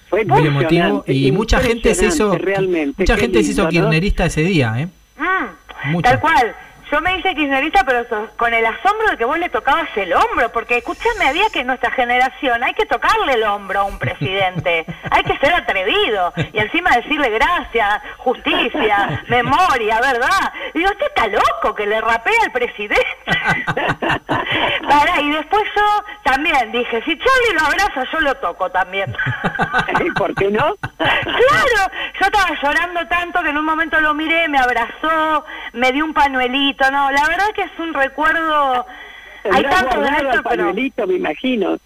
Fue 0.08 0.24
muy 0.24 0.48
emotivo 0.48 1.04
y 1.06 1.30
mucha 1.30 1.60
gente 1.60 1.94
se 1.94 2.06
hizo, 2.06 2.36
realmente, 2.36 3.02
mucha 3.02 3.16
gente 3.16 3.44
se 3.44 3.52
hizo 3.52 3.70
lindo, 3.70 3.92
¿no? 3.92 4.24
ese 4.24 4.42
día, 4.42 4.74
¿eh? 4.78 4.88
Mm. 5.16 6.00
Tal 6.02 6.18
cual. 6.18 6.56
Yo 6.90 7.00
me 7.00 7.16
hice 7.16 7.34
kirchnerista, 7.36 7.84
pero 7.84 8.04
con 8.36 8.52
el 8.52 8.66
asombro 8.66 9.10
de 9.10 9.16
que 9.16 9.24
vos 9.24 9.38
le 9.38 9.48
tocabas 9.48 9.88
el 9.96 10.12
hombro, 10.12 10.50
porque 10.50 10.78
escúchame, 10.78 11.28
había 11.28 11.48
que 11.50 11.60
en 11.60 11.68
nuestra 11.68 11.92
generación 11.92 12.64
hay 12.64 12.74
que 12.74 12.84
tocarle 12.84 13.34
el 13.34 13.44
hombro 13.44 13.80
a 13.80 13.84
un 13.84 13.98
presidente, 13.98 14.84
hay 15.10 15.22
que 15.22 15.38
ser 15.38 15.54
atrevido 15.54 16.32
y 16.52 16.58
encima 16.58 16.96
decirle 16.96 17.30
gracias, 17.30 18.02
justicia, 18.18 19.22
memoria, 19.28 20.00
¿verdad? 20.00 20.52
Y 20.74 20.78
digo, 20.78 20.90
usted 20.90 21.06
está 21.06 21.28
loco 21.28 21.74
que 21.76 21.86
le 21.86 22.00
rapea 22.00 22.40
al 22.44 22.52
presidente. 22.52 23.04
Pará, 24.88 25.20
y 25.20 25.30
después 25.30 25.62
yo 25.76 26.04
también 26.24 26.72
dije, 26.72 27.02
si 27.04 27.16
Charlie 27.16 27.54
lo 27.54 27.66
abraza, 27.66 28.04
yo 28.12 28.20
lo 28.20 28.34
toco 28.36 28.68
también. 28.70 29.14
¿Por 30.16 30.34
qué 30.34 30.50
no? 30.50 30.74
Claro, 30.96 31.92
yo 32.20 32.26
estaba 32.26 32.50
llorando 32.60 33.06
tanto 33.06 33.42
que 33.42 33.50
en 33.50 33.58
un 33.58 33.64
momento 33.64 34.00
lo 34.00 34.12
miré, 34.14 34.48
me 34.48 34.58
abrazó, 34.58 35.44
me 35.72 35.92
dio 35.92 36.04
un 36.04 36.14
no, 36.90 37.10
la 37.10 37.26
verdad 37.28 37.46
que 37.54 37.62
es 37.62 37.78
un 37.78 37.92
recuerdo, 37.92 38.86
hay 39.50 39.62
tanto 39.64 40.00
de 40.00 40.10
Néstor, 40.10 40.30
pero... 40.30 40.42
pañuelito, 40.44 41.06
me 41.06 41.14
imagino. 41.14 41.78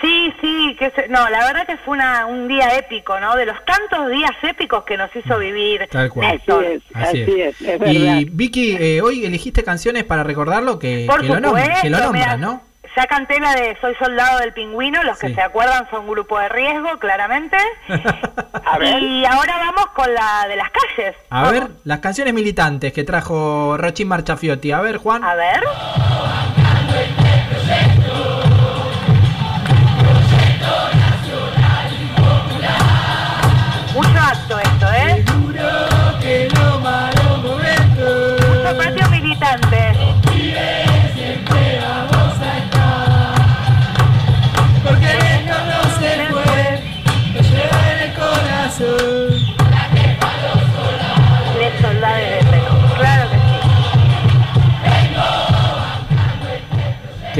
Sí, 0.00 0.32
sí, 0.40 0.76
que 0.78 0.90
se- 0.92 1.08
no, 1.08 1.28
la 1.28 1.44
verdad 1.44 1.66
que 1.66 1.76
fue 1.76 1.94
una, 1.94 2.24
un 2.24 2.48
día 2.48 2.74
épico, 2.78 3.20
¿no? 3.20 3.36
De 3.36 3.44
los 3.44 3.62
tantos 3.66 4.10
días 4.10 4.30
épicos 4.42 4.84
que 4.84 4.96
nos 4.96 5.14
hizo 5.14 5.38
vivir 5.38 5.86
Tal 5.90 6.08
cual. 6.08 6.28
Néstor. 6.28 6.64
Así 6.94 7.20
es. 7.38 7.56
y 7.60 8.24
Vicky, 8.30 8.76
eh, 8.80 9.02
hoy 9.02 9.26
elegiste 9.26 9.62
canciones 9.62 10.04
para 10.04 10.22
recordarlo 10.22 10.78
que, 10.78 11.04
Por 11.06 11.20
que 11.20 11.26
lo 11.26 11.40
nombran, 11.40 11.64
supuesto, 11.66 11.82
que 11.82 11.90
lo 11.90 11.98
nombran, 11.98 12.40
¿no? 12.40 12.62
Ya 12.96 13.06
canté 13.06 13.38
la 13.38 13.54
de 13.54 13.76
Soy 13.80 13.94
Soldado 13.96 14.38
del 14.40 14.52
Pingüino, 14.52 15.02
los 15.04 15.18
que 15.18 15.32
se 15.32 15.40
acuerdan 15.40 15.88
son 15.90 16.08
grupo 16.08 16.38
de 16.38 16.48
riesgo, 16.48 16.98
claramente. 16.98 17.56
Y 18.80 19.24
ahora 19.24 19.58
vamos 19.58 19.86
con 19.94 20.12
la 20.14 20.46
de 20.48 20.56
las 20.56 20.70
calles. 20.70 21.16
A 21.28 21.50
ver, 21.50 21.68
las 21.84 21.98
canciones 21.98 22.32
militantes 22.32 22.92
que 22.92 23.02
trajo 23.02 23.76
Rochín 23.76 24.08
Marchafiotti. 24.08 24.70
A 24.70 24.80
ver, 24.80 24.98
Juan. 24.98 25.24
A 25.24 25.34
ver. 25.34 25.60
Mucho 33.92 34.18
acto 34.18 34.58
¿eh? 34.60 34.69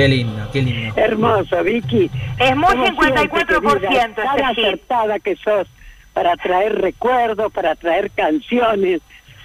Qué 0.01 0.09
lindo, 0.09 0.49
qué 0.51 0.63
lindo. 0.63 0.95
Hermoso, 0.97 1.63
Vicky. 1.63 2.11
Es 2.39 2.57
muy 2.57 2.69
Como 2.71 2.87
54% 2.87 3.81
siempre, 3.81 3.81
querida, 3.81 4.05
este 4.07 4.23
tan 4.23 4.45
acertada 4.45 5.19
que 5.19 5.37
sos 5.37 5.69
para 6.15 6.37
traer 6.37 6.81
recuerdos, 6.81 7.53
para 7.53 7.75
traer 7.75 8.11
canciones. 8.11 9.03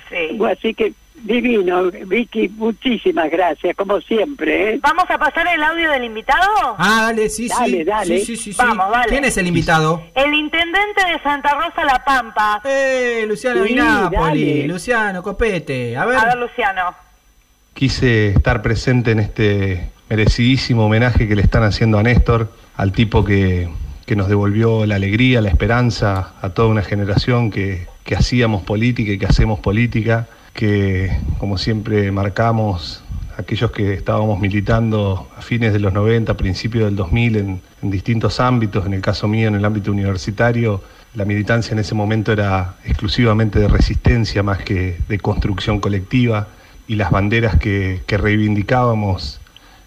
Sí. 0.10 0.40
Así 0.50 0.74
que 0.74 0.94
divino, 1.16 1.92
Vicky, 2.06 2.48
muchísimas 2.48 3.30
gracias, 3.30 3.76
como 3.76 4.00
siempre. 4.00 4.76
¿eh? 4.76 4.80
¿Vamos 4.82 5.04
a 5.10 5.18
pasar 5.18 5.46
el 5.54 5.62
audio 5.62 5.92
del 5.92 6.06
invitado? 6.06 6.76
Ah, 6.78 7.08
dale, 7.08 7.28
sí, 7.30 7.50
Dale, 7.50 7.78
sí. 7.80 7.84
dale. 7.84 8.20
Sí, 8.20 8.26
sí, 8.26 8.38
sí, 8.38 8.54
sí. 8.54 8.58
Vamos, 8.58 8.90
dale. 8.92 9.10
¿Quién 9.10 9.26
es 9.26 9.36
el 9.36 9.48
invitado? 9.48 10.04
El 10.16 10.34
intendente 10.34 11.06
de 11.06 11.20
Santa 11.22 11.54
Rosa 11.54 11.84
La 11.84 12.02
Pampa. 12.06 12.62
Eh, 12.64 13.26
Luciano 13.28 13.62
Sí, 13.64 13.74
Vinapoli, 13.74 14.46
dale. 14.62 14.68
Luciano 14.68 15.22
Copete. 15.22 15.98
A 15.98 16.06
ver. 16.06 16.18
A 16.18 16.26
ver, 16.26 16.38
Luciano. 16.38 16.96
Quise 17.74 18.30
estar 18.30 18.62
presente 18.62 19.12
en 19.12 19.20
este 19.20 19.90
merecidísimo 20.10 20.86
homenaje 20.86 21.28
que 21.28 21.36
le 21.36 21.42
están 21.42 21.64
haciendo 21.64 21.98
a 21.98 22.04
Néstor, 22.04 22.52
al 22.76 22.92
tipo 22.92 23.24
que, 23.24 23.70
que 24.06 24.16
nos 24.16 24.28
devolvió 24.28 24.86
la 24.86 24.96
alegría, 24.96 25.42
la 25.42 25.50
esperanza 25.50 26.34
a 26.42 26.50
toda 26.50 26.68
una 26.68 26.84
generación 26.84 27.50
que, 27.50 27.88
que 28.04 28.16
hacíamos 28.16 28.64
política 28.64 29.12
y 29.12 29.18
que 29.18 29.26
hacemos 29.26 29.60
política, 29.60 30.28
que 30.54 31.12
como 31.40 31.58
siempre 31.58 32.12
marcamos 32.12 33.04
aquellos 33.38 33.72
que 33.72 33.94
estábamos 33.94 34.40
militando 34.40 35.28
a 35.38 35.42
fines 35.42 35.74
de 35.74 35.80
los 35.80 35.92
90, 35.92 36.38
principios 36.38 36.86
del 36.86 36.96
2000 36.96 37.36
en, 37.36 37.62
en 37.82 37.92
distintos 37.92 38.40
ámbitos, 38.40 38.86
en 38.86 38.94
el 38.94 39.02
caso 39.02 39.28
mío 39.28 39.48
en 39.48 39.56
el 39.56 39.66
ámbito 39.66 39.92
universitario, 39.92 40.82
la 41.16 41.26
militancia 41.26 41.74
en 41.74 41.80
ese 41.80 41.96
momento 41.96 42.32
era 42.32 42.76
exclusivamente 42.86 43.60
de 43.60 43.68
resistencia 43.68 44.44
más 44.44 44.60
que 44.60 44.98
de 45.08 45.20
construcción 45.20 45.80
colectiva 45.80 46.48
y 46.88 46.96
las 46.96 47.10
banderas 47.10 47.58
que, 47.58 48.02
que 48.06 48.18
reivindicábamos 48.18 49.40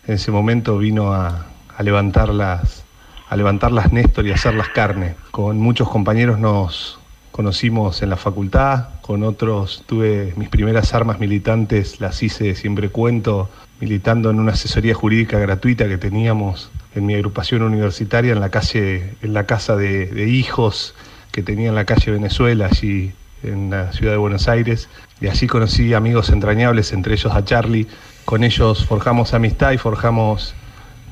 en 0.09 0.15
ese 0.15 0.33
momento 0.33 0.79
vino 0.79 1.13
a, 1.13 1.47
a 1.77 1.83
levantarlas 1.83 2.85
a 3.29 3.37
levantarlas 3.37 3.93
Néstor 3.93 4.27
y 4.27 4.33
hacerlas 4.33 4.71
carne. 4.71 5.15
Con 5.31 5.59
muchos 5.59 5.89
compañeros 5.89 6.39
nos 6.39 6.99
conocimos 7.31 8.03
en 8.03 8.09
la 8.09 8.17
facultad, 8.17 8.89
con 9.03 9.23
otros 9.23 9.85
tuve 9.87 10.33
mis 10.37 10.49
primeras 10.49 10.95
armas 10.95 11.21
militantes, 11.21 12.01
las 12.01 12.23
hice 12.23 12.55
siempre 12.55 12.89
cuento, 12.89 13.51
militando 13.81 14.31
en 14.31 14.41
una 14.41 14.53
asesoría 14.53 14.95
jurídica 14.95 15.39
gratuita 15.39 15.87
que 15.89 15.99
teníamos 15.99 16.71
en 16.95 17.05
mi 17.05 17.15
agrupación 17.15 17.63
universitaria 17.63 18.33
en 18.33 18.41
la 18.41 18.49
calle, 18.49 19.15
en 19.21 19.35
la 19.35 19.45
casa 19.45 19.77
de, 19.77 20.07
de 20.07 20.27
hijos 20.29 20.95
que 21.31 21.43
tenía 21.43 21.69
en 21.69 21.75
la 21.75 21.85
calle 21.85 22.13
Venezuela, 22.13 22.67
allí 22.71 23.13
en 23.43 23.71
la 23.71 23.93
ciudad 23.93 24.13
de 24.13 24.19
Buenos 24.19 24.49
Aires. 24.49 24.89
Y 25.21 25.29
allí 25.29 25.47
conocí 25.47 25.95
amigos 25.95 26.31
entrañables, 26.31 26.93
entre 26.93 27.15
ellos 27.15 27.33
a 27.35 27.45
Charlie. 27.45 27.87
Con 28.29 28.45
ellos 28.45 28.85
forjamos 28.85 29.33
amistad 29.33 29.73
y 29.73 29.79
forjamos 29.79 30.55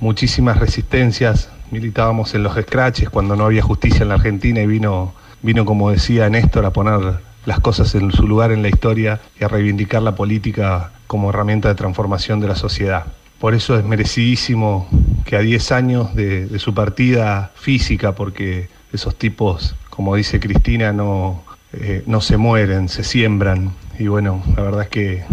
muchísimas 0.00 0.58
resistencias. 0.58 1.48
Militábamos 1.70 2.34
en 2.34 2.42
los 2.42 2.54
scratches 2.56 3.08
cuando 3.08 3.36
no 3.36 3.46
había 3.46 3.62
justicia 3.62 4.02
en 4.02 4.08
la 4.10 4.16
Argentina 4.16 4.60
y 4.60 4.66
vino, 4.66 5.14
vino 5.40 5.64
como 5.64 5.90
decía 5.90 6.28
Néstor, 6.28 6.66
a 6.66 6.74
poner 6.74 7.20
las 7.46 7.60
cosas 7.60 7.94
en 7.94 8.12
su 8.12 8.28
lugar 8.28 8.52
en 8.52 8.60
la 8.60 8.68
historia 8.68 9.18
y 9.40 9.44
a 9.44 9.48
reivindicar 9.48 10.02
la 10.02 10.14
política 10.14 10.92
como 11.06 11.30
herramienta 11.30 11.70
de 11.70 11.74
transformación 11.74 12.38
de 12.40 12.48
la 12.48 12.54
sociedad. 12.54 13.06
Por 13.40 13.54
eso 13.54 13.78
es 13.78 13.84
merecidísimo 13.86 14.86
que 15.24 15.36
a 15.36 15.40
10 15.40 15.72
años 15.72 16.14
de, 16.14 16.46
de 16.46 16.58
su 16.58 16.74
partida 16.74 17.50
física, 17.54 18.14
porque 18.14 18.68
esos 18.92 19.16
tipos, 19.16 19.74
como 19.88 20.16
dice 20.16 20.38
Cristina, 20.38 20.92
no, 20.92 21.42
eh, 21.72 22.02
no 22.04 22.20
se 22.20 22.36
mueren, 22.36 22.90
se 22.90 23.02
siembran. 23.02 23.72
Y 23.98 24.08
bueno, 24.08 24.42
la 24.54 24.62
verdad 24.62 24.82
es 24.82 24.88
que 24.90 25.24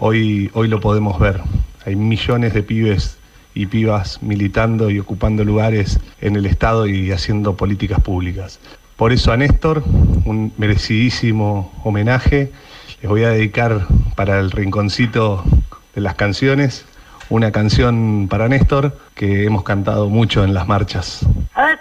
hoy, 0.00 0.50
hoy 0.54 0.68
lo 0.68 0.80
podemos 0.80 1.18
ver. 1.20 1.40
Hay 1.86 1.94
millones 1.96 2.52
de 2.54 2.62
pibes 2.62 3.16
y 3.54 3.66
pibas 3.66 4.22
militando 4.22 4.90
y 4.90 4.98
ocupando 4.98 5.44
lugares 5.44 5.98
en 6.20 6.36
el 6.36 6.46
Estado 6.46 6.86
y 6.86 7.12
haciendo 7.12 7.56
políticas 7.56 8.00
públicas. 8.00 8.58
Por 8.96 9.12
eso 9.12 9.32
a 9.32 9.36
Néstor, 9.36 9.82
un 10.24 10.52
merecidísimo 10.58 11.72
homenaje. 11.84 12.52
Les 13.00 13.08
voy 13.08 13.24
a 13.24 13.30
dedicar 13.30 13.86
para 14.14 14.38
el 14.40 14.50
rinconcito 14.50 15.42
de 15.94 16.00
las 16.00 16.14
canciones 16.16 16.84
una 17.30 17.52
canción 17.52 18.26
para 18.28 18.48
Néstor 18.48 18.98
que 19.14 19.44
hemos 19.44 19.62
cantado 19.62 20.08
mucho 20.08 20.44
en 20.44 20.52
las 20.52 20.66
marchas. 20.68 21.20
A 21.54 21.66
ver, 21.66 21.78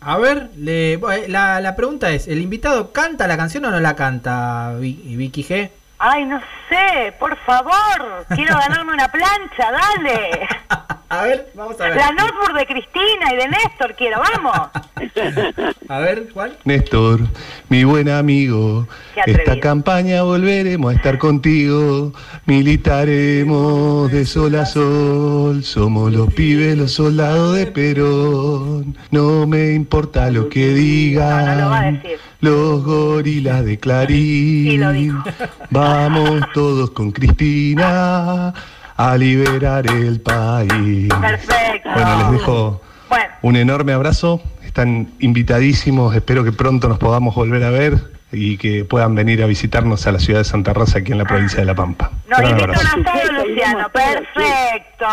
A 0.00 0.18
ver, 0.18 0.50
le- 0.56 0.92
eh, 0.94 1.00
la, 1.28 1.60
la 1.60 1.74
pregunta 1.74 2.10
es, 2.12 2.28
¿el 2.28 2.40
invitado 2.40 2.92
canta 2.92 3.26
la 3.26 3.36
canción 3.36 3.64
o 3.64 3.70
no 3.70 3.80
la 3.80 3.96
canta 3.96 4.74
Vi- 4.78 5.16
Vicky 5.16 5.42
G? 5.42 5.70
Ay, 5.98 6.24
no 6.24 6.40
sé, 6.68 7.12
por 7.18 7.36
favor. 7.44 8.26
Quiero 8.34 8.56
ganarme 8.56 8.92
una 8.92 9.08
plancha, 9.08 9.70
dale. 9.72 10.48
A 11.08 11.22
ver, 11.22 11.52
vamos 11.54 11.80
a 11.80 11.84
ver. 11.84 11.96
La 11.96 12.10
notebook 12.10 12.52
de 12.58 12.66
Cristina 12.66 13.32
y 13.32 13.36
de 13.36 13.48
Néstor 13.48 13.94
quiero, 13.94 14.20
vamos. 14.20 14.70
A 15.88 15.98
ver, 16.00 16.28
¿cuál? 16.32 16.58
Néstor, 16.64 17.20
mi 17.68 17.84
buen 17.84 18.08
amigo, 18.08 18.88
esta 19.24 19.60
campaña 19.60 20.24
volveremos 20.24 20.92
a 20.92 20.96
estar 20.96 21.18
contigo, 21.18 22.12
militaremos 22.46 24.10
de 24.10 24.26
sol 24.26 24.56
a 24.56 24.66
sol, 24.66 25.62
somos 25.62 26.12
los 26.12 26.34
pibes, 26.34 26.76
los 26.76 26.92
soldados 26.92 27.54
de 27.54 27.66
Perón, 27.66 28.96
no 29.12 29.46
me 29.46 29.74
importa 29.74 30.28
lo 30.30 30.48
que 30.48 30.70
digan 30.70 31.46
No 31.46 31.64
lo 31.66 31.70
va 31.70 31.78
a 31.78 31.92
decir. 31.92 32.18
Los 32.40 32.84
gorilas 32.84 33.64
de 33.64 33.72
Sí, 33.72 33.76
lo 33.76 33.80
Clarín, 33.80 34.94
dijo. 34.94 35.24
vamos 35.70 36.40
todos 36.52 36.90
con 36.90 37.12
Cristina 37.12 38.52
a 38.96 39.16
liberar 39.16 39.86
el 39.86 40.20
país. 40.20 41.08
Perfecto. 41.20 41.90
Bueno, 41.94 42.16
les 42.18 42.30
dejo 42.32 42.82
Bueno, 43.08 43.24
un 43.42 43.56
enorme 43.56 43.92
abrazo. 43.92 44.42
Están 44.64 45.08
invitadísimos. 45.20 46.14
Espero 46.14 46.44
que 46.44 46.52
pronto 46.52 46.88
nos 46.88 46.98
podamos 46.98 47.34
volver 47.34 47.64
a 47.64 47.70
ver 47.70 48.16
y 48.32 48.56
que 48.58 48.84
puedan 48.84 49.14
venir 49.14 49.42
a 49.42 49.46
visitarnos 49.46 50.06
a 50.06 50.12
la 50.12 50.18
ciudad 50.18 50.40
de 50.40 50.44
Santa 50.44 50.72
Rosa, 50.72 50.98
aquí 50.98 51.12
en 51.12 51.18
la 51.18 51.24
provincia 51.24 51.60
de 51.60 51.64
La 51.66 51.74
Pampa. 51.74 52.10
nos 52.28 52.38
Luciano. 53.46 53.88
Perfecto. 53.90 55.06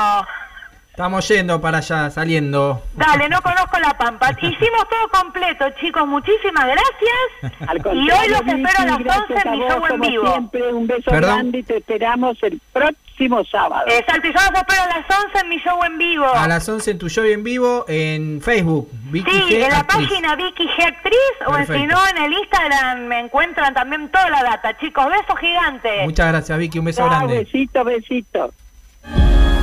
Estamos 0.93 1.27
yendo 1.27 1.59
para 1.59 1.79
allá, 1.79 2.11
saliendo. 2.11 2.83
Dale, 2.93 3.27
no 3.27 3.41
conozco 3.41 3.79
la 3.79 3.97
pampa. 3.97 4.29
Hicimos 4.39 4.87
todo 4.87 5.07
completo, 5.23 5.65
chicos. 5.81 6.05
Muchísimas 6.05 6.65
gracias. 6.65 7.59
Al 7.67 7.77
Y 7.97 8.11
hoy 8.11 8.27
los 8.29 8.41
espero 8.41 8.77
a 8.77 8.85
las 8.85 8.97
Vicky, 8.99 9.03
gracias 9.09 9.29
11 9.31 9.47
en 9.47 9.51
mi 9.53 9.57
show 9.67 9.85
en 9.85 9.89
como 9.89 10.03
vivo. 10.07 10.27
siempre, 10.27 10.73
un 10.73 10.85
beso 10.85 11.09
¿Perdón? 11.09 11.31
grande 11.35 11.57
y 11.57 11.63
te 11.63 11.77
esperamos 11.77 12.37
el 12.43 12.61
próximo 12.71 13.43
sábado. 13.45 13.85
Exacto, 13.87 14.27
y 14.27 14.33
yo 14.33 14.39
los 14.51 14.59
espero 14.61 14.83
a 14.83 14.87
las 14.99 15.17
11 15.25 15.39
en 15.41 15.49
mi 15.49 15.57
show 15.57 15.79
en 15.83 15.97
vivo. 15.97 16.25
A 16.31 16.47
las 16.47 16.69
11 16.69 16.91
en 16.91 16.99
tu 16.99 17.09
show 17.09 17.25
y 17.25 17.31
en 17.31 17.43
vivo 17.43 17.85
en 17.87 18.39
Facebook. 18.43 18.87
Vicky 19.05 19.31
Sí, 19.31 19.41
G, 19.49 19.63
en 19.63 19.71
la 19.71 19.79
actriz. 19.79 20.07
página 20.09 20.35
Vicky 20.35 20.67
G 20.77 20.85
Actriz 20.85 21.33
o 21.47 21.55
si 21.73 21.87
no 21.87 22.07
en 22.07 22.17
el 22.21 22.33
Instagram 22.33 22.99
me 23.07 23.19
encuentran 23.19 23.73
también 23.73 24.09
toda 24.09 24.29
la 24.29 24.43
data, 24.43 24.77
chicos. 24.77 25.07
Besos 25.07 25.39
gigantes. 25.39 26.03
Muchas 26.03 26.27
gracias, 26.27 26.55
Vicky. 26.59 26.77
Un 26.77 26.85
beso 26.85 27.03
grande. 27.03 27.39
besito, 27.39 27.83
besito. 27.83 28.53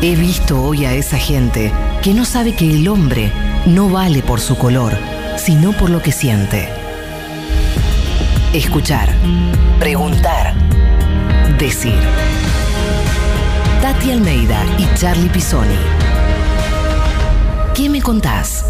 He 0.03 0.17
visto 0.17 0.63
hoy 0.63 0.87
a 0.87 0.95
esa 0.95 1.19
gente 1.19 1.71
que 2.03 2.15
no 2.15 2.25
sabe 2.25 2.55
que 2.55 2.71
el 2.71 2.89
hombre 2.89 3.31
no 3.67 3.91
vale 3.91 4.23
por 4.23 4.41
su 4.41 4.57
color, 4.57 4.97
sino 5.37 5.73
por 5.73 5.91
lo 5.91 6.01
que 6.01 6.11
siente. 6.11 6.71
Escuchar, 8.55 9.11
preguntar, 9.79 10.55
decir. 11.59 11.99
Tati 13.83 14.11
Almeida 14.11 14.65
y 14.79 14.89
Charlie 14.99 15.29
Pisoni. 15.29 15.77
¿Qué 17.75 17.91
me 17.91 18.01
contás? 18.01 18.65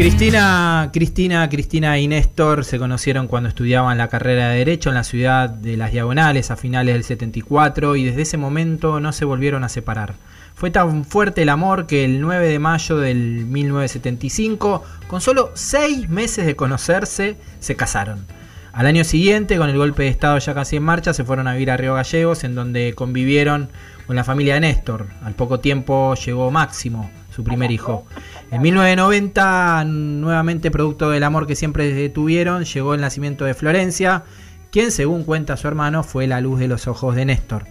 Cristina, 0.00 0.88
Cristina, 0.94 1.46
Cristina 1.50 1.98
y 1.98 2.08
Néstor 2.08 2.64
se 2.64 2.78
conocieron 2.78 3.26
cuando 3.26 3.50
estudiaban 3.50 3.98
la 3.98 4.08
carrera 4.08 4.48
de 4.48 4.56
Derecho 4.56 4.88
en 4.88 4.94
la 4.94 5.04
ciudad 5.04 5.50
de 5.50 5.76
Las 5.76 5.92
Diagonales 5.92 6.50
a 6.50 6.56
finales 6.56 6.94
del 6.94 7.04
74 7.04 7.96
y 7.96 8.04
desde 8.04 8.22
ese 8.22 8.38
momento 8.38 8.98
no 8.98 9.12
se 9.12 9.26
volvieron 9.26 9.62
a 9.62 9.68
separar. 9.68 10.14
Fue 10.54 10.70
tan 10.70 11.04
fuerte 11.04 11.42
el 11.42 11.50
amor 11.50 11.86
que 11.86 12.06
el 12.06 12.22
9 12.22 12.48
de 12.48 12.58
mayo 12.58 12.96
del 12.96 13.44
1975, 13.44 14.84
con 15.06 15.20
solo 15.20 15.50
seis 15.52 16.08
meses 16.08 16.46
de 16.46 16.56
conocerse, 16.56 17.36
se 17.58 17.76
casaron. 17.76 18.24
Al 18.72 18.86
año 18.86 19.04
siguiente, 19.04 19.58
con 19.58 19.68
el 19.68 19.76
golpe 19.76 20.04
de 20.04 20.08
Estado 20.08 20.38
ya 20.38 20.54
casi 20.54 20.76
en 20.76 20.82
marcha, 20.82 21.12
se 21.12 21.24
fueron 21.24 21.46
a 21.46 21.52
vivir 21.52 21.72
a 21.72 21.76
Río 21.76 21.92
Gallegos, 21.92 22.42
en 22.44 22.54
donde 22.54 22.94
convivieron 22.94 23.68
con 24.06 24.16
la 24.16 24.24
familia 24.24 24.54
de 24.54 24.60
Néstor. 24.60 25.08
Al 25.22 25.34
poco 25.34 25.60
tiempo 25.60 26.14
llegó 26.14 26.50
Máximo, 26.50 27.10
su 27.40 27.44
primer 27.44 27.70
hijo. 27.70 28.04
En 28.50 28.60
1990, 28.62 29.84
nuevamente 29.84 30.70
producto 30.70 31.08
del 31.10 31.22
amor 31.24 31.46
que 31.46 31.56
siempre 31.56 32.08
tuvieron, 32.10 32.64
llegó 32.64 32.94
el 32.94 33.00
nacimiento 33.00 33.44
de 33.46 33.54
Florencia, 33.54 34.24
quien 34.70 34.90
según 34.92 35.24
cuenta 35.24 35.56
su 35.56 35.66
hermano 35.68 36.02
fue 36.02 36.26
la 36.26 36.40
luz 36.40 36.60
de 36.60 36.68
los 36.68 36.86
ojos 36.86 37.16
de 37.16 37.24
Néstor. 37.24 37.64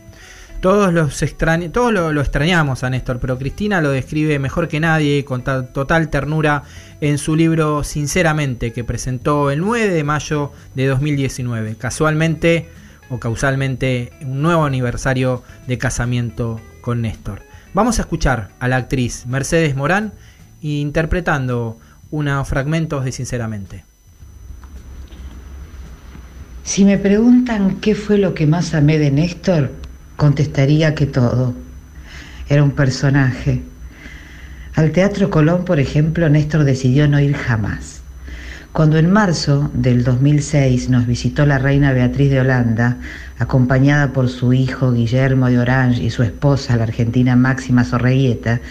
Todos, 0.60 0.92
los 0.92 1.22
extrañ- 1.22 1.72
todos 1.72 1.94
lo, 1.94 2.12
lo 2.12 2.20
extrañamos 2.20 2.84
a 2.84 2.90
Néstor, 2.90 3.20
pero 3.20 3.38
Cristina 3.38 3.80
lo 3.80 3.92
describe 3.92 4.40
mejor 4.40 4.68
que 4.68 4.80
nadie, 4.82 5.24
con 5.24 5.42
ta- 5.44 5.68
total 5.68 6.10
ternura, 6.10 6.64
en 7.00 7.18
su 7.18 7.36
libro 7.38 7.84
Sinceramente, 7.86 8.74
que 8.74 8.84
presentó 8.84 9.52
el 9.52 9.60
9 9.62 9.94
de 9.94 10.04
mayo 10.04 10.52
de 10.76 10.88
2019. 10.88 11.76
Casualmente 11.78 12.68
o 13.10 13.20
causalmente, 13.20 14.12
un 14.22 14.42
nuevo 14.42 14.66
aniversario 14.66 15.44
de 15.68 15.78
casamiento 15.78 16.60
con 16.82 17.02
Néstor. 17.04 17.42
Vamos 17.74 18.00
a 18.00 18.02
escuchar 18.02 18.50
a 18.60 18.68
la 18.68 18.78
actriz 18.78 19.28
Mercedes 19.28 19.76
Morán 19.76 20.14
interpretando 20.62 21.78
unos 22.10 22.48
fragmentos 22.48 23.06
de 23.06 23.12
Sinceramente. 23.12 23.86
Si 26.64 26.84
me 26.84 26.98
preguntan 26.98 27.80
qué 27.80 27.94
fue 27.94 28.18
lo 28.18 28.34
que 28.34 28.48
más 28.48 28.74
amé 28.74 28.98
de 28.98 29.12
Néstor, 29.12 29.72
contestaría 30.16 30.96
que 30.96 31.06
todo. 31.06 31.54
Era 32.48 32.64
un 32.64 32.72
personaje. 32.72 33.62
Al 34.76 34.92
Teatro 34.92 35.30
Colón, 35.30 35.64
por 35.64 35.80
ejemplo, 35.80 36.28
Néstor 36.28 36.64
decidió 36.64 37.08
no 37.08 37.20
ir 37.20 37.36
jamás. 37.36 37.99
Cuando 38.80 38.98
en 38.98 39.12
marzo 39.12 39.70
del 39.74 40.06
2006 40.06 40.88
nos 40.88 41.06
visitó 41.06 41.46
la 41.46 41.58
reina 41.58 41.92
Beatriz 41.92 42.30
de 42.30 42.40
Holanda, 42.40 42.96
acompañada 43.38 44.14
por 44.14 44.30
su 44.30 44.54
hijo 44.54 44.94
Guillermo 44.94 45.50
de 45.50 45.60
Orange 45.60 46.02
y 46.02 46.10
su 46.12 46.24
esposa, 46.24 46.78
la 46.78 46.84
argentina 46.84 47.36
Máxima 47.36 47.84
Sorreguieta, 47.84 48.62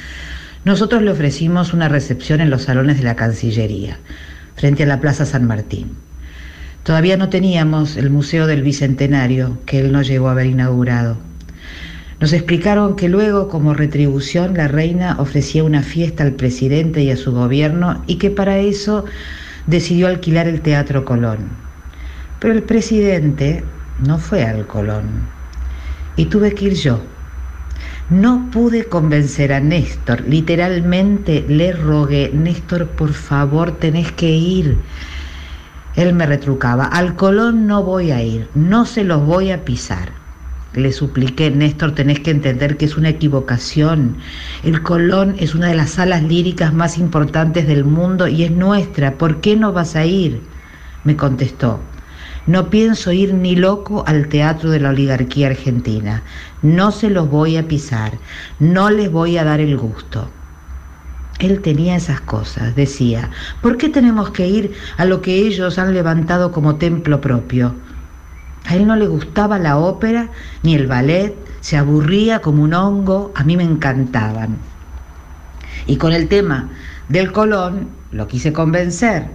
nosotros 0.65 1.03
le 1.03 1.11
ofrecimos 1.11 1.75
una 1.75 1.91
recepción 1.91 2.41
en 2.41 2.49
los 2.49 2.63
salones 2.63 2.97
de 2.97 3.05
la 3.05 3.17
Cancillería, 3.17 3.99
frente 4.57 4.85
a 4.85 4.87
la 4.87 4.99
Plaza 4.99 5.27
San 5.27 5.47
Martín. 5.47 5.89
Todavía 6.85 7.19
no 7.19 7.29
teníamos 7.29 7.99
el 7.99 8.09
Museo 8.09 8.47
del 8.47 8.63
Bicentenario 8.63 9.59
que 9.67 9.79
él 9.79 9.93
no 9.93 10.01
llegó 10.01 10.29
a 10.29 10.33
haber 10.33 10.47
inaugurado. 10.47 11.19
Nos 12.19 12.33
explicaron 12.33 12.97
que 12.97 13.11
luego, 13.11 13.51
como 13.51 13.75
retribución, 13.75 14.55
la 14.55 14.69
reina 14.69 15.17
ofrecía 15.19 15.65
una 15.65 15.83
fiesta 15.83 16.25
al 16.25 16.33
presidente 16.33 17.03
y 17.03 17.11
a 17.11 17.19
su 17.19 17.31
gobierno 17.33 18.03
y 18.07 18.17
que 18.17 18.31
para 18.31 18.57
eso 18.57 19.05
decidió 19.67 20.09
alquilar 20.09 20.49
el 20.49 20.61
Teatro 20.61 21.05
Colón. 21.05 21.49
Pero 22.39 22.55
el 22.55 22.63
presidente 22.63 23.65
no 24.07 24.19
fue 24.19 24.45
al 24.45 24.67
Colón 24.67 25.29
y 26.17 26.27
tuve 26.27 26.55
que 26.55 26.67
ir 26.67 26.75
yo. 26.75 27.01
No 28.11 28.49
pude 28.51 28.85
convencer 28.85 29.53
a 29.53 29.61
Néstor, 29.61 30.23
literalmente 30.23 31.45
le 31.49 31.73
rogué, 31.73 32.31
Néstor, 32.33 32.89
por 32.89 33.13
favor, 33.13 33.73
tenés 33.73 34.13
que 34.13 34.31
ir. 34.31 34.79
Él 35.95 36.15
me 36.15 36.27
retrucaba, 36.27 36.87
al 36.87 37.17
Colón 37.17 37.67
no 37.67 37.83
voy 37.83 38.11
a 38.11 38.23
ir, 38.23 38.49
no 38.55 38.87
se 38.87 39.05
los 39.05 39.25
voy 39.25 39.51
a 39.51 39.65
pisar. 39.65 40.18
Le 40.75 40.93
supliqué, 40.93 41.51
Néstor, 41.51 41.95
tenés 41.95 42.21
que 42.21 42.31
entender 42.31 42.77
que 42.77 42.85
es 42.85 42.97
una 42.97 43.09
equivocación. 43.09 44.19
El 44.63 44.83
Colón 44.83 45.35
es 45.39 45.55
una 45.55 45.69
de 45.69 45.75
las 45.75 45.91
salas 45.91 46.23
líricas 46.23 46.75
más 46.75 46.99
importantes 46.99 47.67
del 47.67 47.85
mundo 47.85 48.29
y 48.29 48.45
es 48.45 48.51
nuestra. 48.51 49.17
¿Por 49.17 49.41
qué 49.41 49.57
no 49.57 49.73
vas 49.73 49.97
a 49.97 50.05
ir? 50.05 50.43
Me 51.05 51.17
contestó, 51.17 51.81
no 52.47 52.71
pienso 52.71 53.13
ir 53.13 53.35
ni 53.35 53.57
loco 53.57 54.05
al 54.07 54.29
teatro 54.29 54.71
de 54.71 54.81
la 54.81 54.91
oligarquía 54.91 55.49
argentina. 55.49 56.23
No 56.63 56.93
se 56.93 57.11
los 57.11 57.29
voy 57.31 57.57
a 57.57 57.67
pisar, 57.67 58.19
no 58.59 58.91
les 58.91 59.11
voy 59.11 59.39
a 59.39 59.45
dar 59.45 59.61
el 59.61 59.77
gusto. 59.77 60.31
Él 61.39 61.61
tenía 61.63 61.97
esas 61.97 62.21
cosas, 62.21 62.75
decía, 62.75 63.31
¿por 63.63 63.77
qué 63.77 63.89
tenemos 63.89 64.31
que 64.31 64.49
ir 64.49 64.73
a 64.97 65.05
lo 65.05 65.23
que 65.23 65.47
ellos 65.47 65.79
han 65.79 65.95
levantado 65.95 66.51
como 66.53 66.77
templo 66.77 67.21
propio? 67.21 67.75
A 68.67 68.77
él 68.77 68.87
no 68.87 68.97
le 68.97 69.07
gustaba 69.07 69.59
la 69.59 69.79
ópera 69.79 70.29
ni 70.63 70.75
el 70.75 70.87
ballet, 70.87 71.35
se 71.61 71.77
aburría 71.77 72.41
como 72.41 72.63
un 72.63 72.75
hongo, 72.75 73.33
a 73.35 73.45
mí 73.45 73.57
me 73.57 73.65
encantaban. 73.65 74.59
Y 75.87 75.97
con 75.97 76.13
el 76.13 76.29
tema 76.29 76.71
del 77.09 77.33
Colón 77.33 77.89
lo 78.13 78.27
quise 78.29 78.53
convencer, 78.53 79.27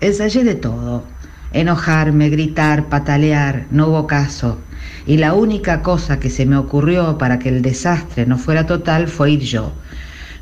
ensayé 0.00 0.44
de 0.44 0.54
todo, 0.54 1.04
enojarme, 1.52 2.28
gritar, 2.30 2.88
patalear, 2.88 3.66
no 3.70 3.88
hubo 3.88 4.06
caso. 4.06 4.58
Y 5.06 5.16
la 5.16 5.34
única 5.34 5.82
cosa 5.82 6.18
que 6.20 6.30
se 6.30 6.46
me 6.46 6.56
ocurrió 6.56 7.18
para 7.18 7.38
que 7.38 7.48
el 7.48 7.62
desastre 7.62 8.26
no 8.26 8.38
fuera 8.38 8.66
total 8.66 9.08
fue 9.08 9.32
ir 9.32 9.40
yo. 9.40 9.72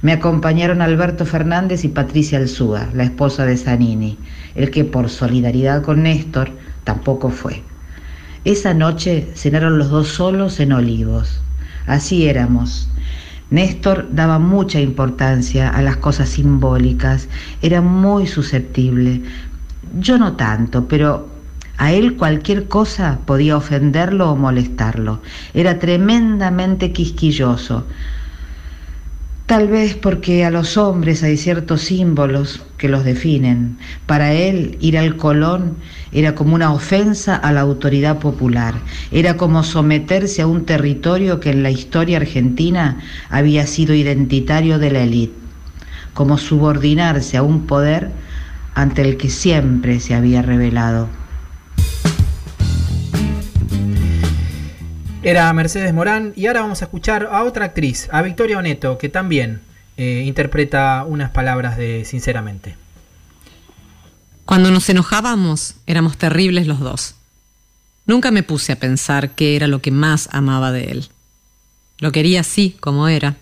Me 0.00 0.12
acompañaron 0.12 0.80
Alberto 0.80 1.26
Fernández 1.26 1.84
y 1.84 1.88
Patricia 1.88 2.38
Alzúa, 2.38 2.88
la 2.94 3.02
esposa 3.04 3.44
de 3.44 3.56
Zanini, 3.56 4.18
el 4.54 4.70
que 4.70 4.84
por 4.84 5.08
solidaridad 5.08 5.82
con 5.82 6.04
Néstor 6.04 6.50
tampoco 6.84 7.30
fue. 7.30 7.62
Esa 8.48 8.72
noche 8.72 9.28
cenaron 9.34 9.76
los 9.76 9.90
dos 9.90 10.08
solos 10.08 10.58
en 10.58 10.72
Olivos. 10.72 11.42
Así 11.86 12.26
éramos. 12.26 12.88
Néstor 13.50 14.08
daba 14.10 14.38
mucha 14.38 14.80
importancia 14.80 15.68
a 15.68 15.82
las 15.82 15.98
cosas 15.98 16.30
simbólicas, 16.30 17.28
era 17.60 17.82
muy 17.82 18.26
susceptible. 18.26 19.20
Yo 20.00 20.16
no 20.16 20.32
tanto, 20.36 20.88
pero 20.88 21.28
a 21.76 21.92
él 21.92 22.16
cualquier 22.16 22.68
cosa 22.68 23.18
podía 23.26 23.54
ofenderlo 23.54 24.32
o 24.32 24.36
molestarlo. 24.36 25.20
Era 25.52 25.78
tremendamente 25.78 26.90
quisquilloso. 26.90 27.84
Tal 29.48 29.66
vez 29.66 29.94
porque 29.94 30.44
a 30.44 30.50
los 30.50 30.76
hombres 30.76 31.22
hay 31.22 31.38
ciertos 31.38 31.80
símbolos 31.80 32.60
que 32.76 32.90
los 32.90 33.02
definen. 33.02 33.78
Para 34.04 34.34
él 34.34 34.76
ir 34.78 34.98
al 34.98 35.16
Colón 35.16 35.78
era 36.12 36.34
como 36.34 36.54
una 36.54 36.70
ofensa 36.70 37.34
a 37.34 37.50
la 37.52 37.62
autoridad 37.62 38.18
popular, 38.18 38.74
era 39.10 39.38
como 39.38 39.62
someterse 39.62 40.42
a 40.42 40.46
un 40.46 40.66
territorio 40.66 41.40
que 41.40 41.48
en 41.48 41.62
la 41.62 41.70
historia 41.70 42.18
argentina 42.18 42.98
había 43.30 43.66
sido 43.66 43.94
identitario 43.94 44.78
de 44.78 44.90
la 44.90 45.00
élite, 45.00 45.32
como 46.12 46.36
subordinarse 46.36 47.38
a 47.38 47.42
un 47.42 47.66
poder 47.66 48.10
ante 48.74 49.00
el 49.00 49.16
que 49.16 49.30
siempre 49.30 49.98
se 50.00 50.14
había 50.14 50.42
rebelado. 50.42 51.17
Era 55.22 55.52
Mercedes 55.52 55.92
Morán 55.92 56.32
y 56.36 56.46
ahora 56.46 56.60
vamos 56.60 56.80
a 56.80 56.84
escuchar 56.84 57.28
a 57.32 57.42
otra 57.42 57.66
actriz, 57.66 58.08
a 58.12 58.22
Victoria 58.22 58.58
Oneto, 58.58 58.98
que 58.98 59.08
también 59.08 59.60
eh, 59.96 60.22
interpreta 60.24 61.04
unas 61.06 61.30
palabras 61.30 61.76
de 61.76 62.04
Sinceramente. 62.04 62.76
Cuando 64.44 64.70
nos 64.70 64.88
enojábamos, 64.88 65.74
éramos 65.86 66.16
terribles 66.16 66.66
los 66.66 66.78
dos. 66.78 67.16
Nunca 68.06 68.30
me 68.30 68.44
puse 68.44 68.72
a 68.72 68.78
pensar 68.78 69.32
qué 69.32 69.56
era 69.56 69.66
lo 69.66 69.82
que 69.82 69.90
más 69.90 70.28
amaba 70.32 70.72
de 70.72 70.84
él. 70.84 71.08
Lo 71.98 72.12
quería 72.12 72.40
así, 72.40 72.76
como 72.80 73.08
era. 73.08 73.36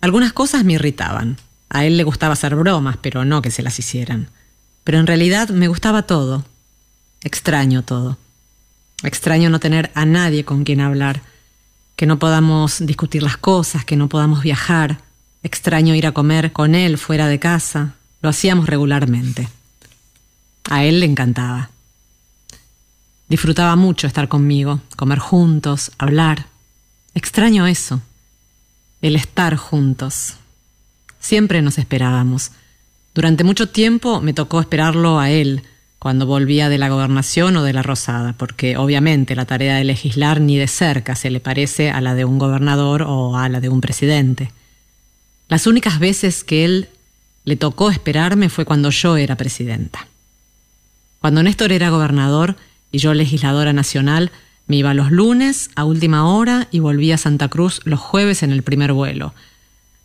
Algunas 0.00 0.32
cosas 0.32 0.64
me 0.64 0.72
irritaban. 0.72 1.36
A 1.68 1.84
él 1.84 1.96
le 1.96 2.04
gustaba 2.04 2.32
hacer 2.32 2.56
bromas, 2.56 2.96
pero 2.96 3.24
no 3.24 3.42
que 3.42 3.50
se 3.50 3.62
las 3.62 3.78
hicieran. 3.78 4.30
Pero 4.82 4.98
en 4.98 5.06
realidad 5.06 5.50
me 5.50 5.68
gustaba 5.68 6.02
todo. 6.02 6.44
Extraño 7.22 7.82
todo. 7.82 8.18
Extraño 9.02 9.50
no 9.50 9.60
tener 9.60 9.90
a 9.94 10.06
nadie 10.06 10.44
con 10.44 10.64
quien 10.64 10.80
hablar, 10.80 11.22
que 11.96 12.06
no 12.06 12.18
podamos 12.18 12.84
discutir 12.84 13.22
las 13.22 13.36
cosas, 13.36 13.84
que 13.84 13.96
no 13.96 14.08
podamos 14.08 14.42
viajar. 14.42 15.00
Extraño 15.42 15.94
ir 15.94 16.06
a 16.06 16.12
comer 16.12 16.52
con 16.52 16.74
él 16.74 16.98
fuera 16.98 17.28
de 17.28 17.38
casa. 17.38 17.94
Lo 18.22 18.28
hacíamos 18.28 18.66
regularmente. 18.66 19.48
A 20.68 20.84
él 20.84 21.00
le 21.00 21.06
encantaba. 21.06 21.70
Disfrutaba 23.28 23.76
mucho 23.76 24.06
estar 24.06 24.28
conmigo, 24.28 24.80
comer 24.96 25.18
juntos, 25.18 25.92
hablar. 25.98 26.46
Extraño 27.14 27.66
eso, 27.66 28.00
el 29.02 29.16
estar 29.16 29.56
juntos. 29.56 30.34
Siempre 31.18 31.62
nos 31.62 31.78
esperábamos. 31.78 32.52
Durante 33.14 33.42
mucho 33.42 33.68
tiempo 33.68 34.20
me 34.20 34.32
tocó 34.32 34.60
esperarlo 34.60 35.18
a 35.18 35.30
él, 35.30 35.64
cuando 35.98 36.26
volvía 36.26 36.68
de 36.68 36.78
la 36.78 36.88
gobernación 36.88 37.56
o 37.56 37.62
de 37.62 37.72
la 37.72 37.82
Rosada, 37.82 38.34
porque 38.34 38.76
obviamente 38.76 39.34
la 39.34 39.46
tarea 39.46 39.76
de 39.76 39.84
legislar 39.84 40.40
ni 40.40 40.58
de 40.58 40.68
cerca 40.68 41.14
se 41.16 41.30
le 41.30 41.40
parece 41.40 41.90
a 41.90 42.00
la 42.00 42.14
de 42.14 42.24
un 42.24 42.38
gobernador 42.38 43.02
o 43.02 43.36
a 43.36 43.48
la 43.48 43.60
de 43.60 43.68
un 43.68 43.80
presidente. 43.80 44.52
Las 45.48 45.66
únicas 45.66 45.98
veces 45.98 46.44
que 46.44 46.64
él 46.64 46.88
le 47.44 47.56
tocó 47.56 47.90
esperarme 47.90 48.48
fue 48.48 48.64
cuando 48.64 48.90
yo 48.90 49.16
era 49.16 49.36
presidenta. 49.36 50.08
Cuando 51.20 51.42
Néstor 51.42 51.72
era 51.72 51.90
gobernador 51.90 52.56
y 52.92 52.98
yo 52.98 53.14
legisladora 53.14 53.72
nacional, 53.72 54.30
me 54.66 54.76
iba 54.76 54.94
los 54.94 55.10
lunes 55.10 55.70
a 55.76 55.84
última 55.84 56.28
hora 56.28 56.68
y 56.72 56.80
volvía 56.80 57.14
a 57.14 57.18
Santa 57.18 57.48
Cruz 57.48 57.80
los 57.84 58.00
jueves 58.00 58.42
en 58.42 58.50
el 58.50 58.62
primer 58.62 58.92
vuelo, 58.92 59.32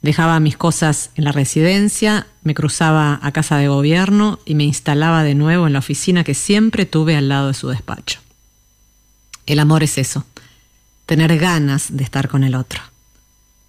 Dejaba 0.02 0.40
mis 0.40 0.58
cosas 0.58 1.12
en 1.16 1.26
la 1.26 1.32
residencia, 1.32 2.28
me 2.44 2.56
cruzaba 2.56 3.20
a 3.22 3.32
casa 3.32 3.58
de 3.58 3.68
gobierno 3.68 4.40
y 4.46 4.56
me 4.56 4.64
instalaba 4.64 5.24
de 5.24 5.36
nuevo 5.36 5.68
en 5.68 5.74
la 5.74 5.80
oficina 5.80 6.24
que 6.24 6.34
siempre 6.34 6.88
tuve 6.88 7.16
al 7.16 7.30
lado 7.30 7.50
de 7.50 7.54
su 7.54 7.70
despacho. 7.70 8.20
El 9.46 9.60
amor 9.60 9.84
es 9.84 10.00
eso, 10.00 10.26
tener 11.06 11.38
ganas 11.38 11.96
de 11.96 12.04
estar 12.04 12.30
con 12.30 12.44
el 12.44 12.56
otro, 12.56 12.82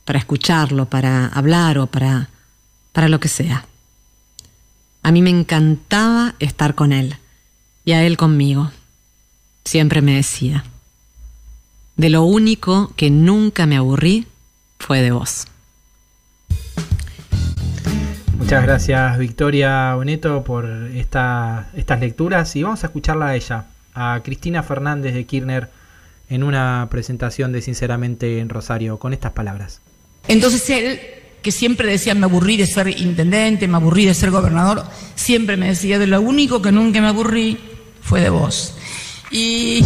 para 0.07 0.19
escucharlo, 0.19 0.87
para 0.87 1.27
hablar 1.27 1.79
o 1.79 1.87
para, 1.87 2.31
para 2.93 3.09
lo 3.09 3.21
que 3.21 3.29
sea. 3.29 3.67
A 5.03 5.13
mí 5.13 5.21
me 5.21 5.31
encantaba 5.31 6.35
estar 6.39 6.75
con 6.75 6.93
él 6.93 7.17
y 7.85 7.93
a 7.93 8.05
él 8.05 8.17
conmigo. 8.17 8.71
Siempre 9.65 10.01
me 10.01 10.15
decía, 10.15 10.65
de 11.97 12.09
lo 12.09 12.23
único 12.23 12.93
que 12.97 13.11
nunca 13.11 13.67
me 13.67 13.77
aburrí 13.77 14.27
fue 14.79 15.03
de 15.03 15.11
vos. 15.11 15.47
Muchas 18.39 18.63
gracias 18.63 19.19
Victoria 19.19 19.95
Boneto 19.95 20.43
por 20.45 20.67
esta, 20.95 21.69
estas 21.77 22.01
lecturas 22.01 22.55
y 22.57 22.63
vamos 22.63 22.83
a 22.85 22.89
escucharla 22.89 23.29
a 23.29 23.37
ella, 23.37 23.67
a 23.95 24.21
Cristina 24.25 24.63
Fernández 24.63 25.15
de 25.15 25.25
Kirchner 25.25 25.71
en 26.29 26.43
una 26.43 26.89
presentación 26.91 27.53
de 27.53 27.63
Sinceramente 27.63 28.39
en 28.39 28.49
Rosario 28.49 28.99
con 28.99 29.13
estas 29.13 29.33
palabras. 29.33 29.81
Entonces 30.29 30.69
él, 30.71 31.01
que 31.43 31.53
siempre 31.53 31.89
decía 31.89 32.15
me 32.15 32.25
aburrí 32.25 32.57
de 32.57 32.67
ser 32.67 32.89
intendente, 32.89 33.69
me 33.69 33.77
aburrí 33.77 34.07
de 34.07 34.15
ser 34.15 34.31
gobernador, 34.31 34.85
siempre 35.15 35.57
me 35.57 35.69
decía 35.69 35.99
de 35.99 36.07
lo 36.07 36.21
único 36.21 36.63
que 36.63 36.73
nunca 36.73 37.01
me 37.01 37.09
aburrí 37.09 37.59
fue 38.01 38.21
de 38.21 38.31
vos. 38.31 38.77
Y, 39.31 39.85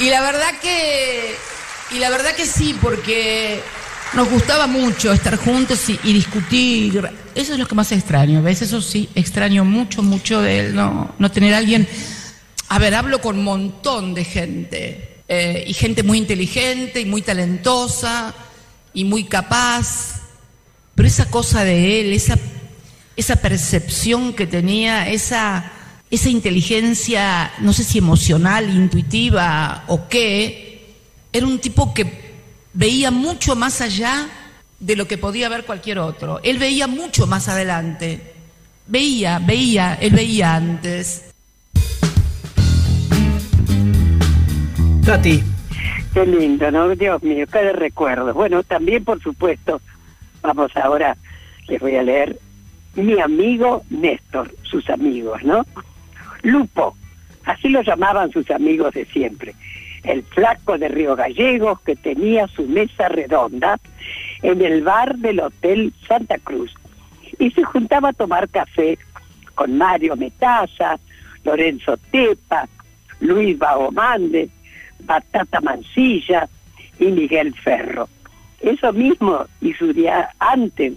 y 0.00 0.10
la 0.10 0.20
verdad 0.20 0.50
que 0.60 1.34
y 1.94 1.98
la 1.98 2.10
verdad 2.10 2.34
que 2.34 2.46
sí, 2.46 2.76
porque 2.80 3.60
nos 4.14 4.30
gustaba 4.30 4.66
mucho 4.66 5.12
estar 5.12 5.36
juntos 5.36 5.88
y, 5.88 6.12
discutir. 6.12 7.08
Eso 7.34 7.52
es 7.52 7.58
lo 7.58 7.66
que 7.66 7.74
más 7.74 7.90
extraño. 7.90 8.38
A 8.38 8.42
veces 8.42 8.68
eso 8.68 8.80
sí, 8.80 9.08
extraño 9.14 9.64
mucho, 9.64 10.02
mucho 10.02 10.40
de 10.40 10.60
él, 10.60 10.74
no, 10.74 11.14
no 11.18 11.30
tener 11.30 11.54
a 11.54 11.58
alguien. 11.58 11.88
A 12.68 12.78
ver, 12.78 12.94
hablo 12.94 13.20
con 13.20 13.38
un 13.38 13.44
montón 13.44 14.14
de 14.14 14.24
gente. 14.24 15.22
Eh, 15.26 15.64
y 15.66 15.74
gente 15.74 16.02
muy 16.02 16.18
inteligente 16.18 17.00
y 17.00 17.06
muy 17.06 17.22
talentosa 17.22 18.34
y 18.92 19.04
muy 19.04 19.24
capaz. 19.24 20.20
Pero 20.94 21.08
esa 21.08 21.28
cosa 21.28 21.64
de 21.64 22.00
él, 22.00 22.12
esa, 22.12 22.38
esa 23.16 23.36
percepción 23.36 24.32
que 24.32 24.46
tenía, 24.46 25.08
esa, 25.08 25.72
esa 26.10 26.28
inteligencia, 26.28 27.52
no 27.58 27.72
sé 27.72 27.82
si 27.82 27.98
emocional, 27.98 28.70
intuitiva 28.70 29.84
o 29.88 30.08
qué, 30.08 30.94
era 31.32 31.46
un 31.46 31.58
tipo 31.58 31.92
que 31.92 32.23
veía 32.74 33.10
mucho 33.10 33.56
más 33.56 33.80
allá 33.80 34.28
de 34.80 34.96
lo 34.96 35.06
que 35.06 35.16
podía 35.16 35.48
ver 35.48 35.64
cualquier 35.64 35.98
otro. 35.98 36.40
Él 36.42 36.58
veía 36.58 36.86
mucho 36.86 37.26
más 37.26 37.48
adelante. 37.48 38.34
Veía, 38.86 39.38
veía, 39.38 39.94
él 39.94 40.12
veía 40.12 40.56
antes. 40.56 41.32
Tati. 45.06 45.42
Qué 46.12 46.26
lindo, 46.26 46.70
¿no? 46.70 46.94
Dios 46.94 47.22
mío, 47.22 47.46
qué 47.50 47.72
recuerdo. 47.72 48.32
Bueno, 48.34 48.62
también, 48.62 49.04
por 49.04 49.20
supuesto, 49.22 49.80
vamos 50.42 50.70
ahora, 50.76 51.16
les 51.66 51.80
voy 51.80 51.96
a 51.96 52.02
leer 52.02 52.38
mi 52.94 53.18
amigo 53.18 53.82
Néstor, 53.90 54.54
sus 54.62 54.88
amigos, 54.90 55.42
¿no? 55.42 55.66
Lupo, 56.42 56.96
así 57.44 57.68
lo 57.68 57.82
llamaban 57.82 58.30
sus 58.30 58.48
amigos 58.50 58.94
de 58.94 59.04
siempre 59.06 59.54
el 60.04 60.22
flaco 60.22 60.78
de 60.78 60.88
Río 60.88 61.16
Gallegos 61.16 61.80
que 61.80 61.96
tenía 61.96 62.46
su 62.48 62.66
mesa 62.66 63.08
redonda 63.08 63.78
en 64.42 64.62
el 64.62 64.82
bar 64.82 65.16
del 65.16 65.40
Hotel 65.40 65.92
Santa 66.06 66.38
Cruz 66.38 66.74
y 67.38 67.50
se 67.50 67.64
juntaba 67.64 68.10
a 68.10 68.12
tomar 68.12 68.48
café 68.48 68.98
con 69.54 69.76
Mario 69.76 70.16
Metaza, 70.16 70.98
Lorenzo 71.42 71.96
Tepa, 72.10 72.68
Luis 73.20 73.58
Baomande, 73.58 74.50
Batata 75.00 75.60
Mancilla 75.60 76.48
y 76.98 77.06
Miguel 77.06 77.54
Ferro. 77.54 78.08
Eso 78.60 78.92
mismo 78.92 79.46
y 79.60 79.72
su 79.74 79.92
día 79.92 80.30
antes, 80.38 80.94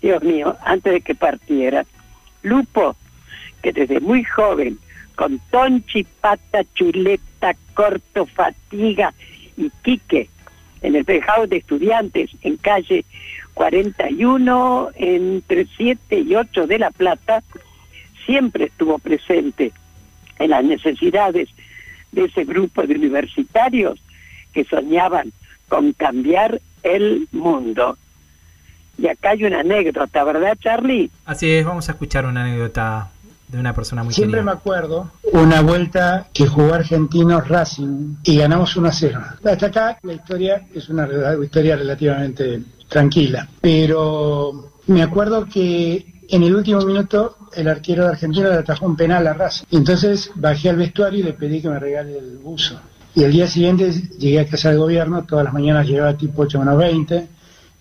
Dios 0.00 0.22
mío, 0.22 0.56
antes 0.64 0.92
de 0.92 1.00
que 1.00 1.14
partiera, 1.14 1.84
Lupo, 2.42 2.96
que 3.62 3.72
desde 3.72 4.00
muy 4.00 4.24
joven, 4.24 4.78
con 5.14 5.40
Tonchi, 5.50 6.04
Pata, 6.20 6.62
Chuleta, 6.74 7.54
Corto, 7.74 8.26
Fatiga 8.26 9.12
y 9.56 9.70
Quique, 9.82 10.28
en 10.82 10.96
el 10.96 11.04
Pejado 11.04 11.46
de 11.46 11.58
Estudiantes, 11.58 12.30
en 12.42 12.56
calle 12.56 13.04
41, 13.54 14.90
entre 14.96 15.66
7 15.76 16.18
y 16.20 16.34
8 16.34 16.66
de 16.66 16.78
La 16.78 16.90
Plata, 16.90 17.42
siempre 18.26 18.66
estuvo 18.66 18.98
presente 18.98 19.72
en 20.38 20.50
las 20.50 20.64
necesidades 20.64 21.48
de 22.12 22.24
ese 22.24 22.44
grupo 22.44 22.82
de 22.82 22.94
universitarios 22.94 24.00
que 24.52 24.64
soñaban 24.64 25.32
con 25.68 25.92
cambiar 25.92 26.60
el 26.82 27.28
mundo. 27.32 27.96
Y 28.98 29.08
acá 29.08 29.30
hay 29.30 29.44
una 29.44 29.60
anécdota, 29.60 30.22
¿verdad, 30.22 30.56
Charlie? 30.60 31.10
Así 31.24 31.50
es, 31.50 31.64
vamos 31.64 31.88
a 31.88 31.92
escuchar 31.92 32.26
una 32.26 32.44
anécdota 32.44 33.10
de 33.54 33.60
una 33.60 33.74
persona 33.74 34.02
muy 34.02 34.12
Siempre 34.12 34.42
me 34.42 34.50
acuerdo 34.50 35.10
una 35.32 35.60
vuelta 35.62 36.28
que 36.32 36.46
jugó 36.46 36.74
Argentinos 36.74 37.48
Racing 37.48 38.16
y 38.24 38.38
ganamos 38.38 38.76
1 38.76 38.88
a 38.88 38.92
0. 38.92 39.20
Hasta 39.44 39.66
acá 39.66 39.98
la 40.02 40.12
historia 40.12 40.66
es 40.74 40.88
una 40.88 41.08
historia 41.42 41.76
relativamente 41.76 42.62
tranquila, 42.88 43.48
pero 43.60 44.70
me 44.86 45.02
acuerdo 45.02 45.46
que 45.46 46.22
en 46.28 46.42
el 46.42 46.54
último 46.54 46.80
minuto 46.80 47.36
el 47.54 47.68
arquero 47.68 48.04
de 48.04 48.10
Argentina 48.10 48.48
le 48.48 48.56
atajó 48.56 48.86
un 48.86 48.96
penal 48.96 49.26
a 49.26 49.32
Racing. 49.32 49.66
Entonces 49.70 50.30
bajé 50.34 50.70
al 50.70 50.76
vestuario 50.76 51.20
y 51.20 51.22
le 51.22 51.32
pedí 51.32 51.62
que 51.62 51.68
me 51.68 51.78
regale 51.78 52.18
el 52.18 52.38
buzo. 52.38 52.80
Y 53.14 53.22
el 53.22 53.30
día 53.30 53.46
siguiente 53.46 53.92
llegué 54.18 54.40
a 54.40 54.46
casa 54.46 54.70
del 54.70 54.78
gobierno, 54.78 55.24
todas 55.24 55.44
las 55.44 55.54
mañanas 55.54 55.86
llegaba 55.86 56.16
tipo 56.16 56.42
8 56.42 56.60
20 56.76 57.28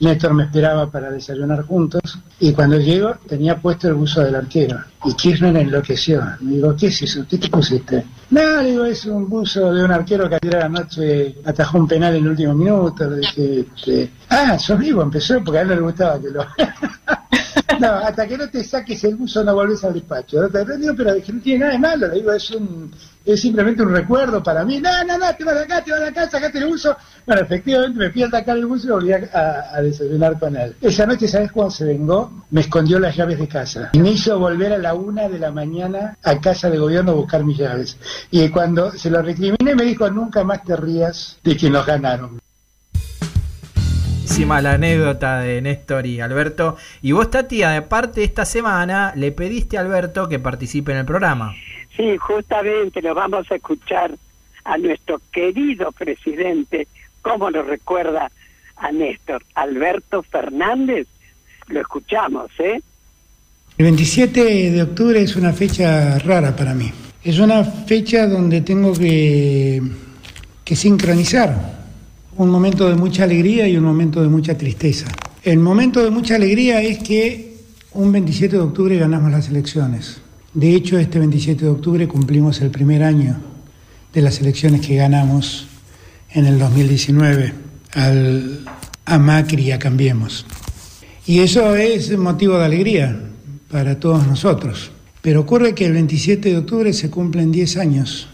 Néstor 0.03 0.33
me 0.33 0.43
esperaba 0.43 0.89
para 0.91 1.09
desayunar 1.09 1.63
juntos 1.63 2.19
y 2.39 2.51
cuando 2.51 2.77
llego 2.77 3.15
tenía 3.27 3.55
puesto 3.55 3.87
el 3.87 3.93
buzo 3.95 4.21
del 4.21 4.35
arquero 4.35 4.79
y 5.05 5.13
Kirchner 5.13 5.55
enloqueció. 5.55 6.21
Me 6.41 6.55
digo, 6.55 6.75
¿qué 6.75 6.87
es 6.87 7.01
eso? 7.01 7.25
¿Qué 7.29 7.37
te 7.37 7.49
pusiste? 7.49 8.05
No, 8.29 8.59
digo, 8.63 8.85
es 8.85 9.05
un 9.05 9.29
buzo 9.29 9.73
de 9.73 9.83
un 9.83 9.91
arquero 9.91 10.29
que 10.29 10.35
ayer 10.41 10.57
anoche 10.57 11.35
atajó 11.45 11.77
un 11.77 11.87
penal 11.87 12.15
en 12.15 12.23
el 12.23 12.29
último 12.29 12.53
minuto. 12.53 13.09
Le 13.09 13.17
dije, 13.17 13.65
este, 13.75 14.11
ah, 14.29 14.57
sos 14.59 14.79
vivo, 14.79 15.01
empezó 15.01 15.43
porque 15.43 15.59
a 15.59 15.61
él 15.61 15.69
no 15.69 15.75
le 15.75 15.81
gustaba 15.81 16.19
que 16.19 16.29
lo... 16.29 16.45
No, 17.79 17.87
hasta 17.87 18.27
que 18.27 18.37
no 18.37 18.49
te 18.49 18.63
saques 18.63 19.03
el 19.03 19.15
buzo 19.15 19.43
no 19.43 19.53
volvés 19.53 19.83
al 19.83 19.93
despacho. 19.93 20.41
No 20.41 20.49
te 20.49 20.77
digo, 20.77 20.93
pero 20.95 21.13
dije, 21.13 21.33
no 21.33 21.41
tiene 21.41 21.59
nada 21.59 21.71
de 21.73 21.79
malo, 21.79 22.07
le 22.07 22.15
digo, 22.15 22.33
es 22.33 22.51
un 22.51 22.91
es 23.25 23.39
simplemente 23.39 23.81
un 23.81 23.93
recuerdo 23.93 24.43
para 24.43 24.65
mí. 24.65 24.79
No, 24.79 24.89
no, 25.05 25.17
no, 25.17 25.33
te 25.35 25.43
vas 25.43 25.57
acá, 25.57 25.81
te 25.81 25.91
vas 25.91 26.01
de 26.01 26.07
acá, 26.07 26.29
sacate 26.29 26.57
el 26.57 26.67
buzo. 26.67 26.95
Bueno, 27.25 27.41
efectivamente 27.41 27.97
me 27.97 28.11
fui 28.11 28.23
a 28.23 28.29
sacar 28.29 28.57
el 28.57 28.65
buzo 28.65 28.87
y 28.87 28.91
volví 28.91 29.13
a, 29.13 29.69
a, 29.73 29.81
desayunar 29.81 30.37
con 30.39 30.55
él. 30.55 30.75
Esa 30.81 31.05
noche, 31.05 31.27
¿sabes 31.27 31.51
cuándo 31.51 31.71
se 31.71 31.85
vengó? 31.85 32.43
Me 32.51 32.61
escondió 32.61 32.99
las 32.99 33.15
llaves 33.15 33.39
de 33.39 33.47
casa. 33.47 33.89
Y 33.93 33.99
me 33.99 34.11
hizo 34.11 34.37
volver 34.37 34.73
a 34.73 34.77
la 34.77 34.93
una 34.93 35.29
de 35.29 35.39
la 35.39 35.51
mañana 35.51 36.17
a 36.21 36.39
casa 36.41 36.69
de 36.69 36.77
gobierno 36.77 37.11
a 37.11 37.15
buscar 37.15 37.43
mis 37.43 37.57
llaves. 37.57 37.97
Y 38.29 38.49
cuando 38.49 38.91
se 38.91 39.09
lo 39.09 39.21
recriminé 39.21 39.75
me 39.75 39.83
dijo, 39.83 40.09
nunca 40.09 40.43
más 40.43 40.63
te 40.63 40.75
rías 40.75 41.37
de 41.43 41.55
que 41.55 41.69
nos 41.69 41.85
ganaron 41.85 42.42
la 44.61 44.73
anécdota 44.73 45.39
de 45.39 45.61
Néstor 45.61 46.05
y 46.05 46.19
Alberto. 46.19 46.77
Y 47.01 47.11
vos, 47.11 47.29
Tati, 47.29 47.63
aparte 47.63 48.23
esta 48.23 48.45
semana 48.45 49.13
le 49.15 49.31
pediste 49.31 49.77
a 49.77 49.81
Alberto 49.81 50.27
que 50.27 50.39
participe 50.39 50.91
en 50.91 50.99
el 50.99 51.05
programa. 51.05 51.53
Sí, 51.95 52.17
justamente 52.17 53.01
lo 53.01 53.13
vamos 53.13 53.49
a 53.51 53.55
escuchar 53.55 54.15
a 54.63 54.77
nuestro 54.77 55.21
querido 55.31 55.91
presidente, 55.91 56.87
como 57.21 57.49
lo 57.49 57.63
recuerda 57.63 58.31
a 58.77 58.91
Néstor, 58.91 59.43
Alberto 59.55 60.23
Fernández. 60.23 61.07
Lo 61.67 61.81
escuchamos, 61.81 62.51
¿eh? 62.59 62.81
El 63.77 63.85
27 63.85 64.71
de 64.71 64.83
octubre 64.83 65.21
es 65.21 65.35
una 65.35 65.51
fecha 65.53 66.19
rara 66.19 66.55
para 66.55 66.73
mí. 66.73 66.91
Es 67.23 67.39
una 67.39 67.63
fecha 67.63 68.27
donde 68.27 68.61
tengo 68.61 68.93
que, 68.93 69.81
que 70.63 70.75
sincronizar 70.75 71.82
un 72.37 72.49
momento 72.49 72.87
de 72.89 72.95
mucha 72.95 73.23
alegría 73.23 73.67
y 73.67 73.77
un 73.77 73.83
momento 73.83 74.21
de 74.21 74.29
mucha 74.29 74.57
tristeza. 74.57 75.05
El 75.43 75.59
momento 75.59 76.03
de 76.03 76.09
mucha 76.09 76.35
alegría 76.35 76.81
es 76.81 76.99
que 76.99 77.57
un 77.93 78.11
27 78.11 78.55
de 78.55 78.61
octubre 78.61 78.97
ganamos 78.97 79.31
las 79.31 79.49
elecciones. 79.49 80.21
De 80.53 80.73
hecho, 80.73 80.97
este 80.97 81.19
27 81.19 81.65
de 81.65 81.71
octubre 81.71 82.07
cumplimos 82.07 82.61
el 82.61 82.69
primer 82.69 83.03
año 83.03 83.37
de 84.13 84.21
las 84.21 84.39
elecciones 84.39 84.81
que 84.81 84.95
ganamos 84.95 85.67
en 86.31 86.45
el 86.45 86.59
2019 86.59 87.53
al, 87.93 88.65
a 89.05 89.19
Macri 89.19 89.63
y 89.63 89.71
a 89.71 89.79
Cambiemos. 89.79 90.45
Y 91.25 91.39
eso 91.39 91.75
es 91.75 92.17
motivo 92.17 92.57
de 92.57 92.65
alegría 92.65 93.19
para 93.69 93.99
todos 93.99 94.25
nosotros. 94.27 94.91
Pero 95.21 95.41
ocurre 95.41 95.73
que 95.73 95.85
el 95.85 95.93
27 95.93 96.49
de 96.49 96.57
octubre 96.57 96.93
se 96.93 97.09
cumplen 97.09 97.51
10 97.51 97.77
años 97.77 98.27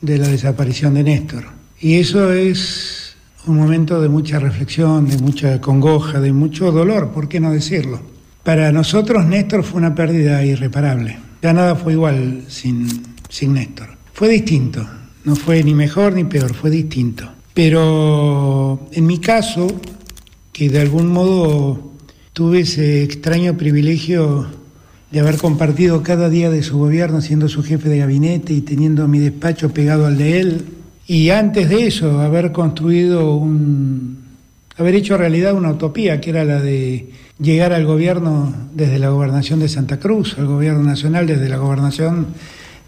de 0.00 0.18
la 0.18 0.28
desaparición 0.28 0.94
de 0.94 1.04
Néstor. 1.04 1.48
Y 1.80 1.96
eso 1.96 2.32
es 2.32 2.99
un 3.46 3.56
momento 3.56 4.00
de 4.00 4.08
mucha 4.08 4.38
reflexión, 4.38 5.08
de 5.08 5.18
mucha 5.18 5.60
congoja, 5.60 6.20
de 6.20 6.32
mucho 6.32 6.72
dolor, 6.72 7.10
¿por 7.10 7.28
qué 7.28 7.40
no 7.40 7.50
decirlo? 7.50 8.00
Para 8.42 8.72
nosotros 8.72 9.24
Néstor 9.26 9.64
fue 9.64 9.78
una 9.78 9.94
pérdida 9.94 10.44
irreparable. 10.44 11.18
Ya 11.42 11.52
nada 11.52 11.74
fue 11.74 11.94
igual 11.94 12.44
sin, 12.48 12.88
sin 13.28 13.54
Néstor. 13.54 13.88
Fue 14.12 14.28
distinto, 14.28 14.86
no 15.24 15.36
fue 15.36 15.62
ni 15.62 15.74
mejor 15.74 16.14
ni 16.14 16.24
peor, 16.24 16.54
fue 16.54 16.70
distinto. 16.70 17.28
Pero 17.54 18.88
en 18.92 19.06
mi 19.06 19.18
caso, 19.18 19.66
que 20.52 20.68
de 20.68 20.80
algún 20.80 21.08
modo 21.08 21.92
tuve 22.32 22.60
ese 22.60 23.02
extraño 23.02 23.56
privilegio 23.56 24.46
de 25.10 25.20
haber 25.20 25.38
compartido 25.38 26.02
cada 26.02 26.28
día 26.28 26.50
de 26.50 26.62
su 26.62 26.78
gobierno 26.78 27.20
siendo 27.20 27.48
su 27.48 27.62
jefe 27.62 27.88
de 27.88 27.98
gabinete 27.98 28.52
y 28.52 28.60
teniendo 28.60 29.08
mi 29.08 29.18
despacho 29.18 29.70
pegado 29.70 30.06
al 30.06 30.16
de 30.16 30.40
él, 30.40 30.64
y 31.10 31.30
antes 31.30 31.68
de 31.68 31.88
eso, 31.88 32.20
haber 32.20 32.52
construido 32.52 33.34
un. 33.34 34.18
haber 34.76 34.94
hecho 34.94 35.16
realidad 35.16 35.54
una 35.54 35.72
utopía, 35.72 36.20
que 36.20 36.30
era 36.30 36.44
la 36.44 36.60
de 36.62 37.10
llegar 37.40 37.72
al 37.72 37.84
gobierno 37.84 38.54
desde 38.72 39.00
la 39.00 39.08
gobernación 39.08 39.58
de 39.58 39.68
Santa 39.68 39.98
Cruz, 39.98 40.38
al 40.38 40.46
gobierno 40.46 40.84
nacional 40.84 41.26
desde 41.26 41.48
la 41.48 41.56
gobernación 41.56 42.28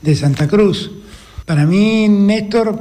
de 0.03 0.15
Santa 0.15 0.47
Cruz. 0.47 0.93
Para 1.47 1.67
mí, 1.67 2.09
Néstor, 2.09 2.81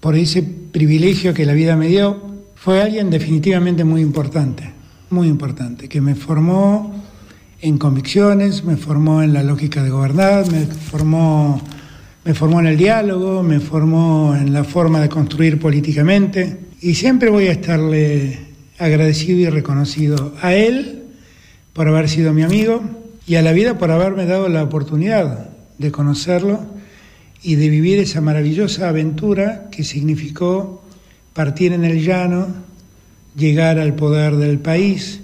por 0.00 0.16
ese 0.16 0.42
privilegio 0.42 1.32
que 1.32 1.46
la 1.46 1.52
vida 1.52 1.76
me 1.76 1.86
dio, 1.86 2.20
fue 2.56 2.82
alguien 2.82 3.10
definitivamente 3.10 3.84
muy 3.84 4.00
importante, 4.00 4.72
muy 5.08 5.28
importante, 5.28 5.88
que 5.88 6.00
me 6.00 6.16
formó 6.16 7.00
en 7.60 7.78
convicciones, 7.78 8.64
me 8.64 8.76
formó 8.76 9.22
en 9.22 9.34
la 9.34 9.44
lógica 9.44 9.84
de 9.84 9.90
gobernar, 9.90 10.50
me 10.50 10.66
formó 10.66 11.62
me 12.24 12.32
formó 12.32 12.60
en 12.60 12.66
el 12.66 12.76
diálogo, 12.76 13.42
me 13.42 13.60
formó 13.60 14.34
en 14.34 14.52
la 14.52 14.64
forma 14.64 15.00
de 15.00 15.08
construir 15.08 15.58
políticamente 15.58 16.58
y 16.80 16.94
siempre 16.94 17.28
voy 17.28 17.48
a 17.48 17.52
estarle 17.52 18.38
agradecido 18.78 19.40
y 19.40 19.50
reconocido 19.50 20.34
a 20.40 20.54
él 20.54 21.02
por 21.74 21.86
haber 21.86 22.08
sido 22.08 22.32
mi 22.32 22.42
amigo 22.42 22.82
y 23.26 23.34
a 23.34 23.42
la 23.42 23.52
vida 23.52 23.76
por 23.76 23.90
haberme 23.90 24.24
dado 24.24 24.48
la 24.48 24.62
oportunidad 24.62 25.50
de 25.78 25.92
conocerlo 25.92 26.64
y 27.42 27.56
de 27.56 27.68
vivir 27.68 27.98
esa 27.98 28.22
maravillosa 28.22 28.88
aventura 28.88 29.68
que 29.70 29.84
significó 29.84 30.82
partir 31.34 31.72
en 31.72 31.84
el 31.84 32.02
llano, 32.02 32.48
llegar 33.36 33.78
al 33.78 33.94
poder 33.94 34.36
del 34.36 34.60
país 34.60 35.20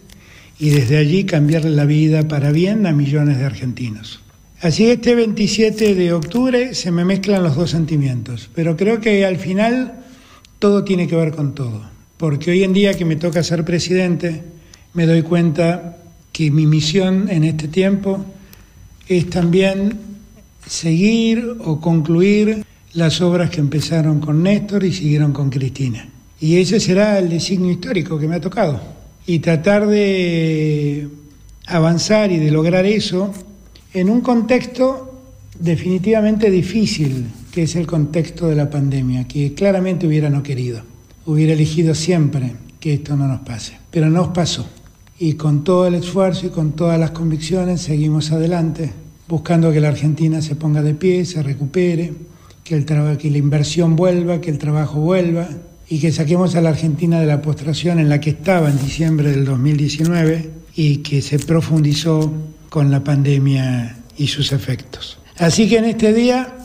y 0.58 0.68
desde 0.70 0.98
allí 0.98 1.24
cambiarle 1.24 1.70
la 1.70 1.86
vida 1.86 2.28
para 2.28 2.52
bien 2.52 2.86
a 2.86 2.92
millones 2.92 3.38
de 3.38 3.46
argentinos. 3.46 4.20
Así 4.62 4.90
este 4.90 5.14
27 5.14 5.94
de 5.94 6.12
octubre 6.12 6.74
se 6.74 6.90
me 6.90 7.02
mezclan 7.06 7.42
los 7.42 7.56
dos 7.56 7.70
sentimientos, 7.70 8.50
pero 8.54 8.76
creo 8.76 9.00
que 9.00 9.24
al 9.24 9.38
final 9.38 10.04
todo 10.58 10.84
tiene 10.84 11.08
que 11.08 11.16
ver 11.16 11.32
con 11.32 11.54
todo, 11.54 11.80
porque 12.18 12.50
hoy 12.50 12.62
en 12.62 12.74
día 12.74 12.92
que 12.92 13.06
me 13.06 13.16
toca 13.16 13.42
ser 13.42 13.64
presidente, 13.64 14.42
me 14.92 15.06
doy 15.06 15.22
cuenta 15.22 15.96
que 16.30 16.50
mi 16.50 16.66
misión 16.66 17.30
en 17.30 17.44
este 17.44 17.68
tiempo 17.68 18.22
es 19.08 19.30
también 19.30 19.98
seguir 20.66 21.56
o 21.64 21.80
concluir 21.80 22.62
las 22.92 23.22
obras 23.22 23.48
que 23.48 23.60
empezaron 23.60 24.20
con 24.20 24.42
Néstor 24.42 24.84
y 24.84 24.92
siguieron 24.92 25.32
con 25.32 25.48
Cristina. 25.48 26.06
Y 26.38 26.56
ese 26.58 26.80
será 26.80 27.18
el 27.18 27.30
designio 27.30 27.70
histórico 27.70 28.18
que 28.18 28.28
me 28.28 28.36
ha 28.36 28.40
tocado. 28.40 28.78
Y 29.26 29.38
tratar 29.38 29.86
de 29.86 31.08
avanzar 31.66 32.30
y 32.30 32.38
de 32.38 32.50
lograr 32.50 32.84
eso 32.84 33.32
en 33.92 34.10
un 34.10 34.20
contexto 34.20 35.20
definitivamente 35.58 36.50
difícil, 36.50 37.26
que 37.50 37.64
es 37.64 37.76
el 37.76 37.86
contexto 37.86 38.48
de 38.48 38.56
la 38.56 38.70
pandemia, 38.70 39.26
que 39.26 39.54
claramente 39.54 40.06
hubiera 40.06 40.30
no 40.30 40.42
querido. 40.42 40.82
Hubiera 41.26 41.52
elegido 41.52 41.94
siempre 41.94 42.54
que 42.78 42.94
esto 42.94 43.16
no 43.16 43.26
nos 43.26 43.40
pase, 43.40 43.78
pero 43.90 44.08
nos 44.08 44.28
pasó. 44.28 44.66
Y 45.18 45.34
con 45.34 45.64
todo 45.64 45.86
el 45.86 45.94
esfuerzo 45.94 46.46
y 46.46 46.50
con 46.50 46.72
todas 46.72 46.98
las 46.98 47.10
convicciones 47.10 47.82
seguimos 47.82 48.32
adelante, 48.32 48.90
buscando 49.28 49.70
que 49.70 49.80
la 49.80 49.88
Argentina 49.88 50.40
se 50.40 50.56
ponga 50.56 50.82
de 50.82 50.94
pie, 50.94 51.26
se 51.26 51.42
recupere, 51.42 52.12
que, 52.64 52.76
el 52.76 52.84
que 52.84 53.30
la 53.30 53.38
inversión 53.38 53.96
vuelva, 53.96 54.40
que 54.40 54.50
el 54.50 54.58
trabajo 54.58 55.00
vuelva 55.00 55.48
y 55.88 55.98
que 55.98 56.12
saquemos 56.12 56.54
a 56.54 56.60
la 56.60 56.70
Argentina 56.70 57.20
de 57.20 57.26
la 57.26 57.42
postración 57.42 57.98
en 57.98 58.08
la 58.08 58.20
que 58.20 58.30
estaba 58.30 58.70
en 58.70 58.78
diciembre 58.78 59.30
del 59.30 59.44
2019 59.44 60.50
y 60.76 60.98
que 60.98 61.20
se 61.20 61.38
profundizó 61.38 62.32
con 62.70 62.90
la 62.90 63.04
pandemia 63.04 63.98
y 64.16 64.28
sus 64.28 64.52
efectos. 64.52 65.18
Así 65.36 65.68
que 65.68 65.78
en 65.78 65.84
este 65.84 66.14
día, 66.14 66.56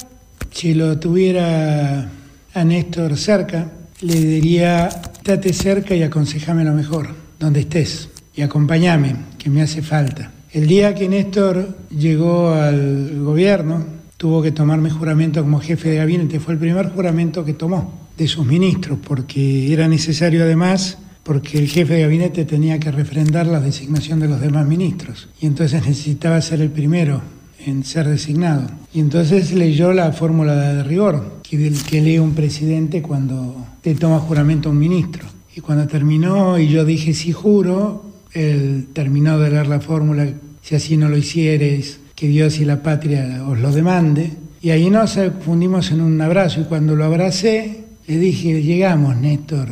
si 0.52 0.74
lo 0.74 0.98
tuviera 0.98 2.10
a 2.54 2.64
Néstor 2.64 3.18
cerca, 3.18 3.70
le 4.02 4.14
diría, 4.14 4.90
date 5.24 5.52
cerca 5.52 5.96
y 5.96 6.04
aconsejame 6.04 6.64
lo 6.64 6.74
mejor, 6.74 7.10
donde 7.40 7.62
estés, 7.62 8.10
y 8.34 8.42
acompáñame, 8.42 9.16
que 9.38 9.50
me 9.50 9.62
hace 9.62 9.82
falta. 9.82 10.32
El 10.52 10.68
día 10.68 10.96
que 10.96 11.10
Néstor 11.10 11.78
llegó 11.90 12.54
al 12.54 13.20
gobierno, 13.22 13.86
tuvo 14.18 14.42
que 14.42 14.52
tomar 14.52 14.80
mi 14.80 14.90
juramento 14.90 15.42
como 15.42 15.60
jefe 15.60 15.90
de 15.90 15.98
gabinete, 15.98 16.40
fue 16.40 16.54
el 16.54 16.60
primer 16.60 16.92
juramento 16.92 17.44
que 17.44 17.54
tomó 17.54 18.08
de 18.18 18.28
sus 18.28 18.46
ministros, 18.46 19.00
porque 19.06 19.74
era 19.74 19.88
necesario 19.88 20.44
además 20.44 20.98
porque 21.26 21.58
el 21.58 21.68
jefe 21.68 21.96
de 21.96 22.02
gabinete 22.04 22.46
tenía 22.46 22.80
que 22.80 22.92
refrendar 22.92 23.48
la 23.48 23.60
designación 23.60 24.20
de 24.20 24.28
los 24.28 24.40
demás 24.40 24.68
ministros 24.68 25.28
y 25.42 25.48
entonces 25.48 25.84
necesitaba 25.84 26.40
ser 26.40 26.62
el 26.62 26.70
primero 26.70 27.20
en 27.66 27.84
ser 27.84 28.08
designado. 28.08 28.70
Y 28.94 29.00
entonces 29.00 29.52
leyó 29.52 29.92
la 29.92 30.12
fórmula 30.12 30.56
de 30.56 30.84
rigor 30.84 31.40
que, 31.42 31.74
que 31.90 32.02
lee 32.02 32.20
un 32.20 32.36
presidente 32.36 33.02
cuando 33.02 33.66
te 33.82 33.96
toma 33.96 34.20
juramento 34.20 34.70
a 34.70 34.72
un 34.72 34.78
ministro. 34.78 35.26
Y 35.56 35.62
cuando 35.62 35.88
terminó 35.88 36.60
y 36.60 36.68
yo 36.68 36.86
dije 36.86 37.16
sí 37.16 37.32
juro, 37.32 38.06
él 38.32 38.90
terminó 38.94 39.40
de 39.40 39.50
leer 39.50 39.66
la 39.66 39.80
fórmula, 39.80 40.32
si 40.62 40.76
así 40.76 40.96
no 40.96 41.10
lo 41.10 41.18
hicieres, 41.18 42.02
que 42.14 42.28
Dios 42.28 42.60
y 42.60 42.66
la 42.66 42.84
patria 42.84 43.44
os 43.48 43.58
lo 43.58 43.72
demande. 43.72 44.32
Y 44.62 44.70
ahí 44.70 44.92
nos 44.92 45.18
fundimos 45.44 45.90
en 45.90 46.02
un 46.02 46.22
abrazo 46.22 46.62
y 46.62 46.66
cuando 46.66 46.96
lo 46.96 47.04
abracé 47.04 47.86
le 48.06 48.20
dije, 48.20 48.62
llegamos, 48.62 49.18
Néstor, 49.18 49.70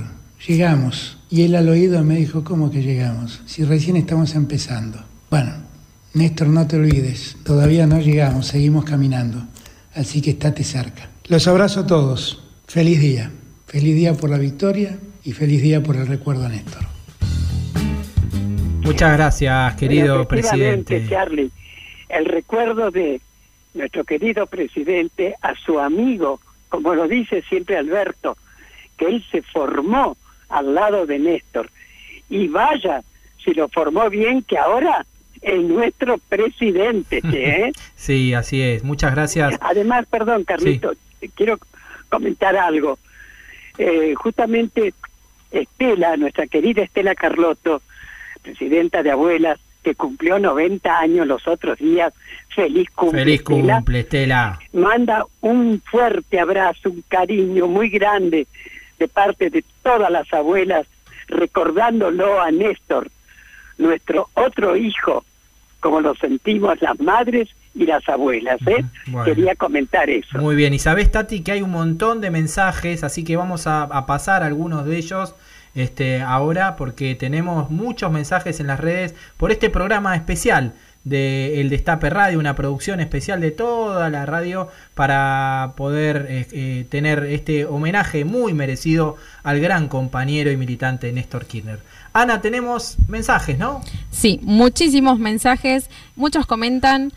llegamos. 0.48 1.20
Y 1.34 1.46
él 1.46 1.56
al 1.56 1.68
oído 1.68 2.04
me 2.04 2.18
dijo, 2.18 2.44
¿cómo 2.44 2.70
que 2.70 2.84
llegamos? 2.84 3.42
Si 3.48 3.64
recién 3.64 3.96
estamos 3.96 4.36
empezando. 4.36 5.00
Bueno, 5.32 5.52
Néstor, 6.14 6.48
no 6.50 6.68
te 6.68 6.76
olvides, 6.76 7.38
todavía 7.44 7.88
no 7.88 8.00
llegamos, 8.00 8.46
seguimos 8.46 8.86
caminando, 8.86 9.42
así 9.96 10.22
que 10.22 10.30
estate 10.30 10.64
cerca. 10.64 11.10
Los 11.30 11.48
abrazo 11.48 11.80
a 11.80 11.88
todos, 11.88 12.44
feliz 12.68 13.02
día, 13.02 13.32
feliz 13.66 13.96
día 13.96 14.14
por 14.14 14.30
la 14.30 14.38
victoria 14.38 15.00
y 15.24 15.32
feliz 15.32 15.64
día 15.64 15.82
por 15.82 15.96
el 15.96 16.06
recuerdo 16.06 16.46
a 16.46 16.50
Néstor. 16.50 16.84
Muchas 18.84 19.18
gracias, 19.18 19.74
querido 19.74 20.14
Bueno, 20.14 20.28
presidente. 20.28 21.08
Charlie, 21.10 21.50
el 22.10 22.26
recuerdo 22.26 22.92
de 22.92 23.22
nuestro 23.74 24.04
querido 24.04 24.46
presidente 24.46 25.34
a 25.42 25.56
su 25.56 25.80
amigo, 25.80 26.40
como 26.70 26.94
lo 26.94 27.08
dice 27.08 27.42
siempre 27.50 27.76
Alberto, 27.76 28.38
que 28.98 29.08
él 29.08 29.26
se 29.32 29.42
formó 29.42 30.16
al 30.54 30.76
lado 30.76 31.06
de 31.06 31.20
Néstor. 31.20 31.70
Y 32.30 32.48
vaya, 32.48 33.02
si 33.44 33.54
lo 33.54 33.68
formó 33.70 34.10
bien, 34.10 34.44
que 34.44 34.58
ahora 34.58 35.06
es 35.42 35.62
nuestro 35.62 36.18
presidente. 36.30 37.22
¿eh? 37.24 37.72
Sí, 37.96 38.34
así 38.34 38.62
es. 38.62 38.84
Muchas 38.84 39.14
gracias. 39.14 39.58
Además, 39.62 40.06
perdón, 40.10 40.44
Carlito, 40.44 40.94
quiero 41.36 41.58
comentar 42.10 42.56
algo. 42.56 43.00
Eh, 43.78 44.14
justamente 44.16 44.94
Estela, 45.52 46.18
nuestra 46.18 46.48
querida 46.48 46.84
Estela 46.84 47.16
Carlotto, 47.16 47.82
presidenta 48.42 49.04
de 49.04 49.12
Abuelas, 49.12 49.60
que 49.84 49.96
cumplió 49.96 50.38
90 50.38 51.00
años 51.00 51.28
los 51.28 51.48
otros 51.48 51.80
días, 51.80 52.14
feliz 52.50 52.90
cumple. 52.92 53.22
Feliz 53.24 53.40
Estela. 53.40 53.76
cumple, 53.78 54.00
Estela. 54.02 54.60
Manda 54.74 55.26
un 55.42 55.82
fuerte 55.82 56.40
abrazo, 56.40 56.90
un 56.90 57.04
cariño 57.08 57.68
muy 57.68 57.90
grande 57.90 58.48
de 59.04 59.10
parte 59.10 59.50
de 59.50 59.66
todas 59.82 60.10
las 60.10 60.32
abuelas, 60.34 60.88
recordándolo 61.28 62.40
a 62.42 62.52
Néstor, 62.52 63.10
nuestro 63.78 64.30
otro 64.34 64.78
hijo, 64.78 65.26
como 65.82 66.00
lo 66.00 66.16
sentimos 66.16 66.82
las 66.82 66.98
madres 67.02 67.50
y 67.76 67.86
las 67.86 68.08
abuelas. 68.08 68.66
¿eh? 68.66 68.86
Bueno. 69.08 69.26
Quería 69.26 69.56
comentar 69.56 70.10
eso. 70.10 70.38
Muy 70.38 70.56
bien, 70.56 70.74
y 70.74 70.80
sabés, 70.80 71.12
Tati, 71.12 71.44
que 71.44 71.52
hay 71.52 71.62
un 71.62 71.72
montón 71.72 72.22
de 72.22 72.32
mensajes, 72.32 73.04
así 73.04 73.26
que 73.26 73.36
vamos 73.36 73.68
a, 73.68 73.84
a 73.84 74.06
pasar 74.06 74.42
algunos 74.42 74.86
de 74.86 74.98
ellos 74.98 75.36
este, 75.76 76.22
ahora, 76.22 76.78
porque 76.78 77.16
tenemos 77.16 77.70
muchos 77.70 78.10
mensajes 78.10 78.62
en 78.62 78.68
las 78.68 78.80
redes 78.80 79.16
por 79.36 79.52
este 79.52 79.70
programa 79.70 80.16
especial 80.16 80.76
de 81.04 81.60
El 81.60 81.70
Destape 81.70 82.10
Radio, 82.10 82.40
una 82.40 82.56
producción 82.56 83.00
especial 83.00 83.42
de 83.42 83.52
toda 83.52 84.10
la 84.10 84.26
radio 84.26 84.70
para 84.94 85.74
poder 85.76 86.28
eh, 86.30 86.48
eh, 86.52 86.86
tener 86.90 87.26
este 87.26 87.66
homenaje 87.66 88.26
muy 88.26 88.54
merecido 88.54 89.18
al 89.44 89.60
gran 89.60 89.88
compañero 89.88 90.52
y 90.52 90.58
militante 90.58 91.12
Néstor 91.12 91.46
Kirchner. 91.46 91.80
Ana, 92.14 92.42
tenemos 92.42 92.98
mensajes, 93.08 93.58
¿no? 93.58 93.82
Sí, 94.12 94.40
muchísimos 94.44 95.20
mensajes. 95.20 95.90
Muchos 96.16 96.46
comentan 96.46 97.12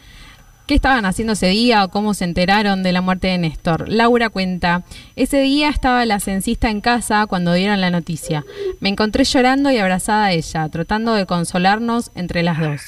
qué 0.67 0.75
estaban 0.75 1.05
haciendo 1.05 1.35
ese 1.35 1.49
día 1.49 1.85
o 1.85 1.91
cómo 1.91 2.15
se 2.15 2.25
enteraron 2.25 2.83
de 2.83 2.93
la 2.93 3.01
muerte 3.01 3.29
de 3.29 3.39
Néstor. 3.39 3.89
Laura 3.89 4.31
cuenta, 4.31 4.85
ese 5.15 5.41
día 5.41 5.69
estaba 5.69 6.05
la 6.07 6.19
censista 6.19 6.71
en 6.71 6.81
casa 6.81 7.27
cuando 7.27 7.53
dieron 7.53 7.81
la 7.81 7.91
noticia. 7.91 8.45
Me 8.81 8.89
encontré 8.89 9.25
llorando 9.25 9.71
y 9.71 9.79
abrazada 9.79 10.27
a 10.27 10.33
ella, 10.33 10.69
tratando 10.69 11.15
de 11.15 11.27
consolarnos 11.27 12.11
entre 12.15 12.43
las 12.43 12.59
dos. 12.59 12.81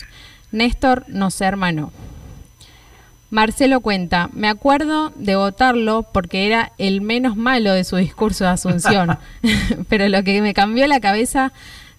Néstor 0.52 1.04
nos 1.08 1.40
hermanó. 1.40 1.92
Marcelo 3.30 3.80
cuenta, 3.80 4.30
me 4.32 4.48
acuerdo 4.48 5.12
de 5.16 5.36
votarlo 5.36 6.02
porque 6.02 6.46
era 6.46 6.72
el 6.78 7.02
menos 7.02 7.36
malo 7.36 7.72
de 7.72 7.84
su 7.84 7.96
discurso 7.96 8.44
de 8.44 8.50
Asunción, 8.50 9.18
pero 9.88 10.08
lo 10.08 10.22
que 10.22 10.40
me 10.40 10.54
cambió 10.54 10.86
la 10.86 11.00
cabeza 11.00 11.52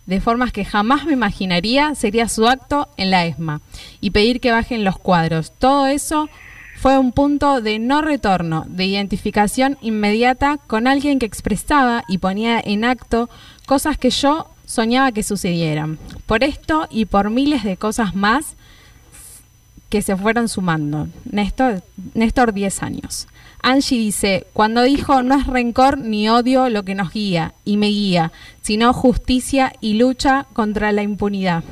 de 0.08 0.22
formas 0.22 0.52
que 0.52 0.66
jamás 0.66 1.06
me 1.06 1.14
imaginaría 1.14 1.94
sería 1.94 2.28
su 2.28 2.48
acto 2.48 2.90
en 2.98 3.12
la 3.12 3.26
ESMA 3.28 3.62
y 4.02 4.10
pedir 4.10 4.40
que 4.42 4.52
bajen 4.52 4.84
los 4.84 4.98
cuadros. 4.98 5.54
Todo 5.60 5.86
eso 5.86 6.30
fue 6.78 6.98
un 6.98 7.12
punto 7.12 7.62
de 7.62 7.78
no 7.78 8.02
retorno, 8.02 8.66
de 8.68 8.86
identificación 8.86 9.78
inmediata 9.82 10.58
con 10.66 10.88
alguien 10.88 11.20
que 11.20 11.28
expresaba 11.28 12.06
y 12.08 12.18
ponía 12.18 12.60
en 12.60 12.86
acto 12.86 13.30
cosas 13.68 14.00
que 14.00 14.10
yo 14.10 14.48
soñaba 14.70 15.12
que 15.12 15.24
sucedieran. 15.24 15.98
Por 16.28 16.44
esto 16.44 16.88
y 16.92 17.06
por 17.06 17.32
miles 17.32 17.64
de 17.64 17.76
cosas 17.76 18.16
más 18.16 18.56
que 19.90 20.04
se 20.04 20.16
fueron 20.16 20.48
sumando. 20.48 21.08
Néstor, 21.26 21.84
Néstor 22.14 22.54
10 22.54 22.84
años. 22.84 23.28
Angie 23.64 23.98
dice, 23.98 24.46
cuando 24.54 24.84
dijo 24.84 25.24
no 25.24 25.36
es 25.36 25.48
rencor 25.48 25.98
ni 25.98 26.30
odio 26.30 26.70
lo 26.70 26.86
que 26.86 26.94
nos 26.94 27.12
guía 27.12 27.56
y 27.66 27.78
me 27.78 27.88
guía, 27.88 28.32
sino 28.62 28.94
justicia 28.94 29.74
y 29.82 29.96
lucha 29.96 30.46
contra 30.54 30.92
la 30.92 31.02
impunidad. 31.02 31.64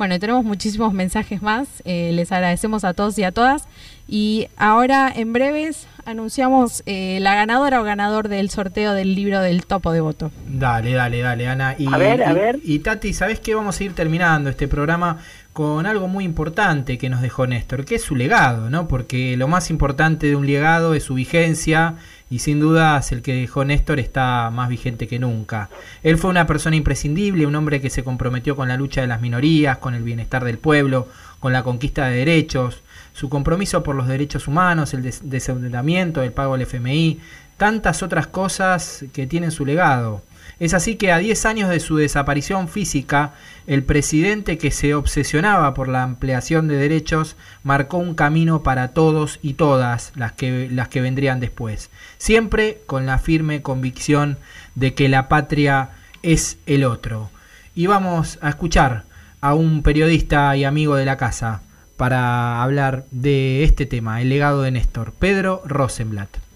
Bueno, 0.00 0.18
tenemos 0.18 0.46
muchísimos 0.46 0.94
mensajes 0.94 1.42
más, 1.42 1.68
eh, 1.84 2.12
les 2.14 2.32
agradecemos 2.32 2.84
a 2.84 2.94
todos 2.94 3.18
y 3.18 3.22
a 3.24 3.32
todas 3.32 3.64
y 4.08 4.48
ahora 4.56 5.12
en 5.14 5.34
breves 5.34 5.86
anunciamos 6.06 6.82
eh, 6.86 7.18
la 7.20 7.34
ganadora 7.34 7.82
o 7.82 7.84
ganador 7.84 8.28
del 8.28 8.48
sorteo 8.48 8.94
del 8.94 9.14
libro 9.14 9.42
del 9.42 9.66
topo 9.66 9.92
de 9.92 10.00
voto. 10.00 10.30
Dale, 10.48 10.94
dale, 10.94 11.20
dale, 11.20 11.46
Ana. 11.48 11.74
Y, 11.78 11.86
A 11.92 11.98
ver, 11.98 12.22
a 12.22 12.30
y- 12.30 12.34
ver. 12.34 12.58
Y 12.64 12.78
Tati, 12.78 13.12
¿sabés 13.12 13.40
qué? 13.40 13.54
Vamos 13.54 13.78
a 13.78 13.84
ir 13.84 13.92
terminando 13.92 14.48
este 14.48 14.68
programa 14.68 15.18
con 15.52 15.84
algo 15.84 16.08
muy 16.08 16.24
importante 16.24 16.96
que 16.96 17.10
nos 17.10 17.20
dejó 17.20 17.46
Néstor, 17.46 17.84
que 17.84 17.96
es 17.96 18.02
su 18.02 18.16
legado, 18.16 18.70
¿no? 18.70 18.88
Porque 18.88 19.36
lo 19.36 19.48
más 19.48 19.68
importante 19.68 20.28
de 20.28 20.36
un 20.36 20.46
legado 20.46 20.94
es 20.94 21.02
su 21.02 21.12
vigencia 21.12 21.96
y 22.30 22.38
sin 22.38 22.60
dudas 22.60 23.10
el 23.12 23.22
que 23.22 23.34
dejó 23.34 23.64
Néstor 23.64 23.98
está 23.98 24.50
más 24.50 24.68
vigente 24.68 25.08
que 25.08 25.18
nunca. 25.18 25.68
Él 26.04 26.16
fue 26.16 26.30
una 26.30 26.46
persona 26.46 26.76
imprescindible, 26.76 27.44
un 27.44 27.56
hombre 27.56 27.80
que 27.80 27.90
se 27.90 28.04
comprometió 28.04 28.54
con 28.56 28.68
la 28.68 28.76
lucha 28.76 29.00
de 29.00 29.08
las 29.08 29.20
minorías, 29.20 29.78
con 29.78 29.94
el 29.94 30.04
bienestar 30.04 30.44
del 30.44 30.58
pueblo, 30.58 31.08
con 31.40 31.52
la 31.52 31.64
conquista 31.64 32.06
de 32.06 32.16
derechos, 32.18 32.82
su 33.12 33.28
compromiso 33.28 33.82
por 33.82 33.96
los 33.96 34.06
derechos 34.06 34.46
humanos, 34.46 34.94
el 34.94 35.02
des- 35.02 35.28
desendeudamiento, 35.28 36.22
el 36.22 36.32
pago 36.32 36.52
del 36.52 36.62
FMI, 36.66 37.18
tantas 37.56 38.02
otras 38.02 38.28
cosas 38.28 39.04
que 39.12 39.26
tienen 39.26 39.50
su 39.50 39.66
legado. 39.66 40.22
Es 40.60 40.74
así 40.74 40.96
que 40.96 41.10
a 41.10 41.16
10 41.16 41.46
años 41.46 41.70
de 41.70 41.80
su 41.80 41.96
desaparición 41.96 42.68
física, 42.68 43.32
el 43.66 43.82
presidente 43.82 44.58
que 44.58 44.70
se 44.70 44.94
obsesionaba 44.94 45.72
por 45.72 45.88
la 45.88 46.02
ampliación 46.02 46.68
de 46.68 46.76
derechos 46.76 47.34
marcó 47.64 47.96
un 47.96 48.14
camino 48.14 48.62
para 48.62 48.88
todos 48.88 49.38
y 49.40 49.54
todas 49.54 50.12
las 50.16 50.32
que, 50.32 50.68
las 50.70 50.88
que 50.88 51.00
vendrían 51.00 51.40
después, 51.40 51.88
siempre 52.18 52.82
con 52.84 53.06
la 53.06 53.18
firme 53.18 53.62
convicción 53.62 54.36
de 54.74 54.92
que 54.92 55.08
la 55.08 55.28
patria 55.28 55.92
es 56.22 56.58
el 56.66 56.84
otro. 56.84 57.30
Y 57.74 57.86
vamos 57.86 58.38
a 58.42 58.50
escuchar 58.50 59.04
a 59.40 59.54
un 59.54 59.82
periodista 59.82 60.54
y 60.58 60.64
amigo 60.64 60.94
de 60.94 61.06
la 61.06 61.16
casa 61.16 61.62
para 61.96 62.62
hablar 62.62 63.06
de 63.10 63.64
este 63.64 63.86
tema, 63.86 64.20
el 64.20 64.28
legado 64.28 64.60
de 64.60 64.72
Néstor, 64.72 65.12
Pedro 65.12 65.62
Rosenblatt. 65.64 66.49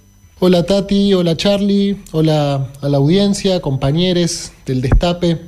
Hola 0.46 0.66
Tati, 0.66 1.14
hola 1.14 1.38
Charlie, 1.38 1.96
hola 2.12 2.68
a 2.82 2.88
la 2.90 2.98
audiencia, 2.98 3.62
compañeros 3.62 4.52
del 4.66 4.82
Destape. 4.82 5.40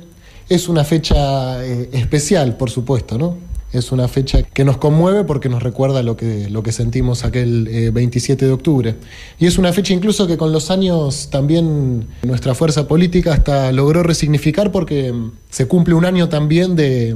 Es 0.49 0.67
una 0.67 0.83
fecha 0.83 1.63
eh, 1.63 1.87
especial, 1.91 2.57
por 2.57 2.71
supuesto, 2.71 3.15
¿no? 3.19 3.37
Es 3.71 3.91
una 3.91 4.07
fecha 4.07 4.41
que 4.41 4.65
nos 4.65 4.77
conmueve 4.77 5.23
porque 5.23 5.49
nos 5.49 5.61
recuerda 5.61 6.01
lo 6.01 6.17
que, 6.17 6.49
lo 6.49 6.63
que 6.63 6.71
sentimos 6.71 7.25
aquel 7.25 7.67
eh, 7.67 7.91
27 7.91 8.43
de 8.43 8.51
octubre. 8.51 8.95
Y 9.37 9.45
es 9.45 9.59
una 9.59 9.71
fecha 9.71 9.93
incluso 9.93 10.25
que 10.25 10.35
con 10.35 10.51
los 10.51 10.71
años 10.71 11.29
también 11.29 12.07
nuestra 12.23 12.55
fuerza 12.55 12.87
política 12.87 13.33
hasta 13.33 13.71
logró 13.71 14.01
resignificar 14.01 14.71
porque 14.71 15.13
se 15.51 15.67
cumple 15.67 15.93
un 15.93 16.05
año 16.05 16.27
también 16.27 16.75
de, 16.75 17.15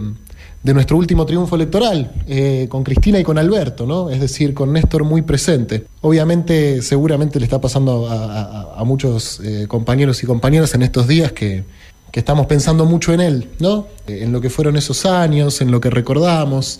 de 0.63 0.73
nuestro 0.73 0.97
último 0.97 1.25
triunfo 1.25 1.55
electoral, 1.55 2.11
eh, 2.27 2.67
con 2.69 2.83
Cristina 2.83 3.19
y 3.19 3.23
con 3.23 3.37
Alberto, 3.37 3.85
¿no? 3.87 4.09
Es 4.11 4.19
decir, 4.21 4.53
con 4.53 4.71
Néstor 4.71 5.03
muy 5.03 5.23
presente. 5.23 5.85
Obviamente, 6.01 6.81
seguramente 6.83 7.39
le 7.39 7.45
está 7.45 7.59
pasando 7.59 8.07
a, 8.09 8.83
muchos 8.85 9.39
eh, 9.43 9.65
compañeros 9.67 10.21
y 10.23 10.27
compañeras 10.27 10.73
en 10.75 10.81
estos 10.83 11.07
días 11.07 11.31
que, 11.31 11.63
que 12.11 12.19
estamos 12.19 12.45
pensando 12.45 12.85
mucho 12.85 13.11
en 13.13 13.21
él, 13.21 13.47
¿no? 13.59 13.87
Eh, 14.07 14.19
En 14.23 14.31
lo 14.31 14.39
que 14.41 14.49
fueron 14.51 14.75
esos 14.77 15.05
años, 15.05 15.61
en 15.61 15.71
lo 15.71 15.79
que 15.81 15.89
recordamos, 15.89 16.79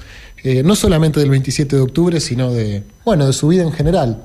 no 0.64 0.74
solamente 0.76 1.20
del 1.20 1.30
27 1.30 1.76
de 1.76 1.82
octubre, 1.84 2.20
sino 2.20 2.52
de, 2.52 2.84
bueno, 3.06 3.28
de 3.28 3.34
su 3.34 3.48
vida 3.48 3.62
en 3.64 3.72
general. 3.72 4.24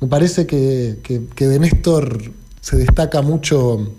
Me 0.00 0.08
parece 0.08 0.46
que, 0.46 0.98
que- 1.02 1.22
que 1.34 1.46
de 1.46 1.58
Néstor 1.58 2.32
se 2.60 2.76
destaca 2.76 3.22
mucho 3.22 3.92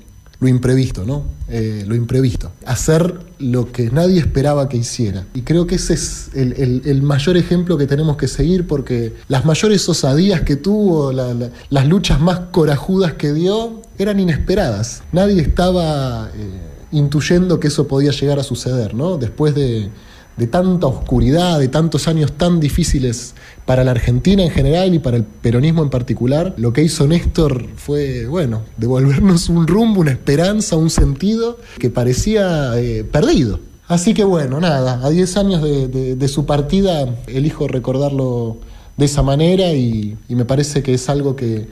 lo 0.45 0.49
imprevisto, 0.49 1.05
¿no? 1.05 1.23
Eh, 1.49 1.83
lo 1.87 1.95
imprevisto. 1.95 2.51
Hacer 2.67 3.19
lo 3.39 3.71
que 3.71 3.89
nadie 3.89 4.19
esperaba 4.19 4.69
que 4.69 4.77
hiciera. 4.77 5.25
Y 5.33 5.41
creo 5.41 5.65
que 5.65 5.75
ese 5.75 5.95
es 5.95 6.29
el, 6.35 7.01
mayor 7.01 7.35
ejemplo 7.35 7.77
que 7.79 7.87
tenemos 7.87 8.15
que 8.17 8.27
seguir 8.27 8.67
porque 8.67 9.13
las 9.27 9.43
mayores 9.43 9.89
osadías 9.89 10.41
que 10.41 10.55
tuvo, 10.55 11.11
la- 11.11 11.33
la- 11.33 11.49
las 11.71 11.87
luchas 11.87 12.19
más 12.21 12.39
corajudas 12.51 13.13
que 13.13 13.33
dio, 13.33 13.81
eran 13.97 14.19
inesperadas. 14.19 15.01
Nadie 15.11 15.41
estaba 15.41 16.29
eh, 16.35 16.61
intuyendo 16.91 17.59
que 17.59 17.67
eso 17.69 17.87
podía 17.87 18.11
llegar 18.11 18.37
a 18.37 18.43
suceder, 18.43 18.93
¿no? 18.93 19.17
Después 19.17 19.55
de, 19.55 19.89
de 20.37 20.47
tanta 20.47 20.87
oscuridad, 20.87 21.59
de 21.59 21.67
tantos 21.67 22.07
años 22.07 22.33
tan 22.33 22.59
difíciles 22.59 23.35
para 23.65 23.83
la 23.83 23.91
Argentina 23.91 24.43
en 24.43 24.51
general 24.51 24.93
y 24.93 24.99
para 24.99 25.17
el 25.17 25.23
peronismo 25.23 25.83
en 25.83 25.89
particular, 25.89 26.53
lo 26.57 26.73
que 26.73 26.83
hizo 26.83 27.07
Néstor 27.07 27.67
fue, 27.75 28.27
bueno, 28.27 28.61
devolvernos 28.77 29.49
un 29.49 29.67
rumbo, 29.67 30.01
una 30.01 30.11
esperanza, 30.11 30.75
un 30.75 30.89
sentido 30.89 31.57
que 31.79 31.89
parecía 31.89 32.77
eh, 32.77 33.03
perdido. 33.03 33.59
Así 33.87 34.13
que 34.13 34.23
bueno, 34.23 34.59
nada, 34.59 35.05
a 35.05 35.09
10 35.09 35.37
años 35.37 35.61
de, 35.61 36.27
su 36.27 36.45
partida 36.45 37.07
elijo 37.27 37.67
recordarlo 37.67 38.57
de 38.97 39.05
esa 39.05 39.21
manera 39.21 39.73
y, 39.73 40.17
me 40.27 40.45
parece 40.45 40.81
que 40.81 40.95
es 40.95 41.07
algo 41.07 41.35
que, 41.35 41.67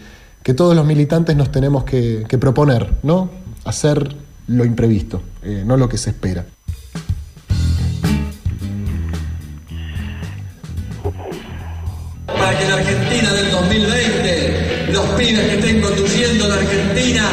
todos 0.56 0.76
los 0.76 0.85
militantes 0.85 1.35
nos 1.35 1.52
tenemos 1.52 1.84
que, 1.85 2.26
proponer, 2.40 2.94
¿no? 3.02 3.30
Hacer 3.65 4.15
lo 4.48 4.65
imprevisto, 4.65 5.22
eh, 5.41 5.64
no 5.65 5.77
lo 5.77 5.90
que 5.90 5.98
se 5.98 6.11
espera. 6.11 6.45
2020, 13.73 14.91
los 14.91 15.05
pibes 15.17 15.49
que 15.49 15.55
estén 15.55 15.81
conduciendo 15.81 16.47
la 16.47 16.55
Argentina, 16.55 17.25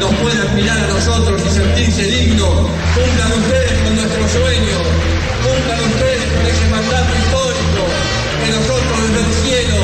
nos 0.00 0.10
puedan 0.16 0.56
mirar 0.56 0.76
a 0.76 0.88
nosotros 0.88 1.40
y 1.46 1.50
sentirse 1.50 2.02
dignos. 2.02 2.50
Cumplan 2.98 3.30
ustedes 3.38 3.78
con 3.84 3.94
nuestro 3.94 4.28
sueño, 4.28 4.76
cumplan 5.46 5.78
ustedes 5.86 6.26
con 6.34 6.46
ese 6.50 6.66
mandato 6.66 7.14
histórico 7.14 7.82
que 8.42 8.50
nosotros 8.50 8.96
desde 9.06 9.20
el 9.22 9.32
cielo 9.46 9.78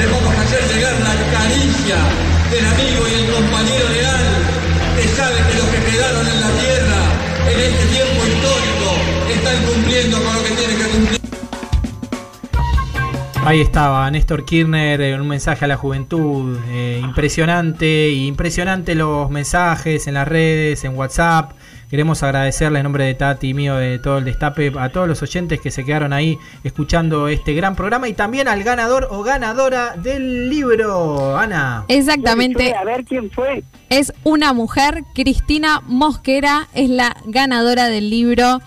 les 0.00 0.08
vamos 0.10 0.32
hacer 0.40 0.62
llegar 0.72 0.94
la 1.04 1.16
caricia 1.36 2.00
del 2.48 2.64
amigo 2.72 3.04
y 3.08 3.14
el 3.20 3.26
compañero 3.36 3.88
leal 3.92 4.24
que 4.96 5.04
sabe 5.16 5.36
que 5.36 5.54
los 5.60 5.68
que 5.68 5.80
quedaron 5.84 6.26
en 6.32 6.40
la 6.40 6.50
tierra 6.64 7.00
en 7.52 7.60
este 7.60 7.84
tiempo 7.92 8.20
histórico 8.24 8.88
están 9.28 9.58
cumpliendo 9.68 10.16
con 10.16 10.32
lo 10.32 10.44
que 10.44 10.50
tienen 10.56 10.78
que 10.78 10.88
cumplir. 10.88 11.21
Ahí 13.44 13.60
estaba 13.60 14.08
Néstor 14.08 14.44
Kirchner, 14.44 15.00
en 15.00 15.20
un 15.20 15.26
mensaje 15.26 15.64
a 15.64 15.68
la 15.68 15.76
juventud, 15.76 16.56
eh, 16.68 17.00
impresionante, 17.02 18.10
impresionante 18.10 18.94
los 18.94 19.30
mensajes 19.30 20.06
en 20.06 20.14
las 20.14 20.28
redes, 20.28 20.84
en 20.84 20.96
WhatsApp. 20.96 21.50
Queremos 21.90 22.22
agradecerle 22.22 22.78
en 22.78 22.84
nombre 22.84 23.04
de 23.04 23.14
Tati 23.14 23.48
y 23.48 23.54
mío 23.54 23.74
de 23.74 23.98
todo 23.98 24.18
el 24.18 24.24
destape 24.24 24.72
a 24.78 24.90
todos 24.90 25.08
los 25.08 25.22
oyentes 25.22 25.60
que 25.60 25.72
se 25.72 25.84
quedaron 25.84 26.12
ahí 26.12 26.38
escuchando 26.62 27.26
este 27.26 27.52
gran 27.52 27.74
programa 27.74 28.08
y 28.08 28.12
también 28.12 28.46
al 28.46 28.62
ganador 28.62 29.08
o 29.10 29.24
ganadora 29.24 29.96
del 29.96 30.48
libro, 30.48 31.36
Ana. 31.36 31.84
Exactamente. 31.88 32.76
A 32.76 32.84
ver 32.84 33.04
quién 33.04 33.28
fue. 33.28 33.64
Es 33.88 34.14
una 34.22 34.52
mujer, 34.52 35.02
Cristina 35.16 35.82
Mosquera, 35.86 36.68
es 36.74 36.88
la 36.88 37.16
ganadora 37.26 37.88
del 37.88 38.08
libro 38.08 38.60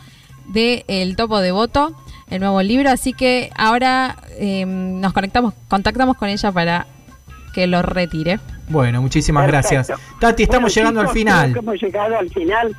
de 0.47 0.83
El 0.89 1.15
Topo 1.15 1.39
de 1.39 1.53
Voto 1.53 1.95
el 2.29 2.39
nuevo 2.39 2.61
libro, 2.61 2.89
así 2.89 3.13
que 3.13 3.51
ahora 3.55 4.17
em, 4.37 4.99
nos 4.99 5.13
conectamos, 5.13 5.53
contactamos 5.67 6.17
con 6.17 6.29
ella 6.29 6.51
para 6.51 6.87
que 7.53 7.67
lo 7.67 7.81
retire. 7.81 8.39
Bueno, 8.67 9.01
muchísimas 9.01 9.47
gracias. 9.47 9.91
Tati, 10.19 10.43
estamos 10.43 10.73
llegando 10.73 11.01
al 11.01 11.09
final. 11.09 11.55
Hemos 11.55 11.81
llegado 11.81 12.17
al 12.17 12.29
final 12.29 12.75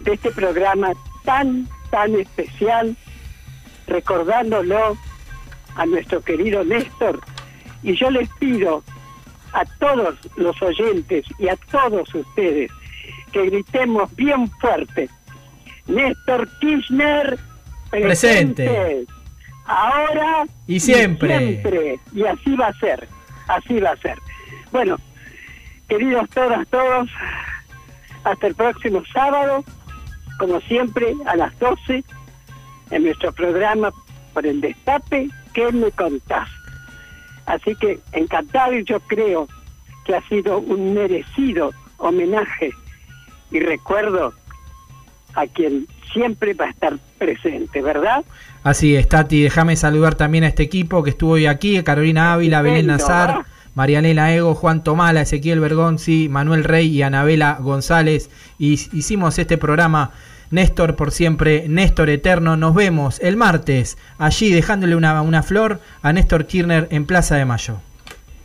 de 0.00 0.12
este 0.14 0.30
programa 0.32 0.92
tan, 1.24 1.68
tan 1.90 2.14
especial, 2.16 2.96
recordándolo 3.86 4.96
a 5.76 5.86
nuestro 5.86 6.20
querido 6.20 6.64
Néstor. 6.64 7.20
Y 7.82 7.96
yo 7.96 8.10
les 8.10 8.28
pido 8.40 8.82
a 9.52 9.64
todos 9.78 10.16
los 10.36 10.60
oyentes 10.62 11.24
y 11.38 11.48
a 11.48 11.56
todos 11.70 12.12
ustedes 12.14 12.70
que 13.32 13.46
gritemos 13.46 14.14
bien 14.16 14.50
fuerte. 14.60 15.08
Néstor 15.86 16.48
Kirchner 16.60 17.38
presente. 18.00 19.04
Ahora 19.64 20.44
y 20.66 20.80
siempre. 20.80 21.34
y 21.36 21.38
siempre. 21.38 22.00
Y 22.14 22.24
así 22.24 22.56
va 22.56 22.68
a 22.68 22.78
ser. 22.78 23.08
Así 23.48 23.80
va 23.80 23.90
a 23.90 23.96
ser. 23.96 24.18
Bueno, 24.70 24.98
queridos 25.88 26.28
todas, 26.30 26.66
todos, 26.68 27.08
hasta 28.24 28.46
el 28.46 28.54
próximo 28.54 29.02
sábado, 29.12 29.64
como 30.38 30.60
siempre, 30.62 31.14
a 31.26 31.36
las 31.36 31.56
12, 31.58 32.02
en 32.90 33.04
nuestro 33.04 33.32
programa 33.32 33.92
por 34.32 34.46
el 34.46 34.60
destape, 34.60 35.28
¿qué 35.52 35.70
me 35.72 35.90
contás? 35.90 36.48
Así 37.46 37.74
que 37.76 37.98
encantado 38.12 38.74
y 38.74 38.84
yo 38.84 39.00
creo 39.00 39.48
que 40.04 40.14
ha 40.14 40.28
sido 40.28 40.58
un 40.58 40.94
merecido 40.94 41.72
homenaje 41.98 42.72
y 43.50 43.60
recuerdo 43.60 44.32
a 45.34 45.46
quien 45.46 45.86
siempre 46.12 46.54
va 46.54 46.66
a 46.66 46.70
estar 46.70 46.98
presente, 47.22 47.80
¿verdad? 47.80 48.24
Así 48.64 48.96
es, 48.96 49.08
Tati, 49.08 49.42
déjame 49.42 49.76
saludar 49.76 50.16
también 50.16 50.44
a 50.44 50.48
este 50.48 50.64
equipo 50.64 51.02
que 51.04 51.10
estuvo 51.10 51.32
hoy 51.32 51.46
aquí, 51.46 51.80
Carolina 51.82 52.32
Ávila, 52.32 52.62
Belén 52.62 52.88
Nazar, 52.88 53.44
Marianela 53.74 54.34
Ego, 54.34 54.54
Juan 54.54 54.82
Tomala, 54.82 55.22
Ezequiel 55.22 55.60
Bergonzi, 55.60 56.28
Manuel 56.28 56.64
Rey 56.64 56.88
y 56.88 57.02
Anabela 57.02 57.58
González. 57.60 58.28
Y 58.58 58.72
hicimos 58.72 59.38
este 59.38 59.56
programa 59.56 60.10
Néstor 60.50 60.96
por 60.96 61.12
siempre, 61.12 61.66
Néstor 61.68 62.10
eterno. 62.10 62.56
Nos 62.56 62.74
vemos 62.74 63.20
el 63.20 63.36
martes 63.36 63.96
allí 64.18 64.52
dejándole 64.52 64.96
una, 64.96 65.22
una 65.22 65.42
flor 65.42 65.80
a 66.02 66.12
Néstor 66.12 66.46
Kirchner 66.46 66.88
en 66.90 67.06
Plaza 67.06 67.36
de 67.36 67.44
Mayo. 67.44 67.78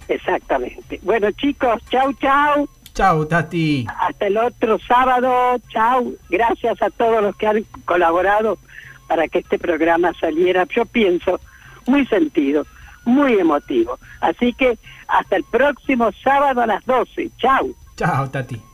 Exactamente. 0.07 0.99
Bueno 1.01 1.31
chicos, 1.31 1.81
chau 1.89 2.13
chau. 2.13 2.69
Chau, 2.93 3.25
Tati. 3.27 3.85
Hasta 3.99 4.25
el 4.25 4.37
otro 4.37 4.79
sábado. 4.79 5.59
Chau. 5.69 6.15
Gracias 6.29 6.81
a 6.81 6.89
todos 6.89 7.21
los 7.21 7.35
que 7.35 7.45
han 7.45 7.63
colaborado 7.85 8.57
para 9.07 9.27
que 9.27 9.39
este 9.39 9.57
programa 9.57 10.13
saliera, 10.19 10.65
yo 10.65 10.85
pienso, 10.85 11.39
muy 11.85 12.05
sentido, 12.07 12.65
muy 13.05 13.33
emotivo. 13.39 13.97
Así 14.21 14.53
que 14.53 14.77
hasta 15.07 15.37
el 15.37 15.43
próximo 15.45 16.11
sábado 16.23 16.61
a 16.61 16.67
las 16.67 16.85
12. 16.85 17.31
Chau. 17.37 17.73
Chao, 17.95 18.29
Tati. 18.29 18.66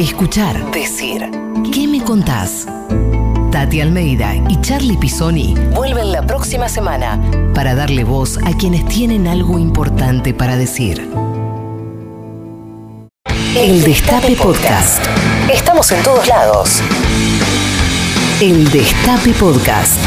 Escuchar, 0.00 0.70
decir. 0.72 1.30
¿Qué 1.72 1.86
me 1.86 2.02
contás? 2.02 2.66
Tati 3.52 3.80
Almeida 3.80 4.34
y 4.48 4.58
Charlie 4.60 4.96
Pisoni 4.96 5.54
vuelven 5.74 6.12
la 6.12 6.26
próxima 6.26 6.68
semana 6.68 7.20
para 7.54 7.74
darle 7.74 8.04
voz 8.04 8.38
a 8.44 8.56
quienes 8.56 8.86
tienen 8.86 9.26
algo 9.26 9.58
importante 9.58 10.32
para 10.32 10.56
decir. 10.56 11.06
El 13.56 13.82
Destape 13.82 14.36
Podcast. 14.36 15.04
Estamos 15.52 15.90
en 15.92 16.02
todos 16.02 16.26
lados. 16.26 16.80
El 18.40 18.70
Destape 18.70 19.32
Podcast. 19.34 19.98